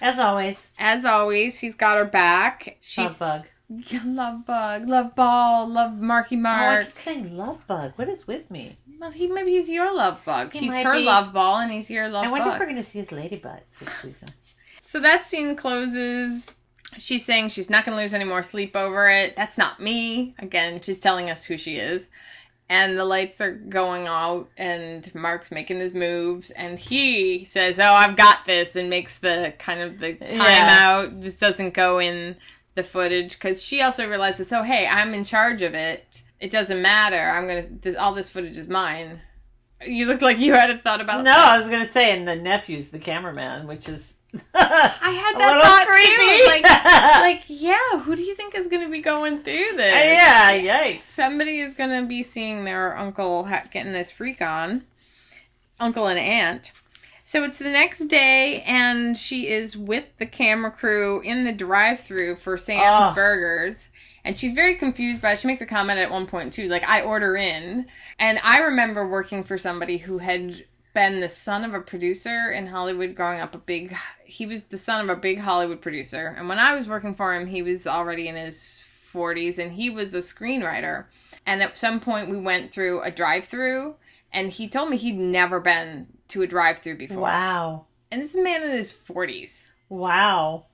As 0.00 0.18
always, 0.18 0.74
As 0.80 1.04
always, 1.04 1.60
he's 1.60 1.76
got 1.76 1.98
her 1.98 2.04
back. 2.04 2.78
She's 2.80 3.16
bug. 3.16 3.46
Yeah, 3.68 4.02
love 4.06 4.46
bug, 4.46 4.88
love 4.88 5.14
ball, 5.14 5.68
love 5.68 5.98
Marky 5.98 6.36
Mark. 6.36 6.78
Oh, 6.78 6.80
I 6.80 6.84
keep 6.84 6.96
saying 6.96 7.36
love 7.36 7.66
bug. 7.66 7.92
What 7.96 8.08
is 8.08 8.26
with 8.26 8.50
me? 8.50 8.76
well, 9.00 9.10
he 9.10 9.26
maybe 9.26 9.52
he's 9.52 9.68
your 9.68 9.94
love 9.94 10.24
bug. 10.24 10.52
He 10.52 10.60
he's 10.60 10.76
her 10.76 10.94
be. 10.94 11.04
love 11.04 11.32
ball, 11.32 11.58
and 11.58 11.70
he's 11.72 11.90
your 11.90 12.08
love 12.08 12.24
I 12.24 12.28
wonder 12.30 12.50
if 12.50 12.58
we're 12.58 12.66
going 12.66 12.76
to 12.76 12.84
see 12.84 12.98
his 12.98 13.12
ladybug 13.12 13.60
this 13.80 13.92
season. 14.02 14.28
So 14.82 15.00
that 15.00 15.26
scene 15.26 15.56
closes. 15.56 16.54
She's 16.96 17.24
saying 17.24 17.48
she's 17.50 17.68
not 17.68 17.84
going 17.84 17.96
to 17.96 18.02
lose 18.02 18.14
any 18.14 18.24
more 18.24 18.42
sleep 18.42 18.74
over 18.76 19.06
it. 19.06 19.34
That's 19.36 19.58
not 19.58 19.80
me. 19.80 20.34
Again, 20.38 20.80
she's 20.80 21.00
telling 21.00 21.28
us 21.28 21.44
who 21.44 21.58
she 21.58 21.76
is. 21.76 22.08
And 22.68 22.96
the 22.98 23.04
lights 23.04 23.40
are 23.40 23.52
going 23.52 24.06
out, 24.06 24.48
and 24.56 25.12
Mark's 25.14 25.50
making 25.52 25.78
his 25.78 25.94
moves, 25.94 26.50
and 26.50 26.78
he 26.78 27.44
says, 27.44 27.78
"Oh, 27.78 27.84
I've 27.92 28.16
got 28.16 28.44
this," 28.44 28.74
and 28.74 28.90
makes 28.90 29.18
the 29.18 29.54
kind 29.58 29.80
of 29.82 29.98
the 30.00 30.12
Yeah. 30.20 30.66
timeout. 30.68 31.22
This 31.22 31.38
doesn't 31.38 31.74
go 31.74 32.00
in 32.00 32.36
the 32.76 32.84
footage 32.84 33.32
because 33.32 33.62
she 33.62 33.82
also 33.82 34.08
realizes, 34.08 34.52
"Oh, 34.52 34.62
hey, 34.62 34.86
I'm 34.86 35.12
in 35.12 35.24
charge 35.24 35.62
of 35.62 35.74
it. 35.74 36.22
It 36.38 36.50
doesn't 36.52 36.80
matter. 36.80 37.18
I'm 37.30 37.48
gonna. 37.48 37.66
This, 37.80 37.96
all 37.96 38.14
this 38.14 38.30
footage 38.30 38.56
is 38.56 38.68
mine." 38.68 39.20
You 39.86 40.06
looked 40.06 40.22
like 40.22 40.38
you 40.38 40.54
had 40.54 40.70
a 40.70 40.78
thought 40.78 41.02
about 41.02 41.18
No, 41.18 41.32
that. 41.32 41.48
I 41.48 41.58
was 41.58 41.68
going 41.68 41.84
to 41.84 41.92
say, 41.92 42.16
and 42.16 42.26
the 42.26 42.34
nephew's 42.34 42.88
the 42.90 42.98
cameraman, 42.98 43.66
which 43.66 43.90
is. 43.90 44.14
I 44.54 45.10
had 45.10 45.38
that 45.38 45.62
thought 45.62 45.86
creepy. 45.86 46.14
too. 46.16 46.46
Like, 46.46 47.20
like, 47.20 47.44
yeah, 47.48 48.00
who 48.00 48.16
do 48.16 48.22
you 48.22 48.34
think 48.34 48.54
is 48.54 48.68
going 48.68 48.82
to 48.84 48.90
be 48.90 49.02
going 49.02 49.42
through 49.42 49.76
this? 49.76 49.94
Uh, 49.94 49.98
yeah, 49.98 50.52
yikes. 50.52 51.00
Somebody 51.02 51.60
is 51.60 51.74
going 51.74 51.90
to 51.90 52.06
be 52.08 52.22
seeing 52.22 52.64
their 52.64 52.96
uncle 52.96 53.44
ha- 53.44 53.64
getting 53.70 53.92
this 53.92 54.10
freak 54.10 54.40
on. 54.40 54.82
Uncle 55.78 56.06
and 56.06 56.18
aunt. 56.18 56.72
So 57.26 57.42
it's 57.42 57.58
the 57.58 57.70
next 57.70 58.06
day, 58.06 58.62
and 58.62 59.18
she 59.18 59.48
is 59.48 59.76
with 59.76 60.04
the 60.18 60.26
camera 60.26 60.70
crew 60.70 61.20
in 61.22 61.42
the 61.42 61.52
drive-through 61.52 62.36
for 62.36 62.56
Sam's 62.56 63.10
Oh. 63.10 63.14
Burgers. 63.16 63.88
And 64.24 64.38
she's 64.38 64.52
very 64.52 64.76
confused 64.76 65.20
by 65.20 65.32
it. 65.32 65.40
She 65.40 65.48
makes 65.48 65.60
a 65.60 65.66
comment 65.66 65.98
at 65.98 66.12
one 66.12 66.28
point 66.28 66.52
too, 66.52 66.68
like 66.68 66.84
I 66.84 67.00
order 67.00 67.36
in. 67.36 67.86
And 68.20 68.38
I 68.44 68.60
remember 68.60 69.08
working 69.08 69.42
for 69.42 69.58
somebody 69.58 69.98
who 69.98 70.18
had 70.18 70.66
been 70.94 71.18
the 71.18 71.28
son 71.28 71.64
of 71.64 71.74
a 71.74 71.80
producer 71.80 72.52
in 72.52 72.68
Hollywood 72.68 73.16
growing 73.16 73.40
up 73.40 73.56
a 73.56 73.58
big 73.58 73.96
he 74.24 74.46
was 74.46 74.62
the 74.62 74.76
son 74.78 75.00
of 75.02 75.10
a 75.10 75.20
big 75.20 75.40
Hollywood 75.40 75.82
producer. 75.82 76.32
And 76.38 76.48
when 76.48 76.60
I 76.60 76.76
was 76.76 76.88
working 76.88 77.16
for 77.16 77.34
him, 77.34 77.48
he 77.48 77.60
was 77.60 77.88
already 77.88 78.28
in 78.28 78.36
his 78.36 78.84
40s 79.12 79.58
and 79.58 79.72
he 79.72 79.90
was 79.90 80.14
a 80.14 80.18
screenwriter. 80.18 81.06
And 81.44 81.60
at 81.60 81.76
some 81.76 81.98
point 81.98 82.30
we 82.30 82.40
went 82.40 82.72
through 82.72 83.02
a 83.02 83.10
drive-through 83.10 83.96
and 84.36 84.52
he 84.52 84.68
told 84.68 84.90
me 84.90 84.98
he'd 84.98 85.18
never 85.18 85.60
been 85.60 86.06
to 86.28 86.42
a 86.42 86.46
drive-through 86.46 86.98
before. 86.98 87.22
Wow. 87.22 87.86
And 88.12 88.20
this 88.20 88.36
man 88.36 88.62
in 88.62 88.70
his 88.70 88.92
40s. 88.92 89.66
Wow. 89.88 90.64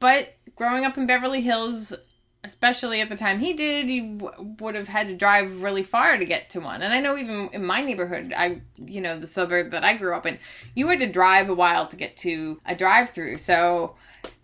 But 0.00 0.34
growing 0.56 0.84
up 0.84 0.98
in 0.98 1.06
Beverly 1.06 1.40
Hills, 1.40 1.94
especially 2.42 3.00
at 3.00 3.08
the 3.08 3.14
time 3.14 3.38
he 3.38 3.52
did, 3.52 3.86
he 3.86 4.00
w- 4.00 4.56
would 4.58 4.74
have 4.74 4.88
had 4.88 5.06
to 5.06 5.14
drive 5.14 5.62
really 5.62 5.84
far 5.84 6.16
to 6.16 6.24
get 6.24 6.50
to 6.50 6.60
one. 6.60 6.82
And 6.82 6.92
I 6.92 7.00
know 7.00 7.16
even 7.16 7.48
in 7.52 7.64
my 7.64 7.80
neighborhood, 7.80 8.34
I, 8.36 8.62
you 8.76 9.00
know, 9.00 9.20
the 9.20 9.28
suburb 9.28 9.70
that 9.70 9.84
I 9.84 9.96
grew 9.96 10.12
up 10.12 10.26
in, 10.26 10.40
you 10.74 10.88
had 10.88 10.98
to 10.98 11.06
drive 11.06 11.48
a 11.48 11.54
while 11.54 11.86
to 11.86 11.94
get 11.94 12.16
to 12.18 12.60
a 12.66 12.74
drive-through. 12.74 13.38
So 13.38 13.94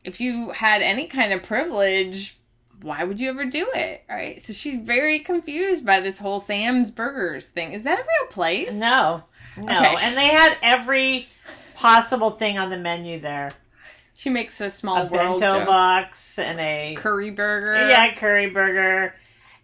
if 0.04 0.20
you 0.20 0.50
had 0.50 0.82
any 0.82 1.08
kind 1.08 1.32
of 1.32 1.42
privilege, 1.42 2.38
why 2.82 3.04
would 3.04 3.20
you 3.20 3.30
ever 3.30 3.44
do 3.44 3.68
it? 3.74 4.04
Right? 4.08 4.42
So 4.42 4.52
she's 4.52 4.80
very 4.80 5.18
confused 5.20 5.84
by 5.84 6.00
this 6.00 6.18
whole 6.18 6.40
Sam's 6.40 6.90
Burgers 6.90 7.46
thing. 7.46 7.72
Is 7.72 7.84
that 7.84 7.98
a 7.98 8.02
real 8.02 8.30
place? 8.30 8.74
No. 8.74 9.22
No. 9.56 9.64
Okay. 9.64 9.96
And 10.00 10.16
they 10.16 10.28
had 10.28 10.56
every 10.62 11.28
possible 11.74 12.30
thing 12.30 12.58
on 12.58 12.70
the 12.70 12.78
menu 12.78 13.20
there. 13.20 13.52
She 14.14 14.30
makes 14.30 14.60
a 14.60 14.70
small 14.70 14.98
a 14.98 15.06
world 15.06 15.40
bento 15.40 15.58
joke. 15.58 15.66
box 15.66 16.38
and 16.38 16.60
a 16.60 16.94
curry 16.96 17.30
burger. 17.30 17.88
yeah 17.88 18.14
curry 18.14 18.48
burger, 18.50 19.14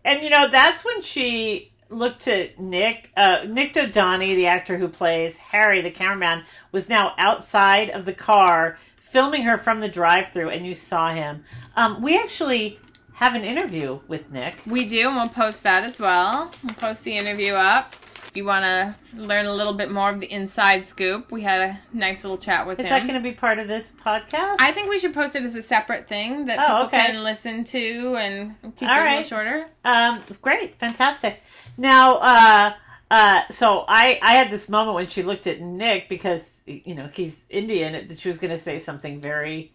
and 0.05 0.23
you 0.23 0.31
know 0.31 0.49
that's 0.49 0.85
when 0.85 1.01
she 1.03 1.71
looked 1.91 2.23
to 2.23 2.51
Nick. 2.59 3.11
Uh, 3.17 3.45
Nick 3.47 3.73
Dodani, 3.73 4.35
the 4.35 4.47
actor 4.47 4.77
who 4.77 4.89
plays 4.89 5.37
Harry, 5.37 5.81
the 5.81 5.91
cameraman, 5.91 6.45
was 6.73 6.89
now 6.89 7.15
outside 7.19 7.91
of 7.91 8.05
the 8.05 8.13
car 8.13 8.79
filming 8.99 9.43
her 9.43 9.57
from 9.57 9.81
the 9.81 9.89
drive-through, 9.89 10.51
and 10.51 10.67
you 10.67 10.75
saw 10.75 11.11
him. 11.11 11.45
Um, 11.77 12.03
we 12.03 12.19
actually 12.19 12.79
have 13.19 13.35
an 13.35 13.43
interview 13.45 13.99
with 14.09 14.33
Nick. 14.33 14.55
We 14.67 14.87
do, 14.87 15.09
and 15.09 15.17
we'll 15.17 15.29
post 15.29 15.63
that 15.65 15.83
as 15.85 15.99
well. 15.99 16.51
We'll 16.65 16.75
post 16.75 17.03
the 17.05 17.17
interview 17.17 17.53
up. 17.55 17.95
If 18.27 18.37
you 18.37 18.45
want 18.45 18.63
to 18.65 18.95
learn 19.19 19.47
a 19.47 19.53
little 19.53 19.73
bit 19.73 19.91
more 19.91 20.11
of 20.11 20.21
the 20.21 20.31
inside 20.31 20.85
scoop, 20.85 21.33
we 21.33 21.41
had 21.43 21.61
a 21.71 21.81
nice 21.97 22.23
little 22.23 22.37
chat 22.37 22.67
with 22.67 22.79
Is 22.79 22.85
him. 22.85 22.91
that 22.91 23.03
going 23.09 23.15
to 23.15 23.27
be 23.29 23.35
part 23.35 23.59
of 23.59 23.67
this 23.69 23.93
podcast? 24.05 24.57
I 24.61 24.71
think 24.71 24.91
we 24.91 24.99
should 24.99 25.15
post 25.15 25.35
it 25.35 25.43
as 25.45 25.55
a 25.55 25.63
separate 25.63 26.07
thing 26.09 26.45
that 26.45 26.59
Oh, 26.61 26.85
people 26.85 26.99
okay. 27.01 27.07
can 27.13 27.25
listen 27.25 27.65
to 27.65 28.17
and 28.19 28.55
keep 28.77 28.89
All 28.89 28.97
it 28.97 29.01
a 29.01 29.11
little 29.11 29.23
shorter. 29.25 29.67
Um, 29.85 30.23
great, 30.43 30.79
fantastic. 30.79 31.43
Now, 31.79 32.17
uh, 32.19 32.73
uh, 33.11 33.41
so 33.51 33.85
I, 33.89 34.19
I 34.23 34.35
had 34.35 34.51
this 34.51 34.69
moment 34.69 34.95
when 34.95 35.07
she 35.07 35.23
looked 35.23 35.47
at 35.47 35.61
Nick 35.63 36.09
because 36.11 36.61
you 36.67 36.95
know 36.95 37.07
he's 37.07 37.43
Indian 37.49 38.09
that 38.09 38.19
she 38.19 38.29
was 38.29 38.37
going 38.39 38.51
to 38.51 38.59
say 38.59 38.79
something 38.79 39.23
very 39.23 39.73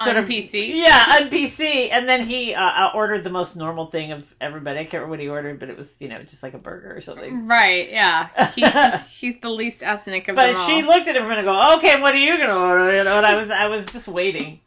sort 0.00 0.16
of 0.16 0.24
Un-PC. 0.24 0.74
yeah, 0.74 1.16
on 1.20 1.30
PC, 1.30 1.88
and 1.90 2.08
then 2.08 2.24
he 2.26 2.54
uh, 2.54 2.62
uh, 2.62 2.90
ordered 2.94 3.24
the 3.24 3.30
most 3.30 3.56
normal 3.56 3.86
thing 3.86 4.12
of 4.12 4.34
everybody. 4.40 4.78
I 4.78 4.82
can't 4.84 4.94
remember 4.94 5.10
what 5.10 5.20
he 5.20 5.28
ordered, 5.28 5.58
but 5.58 5.68
it 5.68 5.76
was 5.76 6.00
you 6.00 6.08
know 6.08 6.22
just 6.22 6.42
like 6.42 6.54
a 6.54 6.58
burger 6.58 6.94
or 6.94 7.00
something. 7.00 7.46
Right, 7.48 7.90
yeah. 7.90 8.28
He's, 8.54 9.00
he's 9.20 9.40
the 9.40 9.50
least 9.50 9.82
ethnic 9.82 10.28
of 10.28 10.36
But 10.36 10.46
them 10.46 10.56
all. 10.56 10.66
But 10.68 10.72
she 10.72 10.82
looked 10.82 11.08
at 11.08 11.16
him 11.16 11.30
and 11.30 11.44
go, 11.44 11.76
"Okay, 11.78 12.00
what 12.00 12.14
are 12.14 12.18
you 12.18 12.36
going 12.36 12.48
to 12.50 12.56
order?" 12.56 12.96
You 12.96 13.04
know, 13.04 13.16
and 13.18 13.26
I 13.26 13.34
was 13.34 13.50
I 13.50 13.66
was 13.66 13.84
just 13.86 14.06
waiting. 14.08 14.60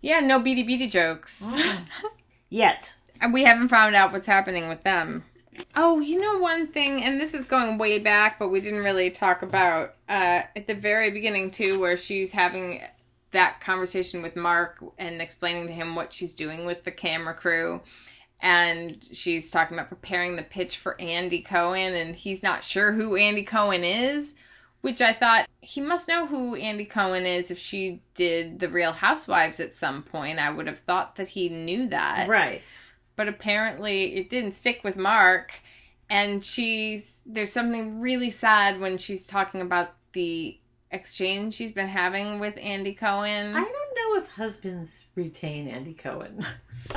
yeah, 0.00 0.20
no 0.20 0.38
beady 0.40 0.62
beady 0.64 0.88
jokes. 0.88 1.44
Yet, 2.50 2.94
And 3.20 3.32
we 3.32 3.44
haven't 3.44 3.68
found 3.68 3.94
out 3.94 4.10
what's 4.12 4.26
happening 4.26 4.68
with 4.68 4.82
them. 4.82 5.24
Oh, 5.76 5.98
you 6.00 6.20
know 6.20 6.38
one 6.38 6.68
thing, 6.68 7.02
and 7.02 7.20
this 7.20 7.34
is 7.34 7.44
going 7.44 7.78
way 7.78 7.98
back, 7.98 8.38
but 8.38 8.48
we 8.48 8.60
didn't 8.60 8.84
really 8.84 9.10
talk 9.10 9.42
about 9.42 9.94
uh, 10.08 10.42
at 10.56 10.66
the 10.66 10.74
very 10.74 11.10
beginning 11.10 11.50
too, 11.50 11.78
where 11.80 11.96
she's 11.96 12.32
having 12.32 12.80
that 13.32 13.60
conversation 13.60 14.22
with 14.22 14.36
Mark 14.36 14.82
and 14.98 15.20
explaining 15.20 15.66
to 15.66 15.72
him 15.72 15.94
what 15.94 16.12
she's 16.12 16.34
doing 16.34 16.64
with 16.64 16.84
the 16.84 16.90
camera 16.90 17.34
crew. 17.34 17.80
And 18.40 19.04
she's 19.12 19.50
talking 19.50 19.76
about 19.76 19.88
preparing 19.88 20.36
the 20.36 20.42
pitch 20.42 20.78
for 20.78 21.00
Andy 21.00 21.42
Cohen, 21.42 21.94
and 21.94 22.14
he's 22.14 22.42
not 22.42 22.62
sure 22.62 22.92
who 22.92 23.16
Andy 23.16 23.42
Cohen 23.42 23.82
is, 23.82 24.36
which 24.80 25.00
I 25.00 25.12
thought 25.12 25.48
he 25.60 25.80
must 25.80 26.08
know 26.08 26.26
who 26.26 26.54
Andy 26.54 26.84
Cohen 26.84 27.26
is 27.26 27.50
if 27.50 27.58
she 27.58 28.02
did 28.14 28.60
The 28.60 28.68
Real 28.68 28.92
Housewives 28.92 29.58
at 29.58 29.74
some 29.74 30.02
point. 30.02 30.38
I 30.38 30.50
would 30.50 30.68
have 30.68 30.78
thought 30.78 31.16
that 31.16 31.28
he 31.28 31.48
knew 31.48 31.88
that 31.88 32.28
right? 32.28 32.62
but 33.16 33.28
apparently 33.28 34.14
it 34.14 34.30
didn't 34.30 34.54
stick 34.54 34.82
with 34.84 34.96
Mark. 34.96 35.52
And 36.08 36.42
she's 36.42 37.20
there's 37.26 37.52
something 37.52 38.00
really 38.00 38.30
sad 38.30 38.80
when 38.80 38.96
she's 38.96 39.26
talking 39.26 39.60
about 39.60 39.94
the 40.12 40.58
exchange 40.90 41.54
she's 41.54 41.72
been 41.72 41.88
having 41.88 42.40
with 42.40 42.56
Andy 42.58 42.94
Cohen. 42.94 43.54
I 43.54 43.60
don't 43.64 43.64
know 44.14 44.22
if 44.22 44.28
husbands 44.32 45.06
retain 45.14 45.68
Andy 45.68 45.94
Cohen. 45.94 46.44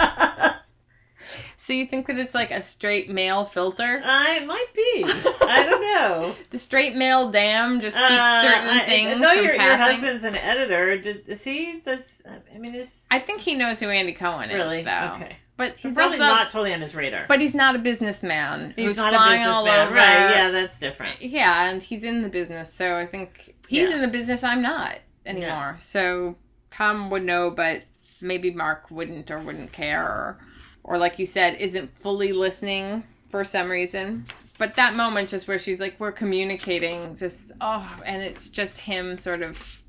so 1.57 1.73
you 1.73 1.85
think 1.85 2.07
that 2.07 2.17
it's 2.17 2.33
like 2.33 2.51
a 2.51 2.61
straight 2.61 3.09
male 3.09 3.45
filter? 3.45 4.01
I 4.03 4.37
it 4.41 4.47
might 4.47 4.67
be. 4.75 5.03
I 5.05 5.65
don't 5.69 5.81
know. 5.81 6.35
The 6.51 6.57
straight 6.57 6.95
male 6.95 7.29
dam 7.31 7.79
just 7.79 7.95
keeps 7.95 8.09
Uh, 8.09 8.41
certain 8.41 8.69
I- 8.69 8.85
things 8.85 9.13
from 9.13 9.21
your, 9.43 9.53
your 9.55 9.77
husband's 9.77 10.23
an 10.23 10.35
editor. 10.35 10.97
Did, 10.97 11.27
is 11.29 11.43
he? 11.43 11.79
That's. 11.83 12.21
I 12.53 12.57
mean, 12.57 12.75
is 12.75 13.03
I 13.09 13.19
think 13.19 13.41
he 13.41 13.55
knows 13.55 13.79
who 13.79 13.87
Andy 13.89 14.13
Cohen 14.13 14.49
really 14.49 14.79
is, 14.79 14.85
though. 14.85 15.11
okay. 15.15 15.37
But 15.57 15.77
He's 15.77 15.93
probably 15.93 16.17
also, 16.19 16.27
not 16.33 16.49
totally 16.49 16.73
on 16.73 16.81
his 16.81 16.95
radar. 16.95 17.25
but 17.27 17.39
he's 17.39 17.53
not 17.53 17.75
a 17.75 17.79
businessman 17.79 18.73
he's 18.75 18.97
not 18.97 19.13
a 19.13 19.17
flying 19.17 19.45
all 19.45 19.63
businessman, 19.63 19.87
over. 19.87 19.95
right? 19.95 20.35
Yeah, 20.35 20.49
that's 20.49 20.79
different. 20.79 21.21
Yeah, 21.21 21.69
and 21.69 21.83
he's 21.83 22.03
in 22.03 22.23
the 22.23 22.29
business, 22.29 22.73
so 22.73 22.95
I 22.97 23.05
think 23.05 23.53
he's 23.71 23.89
Yeah. 23.89 23.95
in 23.95 24.01
the 24.01 24.07
business. 24.07 24.43
I'm 24.43 24.61
not 24.61 24.97
anymore. 25.25 25.75
So 25.79 26.35
Tom 26.69 27.09
would 27.09 27.23
know, 27.23 27.49
but 27.49 27.83
maybe 28.19 28.51
Mark 28.51 28.91
wouldn't 28.91 29.31
or 29.31 29.39
wouldn't 29.39 29.71
care, 29.71 30.03
or, 30.03 30.39
or 30.83 30.97
like 30.97 31.17
you 31.19 31.25
said, 31.25 31.55
isn't 31.59 31.97
fully 31.97 32.33
listening 32.33 33.03
for 33.29 33.43
some 33.43 33.69
reason. 33.69 34.25
But 34.57 34.75
that 34.75 34.95
moment, 34.95 35.29
just 35.29 35.47
where 35.47 35.57
she's 35.57 35.79
like, 35.79 35.95
"We're 35.99 36.11
communicating," 36.11 37.15
just 37.15 37.39
oh, 37.61 37.99
and 38.05 38.21
it's 38.21 38.47
just 38.49 38.81
him 38.81 39.17
sort 39.17 39.41
of 39.41 39.81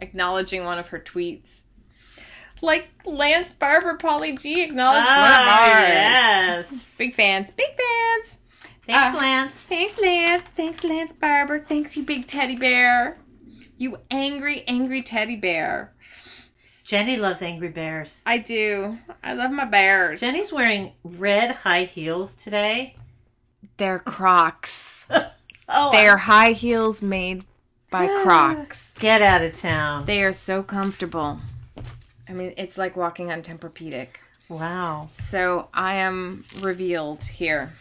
acknowledging 0.00 0.64
one 0.64 0.78
of 0.78 0.88
her 0.88 0.98
tweets. 0.98 1.62
Like 2.62 2.88
Lance 3.06 3.52
Barber, 3.52 3.96
Paulie 3.96 4.38
G 4.40 4.62
acknowledged 4.62 5.06
one 5.06 5.16
of 5.16 5.22
Ah, 5.22 5.62
ours. 5.62 6.70
yes. 6.72 6.96
Big 6.98 7.14
fans, 7.14 7.50
big 7.52 7.68
fans. 7.68 8.38
Thanks, 8.90 9.16
uh, 9.16 9.20
Lance. 9.20 9.52
Thanks, 9.52 9.98
Lance. 10.00 10.44
Thanks, 10.56 10.84
Lance 10.84 11.12
Barber. 11.12 11.58
Thanks, 11.58 11.96
you 11.96 12.02
big 12.02 12.26
teddy 12.26 12.56
bear. 12.56 13.18
You 13.78 13.98
angry, 14.10 14.64
angry 14.66 15.02
teddy 15.02 15.36
bear. 15.36 15.92
Jenny 16.84 17.16
loves 17.16 17.40
angry 17.40 17.68
bears. 17.68 18.20
I 18.26 18.38
do. 18.38 18.98
I 19.22 19.34
love 19.34 19.52
my 19.52 19.64
bears. 19.64 20.20
Jenny's 20.20 20.52
wearing 20.52 20.92
red 21.04 21.52
high 21.52 21.84
heels 21.84 22.34
today. 22.34 22.96
They're 23.76 23.98
Crocs. 23.98 25.06
Oh, 25.72 25.92
They 25.92 26.08
are 26.08 26.16
high 26.16 26.50
heels 26.50 27.00
made 27.00 27.44
by 27.92 28.08
Crocs. 28.24 28.92
get 28.98 29.22
out 29.22 29.40
of 29.40 29.54
town. 29.54 30.04
They 30.04 30.24
are 30.24 30.32
so 30.32 30.64
comfortable. 30.64 31.38
I 32.28 32.32
mean, 32.32 32.54
it's 32.56 32.76
like 32.76 32.96
walking 32.96 33.30
on 33.30 33.42
Tempur-Pedic. 33.42 34.08
Wow. 34.48 35.10
So 35.16 35.68
I 35.72 35.94
am 35.94 36.44
revealed 36.58 37.22
here. 37.22 37.72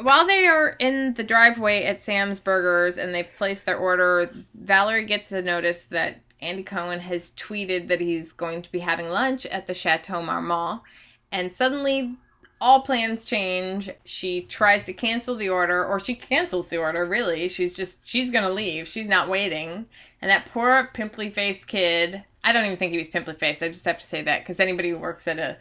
While 0.00 0.26
they 0.26 0.46
are 0.46 0.70
in 0.78 1.14
the 1.14 1.22
driveway 1.22 1.84
at 1.84 2.00
Sam's 2.00 2.40
Burgers 2.40 2.98
and 2.98 3.14
they've 3.14 3.28
placed 3.36 3.64
their 3.64 3.76
order, 3.76 4.30
Valerie 4.54 5.04
gets 5.04 5.30
a 5.30 5.40
notice 5.40 5.84
that 5.84 6.20
Andy 6.40 6.62
Cohen 6.62 7.00
has 7.00 7.30
tweeted 7.30 7.88
that 7.88 8.00
he's 8.00 8.32
going 8.32 8.62
to 8.62 8.72
be 8.72 8.80
having 8.80 9.08
lunch 9.08 9.46
at 9.46 9.66
the 9.66 9.74
Chateau 9.74 10.20
Marmont. 10.20 10.82
And 11.30 11.52
suddenly, 11.52 12.16
all 12.60 12.82
plans 12.82 13.24
change. 13.24 13.90
She 14.04 14.42
tries 14.42 14.86
to 14.86 14.92
cancel 14.92 15.36
the 15.36 15.48
order, 15.48 15.84
or 15.84 16.00
she 16.00 16.14
cancels 16.14 16.68
the 16.68 16.78
order, 16.78 17.06
really. 17.06 17.48
She's 17.48 17.74
just, 17.74 18.08
she's 18.08 18.30
gonna 18.30 18.50
leave. 18.50 18.88
She's 18.88 19.08
not 19.08 19.28
waiting. 19.28 19.86
And 20.20 20.30
that 20.30 20.46
poor 20.46 20.90
pimply 20.92 21.30
faced 21.30 21.66
kid, 21.66 22.24
I 22.42 22.52
don't 22.52 22.64
even 22.64 22.76
think 22.76 22.92
he 22.92 22.98
was 22.98 23.08
pimply 23.08 23.34
faced. 23.34 23.62
I 23.62 23.68
just 23.68 23.84
have 23.86 23.98
to 23.98 24.04
say 24.04 24.22
that 24.22 24.42
because 24.42 24.60
anybody 24.60 24.90
who 24.90 24.98
works 24.98 25.26
at 25.26 25.38
a 25.38 25.56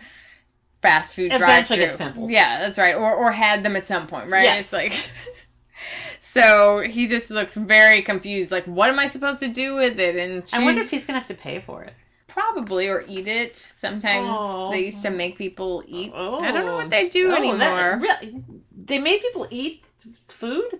fast 0.84 1.14
food 1.14 1.32
drive 1.32 1.66
through. 1.68 2.28
Yeah, 2.30 2.60
that's 2.60 2.78
right. 2.78 2.94
Or 2.94 3.12
or 3.16 3.32
had 3.32 3.64
them 3.64 3.76
at 3.76 3.88
some 3.88 4.06
point, 4.06 4.30
right? 4.30 4.44
Yes. 4.44 4.66
It's 4.66 4.74
like 4.74 4.94
So 6.20 6.80
he 6.82 7.08
just 7.08 7.30
looks 7.32 7.56
very 7.56 8.02
confused, 8.02 8.52
like, 8.52 8.66
what 8.66 8.90
am 8.90 8.98
I 9.00 9.08
supposed 9.08 9.40
to 9.42 9.50
do 9.50 9.76
with 9.76 10.00
it? 10.00 10.16
And 10.16 10.44
I 10.54 10.64
wonder 10.64 10.82
if 10.82 10.90
he's 10.92 11.06
gonna 11.06 11.20
have 11.20 11.28
to 11.28 11.34
pay 11.34 11.60
for 11.60 11.84
it. 11.84 11.94
probably 12.28 12.88
or 12.90 13.04
eat 13.08 13.28
it. 13.28 13.56
Sometimes 13.78 14.26
Oh. 14.30 14.72
they 14.72 14.86
used 14.86 15.02
to 15.04 15.10
make 15.12 15.38
people 15.38 15.84
eat. 15.88 16.12
Oh, 16.16 16.40
I 16.40 16.52
don't 16.52 16.66
know 16.66 16.76
what 16.76 16.90
they 16.90 17.10
do 17.10 17.32
Oh, 17.32 17.36
anymore. 17.36 17.60
that- 17.60 18.00
really? 18.22 18.44
They 18.86 19.00
made 19.00 19.22
people 19.22 19.48
eat 19.52 19.84
food. 20.22 20.80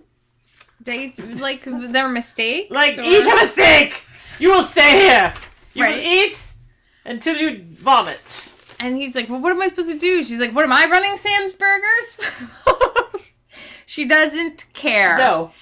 They 0.80 1.12
like 1.40 1.62
their 1.64 2.08
mistakes. 2.08 2.70
Like 2.70 2.98
or- 2.98 3.02
eat 3.04 3.22
a 3.24 3.36
mistake. 3.36 4.02
You 4.40 4.50
will 4.50 4.62
stay 4.64 4.90
here. 5.04 5.32
You 5.74 5.84
Right. 5.84 5.94
will 5.96 6.02
eat 6.02 6.36
until 7.04 7.36
you 7.36 7.64
vomit. 7.70 8.20
And 8.84 8.96
he's 8.96 9.14
like, 9.14 9.30
"Well, 9.30 9.40
what 9.40 9.50
am 9.50 9.62
I 9.62 9.68
supposed 9.68 9.88
to 9.88 9.98
do?" 9.98 10.22
She's 10.22 10.38
like, 10.38 10.52
"What 10.52 10.64
am 10.64 10.72
I 10.72 10.86
running 10.90 11.16
Sam's 11.16 11.54
Burgers?" 11.54 12.20
she 13.86 14.06
doesn't 14.06 14.66
care. 14.74 15.16
No. 15.16 15.52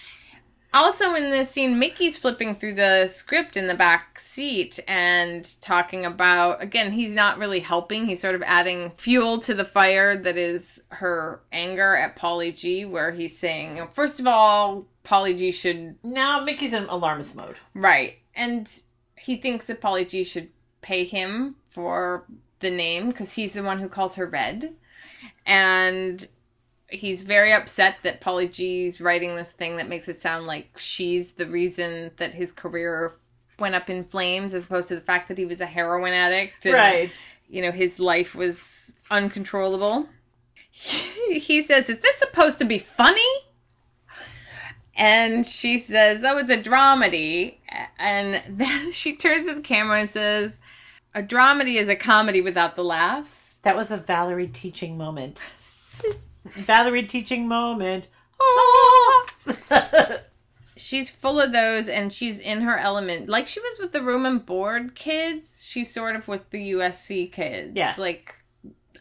Also, 0.75 1.15
in 1.15 1.31
this 1.31 1.51
scene, 1.51 1.79
Mickey's 1.79 2.19
flipping 2.19 2.55
through 2.55 2.75
the 2.75 3.07
script 3.07 3.57
in 3.57 3.69
the 3.69 3.75
back 3.75 4.19
seat 4.19 4.81
and 4.89 5.49
talking 5.61 6.05
about 6.05 6.61
again, 6.61 6.91
he's 6.91 7.15
not 7.15 7.39
really 7.39 7.61
helping. 7.61 8.07
He's 8.07 8.21
sort 8.21 8.35
of 8.35 8.43
adding 8.45 8.91
fuel 8.97 9.39
to 9.41 9.55
the 9.55 9.65
fire 9.65 10.17
that 10.17 10.37
is 10.37 10.83
her 10.89 11.43
anger 11.53 11.95
at 11.95 12.17
Paulie 12.17 12.57
G, 12.57 12.85
where 12.85 13.13
he's 13.13 13.39
saying, 13.39 13.87
first 13.93 14.19
of 14.19 14.27
all, 14.27 14.87
Paulie 15.05 15.39
G 15.39 15.53
should 15.53 15.95
Now 16.03 16.43
Mickey's 16.43 16.73
in 16.73 16.85
alarmist 16.85 17.37
mode. 17.37 17.59
Right. 17.73 18.17
And 18.35 18.69
he 19.17 19.37
thinks 19.37 19.69
that 19.69 19.81
Paulie 19.81 20.09
G 20.09 20.25
should 20.25 20.49
pay 20.81 21.05
him 21.05 21.55
for 21.71 22.25
the 22.63 22.71
name 22.71 23.09
because 23.09 23.35
he's 23.35 23.53
the 23.53 23.63
one 23.63 23.79
who 23.79 23.89
calls 23.89 24.15
her 24.15 24.27
Red. 24.27 24.73
And 25.45 26.27
he's 26.89 27.23
very 27.23 27.53
upset 27.53 27.97
that 28.03 28.21
Paulie 28.21 28.53
G's 28.53 29.01
writing 29.01 29.37
this 29.37 29.51
thing 29.51 29.77
that 29.77 29.89
makes 29.89 30.09
it 30.09 30.21
sound 30.21 30.47
like 30.47 30.79
she's 30.79 31.33
the 31.33 31.47
reason 31.47 32.11
that 32.17 32.35
his 32.35 32.53
career 32.53 33.13
went 33.59 33.75
up 33.75 33.91
in 33.91 34.05
flames 34.05 34.55
as 34.55 34.65
opposed 34.65 34.89
to 34.89 34.95
the 34.95 35.01
fact 35.01 35.29
that 35.29 35.39
he 35.39 35.45
was 35.45 35.61
a 35.61 35.67
heroin 35.67 36.13
addict. 36.13 36.65
and, 36.67 36.75
Right. 36.75 37.11
You 37.49 37.63
know, 37.63 37.71
his 37.73 37.99
life 37.99 38.35
was 38.35 38.93
uncontrollable. 39.11 40.09
He 41.33 41.63
says, 41.63 41.89
Is 41.89 42.01
this 42.01 42.17
supposed 42.17 42.59
to 42.59 42.65
be 42.65 42.79
funny? 42.79 43.21
And 44.95 45.47
she 45.47 45.79
says, 45.79 46.23
Oh, 46.25 46.37
it's 46.39 46.51
a 46.51 46.59
dramedy. 46.59 47.55
And 47.99 48.43
then 48.59 48.93
she 48.93 49.17
turns 49.17 49.47
to 49.47 49.55
the 49.55 49.61
camera 49.61 50.01
and 50.01 50.11
says, 50.11 50.59
A 51.15 51.23
dramedy 51.23 51.75
is 51.75 51.89
a 51.89 51.97
comedy 51.97 52.41
without 52.41 52.77
the 52.77 52.85
laughs. 52.85 53.57
That 53.63 53.77
was 53.77 53.91
a 53.91 53.99
Valerie 53.99 54.49
teaching 54.49 54.97
moment. 54.97 55.41
Valerie 56.57 57.05
teaching 57.05 57.47
moment. 57.47 58.09
Oh. 58.41 59.27
She's 60.77 61.11
full 61.11 61.41
of 61.41 61.53
those 61.53 61.89
and 61.89 62.13
she's 62.13 62.41
in 62.41 62.63
her 62.63 62.77
element. 62.77 63.29
Like 63.29 63.47
she 63.47 63.61
was 63.61 63.79
with 63.79 63.93
the 63.93 64.03
room 64.03 64.27
and 64.27 64.45
bored 64.45 64.95
kids, 64.97 65.63
she's 65.65 65.93
sort 65.93 66.17
of 66.17 66.27
with 66.27 66.51
the 66.51 66.73
USC 66.73 67.31
kids. 67.31 67.73
Yeah. 67.77 67.95
Like, 67.97 68.35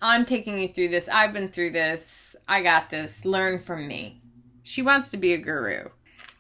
I'm 0.02 0.26
taking 0.26 0.60
you 0.60 0.68
through 0.68 0.90
this. 0.90 1.10
I've 1.10 1.34
been 1.34 1.50
through 1.50 1.72
this. 1.72 2.36
I 2.48 2.62
got 2.62 2.92
this. 2.92 3.26
Learn 3.26 3.64
from 3.64 3.88
me. 3.88 4.22
She 4.62 4.82
wants 4.84 5.10
to 5.12 5.18
be 5.18 5.34
a 5.34 5.38
guru. 5.38 5.90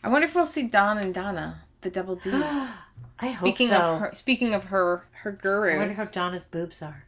I 0.04 0.10
wonder 0.10 0.28
if 0.28 0.36
we'll 0.36 0.46
see 0.46 0.68
Don 0.68 0.98
and 1.00 1.14
Donna, 1.14 1.64
the 1.82 1.90
double 1.90 2.18
D's. 2.18 2.34
I 3.20 3.28
hope 3.28 3.48
Speaking 3.48 3.70
so. 3.70 3.80
of 3.80 4.00
her, 4.00 4.12
speaking 4.14 4.54
of 4.54 4.66
her, 4.66 5.08
her 5.22 5.32
gurus. 5.32 5.76
I 5.76 5.78
wonder 5.78 5.94
how 5.94 6.06
Donna's 6.06 6.46
boobs 6.46 6.82
are. 6.82 7.06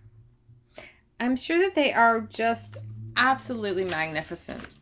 I'm 1.20 1.36
sure 1.36 1.59
that 1.59 1.76
they 1.76 1.93
are 1.93 2.22
just 2.22 2.78
absolutely 3.16 3.86
magnificent. 3.86 4.80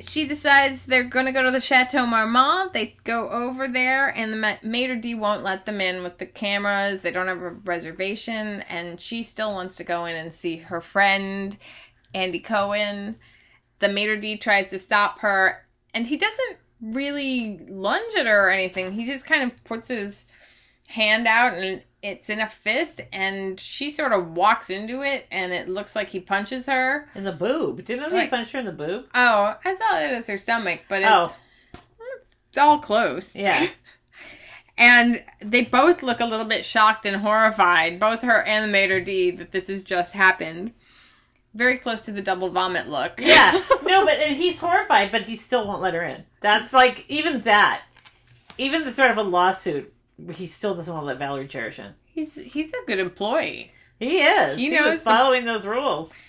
She 0.00 0.26
decides 0.26 0.86
they're 0.86 1.04
going 1.04 1.26
to 1.26 1.32
go 1.32 1.44
to 1.44 1.52
the 1.52 1.60
Chateau 1.60 2.04
Marmont. 2.04 2.72
They 2.72 2.96
go 3.04 3.30
over 3.30 3.68
there, 3.68 4.08
and 4.08 4.32
the 4.32 4.36
ma- 4.36 4.56
maitre 4.62 4.96
d 4.96 5.14
won't 5.14 5.44
let 5.44 5.66
them 5.66 5.80
in 5.80 6.02
with 6.02 6.18
the 6.18 6.26
cameras. 6.26 7.00
They 7.00 7.12
don't 7.12 7.28
have 7.28 7.40
a 7.40 7.50
reservation, 7.50 8.62
and 8.62 9.00
she 9.00 9.22
still 9.22 9.52
wants 9.52 9.76
to 9.76 9.84
go 9.84 10.04
in 10.04 10.16
and 10.16 10.32
see 10.32 10.56
her 10.56 10.80
friend, 10.80 11.56
Andy 12.12 12.40
Cohen. 12.40 13.16
The 13.78 13.88
maitre 13.88 14.18
d 14.18 14.36
tries 14.36 14.66
to 14.68 14.78
stop 14.78 15.20
her, 15.20 15.64
and 15.94 16.06
he 16.06 16.16
doesn't 16.16 16.58
really 16.80 17.58
lunge 17.68 18.14
at 18.16 18.26
her 18.26 18.48
or 18.48 18.50
anything. 18.50 18.92
He 18.92 19.06
just 19.06 19.26
kind 19.26 19.44
of 19.44 19.64
puts 19.64 19.88
his 19.88 20.26
hand 20.88 21.26
out 21.26 21.54
and 21.54 21.82
it's 22.04 22.28
in 22.28 22.38
a 22.38 22.48
fist 22.50 23.00
and 23.14 23.58
she 23.58 23.88
sort 23.90 24.12
of 24.12 24.36
walks 24.36 24.68
into 24.68 25.00
it 25.02 25.26
and 25.32 25.52
it 25.54 25.68
looks 25.70 25.96
like 25.96 26.08
he 26.08 26.20
punches 26.20 26.66
her. 26.66 27.08
In 27.14 27.24
the 27.24 27.32
boob. 27.32 27.82
Didn't 27.84 28.10
they 28.10 28.18
Like- 28.18 28.30
punch 28.30 28.52
her 28.52 28.58
in 28.58 28.66
the 28.66 28.72
boob? 28.72 29.06
Oh, 29.14 29.56
I 29.64 29.74
saw 29.74 29.98
it 29.98 30.10
as 30.12 30.26
her 30.26 30.36
stomach, 30.36 30.82
but 30.88 31.00
it's 31.00 31.10
Oh. 31.10 31.34
it's 32.48 32.58
all 32.58 32.78
close. 32.78 33.34
Yeah. 33.34 33.66
And 34.76 35.22
they 35.40 35.62
both 35.62 36.02
look 36.02 36.18
a 36.18 36.24
little 36.26 36.46
bit 36.46 36.64
shocked 36.64 37.06
and 37.06 37.18
horrified, 37.22 38.00
both 38.00 38.22
her 38.22 38.42
and 38.42 38.64
the 38.64 38.68
maitre 38.72 39.00
d, 39.04 39.30
that 39.30 39.52
this 39.52 39.68
has 39.68 39.84
just 39.84 40.14
happened. 40.14 40.72
Very 41.54 41.78
close 41.78 42.00
to 42.02 42.10
the 42.10 42.20
double 42.20 42.50
vomit 42.50 42.88
look. 42.88 43.20
Yeah. 43.20 43.62
No, 43.84 44.04
but 44.04 44.14
and 44.18 44.34
he's 44.36 44.58
horrified, 44.58 45.12
but 45.12 45.22
he 45.22 45.36
still 45.36 45.68
won't 45.68 45.80
let 45.80 45.94
her 45.94 46.02
in. 46.02 46.24
That's 46.40 46.72
like 46.72 47.04
even 47.08 47.42
that. 47.42 47.82
Even 48.58 48.84
the 48.84 48.90
threat 48.92 49.12
of 49.12 49.16
a 49.18 49.22
lawsuit, 49.22 49.93
he 50.32 50.46
still 50.46 50.74
doesn't 50.74 50.92
want 50.92 51.02
to 51.04 51.06
let 51.06 51.18
Valerie 51.18 51.48
cherish 51.48 51.76
him. 51.76 51.94
he's 52.04 52.36
he's 52.36 52.70
a 52.72 52.86
good 52.86 52.98
employee. 52.98 53.72
He 53.98 54.18
is. 54.18 54.56
He 54.56 54.70
He, 54.70 54.70
knows 54.76 54.86
was 54.86 54.98
the- 54.98 55.04
following 55.10 55.44
those 55.44 55.66
rules. 55.66 56.20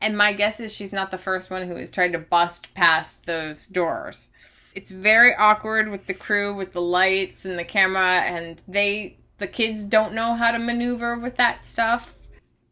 And 0.00 0.16
my 0.16 0.32
guess 0.32 0.60
is 0.60 0.72
she's 0.72 0.92
not 0.92 1.10
the 1.10 1.18
first 1.18 1.50
one 1.50 1.66
who 1.68 1.76
has 1.76 1.90
tried 1.90 2.12
to 2.12 2.18
bust 2.18 2.72
past 2.74 3.26
those 3.26 3.66
doors. 3.66 4.30
It's 4.74 4.90
very 4.90 5.34
awkward 5.34 5.90
with 5.90 6.06
the 6.06 6.14
crew, 6.14 6.54
with 6.54 6.72
the 6.72 6.80
lights 6.80 7.44
and 7.44 7.58
the 7.58 7.64
camera, 7.64 8.20
and 8.20 8.60
they, 8.66 9.18
the 9.38 9.46
kids 9.48 9.84
don't 9.84 10.14
know 10.14 10.34
how 10.34 10.52
to 10.52 10.58
maneuver 10.58 11.18
with 11.18 11.36
that 11.36 11.66
stuff. 11.66 12.14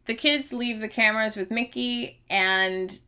The 0.06 0.14
kids 0.14 0.52
leave 0.54 0.80
the 0.80 0.88
cameras 0.88 1.36
with 1.36 1.50
Mickey, 1.50 2.20
and 2.30 2.98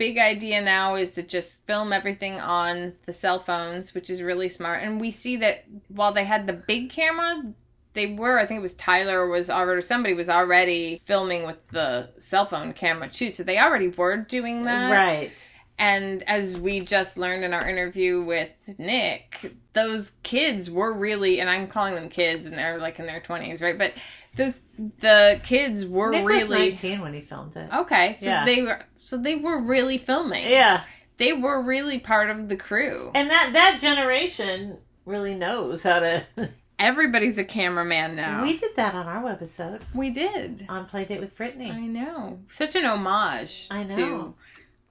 big 0.00 0.16
idea 0.16 0.62
now 0.62 0.94
is 0.94 1.12
to 1.12 1.22
just 1.22 1.64
film 1.66 1.92
everything 1.92 2.40
on 2.40 2.94
the 3.04 3.12
cell 3.12 3.38
phones, 3.38 3.94
which 3.94 4.08
is 4.08 4.22
really 4.22 4.48
smart. 4.48 4.82
And 4.82 4.98
we 4.98 5.10
see 5.10 5.36
that 5.36 5.66
while 5.88 6.10
they 6.12 6.24
had 6.24 6.46
the 6.46 6.54
big 6.54 6.88
camera, 6.88 7.52
they 7.92 8.06
were 8.14 8.38
i 8.38 8.46
think 8.46 8.58
it 8.58 8.62
was 8.62 8.74
tyler 8.74 9.26
was 9.26 9.50
already 9.50 9.78
or 9.78 9.82
somebody 9.82 10.14
was 10.14 10.28
already 10.28 11.02
filming 11.06 11.44
with 11.44 11.56
the 11.72 12.08
cell 12.18 12.46
phone 12.46 12.72
camera 12.72 13.08
too 13.08 13.32
so 13.32 13.42
they 13.42 13.58
already 13.58 13.88
were 13.88 14.16
doing 14.16 14.64
that 14.64 14.92
Right. 14.92 15.32
and 15.76 16.22
as 16.28 16.56
we 16.56 16.80
just 16.82 17.18
learned 17.18 17.44
in 17.44 17.52
our 17.52 17.68
interview 17.68 18.22
with 18.22 18.50
nick 18.78 19.52
those 19.72 20.12
kids 20.22 20.70
were 20.70 20.92
really 20.92 21.40
and 21.40 21.50
i'm 21.50 21.66
calling 21.66 21.96
them 21.96 22.08
kids 22.08 22.46
and 22.46 22.56
they're 22.56 22.78
like 22.78 23.00
in 23.00 23.06
their 23.06 23.20
20s 23.20 23.60
right 23.60 23.76
but 23.76 23.92
those 24.36 24.60
the 24.98 25.40
kids 25.44 25.84
were 25.84 26.10
Nick 26.10 26.24
was 26.24 26.42
really 26.48 26.70
19 26.70 27.00
when 27.00 27.14
he 27.14 27.20
filmed 27.20 27.56
it. 27.56 27.68
okay 27.72 28.12
so 28.14 28.26
Yeah. 28.26 28.44
they 28.44 28.62
were 28.62 28.80
so 28.98 29.16
they 29.16 29.36
were 29.36 29.60
really 29.60 29.98
filming 29.98 30.48
Yeah. 30.48 30.82
they 31.18 31.32
were 31.32 31.60
really 31.60 31.98
part 31.98 32.30
of 32.30 32.48
the 32.48 32.56
crew 32.56 33.10
And 33.14 33.28
that 33.30 33.50
that 33.52 33.78
generation 33.80 34.78
really 35.04 35.34
knows 35.34 35.82
how 35.82 35.98
to. 36.00 36.24
everybody's 36.78 37.36
a 37.38 37.44
cameraman 37.44 38.16
now 38.16 38.42
We 38.42 38.56
did 38.56 38.74
that 38.76 38.94
on 38.94 39.06
our 39.06 39.22
webisode 39.22 39.82
we 39.94 40.10
did 40.10 40.64
on 40.68 40.86
Playdate 40.86 41.20
with 41.20 41.36
Brittany. 41.36 41.70
I 41.70 41.80
know. 41.80 42.38
Such 42.48 42.74
an 42.76 42.84
homage 42.86 43.66
I 43.70 43.84
know. 43.84 43.96
to 43.96 44.34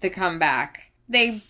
the 0.01 0.09
comeback. 0.11 0.91
They 1.07 1.41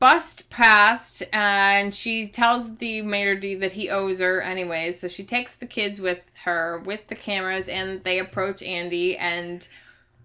bust 0.00 0.48
past 0.50 1.22
and 1.32 1.94
she 1.94 2.26
tells 2.26 2.76
the 2.76 3.02
maitre 3.02 3.38
d 3.38 3.54
that 3.54 3.72
he 3.72 3.90
owes 3.90 4.18
her 4.18 4.40
anyways 4.40 4.98
so 4.98 5.06
she 5.06 5.22
takes 5.22 5.54
the 5.56 5.66
kids 5.66 6.00
with 6.00 6.20
her 6.44 6.82
with 6.86 7.06
the 7.08 7.14
cameras 7.14 7.68
and 7.68 8.02
they 8.02 8.18
approach 8.18 8.62
andy 8.62 9.16
and 9.18 9.68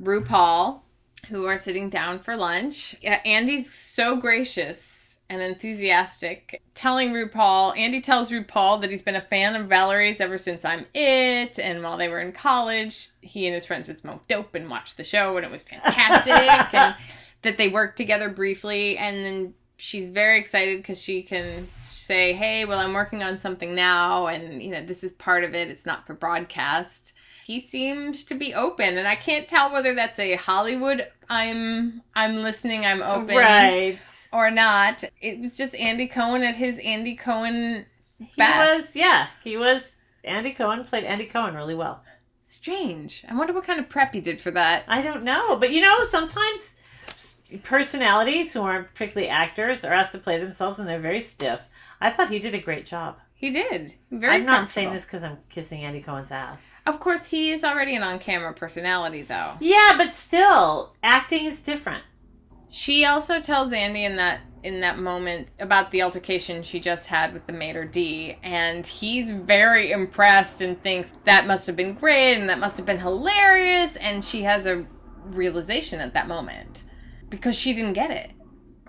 rupaul 0.02 0.80
who 1.28 1.46
are 1.46 1.58
sitting 1.58 1.90
down 1.90 2.20
for 2.20 2.36
lunch. 2.36 2.96
Yeah, 3.02 3.20
andy's 3.26 3.74
so 3.74 4.16
gracious 4.18 5.20
and 5.28 5.42
enthusiastic 5.42 6.62
telling 6.76 7.12
rupaul 7.12 7.76
andy 7.76 8.00
tells 8.00 8.30
rupaul 8.30 8.80
that 8.80 8.92
he's 8.92 9.02
been 9.02 9.16
a 9.16 9.22
fan 9.22 9.56
of 9.56 9.68
valerie's 9.68 10.22
ever 10.22 10.38
since 10.38 10.64
i'm 10.64 10.86
it 10.94 11.58
and 11.58 11.82
while 11.82 11.98
they 11.98 12.08
were 12.08 12.20
in 12.20 12.32
college 12.32 13.10
he 13.22 13.48
and 13.48 13.56
his 13.56 13.66
friends 13.66 13.88
would 13.88 13.98
smoke 13.98 14.28
dope 14.28 14.54
and 14.54 14.70
watch 14.70 14.96
the 14.98 15.04
show 15.04 15.36
and 15.36 15.44
it 15.44 15.52
was 15.52 15.64
fantastic 15.64 16.32
and 16.76 16.96
that 17.42 17.58
they 17.58 17.70
worked 17.70 17.98
together 17.98 18.30
briefly 18.30 19.00
and 19.00 19.26
then 19.26 19.54
she's 19.86 20.08
very 20.08 20.40
excited 20.40 20.78
because 20.78 21.00
she 21.00 21.22
can 21.22 21.68
say 21.82 22.34
hey 22.34 22.66
well 22.66 22.80
i'm 22.80 22.94
working 22.94 23.22
on 23.22 23.38
something 23.38 23.76
now 23.76 24.26
and 24.26 24.62
you 24.62 24.72
know 24.72 24.84
this 24.84 25.04
is 25.04 25.12
part 25.14 25.44
of 25.44 25.54
it 25.54 25.70
it's 25.70 25.86
not 25.86 26.08
for 26.08 26.14
broadcast 26.16 27.14
he 27.46 27.60
seems 27.60 28.24
to 28.24 28.34
be 28.34 28.52
open 28.54 28.98
and 28.98 29.08
i 29.08 29.14
can't 29.16 29.48
tell 29.48 29.72
whether 29.72 29.94
that's 29.94 30.18
a 30.18 30.36
hollywood 30.38 31.08
i'm 31.30 32.02
i'm 32.16 32.36
listening 32.36 32.84
i'm 32.84 33.04
open 33.04 33.36
Right. 33.36 34.00
or 34.34 34.50
not 34.50 35.04
it 35.22 35.40
was 35.40 35.56
just 35.56 35.76
andy 35.76 36.08
cohen 36.08 36.42
at 36.42 36.56
his 36.56 36.80
andy 36.80 37.16
cohen 37.16 37.86
He 38.18 38.42
was, 38.42 38.96
yeah, 38.96 39.28
he 39.44 39.58
was. 39.58 39.98
Andy 40.24 40.54
Cohen 40.54 40.86
played 40.86 41.04
Andy 41.04 41.26
Cohen 41.26 41.54
really 41.54 41.76
well. 41.76 42.02
strange 42.44 43.24
i 43.30 43.36
wonder 43.36 43.54
what 43.54 43.66
kind 43.66 43.80
of 43.80 43.88
prep 43.90 44.14
he 44.14 44.22
did 44.22 44.42
for 44.42 44.50
that 44.52 44.84
I 44.88 45.02
don't 45.04 45.24
know, 45.24 45.58
but 45.58 45.70
you 45.72 45.82
know, 45.82 46.06
sometimes 46.06 46.74
personalities 47.58 48.54
who 48.54 48.62
aren't 48.62 48.94
particularly 48.94 49.30
actors 49.30 49.84
are 49.84 49.94
asked 49.94 50.12
to 50.14 50.18
play 50.20 50.38
themselves 50.38 50.80
and 50.80 50.88
they're 50.88 51.00
very 51.00 51.22
stiff. 51.22 51.62
I 52.02 52.10
thought 52.10 52.30
he 52.30 52.40
did 52.40 52.54
a 52.56 52.60
great 52.60 52.86
job. 52.86 53.18
he 53.34 53.52
did 53.52 53.94
very 54.12 54.36
I'm 54.36 54.46
not 54.46 54.70
saying 54.70 54.94
this 54.94 55.06
because 55.06 55.24
I'm 55.24 55.38
kissing 55.50 55.84
Andy 55.84 56.02
Cohen's 56.02 56.32
ass. 56.32 56.82
of 56.86 57.00
course 57.00 57.30
he 57.30 57.52
is 57.52 57.64
already 57.64 57.96
an 57.96 58.04
on-camera 58.04 58.54
personality 58.54 59.22
though 59.24 59.54
Yeah, 59.60 59.96
but 59.98 60.14
still, 60.14 60.96
acting 61.04 61.46
is 61.46 61.60
different. 61.60 62.04
She 62.70 63.06
also 63.06 63.40
tells 63.40 63.72
Andy 63.72 64.04
in 64.04 64.16
that 64.18 64.42
in 64.64 64.82
that 64.82 64.98
moment 64.98 65.48
about 65.60 65.92
the 65.92 66.02
altercation 66.02 66.64
she 66.64 66.80
just 66.80 67.08
had 67.08 67.34
with 67.34 67.46
the 67.46 67.54
maitre 67.54 67.86
d, 67.86 68.36
and 68.42 68.86
he's 68.86 69.30
very 69.32 69.92
impressed 69.92 70.60
and 70.60 70.82
thinks 70.82 71.14
that 71.26 71.46
must 71.46 71.68
have 71.68 71.76
been 71.76 71.94
great 71.94 72.36
and 72.38 72.50
that 72.50 72.58
must 72.60 72.76
have 72.76 72.86
been 72.86 73.00
hilarious. 73.00 73.96
And 73.96 74.26
she 74.26 74.42
has 74.42 74.66
a 74.66 74.84
realization 75.26 76.02
at 76.02 76.14
that 76.16 76.28
moment 76.28 76.84
because 77.36 77.56
she 77.56 77.74
didn't 77.74 77.94
get 77.94 78.12
it. 78.12 78.32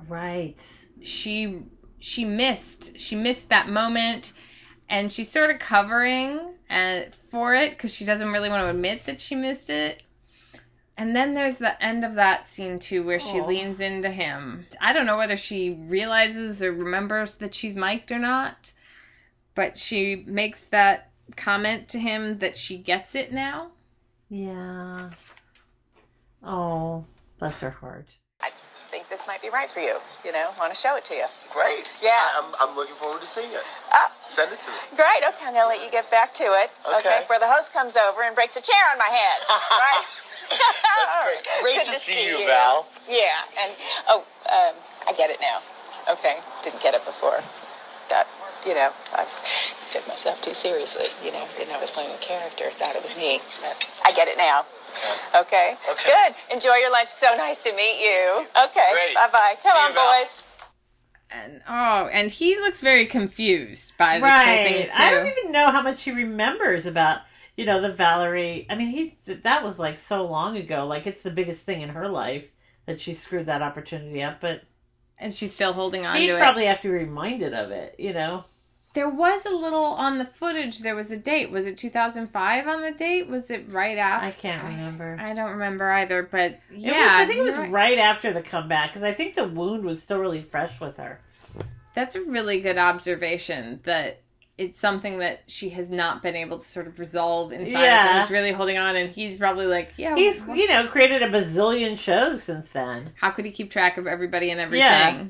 Right. 0.09 0.63
She 1.03 1.63
she 1.99 2.25
missed 2.25 2.99
she 2.99 3.17
missed 3.17 3.49
that 3.51 3.69
moment, 3.69 4.33
and 4.89 5.13
she's 5.13 5.31
sort 5.31 5.51
of 5.51 5.59
covering 5.59 6.55
uh, 6.71 7.03
for 7.31 7.55
it 7.55 7.71
because 7.71 7.95
she 7.95 8.05
doesn't 8.05 8.33
really 8.33 8.49
want 8.49 8.63
to 8.63 8.71
admit 8.71 9.07
that 9.07 9.21
she 9.21 9.35
missed 9.35 9.71
it. 9.71 10.03
And 10.99 11.15
then 11.15 11.35
there's 11.35 11.59
the 11.59 11.81
end 11.85 12.05
of 12.05 12.15
that 12.15 12.47
scene 12.47 12.79
too, 12.79 13.03
where 13.03 13.21
she 13.21 13.43
leans 13.43 13.81
into 13.81 14.11
him. 14.11 14.67
I 14.81 14.95
don't 14.95 15.05
know 15.05 15.19
whether 15.19 15.37
she 15.37 15.71
realizes 15.71 16.63
or 16.63 16.73
remembers 16.73 17.37
that 17.37 17.55
she's 17.55 17.77
mic'd 17.77 18.11
or 18.11 18.19
not, 18.19 18.73
but 19.55 19.79
she 19.79 20.25
makes 20.27 20.65
that 20.67 21.11
comment 21.37 21.89
to 21.91 21.99
him 21.99 22.39
that 22.39 22.57
she 22.57 22.79
gets 22.79 23.15
it 23.15 23.31
now. 23.31 23.73
Yeah. 24.31 25.11
Oh, 26.43 27.05
bless 27.39 27.61
her 27.61 27.71
heart. 27.71 28.17
I 28.41 28.51
think 28.91 29.09
this 29.09 29.27
might 29.27 29.43
be 29.43 29.51
right 29.51 29.71
for 29.71 29.81
you. 29.81 29.97
You 30.25 30.33
know, 30.33 30.45
want 30.59 30.73
to 30.73 30.79
show 30.79 30.97
it 30.97 31.05
to 31.07 31.15
you. 31.15 31.27
Great. 31.53 31.91
Yeah. 32.03 32.17
I'm, 32.39 32.55
I'm 32.61 32.77
looking 32.77 32.95
forward 32.95 33.21
to 33.21 33.27
seeing 33.27 33.51
it. 33.51 33.63
Ah. 33.93 34.13
Send 34.21 34.53
it 34.53 34.61
to 34.61 34.69
me. 34.69 34.77
Great. 34.97 35.23
Okay, 35.29 35.47
I'm 35.47 35.55
gonna 35.55 35.69
let 35.69 35.83
you 35.85 35.91
get 35.91 36.11
back 36.11 36.35
to 36.35 36.45
it. 36.45 36.71
Okay. 36.99 37.21
Before 37.21 37.39
the 37.39 37.47
host 37.47 37.73
comes 37.73 37.97
over 37.97 38.23
and 38.23 38.35
breaks 38.35 38.57
a 38.57 38.63
chair 38.63 38.85
on 38.93 38.99
my 38.99 39.11
head. 39.11 39.39
right. 39.51 40.05
That's 40.51 41.17
great. 41.25 41.43
Great 41.63 41.87
Good 41.87 41.93
to 41.95 41.99
see 41.99 42.29
you, 42.29 42.47
Val. 42.47 42.87
Yeah, 43.09 43.63
and 43.63 43.73
oh, 44.09 44.25
um, 44.51 44.75
I 45.07 45.13
get 45.13 45.31
it 45.31 45.39
now. 45.41 45.61
Okay, 46.13 46.39
didn't 46.63 46.83
get 46.83 46.95
it 46.95 47.05
before. 47.05 47.39
That 48.11 48.27
you 48.65 48.75
know, 48.75 48.91
I 49.15 49.25
was, 49.25 49.75
took 49.91 50.07
myself 50.09 50.41
too 50.41 50.55
seriously. 50.55 51.07
You 51.25 51.33
know, 51.33 51.45
didn't 51.57 51.71
know 51.71 51.79
I 51.79 51.81
was 51.81 51.91
playing 51.91 52.13
a 52.15 52.19
character. 52.19 52.71
Thought 52.71 52.97
it 52.97 53.03
was 53.03 53.17
me. 53.17 53.41
But 53.61 54.03
I 54.05 54.13
get 54.13 54.29
it 54.29 54.39
now. 54.39 54.65
Okay. 55.35 55.75
Okay. 55.91 56.03
Good. 56.05 56.55
Enjoy 56.55 56.75
your 56.75 56.91
lunch. 56.91 57.09
So 57.09 57.27
nice 57.37 57.59
to 57.65 57.75
meet 57.75 58.01
you. 58.01 58.47
Okay. 58.65 59.13
Bye 59.15 59.29
bye. 59.33 59.55
Come 59.63 59.73
you, 59.93 59.99
on, 59.99 60.23
boys. 60.23 60.47
And 61.31 61.61
oh, 61.69 62.09
and 62.13 62.31
he 62.31 62.57
looks 62.57 62.81
very 62.81 63.07
confused 63.07 63.97
by 63.99 64.21
this 64.21 64.31
whole 64.31 64.41
thing 64.45 64.75
Right. 64.83 64.91
too. 64.93 64.97
I 65.03 65.11
don't 65.11 65.27
even 65.27 65.53
know 65.53 65.71
how 65.73 65.83
much 65.83 66.03
he 66.05 66.13
remembers 66.13 66.87
about, 66.87 67.21
you 67.57 67.65
know, 67.67 67.81
the 67.81 67.93
Valerie. 67.93 68.67
I 68.71 68.77
mean, 68.77 68.89
he 68.89 69.19
that 69.43 69.65
was 69.65 69.79
like 69.79 69.97
so 69.99 70.25
long 70.25 70.57
ago. 70.57 70.87
Like 70.87 71.07
it's 71.07 71.23
the 71.23 71.31
biggest 71.31 71.67
thing 71.67 71.81
in 71.83 71.91
her 71.91 72.09
life 72.09 72.51
that 72.87 73.01
she 73.01 73.13
screwed 73.13 73.47
that 73.47 73.61
opportunity 73.63 74.23
up. 74.23 74.41
But 74.41 74.63
and 75.19 75.35
she's 75.35 75.53
still 75.53 75.73
holding 75.73 76.07
on 76.07 76.17
he'd 76.17 76.29
to 76.29 76.37
it. 76.37 76.39
probably 76.39 76.67
have 76.67 76.81
to 76.83 76.89
be 76.89 76.95
reminded 76.95 77.55
of 77.55 77.71
it. 77.73 77.97
You 77.99 78.13
know. 78.13 78.45
There 78.97 79.11
was 79.11 79.45
a 79.45 79.51
little 79.51 79.85
on 79.85 80.17
the 80.17 80.25
footage. 80.25 80.79
There 80.81 80.97
was 80.97 81.13
a 81.13 81.19
date. 81.19 81.51
Was 81.51 81.67
it 81.67 81.77
2005 81.77 82.67
on 82.67 82.81
the 82.81 82.93
date? 82.93 83.29
Was 83.29 83.51
it 83.51 83.71
right 83.71 83.99
after? 83.99 84.27
I 84.27 84.31
can't 84.31 84.65
remember. 84.65 85.19
I 85.21 85.35
don't 85.35 85.51
remember 85.51 85.91
either. 85.91 86.23
But 86.23 86.61
yeah, 86.75 86.93
was, 87.03 87.11
I 87.11 87.27
think 87.27 87.39
it 87.41 87.43
was 87.43 87.55
right. 87.57 87.71
right 87.71 87.99
after 87.99 88.33
the 88.33 88.41
comeback 88.41 88.91
because 88.93 89.03
I 89.03 89.13
think 89.13 89.35
the 89.35 89.47
wound 89.47 89.85
was 89.85 90.03
still 90.03 90.19
really 90.19 90.41
fresh 90.41 90.81
with 90.81 90.97
her. 90.97 91.21
That's 91.95 92.17
a 92.17 92.23
really 92.23 92.63
good 92.63 92.79
observation. 92.79 93.81
That 93.85 94.23
it's 94.57 94.79
something 94.79 95.19
that 95.19 95.43
she 95.47 95.69
has 95.69 95.91
not 95.91 96.23
been 96.23 96.35
able 96.35 96.59
to 96.59 96.65
sort 96.65 96.87
of 96.87 96.99
resolve 96.99 97.53
inside. 97.53 97.75
of 97.75 97.81
Yeah. 97.83 98.15
her. 98.15 98.21
He's 98.23 98.31
really 98.31 98.53
holding 98.53 98.79
on, 98.79 98.97
and 98.97 99.11
he's 99.11 99.37
probably 99.37 99.67
like, 99.67 99.93
yeah. 99.99 100.15
He's 100.17 100.43
wh- 100.47 100.57
you 100.57 100.69
know 100.69 100.87
created 100.87 101.23
a 101.23 101.29
bazillion 101.29 101.99
shows 101.99 102.43
since 102.43 102.71
then. 102.71 103.13
how 103.17 103.29
could 103.29 103.45
he 103.45 103.51
keep 103.51 103.71
track 103.71 103.99
of 103.99 104.07
everybody 104.07 104.51
and 104.51 104.59
everything? 104.59 104.81
Yeah. 104.81 105.25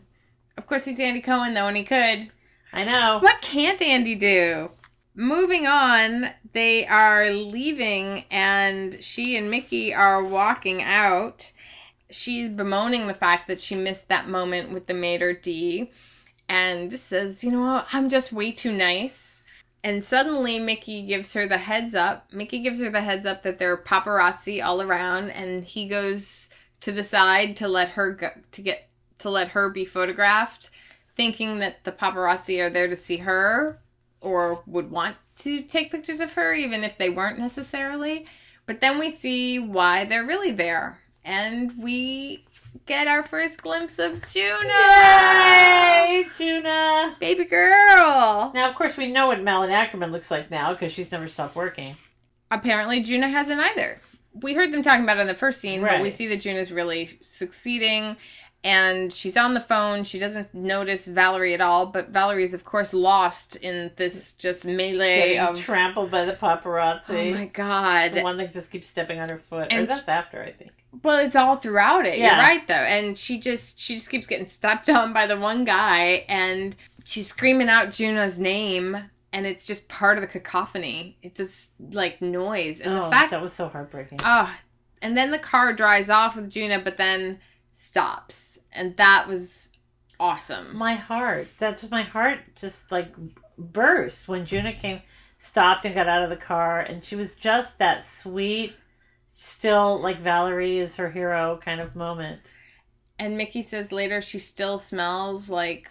Of 0.56 0.68
course, 0.68 0.84
he's 0.84 1.00
Andy 1.00 1.20
Cohen 1.20 1.52
though, 1.52 1.66
and 1.66 1.76
he 1.76 1.82
could. 1.82 2.30
I 2.76 2.84
know. 2.84 3.20
What 3.20 3.40
can't 3.40 3.80
Andy 3.80 4.14
do? 4.14 4.70
Moving 5.14 5.66
on, 5.66 6.28
they 6.52 6.86
are 6.86 7.30
leaving, 7.30 8.24
and 8.30 9.02
she 9.02 9.34
and 9.34 9.50
Mickey 9.50 9.94
are 9.94 10.22
walking 10.22 10.82
out. 10.82 11.52
She's 12.10 12.50
bemoaning 12.50 13.06
the 13.06 13.14
fact 13.14 13.48
that 13.48 13.60
she 13.60 13.76
missed 13.76 14.08
that 14.08 14.28
moment 14.28 14.72
with 14.72 14.88
the 14.88 14.92
maitre 14.92 15.32
d, 15.32 15.90
and 16.50 16.92
says, 16.92 17.42
"You 17.42 17.52
know 17.52 17.62
what? 17.62 17.86
I'm 17.94 18.10
just 18.10 18.30
way 18.30 18.52
too 18.52 18.72
nice." 18.72 19.42
And 19.82 20.04
suddenly, 20.04 20.58
Mickey 20.58 21.00
gives 21.00 21.32
her 21.32 21.46
the 21.46 21.56
heads 21.56 21.94
up. 21.94 22.30
Mickey 22.30 22.58
gives 22.58 22.82
her 22.82 22.90
the 22.90 23.00
heads 23.00 23.24
up 23.24 23.42
that 23.44 23.58
there 23.58 23.72
are 23.72 23.78
paparazzi 23.78 24.62
all 24.62 24.82
around, 24.82 25.30
and 25.30 25.64
he 25.64 25.88
goes 25.88 26.50
to 26.82 26.92
the 26.92 27.02
side 27.02 27.56
to 27.56 27.68
let 27.68 27.90
her 27.90 28.12
go 28.12 28.32
to 28.52 28.60
get 28.60 28.90
to 29.20 29.30
let 29.30 29.48
her 29.48 29.70
be 29.70 29.86
photographed 29.86 30.68
thinking 31.16 31.58
that 31.58 31.84
the 31.84 31.92
paparazzi 31.92 32.60
are 32.60 32.70
there 32.70 32.88
to 32.88 32.96
see 32.96 33.18
her 33.18 33.80
or 34.20 34.62
would 34.66 34.90
want 34.90 35.16
to 35.36 35.62
take 35.62 35.90
pictures 35.90 36.20
of 36.20 36.32
her, 36.34 36.54
even 36.54 36.84
if 36.84 36.96
they 36.98 37.10
weren't 37.10 37.38
necessarily. 37.38 38.26
But 38.66 38.80
then 38.80 38.98
we 38.98 39.12
see 39.12 39.58
why 39.58 40.04
they're 40.04 40.26
really 40.26 40.52
there. 40.52 40.98
And 41.24 41.72
we 41.82 42.44
get 42.86 43.08
our 43.08 43.24
first 43.24 43.62
glimpse 43.62 43.98
of 43.98 44.24
Juna! 44.30 44.68
Yay, 46.08 46.26
Juna! 46.36 47.16
Baby 47.18 47.44
girl! 47.44 48.52
Now, 48.54 48.68
of 48.68 48.76
course, 48.76 48.96
we 48.96 49.10
know 49.12 49.26
what 49.26 49.42
Malin 49.42 49.70
Akerman 49.70 50.12
looks 50.12 50.30
like 50.30 50.50
now 50.50 50.72
because 50.72 50.92
she's 50.92 51.10
never 51.10 51.28
stopped 51.28 51.56
working. 51.56 51.96
Apparently, 52.50 53.02
Juna 53.02 53.28
hasn't 53.28 53.60
either. 53.60 54.00
We 54.40 54.54
heard 54.54 54.72
them 54.72 54.82
talking 54.82 55.02
about 55.02 55.18
it 55.18 55.22
in 55.22 55.26
the 55.26 55.34
first 55.34 55.60
scene, 55.60 55.80
but 55.80 56.00
we 56.00 56.10
see 56.10 56.28
that 56.28 56.42
Juna's 56.42 56.70
really 56.70 57.18
succeeding. 57.22 58.16
And 58.66 59.12
she's 59.12 59.36
on 59.36 59.54
the 59.54 59.60
phone. 59.60 60.02
She 60.02 60.18
doesn't 60.18 60.52
notice 60.52 61.06
Valerie 61.06 61.54
at 61.54 61.60
all, 61.60 61.86
but 61.86 62.08
Valerie 62.08 62.42
is, 62.42 62.52
of 62.52 62.64
course, 62.64 62.92
lost 62.92 63.54
in 63.54 63.92
this 63.94 64.32
just 64.32 64.64
melee 64.64 65.14
Getting 65.14 65.38
of 65.38 65.60
trampled 65.60 66.10
by 66.10 66.24
the 66.24 66.32
paparazzi. 66.32 67.30
Oh 67.30 67.34
my 67.36 67.46
god. 67.46 68.10
the 68.10 68.22
one 68.22 68.38
that 68.38 68.52
just 68.52 68.72
keeps 68.72 68.88
stepping 68.88 69.20
on 69.20 69.28
her 69.28 69.38
foot. 69.38 69.68
or 69.68 69.76
And 69.76 69.88
that's 69.88 70.08
after, 70.08 70.42
I 70.42 70.50
think. 70.50 70.72
Well, 71.04 71.18
it's 71.18 71.36
all 71.36 71.58
throughout 71.58 72.06
it. 72.06 72.18
Yeah. 72.18 72.34
You're 72.34 72.42
right 72.42 72.66
though. 72.66 72.74
And 72.74 73.16
she 73.16 73.38
just 73.38 73.78
she 73.78 73.94
just 73.94 74.10
keeps 74.10 74.26
getting 74.26 74.46
stepped 74.46 74.90
on 74.90 75.12
by 75.12 75.28
the 75.28 75.38
one 75.38 75.64
guy 75.64 76.24
and 76.28 76.74
she's 77.04 77.28
screaming 77.28 77.68
out 77.68 77.92
Juna's 77.92 78.40
name 78.40 78.96
and 79.32 79.46
it's 79.46 79.62
just 79.62 79.88
part 79.88 80.18
of 80.18 80.22
the 80.22 80.26
cacophony. 80.26 81.18
It's 81.22 81.36
just 81.36 81.74
like 81.92 82.20
noise. 82.20 82.80
And 82.80 82.94
oh, 82.94 83.04
the 83.04 83.10
fact 83.10 83.30
that 83.30 83.40
was 83.40 83.52
so 83.52 83.68
heartbreaking. 83.68 84.18
Oh, 84.24 84.52
and 85.00 85.16
then 85.16 85.30
the 85.30 85.38
car 85.38 85.72
drives 85.72 86.10
off 86.10 86.34
with 86.34 86.50
Juna, 86.50 86.80
but 86.80 86.96
then 86.96 87.38
stops. 87.76 88.58
And 88.72 88.96
that 88.96 89.28
was 89.28 89.70
awesome. 90.18 90.74
my 90.76 90.94
heart. 90.94 91.48
That's 91.58 91.82
just 91.82 91.90
my 91.90 92.02
heart 92.02 92.38
just 92.56 92.90
like 92.90 93.14
burst 93.58 94.28
when 94.28 94.46
Juna 94.46 94.72
came, 94.72 95.02
stopped 95.38 95.84
and 95.84 95.94
got 95.94 96.08
out 96.08 96.22
of 96.22 96.30
the 96.30 96.36
car, 96.36 96.80
and 96.80 97.04
she 97.04 97.16
was 97.16 97.36
just 97.36 97.78
that 97.78 98.02
sweet, 98.02 98.74
still 99.30 100.00
like 100.00 100.18
Valerie 100.18 100.78
is 100.78 100.96
her 100.96 101.10
hero 101.10 101.60
kind 101.62 101.80
of 101.80 101.94
moment. 101.94 102.40
And 103.18 103.36
Mickey 103.36 103.62
says 103.62 103.92
later 103.92 104.20
she 104.20 104.38
still 104.38 104.78
smells 104.78 105.48
like 105.50 105.90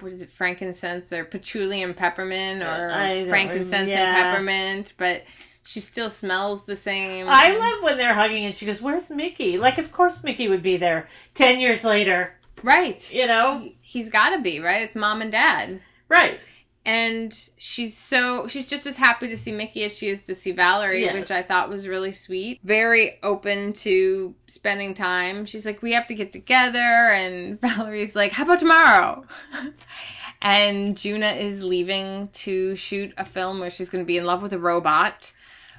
what 0.00 0.12
is 0.12 0.22
it, 0.22 0.30
frankincense 0.30 1.12
or 1.12 1.24
patchouli 1.24 1.82
and 1.82 1.96
peppermint 1.96 2.62
or 2.62 2.90
frankincense 3.28 3.90
rem- 3.90 3.98
and 3.98 4.16
peppermint, 4.16 4.94
but 4.98 5.22
she 5.68 5.80
still 5.80 6.08
smells 6.08 6.64
the 6.64 6.74
same. 6.76 7.26
I 7.28 7.54
love 7.54 7.82
when 7.84 7.98
they're 7.98 8.14
hugging 8.14 8.46
and 8.46 8.56
she 8.56 8.64
goes, 8.64 8.80
"Where's 8.80 9.10
Mickey?" 9.10 9.58
Like, 9.58 9.76
of 9.76 9.92
course 9.92 10.24
Mickey 10.24 10.48
would 10.48 10.62
be 10.62 10.78
there 10.78 11.08
ten 11.34 11.60
years 11.60 11.84
later. 11.84 12.32
right. 12.62 13.12
You 13.12 13.26
know, 13.26 13.68
He's 13.82 14.08
got 14.08 14.30
to 14.30 14.40
be 14.40 14.60
right. 14.60 14.82
It's 14.82 14.94
mom 14.94 15.20
and 15.22 15.30
dad. 15.32 15.80
right? 16.08 16.38
and 16.86 17.34
she's 17.58 17.98
so 17.98 18.46
she's 18.48 18.64
just 18.66 18.86
as 18.86 18.96
happy 18.96 19.28
to 19.28 19.36
see 19.36 19.52
Mickey 19.52 19.84
as 19.84 19.92
she 19.92 20.08
is 20.08 20.22
to 20.22 20.34
see 20.34 20.52
Valerie, 20.52 21.02
Yes. 21.02 21.12
which 21.12 21.30
I 21.30 21.42
thought 21.42 21.68
was 21.68 21.86
really 21.86 22.12
sweet. 22.12 22.60
Very 22.64 23.18
open 23.22 23.74
to 23.84 24.34
spending 24.46 24.94
time. 24.94 25.44
She's 25.44 25.66
like, 25.66 25.82
"We 25.82 25.92
have 25.92 26.06
to 26.06 26.14
get 26.14 26.32
together," 26.32 26.78
and 26.78 27.60
Valerie's 27.64 28.16
like, 28.16 28.32
"How 28.32 28.44
about 28.44 28.60
tomorrow?" 28.60 29.24
and 30.42 30.96
Juna 30.96 31.32
is 31.32 31.62
leaving 31.62 32.28
to 32.44 32.74
shoot 32.76 33.12
a 33.18 33.24
film 33.24 33.60
where 33.60 33.70
she's 33.70 33.90
going 33.90 34.04
to 34.04 34.06
be 34.06 34.16
in 34.16 34.24
love 34.24 34.40
with 34.42 34.52
a 34.54 34.58
robot. 34.58 35.32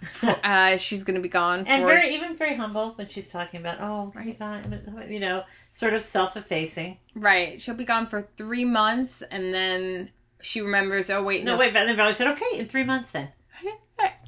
uh, 0.43 0.77
she's 0.77 1.03
going 1.03 1.15
to 1.15 1.21
be 1.21 1.29
gone 1.29 1.65
And 1.67 1.83
for 1.83 1.89
very, 1.89 2.13
even 2.15 2.35
very 2.35 2.55
humble 2.55 2.91
when 2.95 3.07
she's 3.09 3.29
talking 3.29 3.59
about, 3.59 3.79
"Oh, 3.81 4.11
my 4.15 4.31
God," 4.31 4.81
you 5.09 5.19
know, 5.19 5.43
sort 5.71 5.93
of 5.93 6.03
self-effacing. 6.05 6.97
right. 7.15 7.59
She'll 7.61 7.75
be 7.75 7.85
gone 7.85 8.07
for 8.07 8.27
three 8.37 8.65
months, 8.65 9.21
and 9.23 9.53
then 9.53 10.09
she 10.41 10.61
remembers. 10.61 11.09
Oh 11.09 11.23
wait, 11.23 11.43
No, 11.43 11.57
wait. 11.57 11.73
Then 11.73 11.93
Valerie 11.95 12.13
said, 12.13 12.27
"Okay, 12.27 12.59
in 12.59 12.67
three 12.67 12.83
months 12.83 13.11
then." 13.11 13.29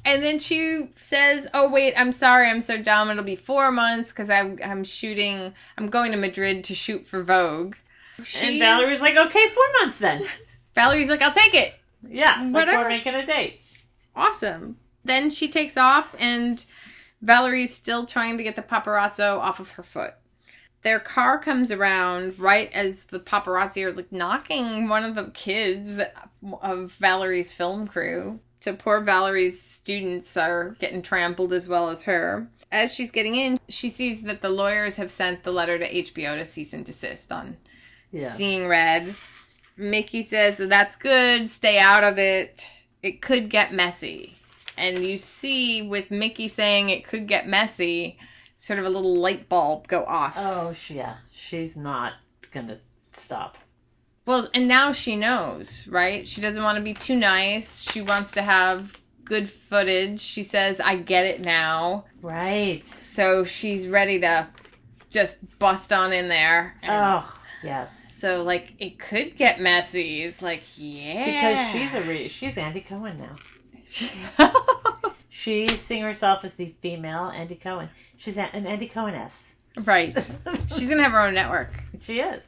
And 0.04 0.20
then 0.22 0.40
she 0.40 0.90
says, 1.00 1.46
"Oh 1.54 1.70
wait, 1.70 1.94
I'm 1.96 2.10
sorry, 2.10 2.50
I'm 2.50 2.60
so 2.60 2.76
dumb. 2.82 3.08
It'll 3.08 3.22
be 3.22 3.36
four 3.36 3.70
months 3.70 4.10
because 4.10 4.28
I'm 4.28 4.58
I'm 4.62 4.82
shooting. 4.82 5.54
I'm 5.78 5.88
going 5.88 6.10
to 6.10 6.18
Madrid 6.18 6.64
to 6.64 6.74
shoot 6.74 7.06
for 7.06 7.22
Vogue." 7.22 7.76
And 8.18 8.26
She's- 8.26 8.58
Valerie's 8.60 9.00
like, 9.00 9.16
"Okay, 9.16 9.48
four 9.50 9.64
months 9.80 9.98
then." 9.98 10.26
Valerie's 10.74 11.08
like, 11.08 11.22
"I'll 11.22 11.32
take 11.32 11.54
it. 11.54 11.74
Yeah, 12.06 12.42
like 12.42 12.52
Whatever. 12.66 12.82
we're 12.82 12.88
making 12.88 13.14
a 13.14 13.24
date. 13.24 13.60
Awesome." 14.16 14.76
Then 15.04 15.30
she 15.30 15.48
takes 15.48 15.76
off, 15.76 16.14
and 16.18 16.64
Valerie's 17.20 17.74
still 17.74 18.06
trying 18.06 18.36
to 18.38 18.44
get 18.44 18.56
the 18.56 18.62
paparazzo 18.62 19.38
off 19.38 19.60
of 19.60 19.72
her 19.72 19.82
foot. 19.82 20.14
Their 20.82 20.98
car 20.98 21.38
comes 21.38 21.70
around 21.70 22.38
right 22.38 22.70
as 22.72 23.04
the 23.04 23.20
paparazzi 23.20 23.84
are 23.84 23.92
like 23.92 24.10
knocking 24.10 24.88
one 24.88 25.04
of 25.04 25.14
the 25.14 25.30
kids 25.30 26.00
of 26.60 26.92
Valerie's 26.92 27.52
film 27.52 27.86
crew. 27.86 28.40
So 28.60 28.74
poor 28.74 29.00
Valerie's 29.00 29.60
students 29.62 30.36
are 30.36 30.70
getting 30.80 31.02
trampled 31.02 31.52
as 31.52 31.68
well 31.68 31.88
as 31.90 32.02
her. 32.04 32.48
As 32.72 32.92
she's 32.94 33.10
getting 33.12 33.36
in, 33.36 33.60
she 33.68 33.90
sees 33.90 34.22
that 34.22 34.40
the 34.40 34.48
lawyers 34.48 34.96
have 34.96 35.12
sent 35.12 35.44
the 35.44 35.52
letter 35.52 35.78
to 35.78 35.88
HBO 35.88 36.36
to 36.36 36.44
cease 36.44 36.72
and 36.72 36.84
desist 36.84 37.30
on 37.30 37.58
Yeah. 38.10 38.32
seeing 38.32 38.66
red. 38.66 39.14
Mickey 39.76 40.22
says 40.22 40.58
that's 40.58 40.96
good, 40.96 41.46
stay 41.48 41.78
out 41.78 42.02
of 42.02 42.18
it. 42.18 42.86
It 43.02 43.20
could 43.22 43.50
get 43.50 43.72
messy. 43.72 44.36
And 44.76 45.04
you 45.04 45.18
see 45.18 45.82
with 45.82 46.10
Mickey 46.10 46.48
saying 46.48 46.88
it 46.88 47.04
could 47.04 47.26
get 47.26 47.46
messy, 47.46 48.18
sort 48.56 48.78
of 48.78 48.84
a 48.84 48.90
little 48.90 49.16
light 49.16 49.48
bulb 49.48 49.88
go 49.88 50.04
off. 50.04 50.34
Oh, 50.36 50.74
yeah. 50.88 51.16
She's 51.30 51.76
not 51.76 52.14
gonna 52.52 52.78
stop. 53.12 53.58
Well, 54.24 54.48
and 54.54 54.68
now 54.68 54.92
she 54.92 55.16
knows, 55.16 55.88
right? 55.88 56.26
She 56.28 56.40
doesn't 56.40 56.62
want 56.62 56.76
to 56.76 56.82
be 56.82 56.94
too 56.94 57.16
nice. 57.16 57.82
She 57.82 58.02
wants 58.02 58.32
to 58.32 58.42
have 58.42 59.00
good 59.24 59.50
footage. 59.50 60.20
She 60.20 60.42
says, 60.42 60.78
I 60.78 60.96
get 60.96 61.26
it 61.26 61.44
now. 61.44 62.04
Right. 62.20 62.86
So 62.86 63.44
she's 63.44 63.88
ready 63.88 64.20
to 64.20 64.48
just 65.10 65.38
bust 65.58 65.92
on 65.92 66.12
in 66.12 66.28
there. 66.28 66.76
Oh, 66.88 67.40
yes. 67.64 68.14
So, 68.14 68.44
like, 68.44 68.74
it 68.78 68.98
could 68.98 69.36
get 69.36 69.60
messy. 69.60 70.22
It's 70.22 70.40
like, 70.40 70.62
yeah. 70.76 71.24
Because 71.24 71.72
she's 71.72 71.94
a 71.94 72.02
re- 72.02 72.28
she's 72.28 72.56
Andy 72.56 72.80
Cohen 72.80 73.18
now. 73.18 73.34
She's 75.28 75.80
seeing 75.80 76.02
herself 76.02 76.44
as 76.44 76.54
the 76.54 76.74
female 76.80 77.32
Andy 77.34 77.56
Cohen. 77.56 77.88
She's 78.16 78.36
an 78.36 78.48
Andy 78.66 78.86
Cohen 78.86 79.14
S. 79.14 79.54
right. 79.84 80.12
She's 80.14 80.86
going 80.88 80.98
to 80.98 81.02
have 81.04 81.12
her 81.12 81.26
own 81.26 81.34
network. 81.34 81.72
She 82.00 82.18
is. 82.20 82.42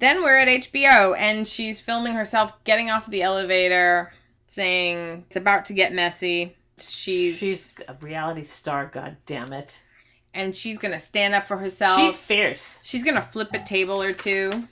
Then 0.00 0.22
we're 0.24 0.36
at 0.38 0.48
HBO 0.48 1.14
and 1.16 1.46
she's 1.46 1.80
filming 1.80 2.14
herself 2.14 2.52
getting 2.64 2.90
off 2.90 3.06
the 3.06 3.22
elevator 3.22 4.12
saying 4.48 5.24
it's 5.28 5.36
about 5.36 5.66
to 5.66 5.74
get 5.74 5.92
messy. 5.92 6.56
She's, 6.78 7.36
She's 7.38 7.70
a 7.86 7.94
reality 8.00 8.42
star. 8.42 8.86
God 8.86 9.16
damn 9.26 9.52
it. 9.52 9.82
and 10.34 10.56
she's 10.56 10.78
going 10.78 10.92
to 10.94 10.98
stand 10.98 11.34
up 11.34 11.46
for 11.46 11.56
herself. 11.58 12.00
She's 12.00 12.16
fierce. 12.16 12.80
She's 12.82 13.04
gonna 13.04 13.20
flip 13.22 13.50
a 13.52 13.58
table 13.60 14.00
or 14.02 14.12
two. 14.12 14.66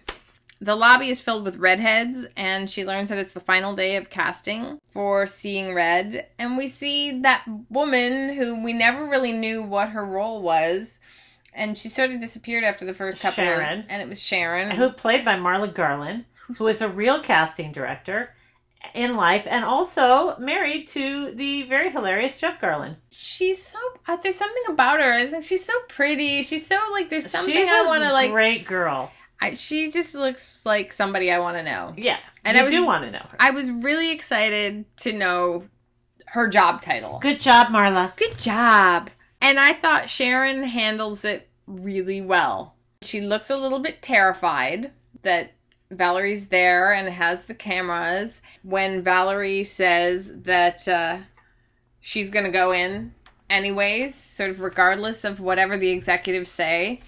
The 0.60 0.74
lobby 0.74 1.08
is 1.08 1.20
filled 1.20 1.44
with 1.44 1.56
redheads, 1.58 2.26
and 2.36 2.68
she 2.68 2.84
learns 2.84 3.10
that 3.10 3.18
it's 3.18 3.32
the 3.32 3.38
final 3.40 3.76
day 3.76 3.94
of 3.96 4.10
casting 4.10 4.80
for 4.88 5.26
Seeing 5.26 5.72
Red. 5.72 6.26
And 6.38 6.56
we 6.56 6.66
see 6.66 7.20
that 7.20 7.44
woman 7.70 8.34
who 8.34 8.62
we 8.62 8.72
never 8.72 9.06
really 9.06 9.32
knew 9.32 9.62
what 9.62 9.90
her 9.90 10.04
role 10.04 10.42
was. 10.42 10.98
And 11.54 11.78
she 11.78 11.88
sort 11.88 12.10
of 12.10 12.20
disappeared 12.20 12.64
after 12.64 12.84
the 12.84 12.94
first 12.94 13.22
couple 13.22 13.44
Sharon. 13.44 13.80
of, 13.80 13.84
and 13.88 14.02
it 14.02 14.08
was 14.08 14.20
Sharon. 14.20 14.72
Who 14.72 14.90
played 14.90 15.24
by 15.24 15.36
Marla 15.36 15.72
Garlin, 15.72 16.24
who 16.56 16.66
is 16.66 16.82
a 16.82 16.88
real 16.88 17.20
casting 17.20 17.70
director 17.72 18.30
in 18.94 19.16
life 19.16 19.46
and 19.48 19.64
also 19.64 20.36
married 20.38 20.86
to 20.88 21.32
the 21.32 21.64
very 21.64 21.90
hilarious 21.90 22.40
Jeff 22.40 22.60
Garlin. 22.60 22.96
she's 23.10 23.62
so 23.62 23.78
uh, 24.06 24.16
there's 24.16 24.36
something 24.36 24.62
about 24.68 25.00
her. 25.00 25.12
I 25.12 25.26
think 25.26 25.44
she's 25.44 25.64
so 25.64 25.72
pretty. 25.88 26.42
She's 26.42 26.66
so 26.66 26.78
like 26.92 27.10
there's 27.10 27.28
something 27.28 27.52
She's 27.54 27.68
I 27.68 27.86
want 27.86 28.04
to 28.04 28.12
like. 28.12 28.30
great 28.30 28.66
girl. 28.66 29.10
I, 29.40 29.52
she 29.54 29.90
just 29.92 30.14
looks 30.14 30.64
like 30.66 30.92
somebody 30.92 31.30
I 31.30 31.38
want 31.38 31.56
to 31.58 31.62
know. 31.62 31.94
Yeah. 31.96 32.18
And 32.44 32.56
I 32.58 32.62
was- 32.64 32.72
do 32.72 32.84
want 32.84 33.04
to 33.04 33.10
know 33.10 33.24
her. 33.30 33.36
I 33.38 33.50
was 33.50 33.70
really 33.70 34.10
excited 34.10 34.84
to 34.98 35.12
know 35.12 35.68
her 36.26 36.48
job 36.48 36.82
title. 36.82 37.18
Good 37.20 37.40
job, 37.40 37.68
Marla. 37.68 38.14
Good 38.16 38.38
job. 38.38 39.10
And 39.40 39.58
I 39.60 39.72
thought 39.72 40.10
Sharon 40.10 40.64
handles 40.64 41.24
it 41.24 41.48
really 41.66 42.20
well. 42.20 42.74
She 43.02 43.20
looks 43.20 43.48
a 43.50 43.56
little 43.56 43.78
bit 43.78 44.02
terrified 44.02 44.90
that 45.22 45.52
Valerie's 45.90 46.48
there 46.48 46.92
and 46.92 47.08
has 47.08 47.42
the 47.42 47.54
cameras. 47.54 48.42
When 48.62 49.02
Valerie 49.02 49.64
says 49.64 50.42
that 50.42 50.86
uh, 50.88 51.18
she's 52.00 52.30
going 52.30 52.44
to 52.44 52.50
go 52.50 52.72
in 52.72 53.14
anyways, 53.48 54.14
sort 54.14 54.50
of 54.50 54.60
regardless 54.60 55.24
of 55.24 55.40
whatever 55.40 55.76
the 55.76 55.90
executives 55.90 56.50
say. 56.50 57.00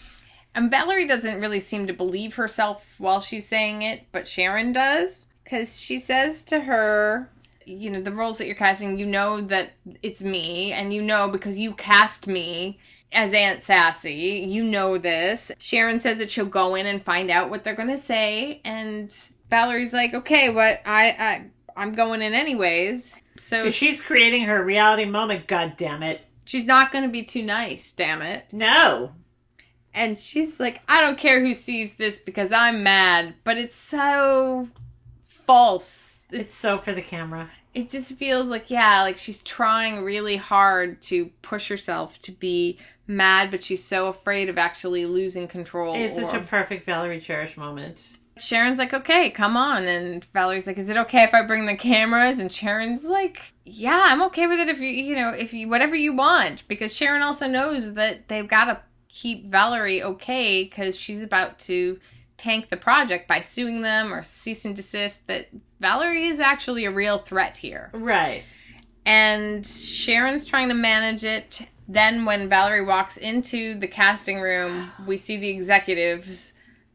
And 0.54 0.70
Valerie 0.70 1.06
doesn't 1.06 1.40
really 1.40 1.60
seem 1.60 1.86
to 1.86 1.92
believe 1.92 2.34
herself 2.34 2.94
while 2.98 3.20
she's 3.20 3.46
saying 3.46 3.82
it, 3.82 4.06
but 4.12 4.26
Sharon 4.28 4.72
does. 4.72 5.26
Because 5.44 5.80
she 5.80 5.98
says 5.98 6.44
to 6.44 6.60
her, 6.60 7.30
you 7.64 7.90
know, 7.90 8.00
the 8.00 8.12
roles 8.12 8.38
that 8.38 8.46
you're 8.46 8.56
casting, 8.56 8.98
you 8.98 9.06
know 9.06 9.40
that 9.42 9.72
it's 10.02 10.22
me, 10.22 10.72
and 10.72 10.92
you 10.92 11.02
know 11.02 11.28
because 11.28 11.56
you 11.58 11.72
cast 11.72 12.26
me 12.26 12.78
as 13.12 13.32
Aunt 13.32 13.62
Sassy. 13.62 14.46
You 14.48 14.64
know 14.64 14.98
this. 14.98 15.52
Sharon 15.58 16.00
says 16.00 16.18
that 16.18 16.30
she'll 16.30 16.46
go 16.46 16.74
in 16.74 16.86
and 16.86 17.02
find 17.02 17.30
out 17.30 17.50
what 17.50 17.64
they're 17.64 17.74
going 17.74 17.88
to 17.88 17.96
say, 17.98 18.60
and 18.64 19.12
Valerie's 19.50 19.92
like, 19.92 20.14
okay, 20.14 20.50
what? 20.50 20.80
I, 20.84 21.10
I, 21.18 21.46
I'm 21.76 21.92
going 21.94 22.22
in 22.22 22.34
anyways. 22.34 23.14
So 23.36 23.70
She's 23.70 24.00
creating 24.02 24.44
her 24.44 24.62
reality 24.64 25.04
moment, 25.04 25.46
god 25.46 25.74
damn 25.76 26.02
it. 26.02 26.20
she's 26.44 26.66
not 26.66 26.92
going 26.92 27.04
to 27.04 27.10
be 27.10 27.22
too 27.24 27.42
nice, 27.42 27.92
damn 27.92 28.22
it. 28.22 28.52
No. 28.52 29.12
And 29.92 30.18
she's 30.18 30.60
like, 30.60 30.82
I 30.88 31.00
don't 31.00 31.18
care 31.18 31.40
who 31.40 31.54
sees 31.54 31.94
this 31.96 32.18
because 32.18 32.52
I'm 32.52 32.82
mad, 32.82 33.34
but 33.44 33.58
it's 33.58 33.76
so 33.76 34.68
false. 35.26 36.16
It's 36.30 36.54
so 36.54 36.78
for 36.78 36.92
the 36.92 37.02
camera. 37.02 37.50
It 37.74 37.90
just 37.90 38.14
feels 38.14 38.48
like, 38.48 38.70
yeah, 38.70 39.02
like 39.02 39.16
she's 39.16 39.42
trying 39.42 40.04
really 40.04 40.36
hard 40.36 41.00
to 41.02 41.26
push 41.42 41.68
herself 41.68 42.18
to 42.20 42.32
be 42.32 42.78
mad, 43.06 43.50
but 43.50 43.62
she's 43.62 43.82
so 43.82 44.06
afraid 44.06 44.48
of 44.48 44.58
actually 44.58 45.06
losing 45.06 45.48
control. 45.48 45.94
It's 45.96 46.16
such 46.16 46.34
a 46.34 46.40
perfect 46.40 46.84
Valerie 46.86 47.20
Cherish 47.20 47.56
moment. 47.56 47.98
Sharon's 48.38 48.78
like, 48.78 48.94
okay, 48.94 49.30
come 49.30 49.56
on. 49.56 49.84
And 49.84 50.24
Valerie's 50.32 50.66
like, 50.66 50.78
is 50.78 50.88
it 50.88 50.96
okay 50.96 51.24
if 51.24 51.34
I 51.34 51.42
bring 51.42 51.66
the 51.66 51.76
cameras? 51.76 52.38
And 52.38 52.50
Sharon's 52.52 53.04
like, 53.04 53.52
yeah, 53.64 54.04
I'm 54.06 54.22
okay 54.22 54.46
with 54.46 54.58
it 54.60 54.68
if 54.68 54.80
you, 54.80 54.88
you 54.88 55.14
know, 55.14 55.30
if 55.30 55.52
you, 55.52 55.68
whatever 55.68 55.94
you 55.94 56.14
want. 56.14 56.66
Because 56.66 56.94
Sharon 56.94 57.22
also 57.22 57.46
knows 57.46 57.94
that 57.94 58.28
they've 58.28 58.48
got 58.48 58.64
to 58.64 58.80
keep 59.12 59.46
Valerie 59.46 60.02
okay 60.02 60.64
because 60.64 60.96
she's 60.96 61.22
about 61.22 61.58
to 61.60 61.98
tank 62.36 62.70
the 62.70 62.76
project 62.76 63.28
by 63.28 63.40
suing 63.40 63.82
them 63.82 64.12
or 64.12 64.22
cease 64.22 64.64
and 64.64 64.74
desist. 64.74 65.26
That 65.26 65.48
Valerie 65.80 66.26
is 66.26 66.40
actually 66.40 66.84
a 66.84 66.90
real 66.90 67.18
threat 67.18 67.56
here. 67.56 67.90
Right. 67.92 68.44
And 69.04 69.66
Sharon's 69.66 70.46
trying 70.46 70.68
to 70.68 70.74
manage 70.74 71.24
it. 71.24 71.66
Then, 71.88 72.24
when 72.24 72.48
Valerie 72.48 72.84
walks 72.84 73.16
into 73.16 73.78
the 73.78 73.88
casting 73.88 74.40
room, 74.40 74.90
we 75.06 75.16
see 75.16 75.36
the 75.36 75.48
executives 75.48 76.52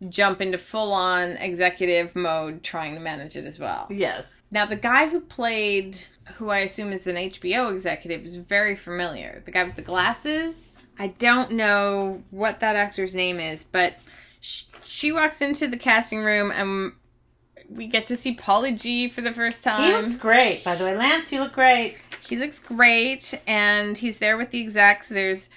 jump 0.09 0.39
into 0.39 0.57
full 0.57 0.93
on 0.93 1.31
executive 1.31 2.15
mode 2.15 2.63
trying 2.63 2.93
to 2.93 3.01
manage 3.01 3.35
it 3.35 3.45
as 3.45 3.59
well. 3.59 3.87
Yes. 3.89 4.31
Now, 4.51 4.65
the 4.65 4.77
guy 4.77 5.09
who 5.09 5.19
played, 5.19 5.97
who 6.35 6.49
I 6.49 6.59
assume 6.59 6.93
is 6.93 7.07
an 7.07 7.17
HBO 7.17 7.73
executive, 7.73 8.25
is 8.25 8.37
very 8.37 8.75
familiar. 8.75 9.41
The 9.43 9.51
guy 9.51 9.63
with 9.63 9.75
the 9.75 9.81
glasses. 9.81 10.74
I 10.97 11.07
don't 11.07 11.51
know 11.51 12.23
what 12.31 12.59
that 12.61 12.75
actor's 12.75 13.13
name 13.15 13.39
is, 13.39 13.63
but 13.63 13.95
Sh- 14.41 14.63
She 14.83 15.11
walks 15.11 15.41
into 15.41 15.67
the 15.67 15.77
casting 15.77 16.21
room 16.21 16.51
and 16.51 16.93
we 17.69 17.87
get 17.87 18.05
to 18.07 18.15
see 18.15 18.35
Paulie 18.35 18.79
G 18.79 19.09
for 19.09 19.21
the 19.21 19.33
first 19.33 19.63
time. 19.63 19.91
He 19.91 19.97
looks 19.97 20.15
great, 20.15 20.63
by 20.63 20.75
the 20.75 20.83
way. 20.83 20.95
Lance, 20.95 21.31
you 21.31 21.39
look 21.41 21.53
great. 21.53 21.97
He 22.21 22.35
looks 22.37 22.59
great, 22.59 23.33
and 23.47 23.97
he's 23.97 24.19
there 24.19 24.37
with 24.37 24.51
the 24.51 24.59
execs. 24.61 25.09
There's 25.09 25.49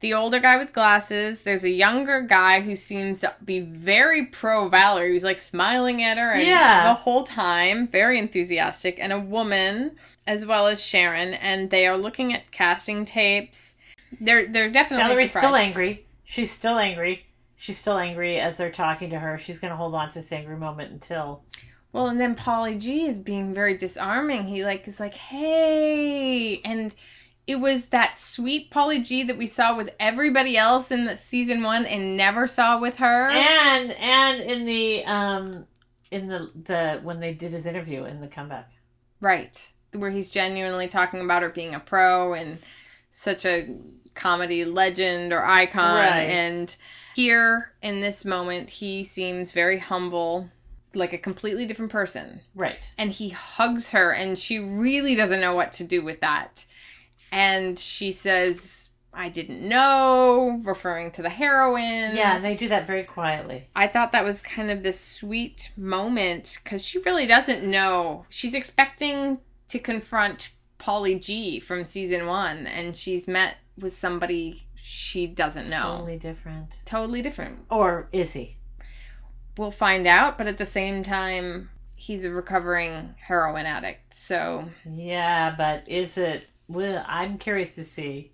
the 0.00 0.14
older 0.14 0.40
guy 0.40 0.56
with 0.56 0.72
glasses. 0.72 1.42
There's 1.42 1.62
a 1.64 1.70
younger 1.70 2.20
guy 2.22 2.60
who 2.60 2.74
seems 2.76 3.20
to 3.20 3.32
be 3.44 3.60
very 3.60 4.26
pro 4.26 4.68
Valerie. 4.68 5.12
He's 5.12 5.24
like 5.24 5.38
smiling 5.40 6.02
at 6.02 6.18
her 6.18 6.32
and 6.32 6.46
Yeah. 6.46 6.88
the 6.88 6.94
whole 6.94 7.22
time, 7.24 7.86
very 7.86 8.18
enthusiastic, 8.18 8.98
and 9.00 9.12
a 9.12 9.18
woman 9.20 9.92
as 10.26 10.44
well 10.44 10.66
as 10.66 10.84
Sharon, 10.84 11.34
and 11.34 11.70
they 11.70 11.86
are 11.86 11.96
looking 11.96 12.32
at 12.34 12.50
casting 12.50 13.04
tapes. 13.04 13.76
They're 14.20 14.46
they're 14.46 14.70
definitely 14.70 15.04
Valerie's 15.04 15.30
surprised. 15.30 15.46
still 15.46 15.56
angry. 15.56 16.06
She's 16.24 16.50
still 16.50 16.78
angry. 16.78 17.26
She's 17.56 17.78
still 17.78 17.98
angry 17.98 18.38
as 18.40 18.56
they're 18.56 18.70
talking 18.70 19.10
to 19.10 19.18
her. 19.18 19.38
She's 19.38 19.58
going 19.58 19.70
to 19.70 19.76
hold 19.76 19.94
on 19.94 20.08
to 20.10 20.14
this 20.20 20.32
angry 20.32 20.56
moment 20.56 20.92
until. 20.92 21.44
Well, 21.92 22.08
and 22.08 22.20
then 22.20 22.34
Paulie 22.34 22.80
G 22.80 23.06
is 23.06 23.18
being 23.18 23.54
very 23.54 23.76
disarming. 23.76 24.46
He 24.46 24.64
like 24.64 24.86
is 24.88 24.98
like, 24.98 25.14
"Hey," 25.14 26.60
and 26.64 26.92
it 27.46 27.56
was 27.56 27.86
that 27.86 28.18
sweet 28.18 28.70
Paulie 28.70 29.04
G 29.04 29.22
that 29.24 29.38
we 29.38 29.46
saw 29.46 29.76
with 29.76 29.90
everybody 30.00 30.56
else 30.56 30.90
in 30.90 31.04
the 31.04 31.16
season 31.16 31.62
one 31.62 31.84
and 31.86 32.16
never 32.16 32.46
saw 32.46 32.80
with 32.80 32.96
her. 32.96 33.28
And 33.30 33.92
and 33.92 34.40
in 34.40 34.64
the 34.64 35.04
um 35.04 35.66
in 36.10 36.26
the 36.28 36.50
the 36.54 37.00
when 37.02 37.20
they 37.20 37.32
did 37.34 37.52
his 37.52 37.66
interview 37.66 38.04
in 38.04 38.20
the 38.20 38.28
comeback. 38.28 38.70
right, 39.20 39.70
where 39.92 40.10
he's 40.10 40.30
genuinely 40.30 40.88
talking 40.88 41.20
about 41.20 41.42
her 41.42 41.48
being 41.50 41.74
a 41.74 41.80
pro 41.80 42.34
and 42.34 42.58
such 43.10 43.44
a 43.44 43.66
comedy 44.24 44.64
legend 44.64 45.32
or 45.34 45.44
icon. 45.44 45.96
Right. 45.96 46.30
And 46.30 46.74
here 47.14 47.72
in 47.82 48.00
this 48.00 48.24
moment, 48.24 48.70
he 48.70 49.04
seems 49.04 49.52
very 49.52 49.78
humble, 49.78 50.48
like 50.94 51.12
a 51.12 51.18
completely 51.18 51.66
different 51.66 51.92
person. 51.92 52.40
Right. 52.54 52.78
and 52.96 53.10
he 53.10 53.28
hugs 53.28 53.90
her 53.90 54.12
and 54.12 54.38
she 54.38 54.58
really 54.58 55.14
doesn't 55.14 55.42
know 55.42 55.54
what 55.54 55.72
to 55.74 55.84
do 55.84 56.02
with 56.02 56.20
that 56.20 56.64
and 57.32 57.78
she 57.78 58.12
says 58.12 58.90
i 59.12 59.28
didn't 59.28 59.60
know 59.74 60.60
referring 60.64 61.10
to 61.12 61.22
the 61.22 61.28
heroine. 61.30 62.16
Yeah, 62.16 62.38
they 62.38 62.54
do 62.56 62.68
that 62.68 62.86
very 62.86 63.04
quietly. 63.04 63.68
i 63.74 63.86
thought 63.86 64.12
that 64.12 64.24
was 64.24 64.40
kind 64.42 64.70
of 64.70 64.82
this 64.82 65.00
sweet 65.00 65.70
moment 65.76 66.58
because 66.62 66.84
she 66.84 66.98
really 67.00 67.26
doesn't 67.26 67.62
know 67.76 68.24
she's 68.28 68.54
expecting 68.54 69.38
to 69.68 69.78
confront 69.78 70.52
paulie 70.78 71.20
g 71.20 71.60
from 71.60 71.84
season 71.84 72.26
one 72.26 72.66
and 72.66 72.96
she's 72.96 73.26
met 73.28 73.56
with 73.78 73.96
somebody 73.96 74.66
she 74.76 75.26
doesn't 75.26 75.68
know 75.68 75.96
Totally 75.96 76.18
different. 76.18 76.68
totally 76.84 77.22
different 77.22 77.60
Or 77.70 78.08
is 78.12 78.32
he? 78.34 78.56
we'll 79.56 79.70
find 79.70 80.06
out 80.06 80.36
but 80.38 80.46
at 80.46 80.58
the 80.58 80.64
same 80.64 81.02
time 81.02 81.70
he's 81.94 82.24
a 82.24 82.30
recovering 82.30 83.14
heroin 83.18 83.66
addict 83.66 84.12
so 84.14 84.68
Yeah, 84.84 85.54
but 85.56 85.88
is 85.88 86.18
it? 86.18 86.48
Well, 86.68 87.04
I'm 87.06 87.38
curious 87.38 87.74
to 87.76 87.84
see. 87.84 88.32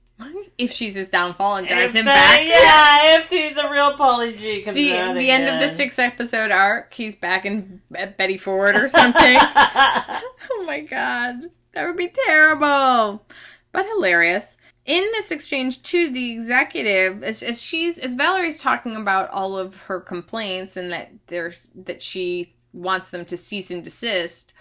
if 0.58 0.70
she's 0.72 0.94
his 0.94 1.08
downfall 1.08 1.56
and 1.56 1.66
drives 1.68 1.94
If 1.94 2.00
him 2.00 2.04
the- 2.06 2.10
back. 2.12 2.40
Yeah, 2.46 3.18
if 3.18 3.28
he's 3.28 3.54
the 3.56 3.68
real 3.70 3.96
Paulie 3.96 4.36
G 4.36 4.62
comes 4.62 4.76
The 4.76 4.92
out 4.96 5.18
the 5.18 5.30
end 5.30 5.44
of 5.44 5.58
the 5.60 5.64
again. 5.66 5.74
six 5.74 5.98
episode 5.98 6.50
arc, 6.50 6.92
he's 6.94 7.16
back 7.16 7.44
in 7.46 7.80
Betty 7.90 8.36
Ford 8.38 8.76
or 8.76 8.88
something. 8.88 9.38
oh 9.40 10.64
my 10.66 10.80
god, 10.80 11.50
that 11.72 11.86
would 11.86 11.96
be 11.96 12.08
terrible, 12.26 13.24
but 13.72 13.86
hilarious. 13.86 14.56
In 14.90 15.04
this 15.12 15.30
exchange, 15.30 15.84
too, 15.84 16.10
the 16.10 16.32
executive, 16.32 17.22
as, 17.22 17.44
as 17.44 17.62
she's 17.62 17.96
as 17.96 18.14
Valerie's 18.14 18.60
talking 18.60 18.96
about 18.96 19.30
all 19.30 19.56
of 19.56 19.82
her 19.82 20.00
complaints 20.00 20.76
and 20.76 20.90
that 20.90 21.12
there's 21.28 21.68
that 21.76 22.02
she 22.02 22.56
wants 22.72 23.10
them 23.10 23.24
to 23.26 23.36
cease 23.36 23.70
and 23.70 23.84
desist. 23.84 24.52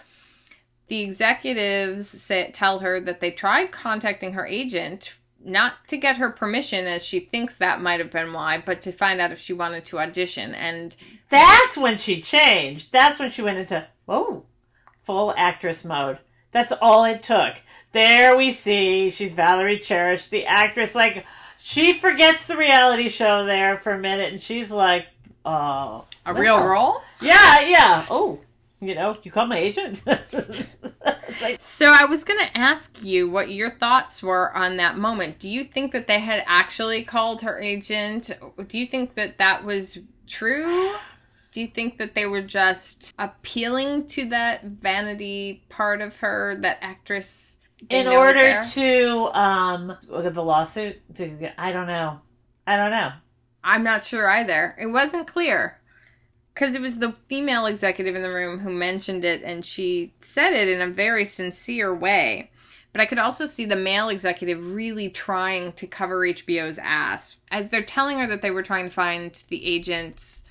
The 0.86 1.00
executives 1.00 2.06
say, 2.06 2.48
tell 2.52 2.78
her 2.78 3.00
that 3.00 3.18
they 3.18 3.32
tried 3.32 3.72
contacting 3.72 4.34
her 4.34 4.46
agent, 4.46 5.14
not 5.44 5.88
to 5.88 5.96
get 5.96 6.18
her 6.18 6.30
permission, 6.30 6.86
as 6.86 7.04
she 7.04 7.18
thinks 7.18 7.56
that 7.56 7.82
might 7.82 7.98
have 7.98 8.12
been 8.12 8.32
why, 8.32 8.62
but 8.64 8.82
to 8.82 8.92
find 8.92 9.20
out 9.20 9.32
if 9.32 9.40
she 9.40 9.52
wanted 9.52 9.84
to 9.86 9.98
audition. 9.98 10.54
And 10.54 10.94
That's 11.28 11.76
when 11.76 11.98
she 11.98 12.20
changed. 12.20 12.92
That's 12.92 13.18
when 13.18 13.32
she 13.32 13.42
went 13.42 13.58
into 13.58 13.84
oh, 14.06 14.44
full 15.00 15.34
actress 15.36 15.84
mode. 15.84 16.20
That's 16.52 16.72
all 16.72 17.04
it 17.04 17.22
took. 17.22 17.56
There 17.92 18.36
we 18.36 18.52
see 18.52 19.10
she's 19.10 19.32
Valerie 19.32 19.78
Cherish, 19.78 20.28
the 20.28 20.46
actress. 20.46 20.94
Like 20.94 21.24
she 21.60 21.92
forgets 21.92 22.46
the 22.46 22.56
reality 22.56 23.08
show 23.08 23.44
there 23.44 23.76
for 23.78 23.92
a 23.92 23.98
minute, 23.98 24.32
and 24.32 24.40
she's 24.42 24.70
like, 24.70 25.06
"Oh, 25.44 26.04
a 26.24 26.34
real 26.34 26.64
role. 26.64 27.02
yeah, 27.20 27.60
yeah. 27.60 28.06
Oh, 28.10 28.38
you 28.80 28.94
know, 28.94 29.16
you 29.22 29.30
call 29.30 29.46
my 29.46 29.58
agent." 29.58 30.02
Like, 31.40 31.58
So 31.60 31.86
I 31.86 32.06
was 32.06 32.24
going 32.24 32.40
to 32.40 32.58
ask 32.58 33.02
you 33.04 33.30
what 33.30 33.50
your 33.50 33.70
thoughts 33.70 34.20
were 34.22 34.54
on 34.54 34.76
that 34.78 34.98
moment. 34.98 35.38
Do 35.38 35.48
you 35.48 35.62
think 35.62 35.92
that 35.92 36.08
they 36.08 36.18
had 36.18 36.42
actually 36.46 37.04
called 37.04 37.42
her 37.42 37.58
agent? 37.58 38.30
Do 38.66 38.78
you 38.78 38.86
think 38.86 39.14
that 39.14 39.38
that 39.38 39.64
was 39.64 39.98
true? 40.26 40.92
Do 41.52 41.60
you 41.60 41.66
think 41.66 41.98
that 41.98 42.14
they 42.14 42.26
were 42.26 42.42
just 42.42 43.12
appealing 43.18 44.06
to 44.08 44.26
that 44.26 44.64
vanity 44.64 45.64
part 45.68 46.00
of 46.00 46.16
her, 46.18 46.56
that 46.60 46.78
actress? 46.80 47.56
in 47.88 48.06
order 48.06 48.62
to 48.62 49.30
um 49.32 49.96
look 50.08 50.26
at 50.26 50.34
the 50.34 50.42
lawsuit, 50.42 51.00
to, 51.14 51.50
I 51.60 51.72
don't 51.72 51.86
know. 51.86 52.20
I 52.66 52.76
don't 52.76 52.90
know. 52.90 53.12
I'm 53.64 53.82
not 53.82 54.04
sure 54.04 54.28
either. 54.28 54.76
It 54.78 54.86
wasn't 54.86 55.26
clear. 55.26 55.78
Because 56.54 56.74
it 56.74 56.82
was 56.82 56.98
the 56.98 57.14
female 57.28 57.66
executive 57.66 58.14
in 58.16 58.22
the 58.22 58.30
room 58.30 58.58
who 58.58 58.70
mentioned 58.70 59.24
it, 59.24 59.42
and 59.42 59.64
she 59.64 60.10
said 60.20 60.52
it 60.52 60.68
in 60.68 60.80
a 60.80 60.92
very 60.92 61.24
sincere 61.24 61.94
way. 61.94 62.50
But 62.92 63.00
I 63.00 63.06
could 63.06 63.18
also 63.18 63.46
see 63.46 63.64
the 63.64 63.76
male 63.76 64.08
executive 64.08 64.74
really 64.74 65.08
trying 65.08 65.72
to 65.74 65.86
cover 65.86 66.20
HBO's 66.20 66.78
ass. 66.78 67.36
As 67.50 67.68
they're 67.68 67.82
telling 67.82 68.18
her 68.18 68.26
that 68.26 68.42
they 68.42 68.50
were 68.50 68.64
trying 68.64 68.86
to 68.86 68.94
find 68.94 69.42
the 69.48 69.64
agents 69.64 70.49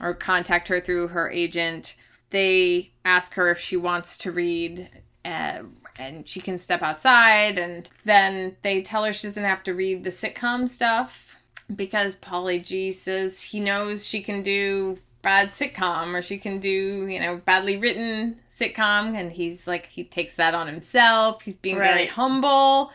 or 0.00 0.14
contact 0.14 0.68
her 0.68 0.80
through 0.80 1.08
her 1.08 1.30
agent, 1.30 1.96
they 2.30 2.92
ask 3.04 3.34
her 3.34 3.50
if 3.50 3.58
she 3.58 3.76
wants 3.76 4.18
to 4.18 4.32
read. 4.32 4.88
Uh, 5.24 5.62
and 5.96 6.28
she 6.28 6.40
can 6.40 6.58
step 6.58 6.82
outside, 6.82 7.56
and 7.56 7.88
then 8.04 8.56
they 8.62 8.82
tell 8.82 9.04
her 9.04 9.12
she 9.12 9.28
doesn't 9.28 9.44
have 9.44 9.62
to 9.62 9.74
read 9.74 10.02
the 10.02 10.10
sitcom 10.10 10.68
stuff 10.68 11.36
because 11.74 12.14
Paulie 12.16 12.64
G 12.64 12.92
says 12.92 13.40
he 13.40 13.60
knows 13.60 14.04
she 14.04 14.22
can 14.22 14.42
do 14.42 14.98
bad 15.22 15.50
sitcom 15.50 16.14
or 16.14 16.22
she 16.22 16.38
can 16.38 16.58
do, 16.58 17.06
you 17.08 17.18
know, 17.18 17.36
badly 17.36 17.76
written 17.76 18.38
sitcom 18.50 19.16
and 19.18 19.32
he's 19.32 19.66
like 19.66 19.86
he 19.86 20.04
takes 20.04 20.36
that 20.36 20.54
on 20.54 20.66
himself. 20.66 21.42
He's 21.42 21.56
being 21.56 21.78
very 21.78 22.06
humble. 22.06 22.92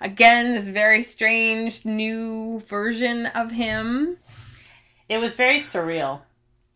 Again, 0.00 0.52
this 0.52 0.68
very 0.68 1.02
strange 1.02 1.84
new 1.84 2.60
version 2.66 3.26
of 3.26 3.50
him. 3.50 4.18
It 5.08 5.18
was 5.18 5.34
very 5.34 5.58
surreal. 5.58 6.20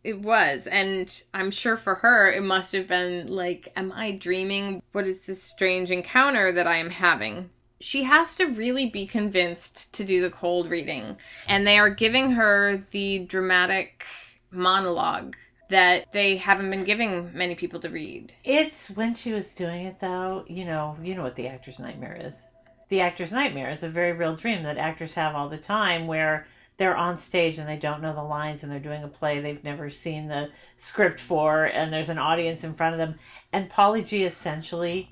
It 0.04 0.20
was, 0.20 0.66
and 0.66 1.22
I'm 1.32 1.50
sure 1.50 1.78
for 1.78 1.96
her 1.96 2.30
it 2.30 2.42
must 2.42 2.72
have 2.72 2.86
been 2.86 3.26
like, 3.28 3.72
Am 3.74 3.90
I 3.90 4.12
dreaming? 4.12 4.82
What 4.92 5.08
is 5.08 5.22
this 5.22 5.42
strange 5.42 5.90
encounter 5.90 6.52
that 6.52 6.66
I 6.66 6.76
am 6.76 6.90
having? 6.90 7.48
She 7.80 8.04
has 8.04 8.36
to 8.36 8.44
really 8.44 8.88
be 8.88 9.06
convinced 9.06 9.94
to 9.94 10.04
do 10.04 10.20
the 10.20 10.30
cold 10.30 10.70
reading. 10.70 11.16
And 11.48 11.66
they 11.66 11.78
are 11.78 11.90
giving 11.90 12.32
her 12.32 12.84
the 12.90 13.20
dramatic 13.20 14.04
monologue 14.50 15.36
that 15.70 16.12
they 16.12 16.36
haven't 16.36 16.70
been 16.70 16.84
giving 16.84 17.30
many 17.34 17.54
people 17.54 17.80
to 17.80 17.88
read. 17.88 18.32
It's 18.44 18.90
when 18.90 19.14
she 19.14 19.32
was 19.32 19.54
doing 19.54 19.86
it 19.86 19.98
though, 20.00 20.44
you 20.48 20.64
know, 20.64 20.96
you 21.02 21.14
know 21.14 21.22
what 21.22 21.34
the 21.34 21.48
actor's 21.48 21.78
nightmare 21.78 22.18
is. 22.20 22.46
The 22.88 23.00
actor's 23.00 23.32
nightmare 23.32 23.70
is 23.70 23.82
a 23.82 23.88
very 23.88 24.12
real 24.12 24.36
dream 24.36 24.62
that 24.64 24.76
actors 24.76 25.14
have 25.14 25.34
all 25.34 25.48
the 25.48 25.58
time 25.58 26.06
where 26.06 26.46
they're 26.76 26.96
on 26.96 27.16
stage 27.16 27.58
and 27.58 27.68
they 27.68 27.76
don't 27.76 28.02
know 28.02 28.14
the 28.14 28.22
lines 28.22 28.62
and 28.62 28.72
they're 28.72 28.78
doing 28.80 29.02
a 29.02 29.08
play 29.08 29.40
they've 29.40 29.64
never 29.64 29.90
seen 29.90 30.28
the 30.28 30.50
script 30.76 31.20
for 31.20 31.64
and 31.64 31.92
there's 31.92 32.08
an 32.08 32.18
audience 32.18 32.64
in 32.64 32.74
front 32.74 32.94
of 32.94 32.98
them 32.98 33.18
and 33.52 33.70
Paulie 33.70 34.06
G 34.06 34.24
essentially 34.24 35.10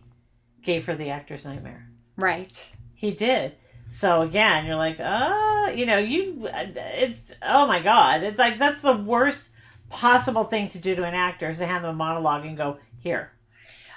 gave 0.62 0.86
her 0.86 0.94
the 0.94 1.10
actor's 1.10 1.44
nightmare. 1.44 1.88
Right. 2.16 2.72
He 2.94 3.10
did. 3.10 3.56
So 3.88 4.22
again, 4.22 4.64
you're 4.64 4.76
like, 4.76 4.96
oh, 5.00 5.72
you 5.74 5.84
know, 5.84 5.98
you, 5.98 6.48
it's, 6.50 7.32
oh 7.42 7.66
my 7.66 7.80
God. 7.80 8.22
It's 8.22 8.38
like, 8.38 8.58
that's 8.58 8.80
the 8.80 8.96
worst 8.96 9.50
possible 9.90 10.44
thing 10.44 10.68
to 10.68 10.78
do 10.78 10.94
to 10.94 11.04
an 11.04 11.14
actor 11.14 11.50
is 11.50 11.58
to 11.58 11.66
hand 11.66 11.84
them 11.84 11.90
a 11.90 11.94
monologue 11.94 12.46
and 12.46 12.56
go, 12.56 12.78
here. 13.00 13.31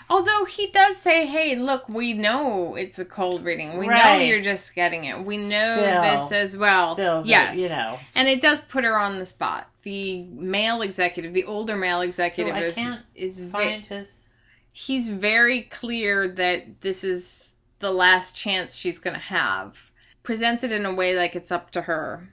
Although 0.09 0.45
he 0.45 0.67
does 0.67 0.97
say, 0.97 1.25
"Hey, 1.25 1.55
look, 1.55 1.89
we 1.89 2.13
know 2.13 2.75
it's 2.75 2.99
a 2.99 3.05
cold 3.05 3.43
reading. 3.43 3.77
We 3.77 3.87
know 3.87 4.17
you're 4.17 4.41
just 4.41 4.75
getting 4.75 5.05
it. 5.05 5.23
We 5.25 5.37
know 5.37 5.73
Still- 5.73 6.01
this 6.01 6.31
as 6.31 6.57
well." 6.57 6.93
Still, 6.95 7.23
yes, 7.25 7.57
you 7.57 7.69
know. 7.69 7.97
and 8.15 8.27
it 8.27 8.41
does 8.41 8.61
put 8.61 8.83
her 8.83 8.97
on 8.97 9.17
the 9.19 9.25
spot. 9.25 9.69
The 9.83 10.23
male 10.23 10.81
executive, 10.81 11.33
the 11.33 11.43
older 11.45 11.75
male 11.75 12.01
executive, 12.01 12.53
Who 12.55 12.61
I 12.61 12.65
is, 12.65 12.75
can't 12.75 13.01
is 13.15 13.39
Find 13.51 13.83
his, 13.83 14.29
he's 14.71 15.09
very 15.09 15.61
clear 15.63 16.27
that 16.27 16.81
this 16.81 17.03
is 17.03 17.53
the 17.79 17.91
last 17.91 18.35
chance 18.35 18.75
she's 18.75 18.99
going 18.99 19.13
to 19.15 19.19
have. 19.19 19.91
Presents 20.23 20.63
it 20.63 20.71
in 20.71 20.85
a 20.85 20.93
way 20.93 21.15
like 21.15 21.35
it's 21.35 21.51
up 21.51 21.69
to 21.71 21.83
her. 21.83 22.29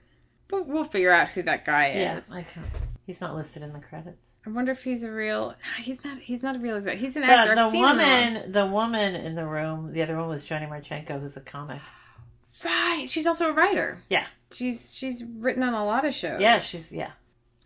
We'll, 0.51 0.64
we'll 0.64 0.85
figure 0.85 1.11
out 1.12 1.29
who 1.31 1.43
that 1.43 1.64
guy 1.64 1.93
Yeah, 1.93 2.16
is. 2.16 2.33
I 2.33 2.43
can't. 2.43 2.66
He's 3.05 3.20
not 3.20 3.34
listed 3.34 3.62
in 3.62 3.72
the 3.72 3.80
credits. 3.80 4.36
I 4.46 4.50
wonder 4.50 4.72
if 4.72 4.84
he's 4.84 5.03
a 5.03 5.11
real. 5.11 5.48
No, 5.50 5.82
he's 5.82 6.05
not. 6.05 6.18
He's 6.18 6.42
not 6.42 6.57
a 6.57 6.59
real 6.61 6.76
exec. 6.76 6.98
He's 6.98 7.16
an 7.16 7.22
The, 7.22 7.28
actor. 7.32 7.55
the 7.57 7.61
I've 7.62 7.70
seen 7.72 7.82
him 7.84 7.90
woman, 7.96 8.53
the 8.53 8.66
woman 8.66 9.14
in 9.16 9.34
the 9.34 9.44
room, 9.44 9.92
the 9.92 10.03
other 10.03 10.16
one 10.16 10.28
was 10.28 10.44
Johnny 10.44 10.66
Marchenko, 10.66 11.20
who's 11.20 11.36
a 11.36 11.40
comic. 11.40 11.80
Right. 12.64 13.07
She's 13.09 13.26
also 13.26 13.50
a 13.50 13.53
writer. 13.53 13.98
Yeah, 14.09 14.26
She's 14.53 14.94
she's 14.94 15.24
written 15.24 15.62
on 15.64 15.74
a 15.74 15.84
lot 15.84 16.05
of 16.05 16.14
shows. 16.14 16.40
yeah, 16.40 16.59
she's 16.59 16.92
yeah. 16.92 17.11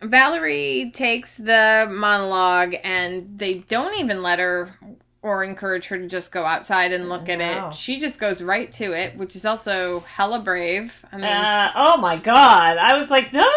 Valerie 0.02 0.90
takes 0.94 1.36
the 1.36 1.86
monologue 1.90 2.74
and 2.84 3.38
they 3.38 3.54
don't 3.54 3.98
even 3.98 4.22
let 4.22 4.38
her 4.38 4.74
or 5.26 5.42
encourage 5.42 5.86
her 5.86 5.98
to 5.98 6.06
just 6.06 6.30
go 6.30 6.44
outside 6.44 6.92
and 6.92 7.08
look 7.08 7.28
at 7.28 7.38
No. 7.38 7.68
it. 7.68 7.74
She 7.74 7.98
just 7.98 8.18
goes 8.20 8.40
right 8.40 8.70
to 8.74 8.92
it, 8.92 9.16
which 9.16 9.34
is 9.34 9.44
also 9.44 10.00
hella 10.00 10.38
brave. 10.40 11.04
I 11.12 11.16
mean, 11.16 11.24
Uh, 11.24 11.72
oh 11.74 11.96
my 11.96 12.16
god! 12.16 12.78
I 12.78 12.98
was 13.00 13.10
like, 13.10 13.32
no, 13.32 13.48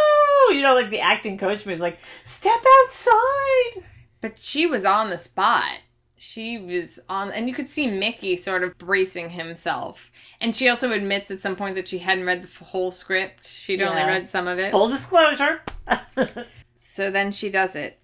you 0.50 0.62
know, 0.62 0.74
like 0.74 0.90
the 0.90 1.00
acting 1.02 1.38
coach 1.38 1.66
was 1.66 1.80
like, 1.80 2.00
step 2.26 2.60
outside. 2.84 3.84
but 4.22 4.38
she 4.38 4.66
was 4.66 4.84
on 4.86 5.10
the 5.10 5.18
spot. 5.18 5.78
She 6.22 6.58
was 6.58 7.00
on, 7.08 7.32
and 7.32 7.48
you 7.48 7.54
could 7.54 7.70
see 7.70 7.88
Mickey 7.88 8.36
sort 8.36 8.64
of 8.64 8.78
bracing 8.78 9.30
himself. 9.30 10.12
And 10.42 10.54
she 10.54 10.68
also 10.68 10.92
admits 10.92 11.32
at 11.32 11.40
some 11.40 11.56
point 11.56 11.76
that 11.76 11.88
she 11.88 12.00
hadn't 12.00 12.26
read 12.26 12.44
the 12.44 12.66
whole 12.66 12.92
script. 12.92 13.48
She'd 13.48 13.82
only 13.82 14.02
read 14.04 14.28
some 14.28 14.46
of 14.48 14.60
it. 14.60 14.72
Full 14.72 14.90
disclosure. 14.90 15.62
So 16.82 17.10
then 17.12 17.32
she 17.32 17.50
does 17.50 17.76
it. 17.78 17.98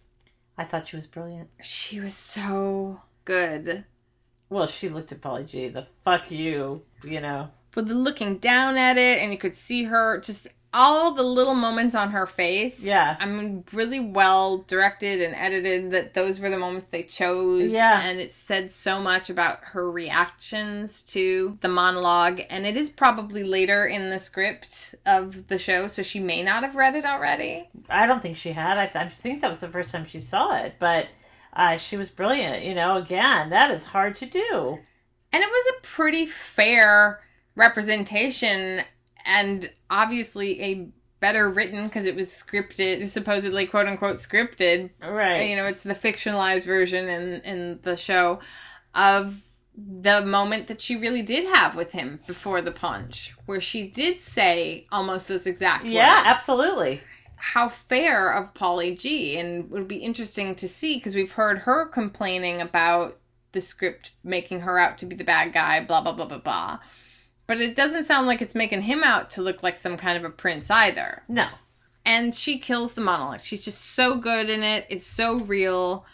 I 0.57 0.63
thought 0.63 0.87
she 0.87 0.95
was 0.95 1.07
brilliant. 1.07 1.49
She 1.61 1.99
was 1.99 2.13
so 2.15 3.01
good. 3.25 3.83
Well, 4.49 4.67
she 4.67 4.89
looked 4.89 5.11
at 5.11 5.21
Paulie 5.21 5.45
G. 5.47 5.67
The 5.69 5.81
fuck 5.81 6.31
you, 6.31 6.83
you 7.03 7.19
know. 7.19 7.49
the 7.73 7.81
looking 7.81 8.37
down 8.37 8.77
at 8.77 8.97
it 8.97 9.19
and 9.19 9.31
you 9.31 9.37
could 9.37 9.55
see 9.55 9.83
her 9.83 10.19
just 10.21 10.47
all 10.77 11.13
the 11.13 11.23
little 11.23 11.53
moments 11.55 11.95
on 11.95 12.11
her 12.11 12.25
face 12.27 12.83
Yeah. 12.83 13.15
i 13.21 13.25
mean 13.25 13.63
really 13.71 13.99
well 14.01 14.57
directed 14.67 15.21
and 15.21 15.33
edited 15.33 15.91
that 15.91 16.13
those 16.13 16.37
were 16.37 16.49
the 16.49 16.57
moments 16.57 16.87
they 16.87 17.03
chose 17.03 17.71
Yeah. 17.73 18.01
and 18.01 18.19
it 18.19 18.31
said 18.33 18.71
so 18.73 18.99
much 19.01 19.29
about 19.29 19.59
her 19.61 19.89
reactions 19.89 21.03
to 21.03 21.57
the 21.61 21.69
monologue 21.69 22.41
and 22.49 22.65
it 22.65 22.75
is 22.75 22.89
probably 22.89 23.43
later 23.43 23.85
in 23.85 24.09
the 24.09 24.19
script 24.19 24.95
of 25.05 25.47
the 25.47 25.57
show 25.57 25.87
so 25.87 26.01
she 26.03 26.19
may 26.19 26.43
not 26.43 26.63
have 26.63 26.75
read 26.75 26.95
it 26.95 27.05
already 27.05 27.69
I 27.89 28.05
don't 28.05 28.21
think 28.21 28.35
she 28.37 28.51
had. 28.51 28.77
I, 28.77 28.91
I 28.99 29.07
think 29.09 29.41
that 29.41 29.49
was 29.49 29.59
the 29.59 29.69
first 29.69 29.91
time 29.91 30.05
she 30.05 30.19
saw 30.19 30.57
it, 30.57 30.75
but 30.79 31.07
uh, 31.55 31.77
she 31.77 31.97
was 31.97 32.09
brilliant. 32.09 32.63
You 32.63 32.75
know, 32.75 32.97
again, 32.97 33.49
that 33.49 33.71
is 33.71 33.85
hard 33.85 34.15
to 34.17 34.25
do. 34.25 34.79
And 35.31 35.43
it 35.43 35.49
was 35.49 35.75
a 35.77 35.81
pretty 35.81 36.25
fair 36.25 37.21
representation 37.55 38.83
and 39.25 39.69
obviously 39.89 40.61
a 40.61 40.87
better 41.19 41.49
written 41.49 41.85
because 41.85 42.05
it 42.05 42.15
was 42.15 42.29
scripted, 42.29 43.07
supposedly 43.07 43.65
quote 43.65 43.87
unquote 43.87 44.17
scripted. 44.17 44.91
Right. 45.01 45.49
You 45.49 45.55
know, 45.55 45.65
it's 45.65 45.83
the 45.83 45.95
fictionalized 45.95 46.63
version 46.63 47.07
in 47.07 47.41
in 47.41 47.79
the 47.83 47.97
show 47.97 48.39
of 48.93 49.41
the 49.77 50.25
moment 50.25 50.67
that 50.67 50.79
she 50.79 50.95
really 50.95 51.21
did 51.21 51.45
have 51.53 51.75
with 51.75 51.91
him 51.91 52.19
before 52.27 52.61
the 52.61 52.71
punch, 52.71 53.35
where 53.45 53.59
she 53.59 53.87
did 53.87 54.21
say 54.21 54.87
almost 54.91 55.27
those 55.27 55.47
exact 55.47 55.85
yeah, 55.85 56.23
absolutely. 56.25 57.01
How 57.37 57.69
fair 57.69 58.31
of 58.31 58.53
Paulie 58.53 58.99
G, 58.99 59.37
and 59.37 59.65
it 59.65 59.69
would 59.71 59.87
be 59.87 59.97
interesting 59.97 60.55
to 60.55 60.67
see 60.67 60.95
because 60.95 61.15
we've 61.15 61.33
heard 61.33 61.59
her 61.59 61.85
complaining 61.85 62.61
about 62.61 63.17
the 63.51 63.61
script 63.61 64.11
making 64.23 64.61
her 64.61 64.77
out 64.77 64.97
to 64.99 65.05
be 65.05 65.15
the 65.15 65.23
bad 65.23 65.53
guy, 65.53 65.83
blah 65.83 66.01
blah 66.01 66.13
blah 66.13 66.25
blah 66.25 66.39
blah. 66.39 66.79
But 67.47 67.61
it 67.61 67.75
doesn't 67.75 68.05
sound 68.05 68.27
like 68.27 68.41
it's 68.41 68.55
making 68.55 68.81
him 68.81 69.03
out 69.03 69.29
to 69.31 69.41
look 69.41 69.61
like 69.63 69.77
some 69.77 69.97
kind 69.97 70.17
of 70.17 70.23
a 70.25 70.29
prince 70.29 70.71
either. 70.71 71.23
No. 71.27 71.47
And 72.03 72.33
she 72.35 72.59
kills 72.59 72.93
the 72.93 73.01
monologue. 73.01 73.41
She's 73.41 73.61
just 73.61 73.81
so 73.81 74.15
good 74.15 74.49
in 74.49 74.63
it. 74.63 74.85
It's 74.89 75.05
so 75.07 75.37
real. 75.39 76.05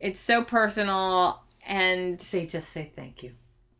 It's 0.00 0.20
so 0.20 0.44
personal. 0.44 1.42
And 1.66 2.18
They 2.18 2.46
just 2.46 2.70
say 2.70 2.92
thank 2.94 3.22
you. 3.22 3.32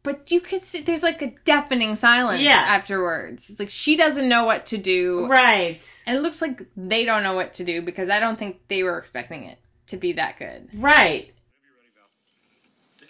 But 0.04 0.30
you 0.30 0.38
could 0.38 0.62
see 0.62 0.82
there's 0.82 1.02
like 1.02 1.20
a 1.22 1.32
deafening 1.44 1.96
silence 1.96 2.42
Yeah. 2.42 2.62
afterwards. 2.68 3.50
It's 3.50 3.58
like 3.58 3.70
she 3.70 3.96
doesn't 3.96 4.28
know 4.28 4.44
what 4.44 4.66
to 4.66 4.78
do. 4.78 5.26
Right. 5.26 5.82
And 6.06 6.16
it 6.16 6.20
looks 6.20 6.40
like 6.40 6.62
they 6.76 7.04
don't 7.04 7.24
know 7.24 7.34
what 7.34 7.54
to 7.54 7.64
do 7.64 7.82
because 7.82 8.08
I 8.10 8.20
don't 8.20 8.38
think 8.38 8.60
they 8.68 8.84
were 8.84 8.98
expecting 8.98 9.44
it 9.44 9.58
to 9.88 9.96
be 9.96 10.12
that 10.12 10.38
good. 10.38 10.68
Right. 10.74 11.34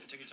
Take 0.09 0.21
your. 0.21 0.29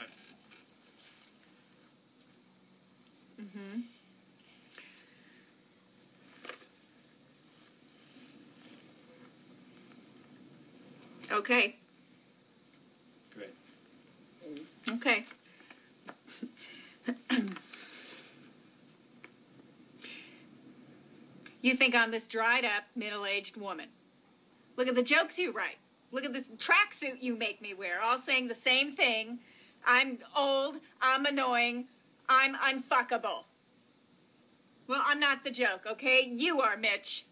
Okay. 11.40 11.76
Great. 13.34 13.56
Okay. 14.90 15.26
you 21.62 21.76
think 21.76 21.96
I'm 21.96 22.12
this 22.12 22.28
dried 22.28 22.66
up, 22.66 22.84
middle 22.96 23.26
aged 23.26 23.58
woman. 23.58 23.88
Look 24.78 24.88
at 24.88 24.96
the 24.96 25.04
jokes 25.04 25.38
you 25.38 25.52
write. 25.52 25.78
Look 26.12 26.26
at 26.26 26.34
this 26.34 26.48
tracksuit 26.58 27.22
you 27.22 27.38
make 27.38 27.62
me 27.62 27.74
wear, 27.74 28.02
all 28.02 28.18
saying 28.18 28.48
the 28.48 28.56
same 28.56 28.94
thing. 28.94 29.40
I'm 29.86 30.20
old, 30.36 30.80
I'm 31.02 31.26
annoying, 31.26 31.86
I'm 32.28 32.56
unfuckable. 32.56 33.46
Well, 34.88 35.02
I'm 35.06 35.20
not 35.20 35.44
the 35.44 35.52
joke, 35.52 35.86
okay? 35.88 36.28
You 36.30 36.62
are, 36.62 36.76
Mitch. 36.76 37.26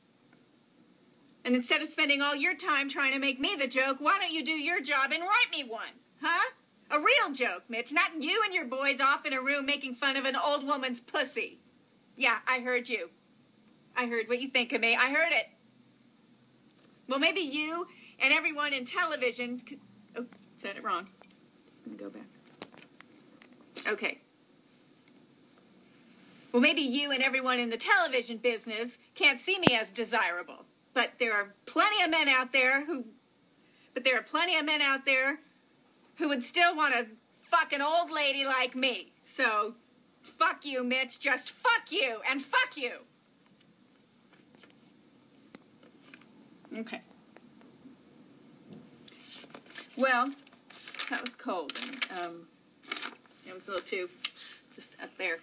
And 1.43 1.55
instead 1.55 1.81
of 1.81 1.87
spending 1.87 2.21
all 2.21 2.35
your 2.35 2.55
time 2.55 2.89
trying 2.89 3.13
to 3.13 3.19
make 3.19 3.39
me 3.39 3.55
the 3.55 3.67
joke, 3.67 3.97
why 3.99 4.17
don't 4.19 4.31
you 4.31 4.43
do 4.43 4.51
your 4.51 4.81
job 4.81 5.11
and 5.11 5.23
write 5.23 5.51
me 5.51 5.63
one? 5.63 5.95
Huh? 6.21 6.51
A 6.91 6.99
real 6.99 7.31
joke, 7.33 7.63
Mitch, 7.69 7.93
not 7.93 8.21
you 8.21 8.41
and 8.43 8.53
your 8.53 8.65
boys 8.65 8.99
off 8.99 9.25
in 9.25 9.33
a 9.33 9.41
room 9.41 9.65
making 9.65 9.95
fun 9.95 10.17
of 10.17 10.25
an 10.25 10.35
old 10.35 10.65
woman's 10.65 10.99
pussy. 10.99 11.59
Yeah, 12.15 12.39
I 12.47 12.59
heard 12.61 12.89
you. 12.89 13.09
I 13.95 14.07
heard 14.07 14.27
what 14.27 14.41
you 14.41 14.49
think 14.49 14.73
of 14.73 14.81
me. 14.81 14.95
I 14.95 15.09
heard 15.09 15.31
it. 15.31 15.49
Well, 17.07 17.19
maybe 17.19 17.41
you 17.41 17.87
and 18.19 18.33
everyone 18.33 18.73
in 18.73 18.85
television. 18.85 19.59
Could... 19.59 19.79
Oh, 20.15 20.25
said 20.61 20.77
it 20.77 20.83
wrong. 20.83 21.07
Just 21.65 21.85
gonna 21.85 21.97
go 21.97 22.09
back. 22.09 22.23
Okay. 23.87 24.19
Well, 26.51 26.61
maybe 26.61 26.81
you 26.81 27.11
and 27.11 27.21
everyone 27.21 27.59
in 27.59 27.69
the 27.69 27.77
television 27.77 28.37
business 28.37 28.97
can't 29.13 29.39
see 29.39 29.59
me 29.59 29.75
as 29.75 29.91
desirable. 29.91 30.65
But 30.93 31.11
there 31.19 31.33
are 31.33 31.53
plenty 31.67 32.01
of 32.03 32.09
men 32.09 32.27
out 32.27 32.51
there 32.51 32.85
who. 32.85 33.05
But 33.93 34.03
there 34.03 34.17
are 34.17 34.23
plenty 34.23 34.55
of 34.57 34.65
men 34.65 34.81
out 34.81 35.05
there 35.05 35.39
who 36.19 36.27
would 36.27 36.43
still 36.43 36.75
want 36.75 36.93
to 36.93 37.07
fuck 37.49 37.73
an 37.73 37.81
old 37.81 38.11
lady 38.11 38.45
like 38.45 38.75
me. 38.75 39.11
So, 39.23 39.73
fuck 40.21 40.65
you, 40.65 40.83
Mitch. 40.83 41.17
Just 41.19 41.51
fuck 41.51 41.91
you 41.91 42.19
and 42.29 42.43
fuck 42.43 42.75
you. 42.75 42.91
Okay. 46.77 47.01
Well, 49.97 50.31
that 51.09 51.21
was 51.21 51.33
cold. 51.35 51.73
And, 51.81 52.05
um, 52.23 52.47
it 53.47 53.55
was 53.55 53.67
a 53.67 53.71
little 53.71 53.85
too 53.85 54.09
just 54.75 54.95
up 55.01 55.09
there. 55.17 55.39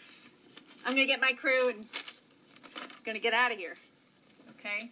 I'm 0.84 0.92
gonna 0.92 1.06
get 1.06 1.20
my 1.20 1.32
crew 1.32 1.70
and 1.70 1.86
gonna 3.04 3.18
get 3.18 3.34
out 3.34 3.50
of 3.50 3.58
here. 3.58 3.74
Okay? 4.50 4.90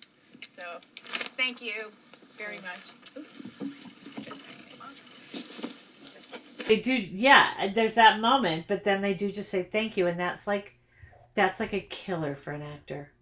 So, 0.57 0.81
thank 1.37 1.63
you 1.63 1.93
very 2.37 2.57
much. 2.57 3.04
They 6.67 6.81
do, 6.81 6.93
yeah. 6.95 7.71
There's 7.75 7.95
that 7.97 8.21
moment, 8.21 8.67
but 8.69 8.85
then 8.85 9.01
they 9.03 9.15
do 9.15 9.31
just 9.33 9.51
say 9.51 9.63
thank 9.63 9.97
you, 9.97 10.07
and 10.07 10.19
that's 10.19 10.47
like, 10.47 10.75
that's 11.35 11.61
like 11.61 11.73
a 11.75 11.81
killer 11.81 12.35
for 12.37 12.53
an 12.53 12.63
actor. 12.63 13.13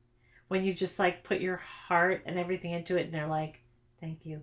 When 0.48 0.64
you 0.64 0.72
just 0.74 0.98
like 0.98 1.24
put 1.24 1.40
your 1.40 1.56
heart 1.56 2.22
and 2.26 2.38
everything 2.38 2.72
into 2.72 2.96
it, 2.96 3.06
and 3.06 3.14
they're 3.14 3.26
like, 3.26 3.62
thank 4.00 4.26
you, 4.26 4.42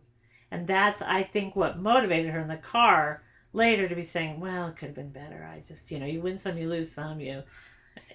and 0.52 0.66
that's 0.68 1.02
I 1.02 1.24
think 1.24 1.56
what 1.56 1.80
motivated 1.80 2.32
her 2.32 2.40
in 2.40 2.48
the 2.48 2.58
car 2.58 3.24
later 3.54 3.88
to 3.88 3.96
be 3.96 4.02
saying, 4.04 4.40
well, 4.40 4.68
it 4.68 4.76
could 4.76 4.88
have 4.88 4.96
been 4.96 5.12
better. 5.12 5.48
I 5.52 5.62
just, 5.68 5.92
you 5.92 6.00
know, 6.00 6.06
you 6.06 6.22
win 6.22 6.38
some, 6.38 6.58
you 6.58 6.68
lose 6.70 6.92
some, 6.92 7.20
you, 7.20 7.44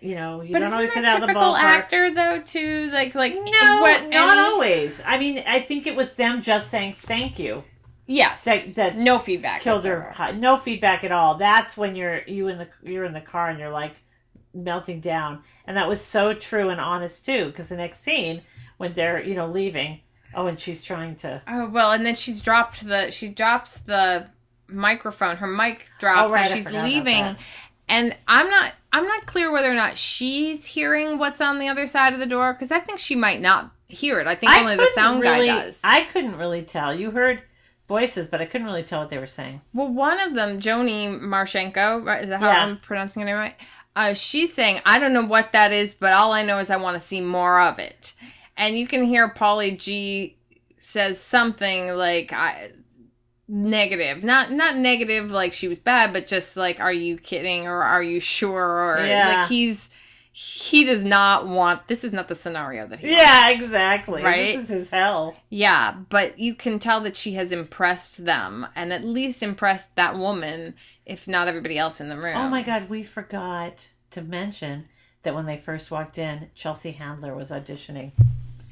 you 0.01 0.15
know, 0.17 0.43
you 0.43 0.53
But 0.53 0.61
don't 0.61 0.73
always 0.73 0.93
hit 0.93 1.05
out 1.05 1.17
of 1.17 1.21
the 1.23 1.27
typical 1.29 1.55
ballpark. 1.55 1.59
actor 1.59 2.15
though 2.15 2.41
too? 2.43 2.91
Like 2.93 3.15
like 3.15 3.33
No, 3.35 3.79
what 3.81 4.03
not 4.11 4.37
any- 4.37 4.41
always. 4.41 5.01
I 5.05 5.19
mean, 5.19 5.43
I 5.47 5.61
think 5.61 5.87
it 5.87 5.95
was 5.97 6.13
them 6.15 6.43
just 6.43 6.71
saying 6.71 6.95
thank 6.99 7.39
you. 7.39 7.65
Yes. 8.07 8.45
That- 8.45 8.65
that 8.77 8.97
no 8.97 9.19
feedback. 9.19 9.61
killed 9.61 9.85
her. 9.85 10.15
No 10.35 10.57
feedback 10.57 11.05
at 11.05 11.13
all. 11.13 11.37
That's 11.37 11.77
when 11.77 11.97
you're 11.97 12.23
you 12.27 12.49
in 12.49 12.59
the 12.59 12.69
you're 12.83 13.05
in 13.05 13.13
the 13.13 13.21
car 13.21 13.49
and 13.49 13.59
you're 13.59 13.71
like 13.71 13.97
melting 14.53 15.01
down, 15.01 15.43
and 15.67 15.77
that 15.77 15.89
was 15.89 16.01
so 16.01 16.35
true 16.35 16.69
and 16.69 16.81
honest 16.81 17.25
too. 17.25 17.47
Because 17.47 17.69
the 17.69 17.77
next 17.77 18.01
scene 18.01 18.43
when 18.77 18.93
they're 18.93 19.23
you 19.23 19.35
know 19.35 19.47
leaving, 19.47 20.01
oh, 20.35 20.47
and 20.47 20.59
she's 20.61 20.83
trying 20.83 21.17
to. 21.17 21.41
Oh 21.49 21.69
well, 21.69 21.93
and 21.93 22.05
then 22.05 22.15
she's 22.15 22.41
dropped 22.41 22.87
the 22.87 23.11
she 23.11 23.29
drops 23.29 23.79
the 23.79 24.27
microphone. 24.69 25.37
Her 25.37 25.47
mic 25.47 25.87
drops 25.99 26.31
Oh, 26.31 26.35
right, 26.35 26.47
as 26.47 26.53
I 26.53 26.55
she's 26.57 26.73
leaving. 26.73 27.37
And 27.87 28.17
I'm 28.27 28.49
not 28.49 28.73
I'm 28.93 29.07
not 29.07 29.27
clear 29.27 29.53
whether 29.53 29.71
or 29.71 29.75
not 29.75 29.99
she's 29.99 30.65
hearing 30.65 31.19
what's 31.19 31.41
on 31.41 31.59
the 31.59 31.69
other 31.69 31.87
side 31.87 32.13
of 32.15 32.19
the 32.19 32.27
door 32.27 32.53
because 32.53 32.71
I 32.71 32.81
think 32.81 32.99
she 32.99 33.15
might 33.15 33.41
not 33.41 33.73
hear 33.89 34.21
it. 34.21 34.27
I 34.27 34.35
think 34.35 34.53
only 34.53 34.77
the 34.77 34.89
sound 34.95 35.21
really, 35.21 35.49
guy 35.49 35.65
does. 35.65 35.81
I 35.85 36.05
couldn't 36.05 36.37
really 36.37 36.63
tell. 36.63 36.95
You 36.95 37.11
heard 37.11 37.43
voices, 37.87 38.27
but 38.27 38.41
I 38.41 38.47
couldn't 38.47 38.67
really 38.67 38.83
tell 38.83 39.01
what 39.01 39.11
they 39.11 39.19
were 39.19 39.27
saying. 39.27 39.61
Well, 39.73 39.89
one 39.89 40.19
of 40.21 40.35
them, 40.35 40.61
Joni 40.61 41.21
Marshenko, 41.21 42.05
right? 42.05 42.23
Is 42.25 42.29
that 42.31 42.41
how 42.41 42.51
Yeah. 42.51 42.65
I'm 42.65 42.79
pronouncing 42.79 43.21
her 43.23 43.27
name 43.27 43.37
right? 43.37 43.55
Uh, 43.97 44.15
she's 44.15 44.53
saying, 44.53 44.81
I 44.85 44.99
don't 44.99 45.13
know 45.13 45.25
what 45.25 45.53
that 45.53 45.73
is, 45.73 45.95
but 45.95 46.13
all 46.13 46.33
I 46.33 46.43
know 46.43 46.59
is 46.59 46.71
I 46.71 46.77
want 46.77 47.01
to 47.01 47.07
see 47.07 47.21
more 47.21 47.61
of 47.61 47.79
it. 47.79 48.15
And 48.57 48.79
you 48.79 48.87
can 48.87 49.05
hear 49.05 49.29
Paulie 49.29 49.79
G 49.79 50.37
says 50.79 51.21
something 51.21 51.95
like, 51.95 52.33
I, 52.33 52.73
negative. 53.47 54.25
Not, 54.25 54.51
not 54.51 54.77
negative 54.77 55.31
like 55.31 55.53
she 55.53 55.69
was 55.69 55.79
bad, 55.79 56.13
but 56.13 56.27
just 56.27 56.57
like, 56.57 56.81
are 56.81 56.93
you 56.93 57.19
kidding 57.19 57.67
or 57.67 57.83
are 57.83 58.03
you 58.03 58.19
sure? 58.21 58.63
Or 58.97 59.07
Yeah. 59.07 59.41
like 59.41 59.49
he's, 59.49 59.91
he 60.37 60.85
does 60.85 61.05
not 61.05 61.47
want, 61.47 61.87
this 61.87 62.03
is 62.03 62.13
not 62.13 62.27
the 62.27 62.35
scenario 62.35 62.89
that 62.89 62.99
he 62.99 63.09
Yeah, 63.09 63.51
wants. 63.51 63.63
exactly. 63.63 64.21
Right? 64.21 64.57
This 64.57 64.65
is 64.65 64.69
his 64.69 64.91
hell. 64.91 65.37
Yeah, 65.49 65.95
but 66.09 66.41
you 66.41 66.57
can 66.57 66.81
tell 66.81 66.99
that 67.03 67.15
she 67.15 67.35
has 67.35 67.53
impressed 67.53 68.25
them 68.25 68.67
and 68.75 68.93
at 68.93 69.05
least 69.05 69.45
impressed 69.45 69.95
that 69.95 70.19
woman, 70.19 70.75
if 71.07 71.29
not 71.29 71.47
everybody 71.47 71.79
else 71.79 72.01
in 72.01 72.09
the 72.09 72.17
room. 72.19 72.37
Oh 72.37 72.49
my 72.49 72.65
god, 72.65 72.89
we 72.89 73.05
forgot 73.05 73.87
to 74.11 74.23
mention 74.23 74.87
that 75.23 75.37
when 75.37 75.47
they 75.47 75.57
first 75.57 75.93
walked 75.93 76.19
in, 76.19 76.51
Chelsea 76.57 76.91
Handler 76.91 77.33
was 77.37 77.51
auditioning 77.51 78.11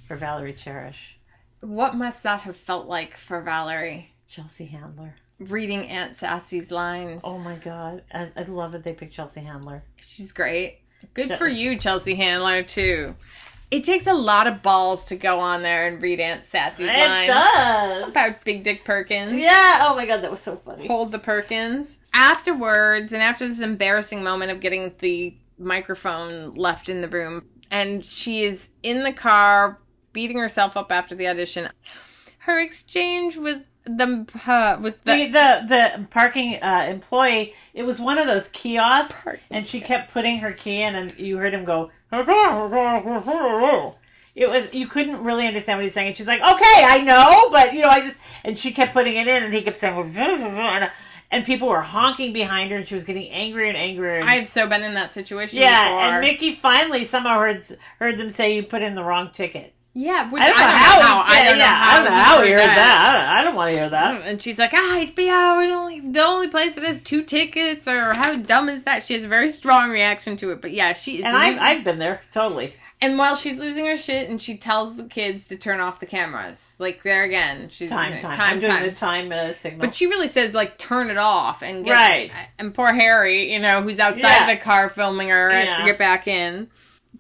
for 0.08 0.16
Valerie 0.16 0.52
Cherish. 0.54 1.16
What 1.60 1.94
must 1.94 2.24
that 2.24 2.40
have 2.40 2.56
felt 2.56 2.88
like 2.88 3.16
for 3.16 3.40
Valerie? 3.40 4.10
Chelsea 4.26 4.64
Handler. 4.66 5.14
Reading 5.38 5.86
Aunt 5.88 6.16
Sassy's 6.16 6.72
lines. 6.72 7.20
Oh 7.24 7.38
my 7.38 7.54
god. 7.54 8.02
I, 8.12 8.32
I 8.36 8.42
love 8.42 8.72
that 8.72 8.82
they 8.82 8.92
picked 8.94 9.14
Chelsea 9.14 9.40
Handler. 9.42 9.84
She's 9.96 10.32
great. 10.32 10.80
Good 11.14 11.36
for 11.38 11.48
you, 11.48 11.78
Chelsea 11.78 12.14
Handler, 12.14 12.62
too. 12.62 13.16
It 13.70 13.84
takes 13.84 14.06
a 14.06 14.12
lot 14.12 14.46
of 14.46 14.60
balls 14.62 15.06
to 15.06 15.16
go 15.16 15.40
on 15.40 15.62
there 15.62 15.86
and 15.86 16.02
read 16.02 16.20
Aunt 16.20 16.46
Sassy's 16.46 16.80
It 16.90 17.08
lines. 17.08 17.28
does. 17.28 18.10
About 18.10 18.44
Big 18.44 18.62
Dick 18.64 18.84
Perkins. 18.84 19.32
Yeah. 19.32 19.78
Oh 19.88 19.96
my 19.96 20.04
god, 20.04 20.22
that 20.22 20.30
was 20.30 20.40
so 20.40 20.56
funny. 20.56 20.86
hold 20.86 21.10
the 21.10 21.18
Perkins. 21.18 22.00
Afterwards, 22.12 23.14
and 23.14 23.22
after 23.22 23.48
this 23.48 23.60
embarrassing 23.62 24.22
moment 24.22 24.50
of 24.50 24.60
getting 24.60 24.92
the 24.98 25.34
microphone 25.58 26.54
left 26.54 26.88
in 26.90 27.00
the 27.00 27.08
room, 27.08 27.44
and 27.70 28.04
she 28.04 28.44
is 28.44 28.68
in 28.82 29.04
the 29.04 29.12
car 29.12 29.78
beating 30.12 30.36
herself 30.38 30.76
up 30.76 30.92
after 30.92 31.14
the 31.14 31.26
audition. 31.28 31.70
Her 32.40 32.60
exchange 32.60 33.38
with 33.38 33.62
the 33.84 34.26
uh, 34.46 34.78
with 34.80 35.02
the 35.04 35.12
The, 35.12 35.26
the 35.26 35.66
the 35.68 36.06
parking 36.10 36.54
uh, 36.62 36.86
employee, 36.88 37.54
it 37.74 37.82
was 37.82 38.00
one 38.00 38.18
of 38.18 38.26
those 38.26 38.48
kiosks, 38.48 39.24
Parking 39.24 39.42
and 39.50 39.66
she 39.66 39.80
kept 39.80 40.12
putting 40.12 40.38
her 40.38 40.52
key 40.52 40.82
in, 40.82 40.94
and 40.94 41.18
you 41.18 41.36
heard 41.38 41.54
him 41.54 41.64
go. 41.64 41.90
It 44.34 44.48
was 44.48 44.72
you 44.72 44.86
couldn't 44.86 45.22
really 45.22 45.46
understand 45.46 45.78
what 45.78 45.84
he's 45.84 45.94
saying, 45.94 46.08
and 46.08 46.16
she's 46.16 46.26
like, 46.26 46.40
"Okay, 46.40 46.84
I 46.84 47.02
know, 47.04 47.50
but 47.50 47.74
you 47.74 47.82
know, 47.82 47.88
I 47.88 48.00
just." 48.00 48.16
And 48.44 48.58
she 48.58 48.72
kept 48.72 48.92
putting 48.92 49.16
it 49.16 49.28
in, 49.28 49.42
and 49.42 49.52
he 49.52 49.62
kept 49.62 49.76
saying, 49.76 49.94
and, 51.30 51.46
people 51.46 51.68
were 51.68 51.80
honking 51.80 52.32
behind 52.32 52.70
her, 52.70 52.76
and 52.76 52.86
she 52.86 52.94
was 52.94 53.04
getting 53.04 53.30
angrier 53.30 53.68
and 53.68 53.76
angrier. 53.76 54.20
and- 54.20 54.28
I've 54.28 54.46
so 54.46 54.66
been 54.66 54.82
in 54.82 54.94
that 54.94 55.12
situation 55.12 55.58
yeah, 55.60 55.84
before. 55.84 56.00
and 56.00 56.20
Mickey 56.20 56.54
finally 56.54 57.04
somehow 57.04 57.38
heard 57.38 57.62
heard 57.98 58.18
them 58.18 58.30
say 58.30 58.54
you 58.56 58.62
put 58.62 58.82
in 58.82 58.94
the 58.94 59.02
wrong 59.02 59.30
ticket. 59.32 59.74
Yeah, 59.94 60.30
which 60.30 60.42
I 60.42 60.48
don't 60.48 60.56
know 60.58 60.64
how. 60.64 61.24
I 61.26 61.44
don't 61.44 61.58
know 61.58 61.64
how. 61.64 61.90
I 61.90 61.96
don't 61.96 62.04
know 62.06 62.10
how 62.18 62.40
he 62.42 62.48
he 62.48 62.54
heard 62.54 62.60
that. 62.60 63.28
I 63.30 63.36
don't, 63.42 63.46
don't 63.46 63.56
want 63.56 63.68
to 63.70 63.76
hear 63.76 63.90
that. 63.90 64.22
And 64.22 64.40
she's 64.40 64.58
like, 64.58 64.72
ah, 64.72 65.04
HBO 65.04 65.64
is 65.64 65.70
only 65.70 66.00
the 66.00 66.22
only 66.24 66.48
place 66.48 66.74
that 66.76 66.84
has 66.84 67.00
two 67.02 67.22
tickets, 67.22 67.86
or 67.86 68.14
how 68.14 68.36
dumb 68.36 68.68
is 68.68 68.84
that? 68.84 69.02
She 69.02 69.14
has 69.14 69.24
a 69.24 69.28
very 69.28 69.50
strong 69.50 69.90
reaction 69.90 70.36
to 70.38 70.50
it, 70.52 70.62
but 70.62 70.70
yeah, 70.72 70.92
she 70.94 71.18
is. 71.18 71.24
And 71.24 71.36
I've 71.36 71.58
I've 71.58 71.84
been 71.84 71.98
there 71.98 72.22
totally. 72.30 72.72
And 73.02 73.18
while 73.18 73.34
she's 73.34 73.58
losing 73.58 73.84
her 73.86 73.96
shit, 73.96 74.30
and 74.30 74.40
she 74.40 74.56
tells 74.56 74.94
the 74.96 75.02
kids 75.02 75.48
to 75.48 75.56
turn 75.56 75.80
off 75.80 75.98
the 75.98 76.06
cameras, 76.06 76.76
like 76.78 77.02
there 77.02 77.24
again, 77.24 77.68
she's 77.68 77.90
Time, 77.90 78.16
time. 78.16 78.36
time, 78.36 78.54
I'm 78.54 78.60
doing 78.60 78.72
time. 78.72 78.82
the 78.84 78.92
time 78.92 79.32
uh, 79.32 79.52
signal. 79.52 79.80
But 79.80 79.92
she 79.96 80.06
really 80.06 80.28
says 80.28 80.54
like 80.54 80.78
turn 80.78 81.10
it 81.10 81.18
off 81.18 81.62
and 81.62 81.84
get 81.84 81.90
Right. 81.90 82.32
And 82.60 82.72
poor 82.72 82.92
Harry, 82.92 83.52
you 83.52 83.58
know, 83.58 83.82
who's 83.82 83.98
outside 83.98 84.20
Yeah. 84.22 84.54
the 84.54 84.60
car 84.60 84.88
filming 84.88 85.30
her, 85.30 85.50
has 85.50 85.80
to 85.80 85.84
get 85.84 85.98
back 85.98 86.28
in. 86.28 86.68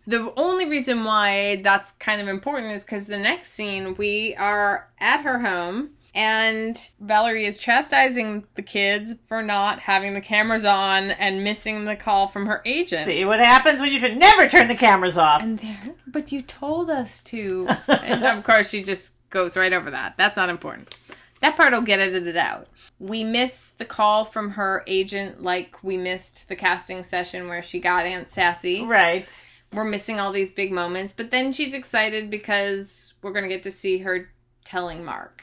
The 0.06 0.32
only 0.36 0.68
reason 0.68 1.04
why 1.04 1.56
that's 1.62 1.92
kind 1.92 2.20
of 2.20 2.28
important 2.28 2.72
is 2.72 2.82
because 2.82 3.06
the 3.06 3.18
next 3.18 3.52
scene 3.52 3.94
we 3.96 4.34
are 4.36 4.88
at 4.98 5.22
her 5.22 5.40
home. 5.40 5.90
And 6.14 6.76
Valerie 7.00 7.46
is 7.46 7.56
chastising 7.56 8.44
the 8.54 8.60
kids 8.60 9.14
for 9.24 9.42
not 9.42 9.78
having 9.78 10.12
the 10.12 10.20
cameras 10.20 10.64
on 10.64 11.10
and 11.12 11.42
missing 11.42 11.86
the 11.86 11.96
call 11.96 12.28
from 12.28 12.44
her 12.46 12.60
agent. 12.66 13.06
See 13.06 13.24
what 13.24 13.40
happens 13.40 13.80
when 13.80 13.90
you 13.90 13.98
turn, 13.98 14.18
never 14.18 14.46
turn 14.46 14.68
the 14.68 14.74
cameras 14.74 15.16
off. 15.16 15.42
And 15.42 15.58
there, 15.58 15.94
but 16.06 16.30
you 16.30 16.42
told 16.42 16.90
us 16.90 17.20
to. 17.22 17.66
and 17.88 18.24
of 18.24 18.44
course, 18.44 18.68
she 18.68 18.82
just 18.82 19.12
goes 19.30 19.56
right 19.56 19.72
over 19.72 19.90
that. 19.90 20.14
That's 20.18 20.36
not 20.36 20.50
important. 20.50 20.94
That 21.40 21.56
part 21.56 21.72
will 21.72 21.80
get 21.80 21.98
edited 21.98 22.36
out. 22.36 22.66
We 22.98 23.24
missed 23.24 23.78
the 23.78 23.84
call 23.86 24.26
from 24.26 24.50
her 24.50 24.84
agent, 24.86 25.42
like 25.42 25.82
we 25.82 25.96
missed 25.96 26.48
the 26.48 26.56
casting 26.56 27.04
session 27.04 27.48
where 27.48 27.62
she 27.62 27.80
got 27.80 28.04
Aunt 28.04 28.28
Sassy. 28.28 28.82
right. 28.84 29.28
We're 29.72 29.84
missing 29.84 30.20
all 30.20 30.32
these 30.32 30.50
big 30.50 30.70
moments, 30.70 31.12
but 31.12 31.30
then 31.30 31.52
she's 31.52 31.72
excited 31.72 32.28
because 32.28 33.14
we're 33.22 33.32
going 33.32 33.44
to 33.44 33.48
get 33.48 33.62
to 33.62 33.70
see 33.70 33.98
her 33.98 34.30
telling 34.64 35.04
Mark. 35.04 35.42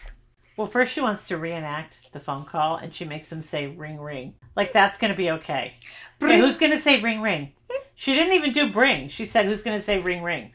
Well, 0.55 0.67
first 0.67 0.91
she 0.93 1.01
wants 1.01 1.29
to 1.29 1.37
reenact 1.37 2.11
the 2.11 2.19
phone 2.19 2.45
call, 2.45 2.75
and 2.77 2.93
she 2.93 3.05
makes 3.05 3.31
him 3.31 3.41
say 3.41 3.67
"ring 3.67 3.99
ring." 3.99 4.35
Like 4.55 4.73
that's 4.73 4.97
going 4.97 5.11
to 5.11 5.17
be 5.17 5.31
okay. 5.31 5.75
Okay, 6.21 6.37
who's 6.37 6.57
going 6.57 6.73
to 6.73 6.81
say 6.81 7.01
"ring 7.01 7.21
ring"? 7.21 7.53
She 7.95 8.13
didn't 8.13 8.33
even 8.33 8.51
do 8.51 8.71
"bring." 8.71 9.07
She 9.07 9.25
said, 9.25 9.45
"Who's 9.45 9.61
going 9.63 9.77
to 9.77 9.83
say 9.83 9.99
ring 9.99 10.21
ring?" 10.21 10.51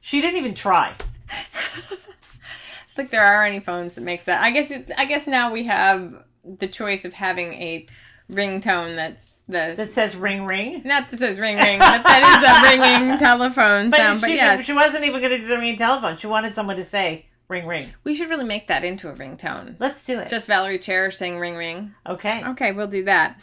She 0.00 0.20
didn't 0.20 0.36
even 0.36 0.54
try. 0.54 0.94
It's 1.30 2.98
like 2.98 3.10
there 3.10 3.24
are 3.24 3.44
any 3.44 3.60
phones 3.60 3.94
that 3.94 4.04
makes 4.04 4.26
that. 4.26 4.42
I 4.42 4.50
guess. 4.50 4.70
I 4.96 5.06
guess 5.06 5.26
now 5.26 5.50
we 5.50 5.64
have 5.64 6.22
the 6.44 6.68
choice 6.68 7.04
of 7.04 7.14
having 7.14 7.54
a 7.54 7.86
ringtone 8.30 8.94
that's 8.94 9.33
the 9.48 9.74
That 9.76 9.90
says 9.90 10.16
"ring 10.16 10.44
ring." 10.44 10.82
Not 10.84 11.10
that 11.10 11.18
says 11.18 11.38
ring 11.38 11.56
ring, 11.56 11.78
but 11.78 12.02
that 12.02 12.22
is 12.22 12.78
a 12.78 12.98
ringing 12.98 13.18
telephone 13.18 13.90
But, 13.90 13.96
sound. 13.98 14.20
But 14.20 14.26
she, 14.28 14.36
yes, 14.36 14.64
she 14.64 14.72
wasn't 14.72 15.04
even 15.04 15.20
going 15.20 15.32
to 15.32 15.38
do 15.38 15.46
the 15.46 15.58
ring 15.58 15.76
telephone. 15.76 16.16
She 16.16 16.26
wanted 16.26 16.54
someone 16.54 16.76
to 16.76 16.84
say 16.84 17.26
"ring 17.48 17.66
ring." 17.66 17.92
we 18.04 18.14
should 18.14 18.30
really 18.30 18.44
make 18.44 18.68
that 18.68 18.84
into 18.84 19.08
a 19.08 19.12
ringtone. 19.12 19.76
Let's 19.78 20.04
do 20.04 20.18
it. 20.18 20.28
Just 20.28 20.46
Valerie 20.46 20.78
Cherish 20.78 21.16
saying 21.16 21.38
ring 21.38 21.56
ring. 21.56 21.94
okay. 22.06 22.42
Okay, 22.44 22.72
we'll 22.72 22.86
do 22.86 23.04
that. 23.04 23.40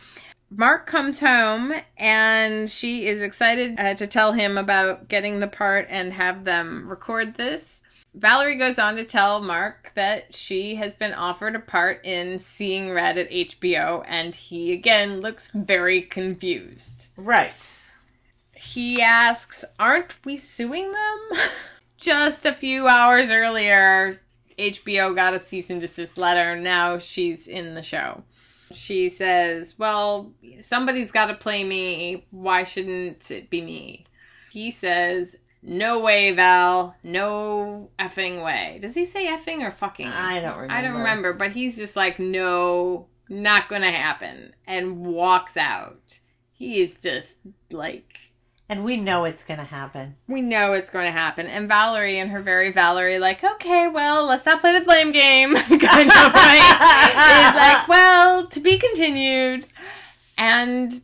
Mark 0.54 0.86
comes 0.86 1.22
home 1.22 1.74
and 1.98 2.70
she 2.70 3.06
is 3.08 3.22
excited 3.22 3.80
uh, 3.80 3.94
to 3.96 4.06
tell 4.06 4.34
him 4.34 4.58
about 4.58 5.08
getting 5.08 5.40
the 5.40 5.48
part 5.48 5.88
and 5.90 6.12
have 6.12 6.44
them 6.44 6.90
record 6.90 7.36
this. 7.36 7.84
Valerie 8.14 8.56
goes 8.56 8.78
on 8.78 8.98
to 8.98 9.06
tell 9.06 9.42
Mark 9.42 9.94
that 9.96 10.36
she 10.36 10.76
has 10.76 10.94
been 10.94 11.14
offered 11.14 11.56
a 11.56 11.60
part 11.60 12.04
in 12.04 12.40
Seeing 12.40 12.92
Red 12.92 13.18
at 13.18 13.30
HBO, 13.32 14.04
and 14.06 14.36
he 14.36 14.74
again 14.74 15.22
looks 15.22 15.50
very 15.52 16.02
confused. 16.02 17.08
Right. 17.16 17.84
he 18.54 19.02
asks, 19.02 19.64
Aren't 19.80 20.14
we 20.26 20.38
suing 20.38 20.92
them? 20.92 21.40
Just 21.98 22.46
a 22.46 22.54
few 22.54 22.88
hours 22.88 23.32
earlier, 23.32 24.22
HBO 24.60 25.16
got 25.16 25.34
a 25.34 25.40
cease 25.40 25.70
and 25.70 25.80
desist 25.80 26.18
letter. 26.18 26.56
Now 26.56 26.98
she's 26.98 27.48
in 27.48 27.76
the 27.76 27.84
show. 27.84 28.24
She 28.74 29.08
says, 29.08 29.76
Well, 29.78 30.34
somebody's 30.60 31.12
got 31.12 31.28
to 31.28 31.34
play 31.34 31.64
me. 31.64 32.26
Why 32.32 32.64
shouldn't 32.64 33.32
it 33.32 33.50
be 33.50 33.62
me? 33.62 34.06
He 34.52 34.70
says, 34.70 35.38
No 35.64 36.00
way, 36.00 36.32
Val. 36.32 36.96
No 37.04 37.90
effing 38.00 38.44
way. 38.44 38.80
Does 38.82 38.94
he 38.96 39.06
say 39.06 39.28
effing 39.28 39.62
or 39.62 39.72
fucking? 39.72 40.08
I 40.08 40.40
don't 40.40 40.56
remember. 40.56 40.74
I 40.74 40.82
don't 40.82 40.98
remember, 40.98 41.34
but 41.34 41.52
he's 41.52 41.76
just 41.78 41.96
like, 41.96 42.20
No, 42.20 43.08
not 43.30 43.70
gonna 43.70 43.92
happen. 43.92 44.54
And 44.68 45.06
walks 45.06 45.58
out. 45.58 46.20
He 46.52 46.82
is 46.82 46.98
just 46.98 47.36
like 47.72 48.20
And 48.70 48.84
we 48.84 48.98
know 48.98 49.26
it's 49.26 49.44
going 49.44 49.60
to 49.60 49.66
happen. 49.66 50.16
we 50.28 50.42
know 50.42 50.74
it's 50.74 50.90
going 50.92 51.06
to 51.06 51.12
happen. 51.12 51.48
And 51.48 51.68
Valerie 51.68 52.20
and 52.20 52.30
her 52.32 52.40
very 52.40 52.72
Valerie, 52.72 53.18
like, 53.20 53.44
okay, 53.44 53.88
well, 53.88 54.26
let's 54.28 54.46
not 54.46 54.62
play 54.62 54.78
the 54.78 54.86
blame 54.86 55.12
game, 55.12 55.56
kind 55.56 56.10
of, 56.10 56.34
right? 56.34 57.50
is 57.50 57.56
like, 57.56 57.88
well, 57.88 58.46
to 58.48 58.60
be 58.60 58.78
continued. 58.78 59.66
And 60.38 61.02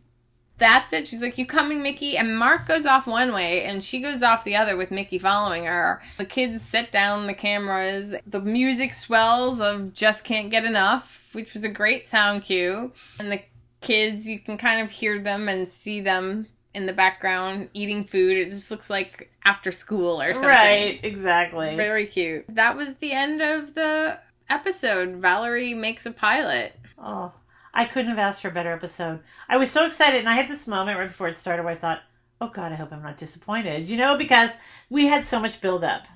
that's 0.57 0.93
it. 0.93 1.07
She's 1.07 1.21
like, 1.21 1.37
you 1.37 1.45
coming, 1.45 1.81
Mickey? 1.81 2.17
And 2.17 2.37
Mark 2.37 2.67
goes 2.67 2.85
off 2.85 3.07
one 3.07 3.33
way 3.33 3.63
and 3.63 3.83
she 3.83 3.99
goes 3.99 4.23
off 4.23 4.43
the 4.43 4.55
other 4.55 4.75
with 4.75 4.91
Mickey 4.91 5.19
following 5.19 5.65
her. 5.65 6.01
The 6.17 6.25
kids 6.25 6.63
set 6.63 6.91
down 6.91 7.27
the 7.27 7.33
cameras. 7.33 8.15
The 8.25 8.41
music 8.41 8.93
swells 8.93 9.61
of 9.61 9.93
Just 9.93 10.23
Can't 10.23 10.49
Get 10.49 10.65
Enough, 10.65 11.29
which 11.33 11.53
was 11.53 11.63
a 11.63 11.69
great 11.69 12.07
sound 12.07 12.43
cue. 12.43 12.91
And 13.19 13.31
the 13.31 13.41
kids, 13.81 14.27
you 14.27 14.39
can 14.39 14.57
kind 14.57 14.81
of 14.81 14.91
hear 14.91 15.19
them 15.19 15.47
and 15.47 15.67
see 15.67 16.01
them 16.01 16.47
in 16.73 16.85
the 16.85 16.93
background 16.93 17.69
eating 17.73 18.03
food. 18.03 18.37
It 18.37 18.49
just 18.49 18.71
looks 18.71 18.89
like 18.89 19.31
after 19.45 19.71
school 19.71 20.21
or 20.21 20.33
something. 20.33 20.49
Right. 20.49 20.99
Exactly. 21.03 21.75
Very 21.75 22.05
cute. 22.07 22.45
That 22.49 22.75
was 22.75 22.95
the 22.95 23.13
end 23.13 23.41
of 23.41 23.73
the 23.75 24.19
episode. 24.49 25.15
Valerie 25.15 25.73
makes 25.73 26.05
a 26.05 26.11
pilot. 26.11 26.75
Oh, 26.97 27.31
I 27.77 27.85
couldn't 27.85 28.09
have 28.09 28.17
asked 28.17 28.41
for 28.41 28.47
a 28.47 28.51
better 28.51 28.73
episode. 28.73 29.19
I 29.47 29.57
was 29.57 29.69
so 29.69 29.85
excited, 29.85 30.19
and 30.19 30.27
I 30.27 30.33
had 30.33 30.49
this 30.49 30.65
moment 30.65 30.97
right 30.97 31.07
before 31.07 31.27
it 31.27 31.37
started 31.37 31.63
where 31.63 31.73
I 31.73 31.77
thought, 31.77 32.01
"Oh 32.41 32.49
God, 32.49 32.71
I 32.71 32.75
hope 32.75 32.91
I'm 32.91 33.03
not 33.03 33.19
disappointed." 33.19 33.87
You 33.87 33.97
know, 33.97 34.17
because 34.17 34.49
we 34.89 35.05
had 35.05 35.27
so 35.27 35.39
much 35.39 35.61
build 35.61 35.83
up, 35.83 36.07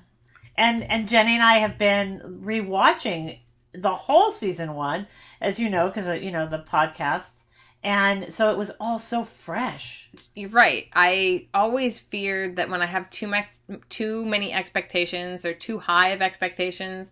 and 0.56 0.82
and 0.82 1.08
Jenny 1.08 1.34
and 1.34 1.42
I 1.42 1.58
have 1.58 1.78
been 1.78 2.40
rewatching 2.44 3.38
the 3.72 3.94
whole 3.94 4.32
season 4.32 4.74
one, 4.74 5.06
as 5.40 5.60
you 5.60 5.70
know, 5.70 5.86
because 5.86 6.08
uh, 6.08 6.14
you 6.14 6.32
know 6.32 6.48
the 6.48 6.58
podcasts, 6.58 7.44
and 7.84 8.32
so 8.32 8.50
it 8.50 8.58
was 8.58 8.72
all 8.80 8.98
so 8.98 9.22
fresh. 9.22 10.10
You're 10.34 10.50
right. 10.50 10.88
I 10.92 11.46
always 11.54 12.00
feared 12.00 12.56
that 12.56 12.70
when 12.70 12.82
I 12.82 12.86
have 12.86 13.08
too 13.08 13.28
much, 13.28 13.46
too 13.88 14.26
many 14.26 14.52
expectations 14.52 15.44
or 15.44 15.54
too 15.54 15.78
high 15.78 16.08
of 16.08 16.22
expectations, 16.22 17.08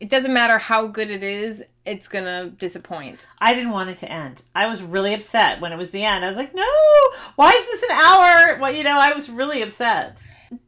it 0.00 0.08
doesn't 0.08 0.32
matter 0.32 0.58
how 0.58 0.86
good 0.86 1.10
it 1.10 1.22
is, 1.22 1.62
it's 1.84 2.08
gonna 2.08 2.50
disappoint. 2.50 3.26
I 3.38 3.54
didn't 3.54 3.70
want 3.72 3.90
it 3.90 3.98
to 3.98 4.10
end. 4.12 4.42
I 4.54 4.66
was 4.66 4.82
really 4.82 5.14
upset 5.14 5.60
when 5.60 5.72
it 5.72 5.76
was 5.78 5.90
the 5.90 6.04
end. 6.04 6.24
I 6.24 6.28
was 6.28 6.36
like, 6.36 6.54
no, 6.54 6.70
why 7.36 7.50
is 7.50 7.66
this 7.66 7.82
an 7.84 7.90
hour? 7.92 8.58
Well, 8.60 8.72
you 8.72 8.84
know, 8.84 8.98
I 9.00 9.12
was 9.12 9.28
really 9.30 9.62
upset. 9.62 10.18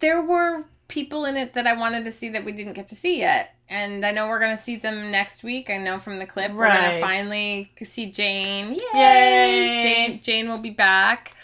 There 0.01 0.21
were 0.23 0.65
people 0.89 1.25
in 1.27 1.37
it 1.37 1.55
that 1.55 1.67
I 1.67 1.75
wanted 1.75 2.05
to 2.07 2.13
see 2.13 2.31
that 2.31 2.45
we 2.45 2.53
didn't 2.53 2.73
get 2.73 2.89
to 2.89 2.95
see 2.97 3.19
yet. 3.19 3.55
And 3.69 4.05
I 4.05 4.11
know 4.11 4.27
we're 4.27 4.41
gonna 4.41 4.57
see 4.59 4.75
them 4.77 5.13
next 5.13 5.45
week. 5.45 5.71
I 5.71 5.77
know 5.77 6.01
from 6.01 6.19
the 6.19 6.27
clip 6.27 6.53
we're 6.53 6.65
Right. 6.65 7.01
gonna 7.01 7.01
finally 7.01 7.71
see 7.85 8.11
Jane. 8.11 8.73
Yay! 8.73 8.79
Yay! 8.95 9.83
Jane 9.83 10.21
Jane 10.23 10.49
will 10.49 10.59
be 10.59 10.71
back. 10.71 11.35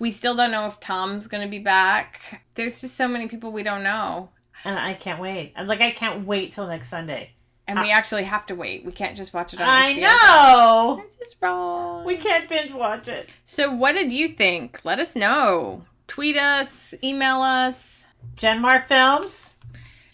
We 0.00 0.10
still 0.10 0.34
don't 0.34 0.50
know 0.50 0.66
if 0.66 0.80
Tom's 0.80 1.28
gonna 1.28 1.46
be 1.48 1.60
back. 1.60 2.42
There's 2.56 2.80
just 2.80 2.96
so 2.96 3.06
many 3.06 3.28
people 3.28 3.52
we 3.52 3.62
don't 3.62 3.84
know. 3.84 4.30
And 4.64 4.78
I 4.78 4.94
can't 4.94 5.20
wait. 5.20 5.52
I'm 5.56 5.66
like, 5.66 5.80
I 5.80 5.90
can't 5.90 6.26
wait 6.26 6.52
till 6.52 6.66
next 6.66 6.88
Sunday. 6.88 7.30
And 7.66 7.80
we 7.80 7.90
actually 7.90 8.24
have 8.24 8.44
to 8.46 8.54
wait. 8.54 8.84
We 8.84 8.92
can't 8.92 9.16
just 9.16 9.32
watch 9.32 9.54
it 9.54 9.60
on 9.60 9.68
I 9.68 9.94
HBO. 9.94 10.00
know. 10.00 11.00
This 11.02 11.18
is 11.28 11.36
wrong. 11.40 12.04
We 12.04 12.16
can't 12.16 12.48
binge 12.48 12.72
watch 12.72 13.08
it. 13.08 13.28
So 13.44 13.70
what 13.72 13.92
did 13.92 14.12
you 14.12 14.34
think? 14.34 14.80
Let 14.84 14.98
us 14.98 15.14
know. 15.16 15.84
Tweet 16.08 16.36
us, 16.36 16.92
email 17.02 17.40
us, 17.40 18.04
Genmar 18.36 18.82
Films. 18.84 19.56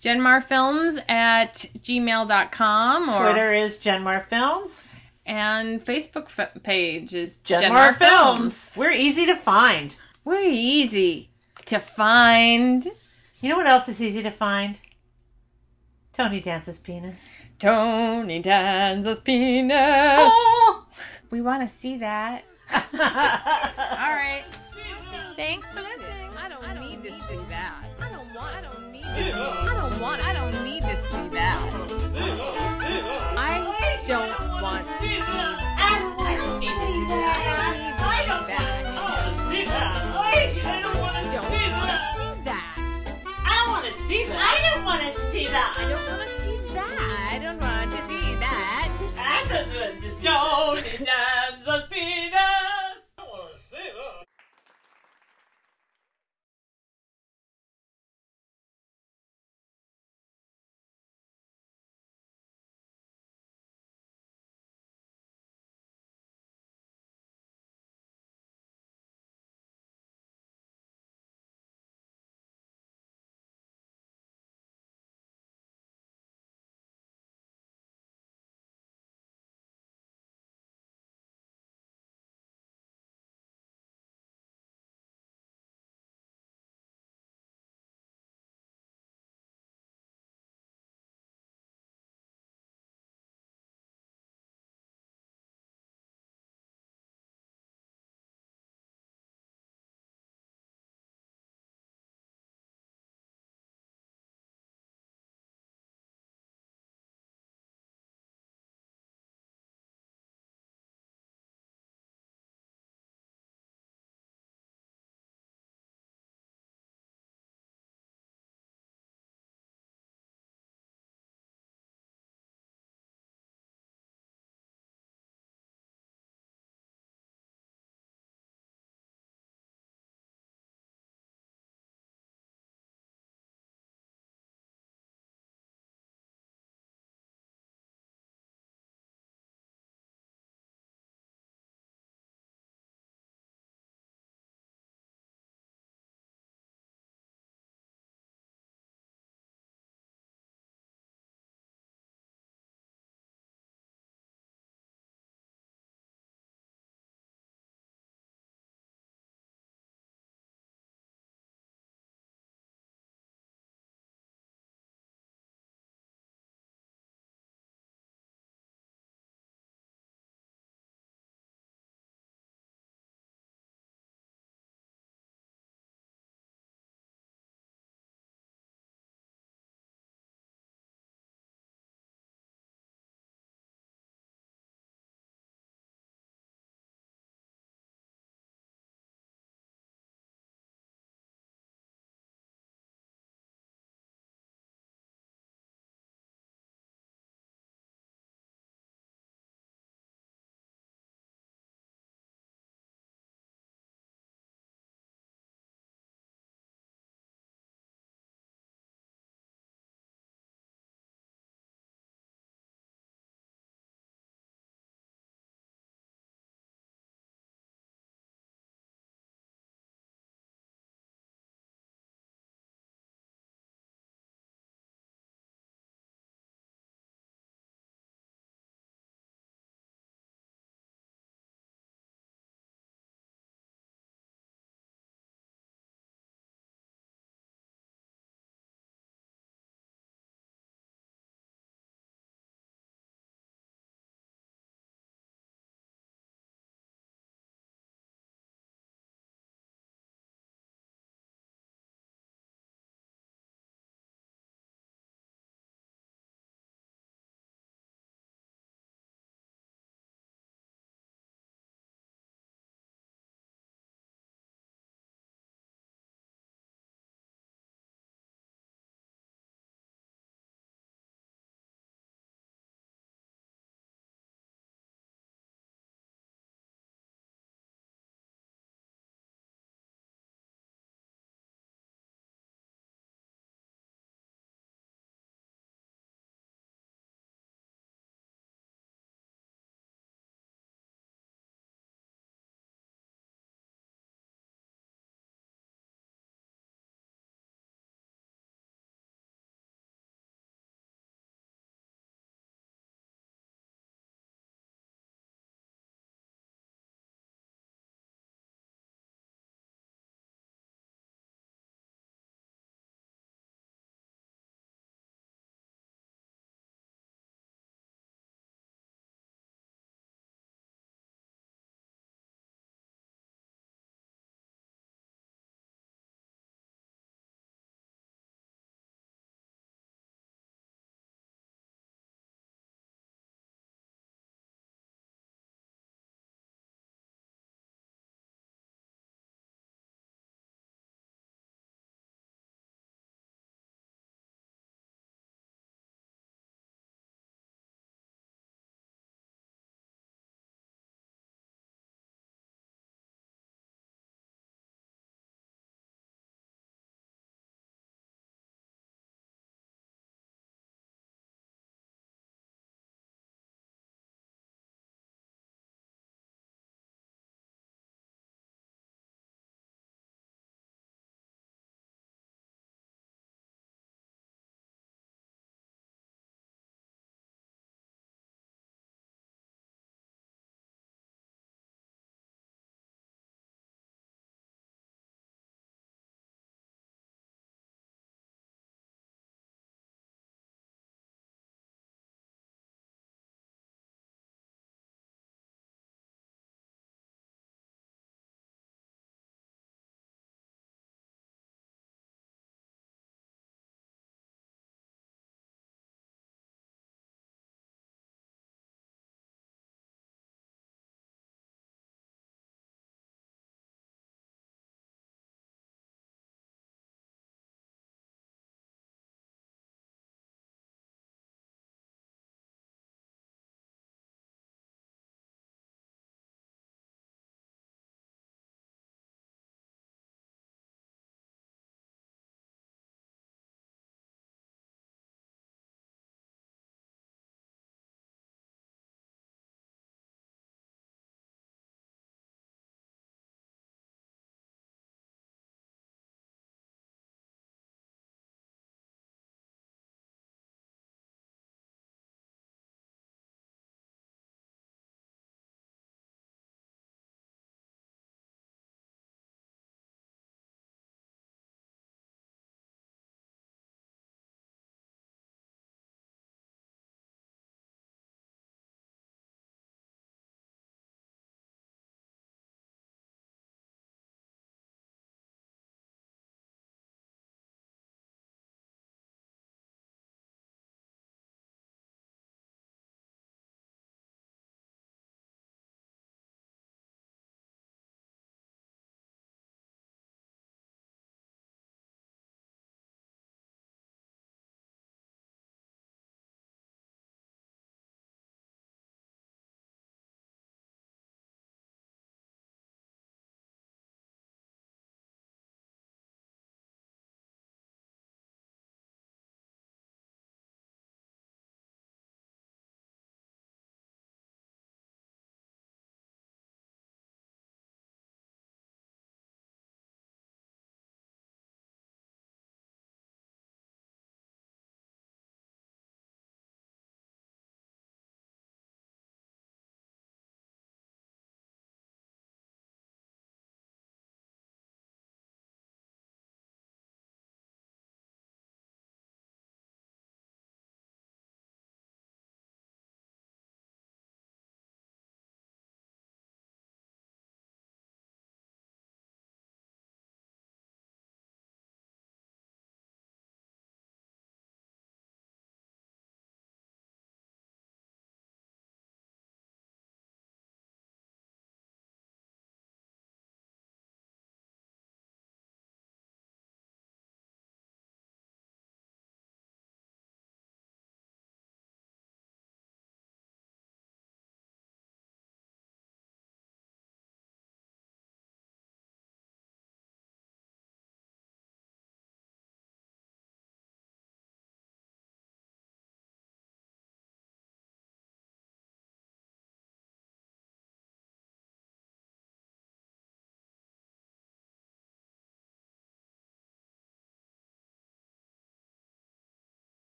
genmarfilms 0.00 0.98
at 1.10 1.54
gmail.com 1.78 3.08
or 3.10 3.22
Twitter 3.32 3.52
is 3.52 3.78
Genmar 3.78 4.22
Films. 4.22 4.94
and 5.26 5.84
Facebook 5.84 6.26
f- 6.38 6.62
page 6.62 7.14
is 7.14 7.38
Genmar, 7.44 7.94
Films. 7.96 8.72
We're 8.76 8.90
easy 8.92 9.26
to 9.26 9.36
find. 9.36 9.94
We're 10.24 10.40
easy 10.48 11.30
to 11.66 11.78
find. 11.78 12.88
You 13.42 13.48
know 13.48 13.56
what 13.56 13.66
else 13.66 13.88
is 13.88 14.00
easy 14.00 14.22
to 14.22 14.30
find? 14.30 14.78
Tony 16.12 16.40
Danza's 16.40 16.78
penis. 16.78 17.28
Tony 17.58 18.40
Danza's 18.40 19.18
penis. 19.18 19.74
Oh! 19.76 20.86
We 21.30 21.40
want 21.40 21.68
to 21.68 21.74
see 21.74 21.96
that. 21.96 22.44
All 22.72 22.78
right. 23.00 24.44
Thanks 25.34 25.68
for 25.70 25.82
listening. 25.82 26.30
I 26.36 26.48
don't, 26.50 26.80
need 26.80 27.02
to 27.02 27.10
see 27.26 27.40
that. 27.48 27.84
I 28.00 28.10
don't 28.10 28.32
want. 28.32 28.54
I 28.54 28.60
don't 28.60 28.92
need. 28.92 29.02
To, 29.02 29.08
I 29.10 29.74
don't 29.74 30.00
want. 30.00 30.24
I 30.24 30.32
don't 30.34 30.62
need 30.62 30.82
to 30.82 30.96
see 31.10 31.28
that. 31.30 31.60
I 31.62 31.70
don't 31.70 31.78
want 31.80 31.90
to 31.90 31.98
see 31.98 32.18
that. 32.20 32.42
want 44.92 45.04
to 45.04 45.20
see 45.30 45.46
that. 45.46 45.74
I 45.78 45.88
don't 45.88 46.06
want 46.06 46.28
to 46.28 46.42
see 46.42 46.74
that. 46.74 47.30
I 47.32 47.38
don't 47.38 47.58
want 47.58 47.90
to 47.92 47.96
see 48.08 48.34
that. 48.34 48.92
I 49.16 49.44
don't 49.48 49.72
want 49.74 50.02
to 50.02 50.10
see 50.10 51.04
that. 51.04 51.41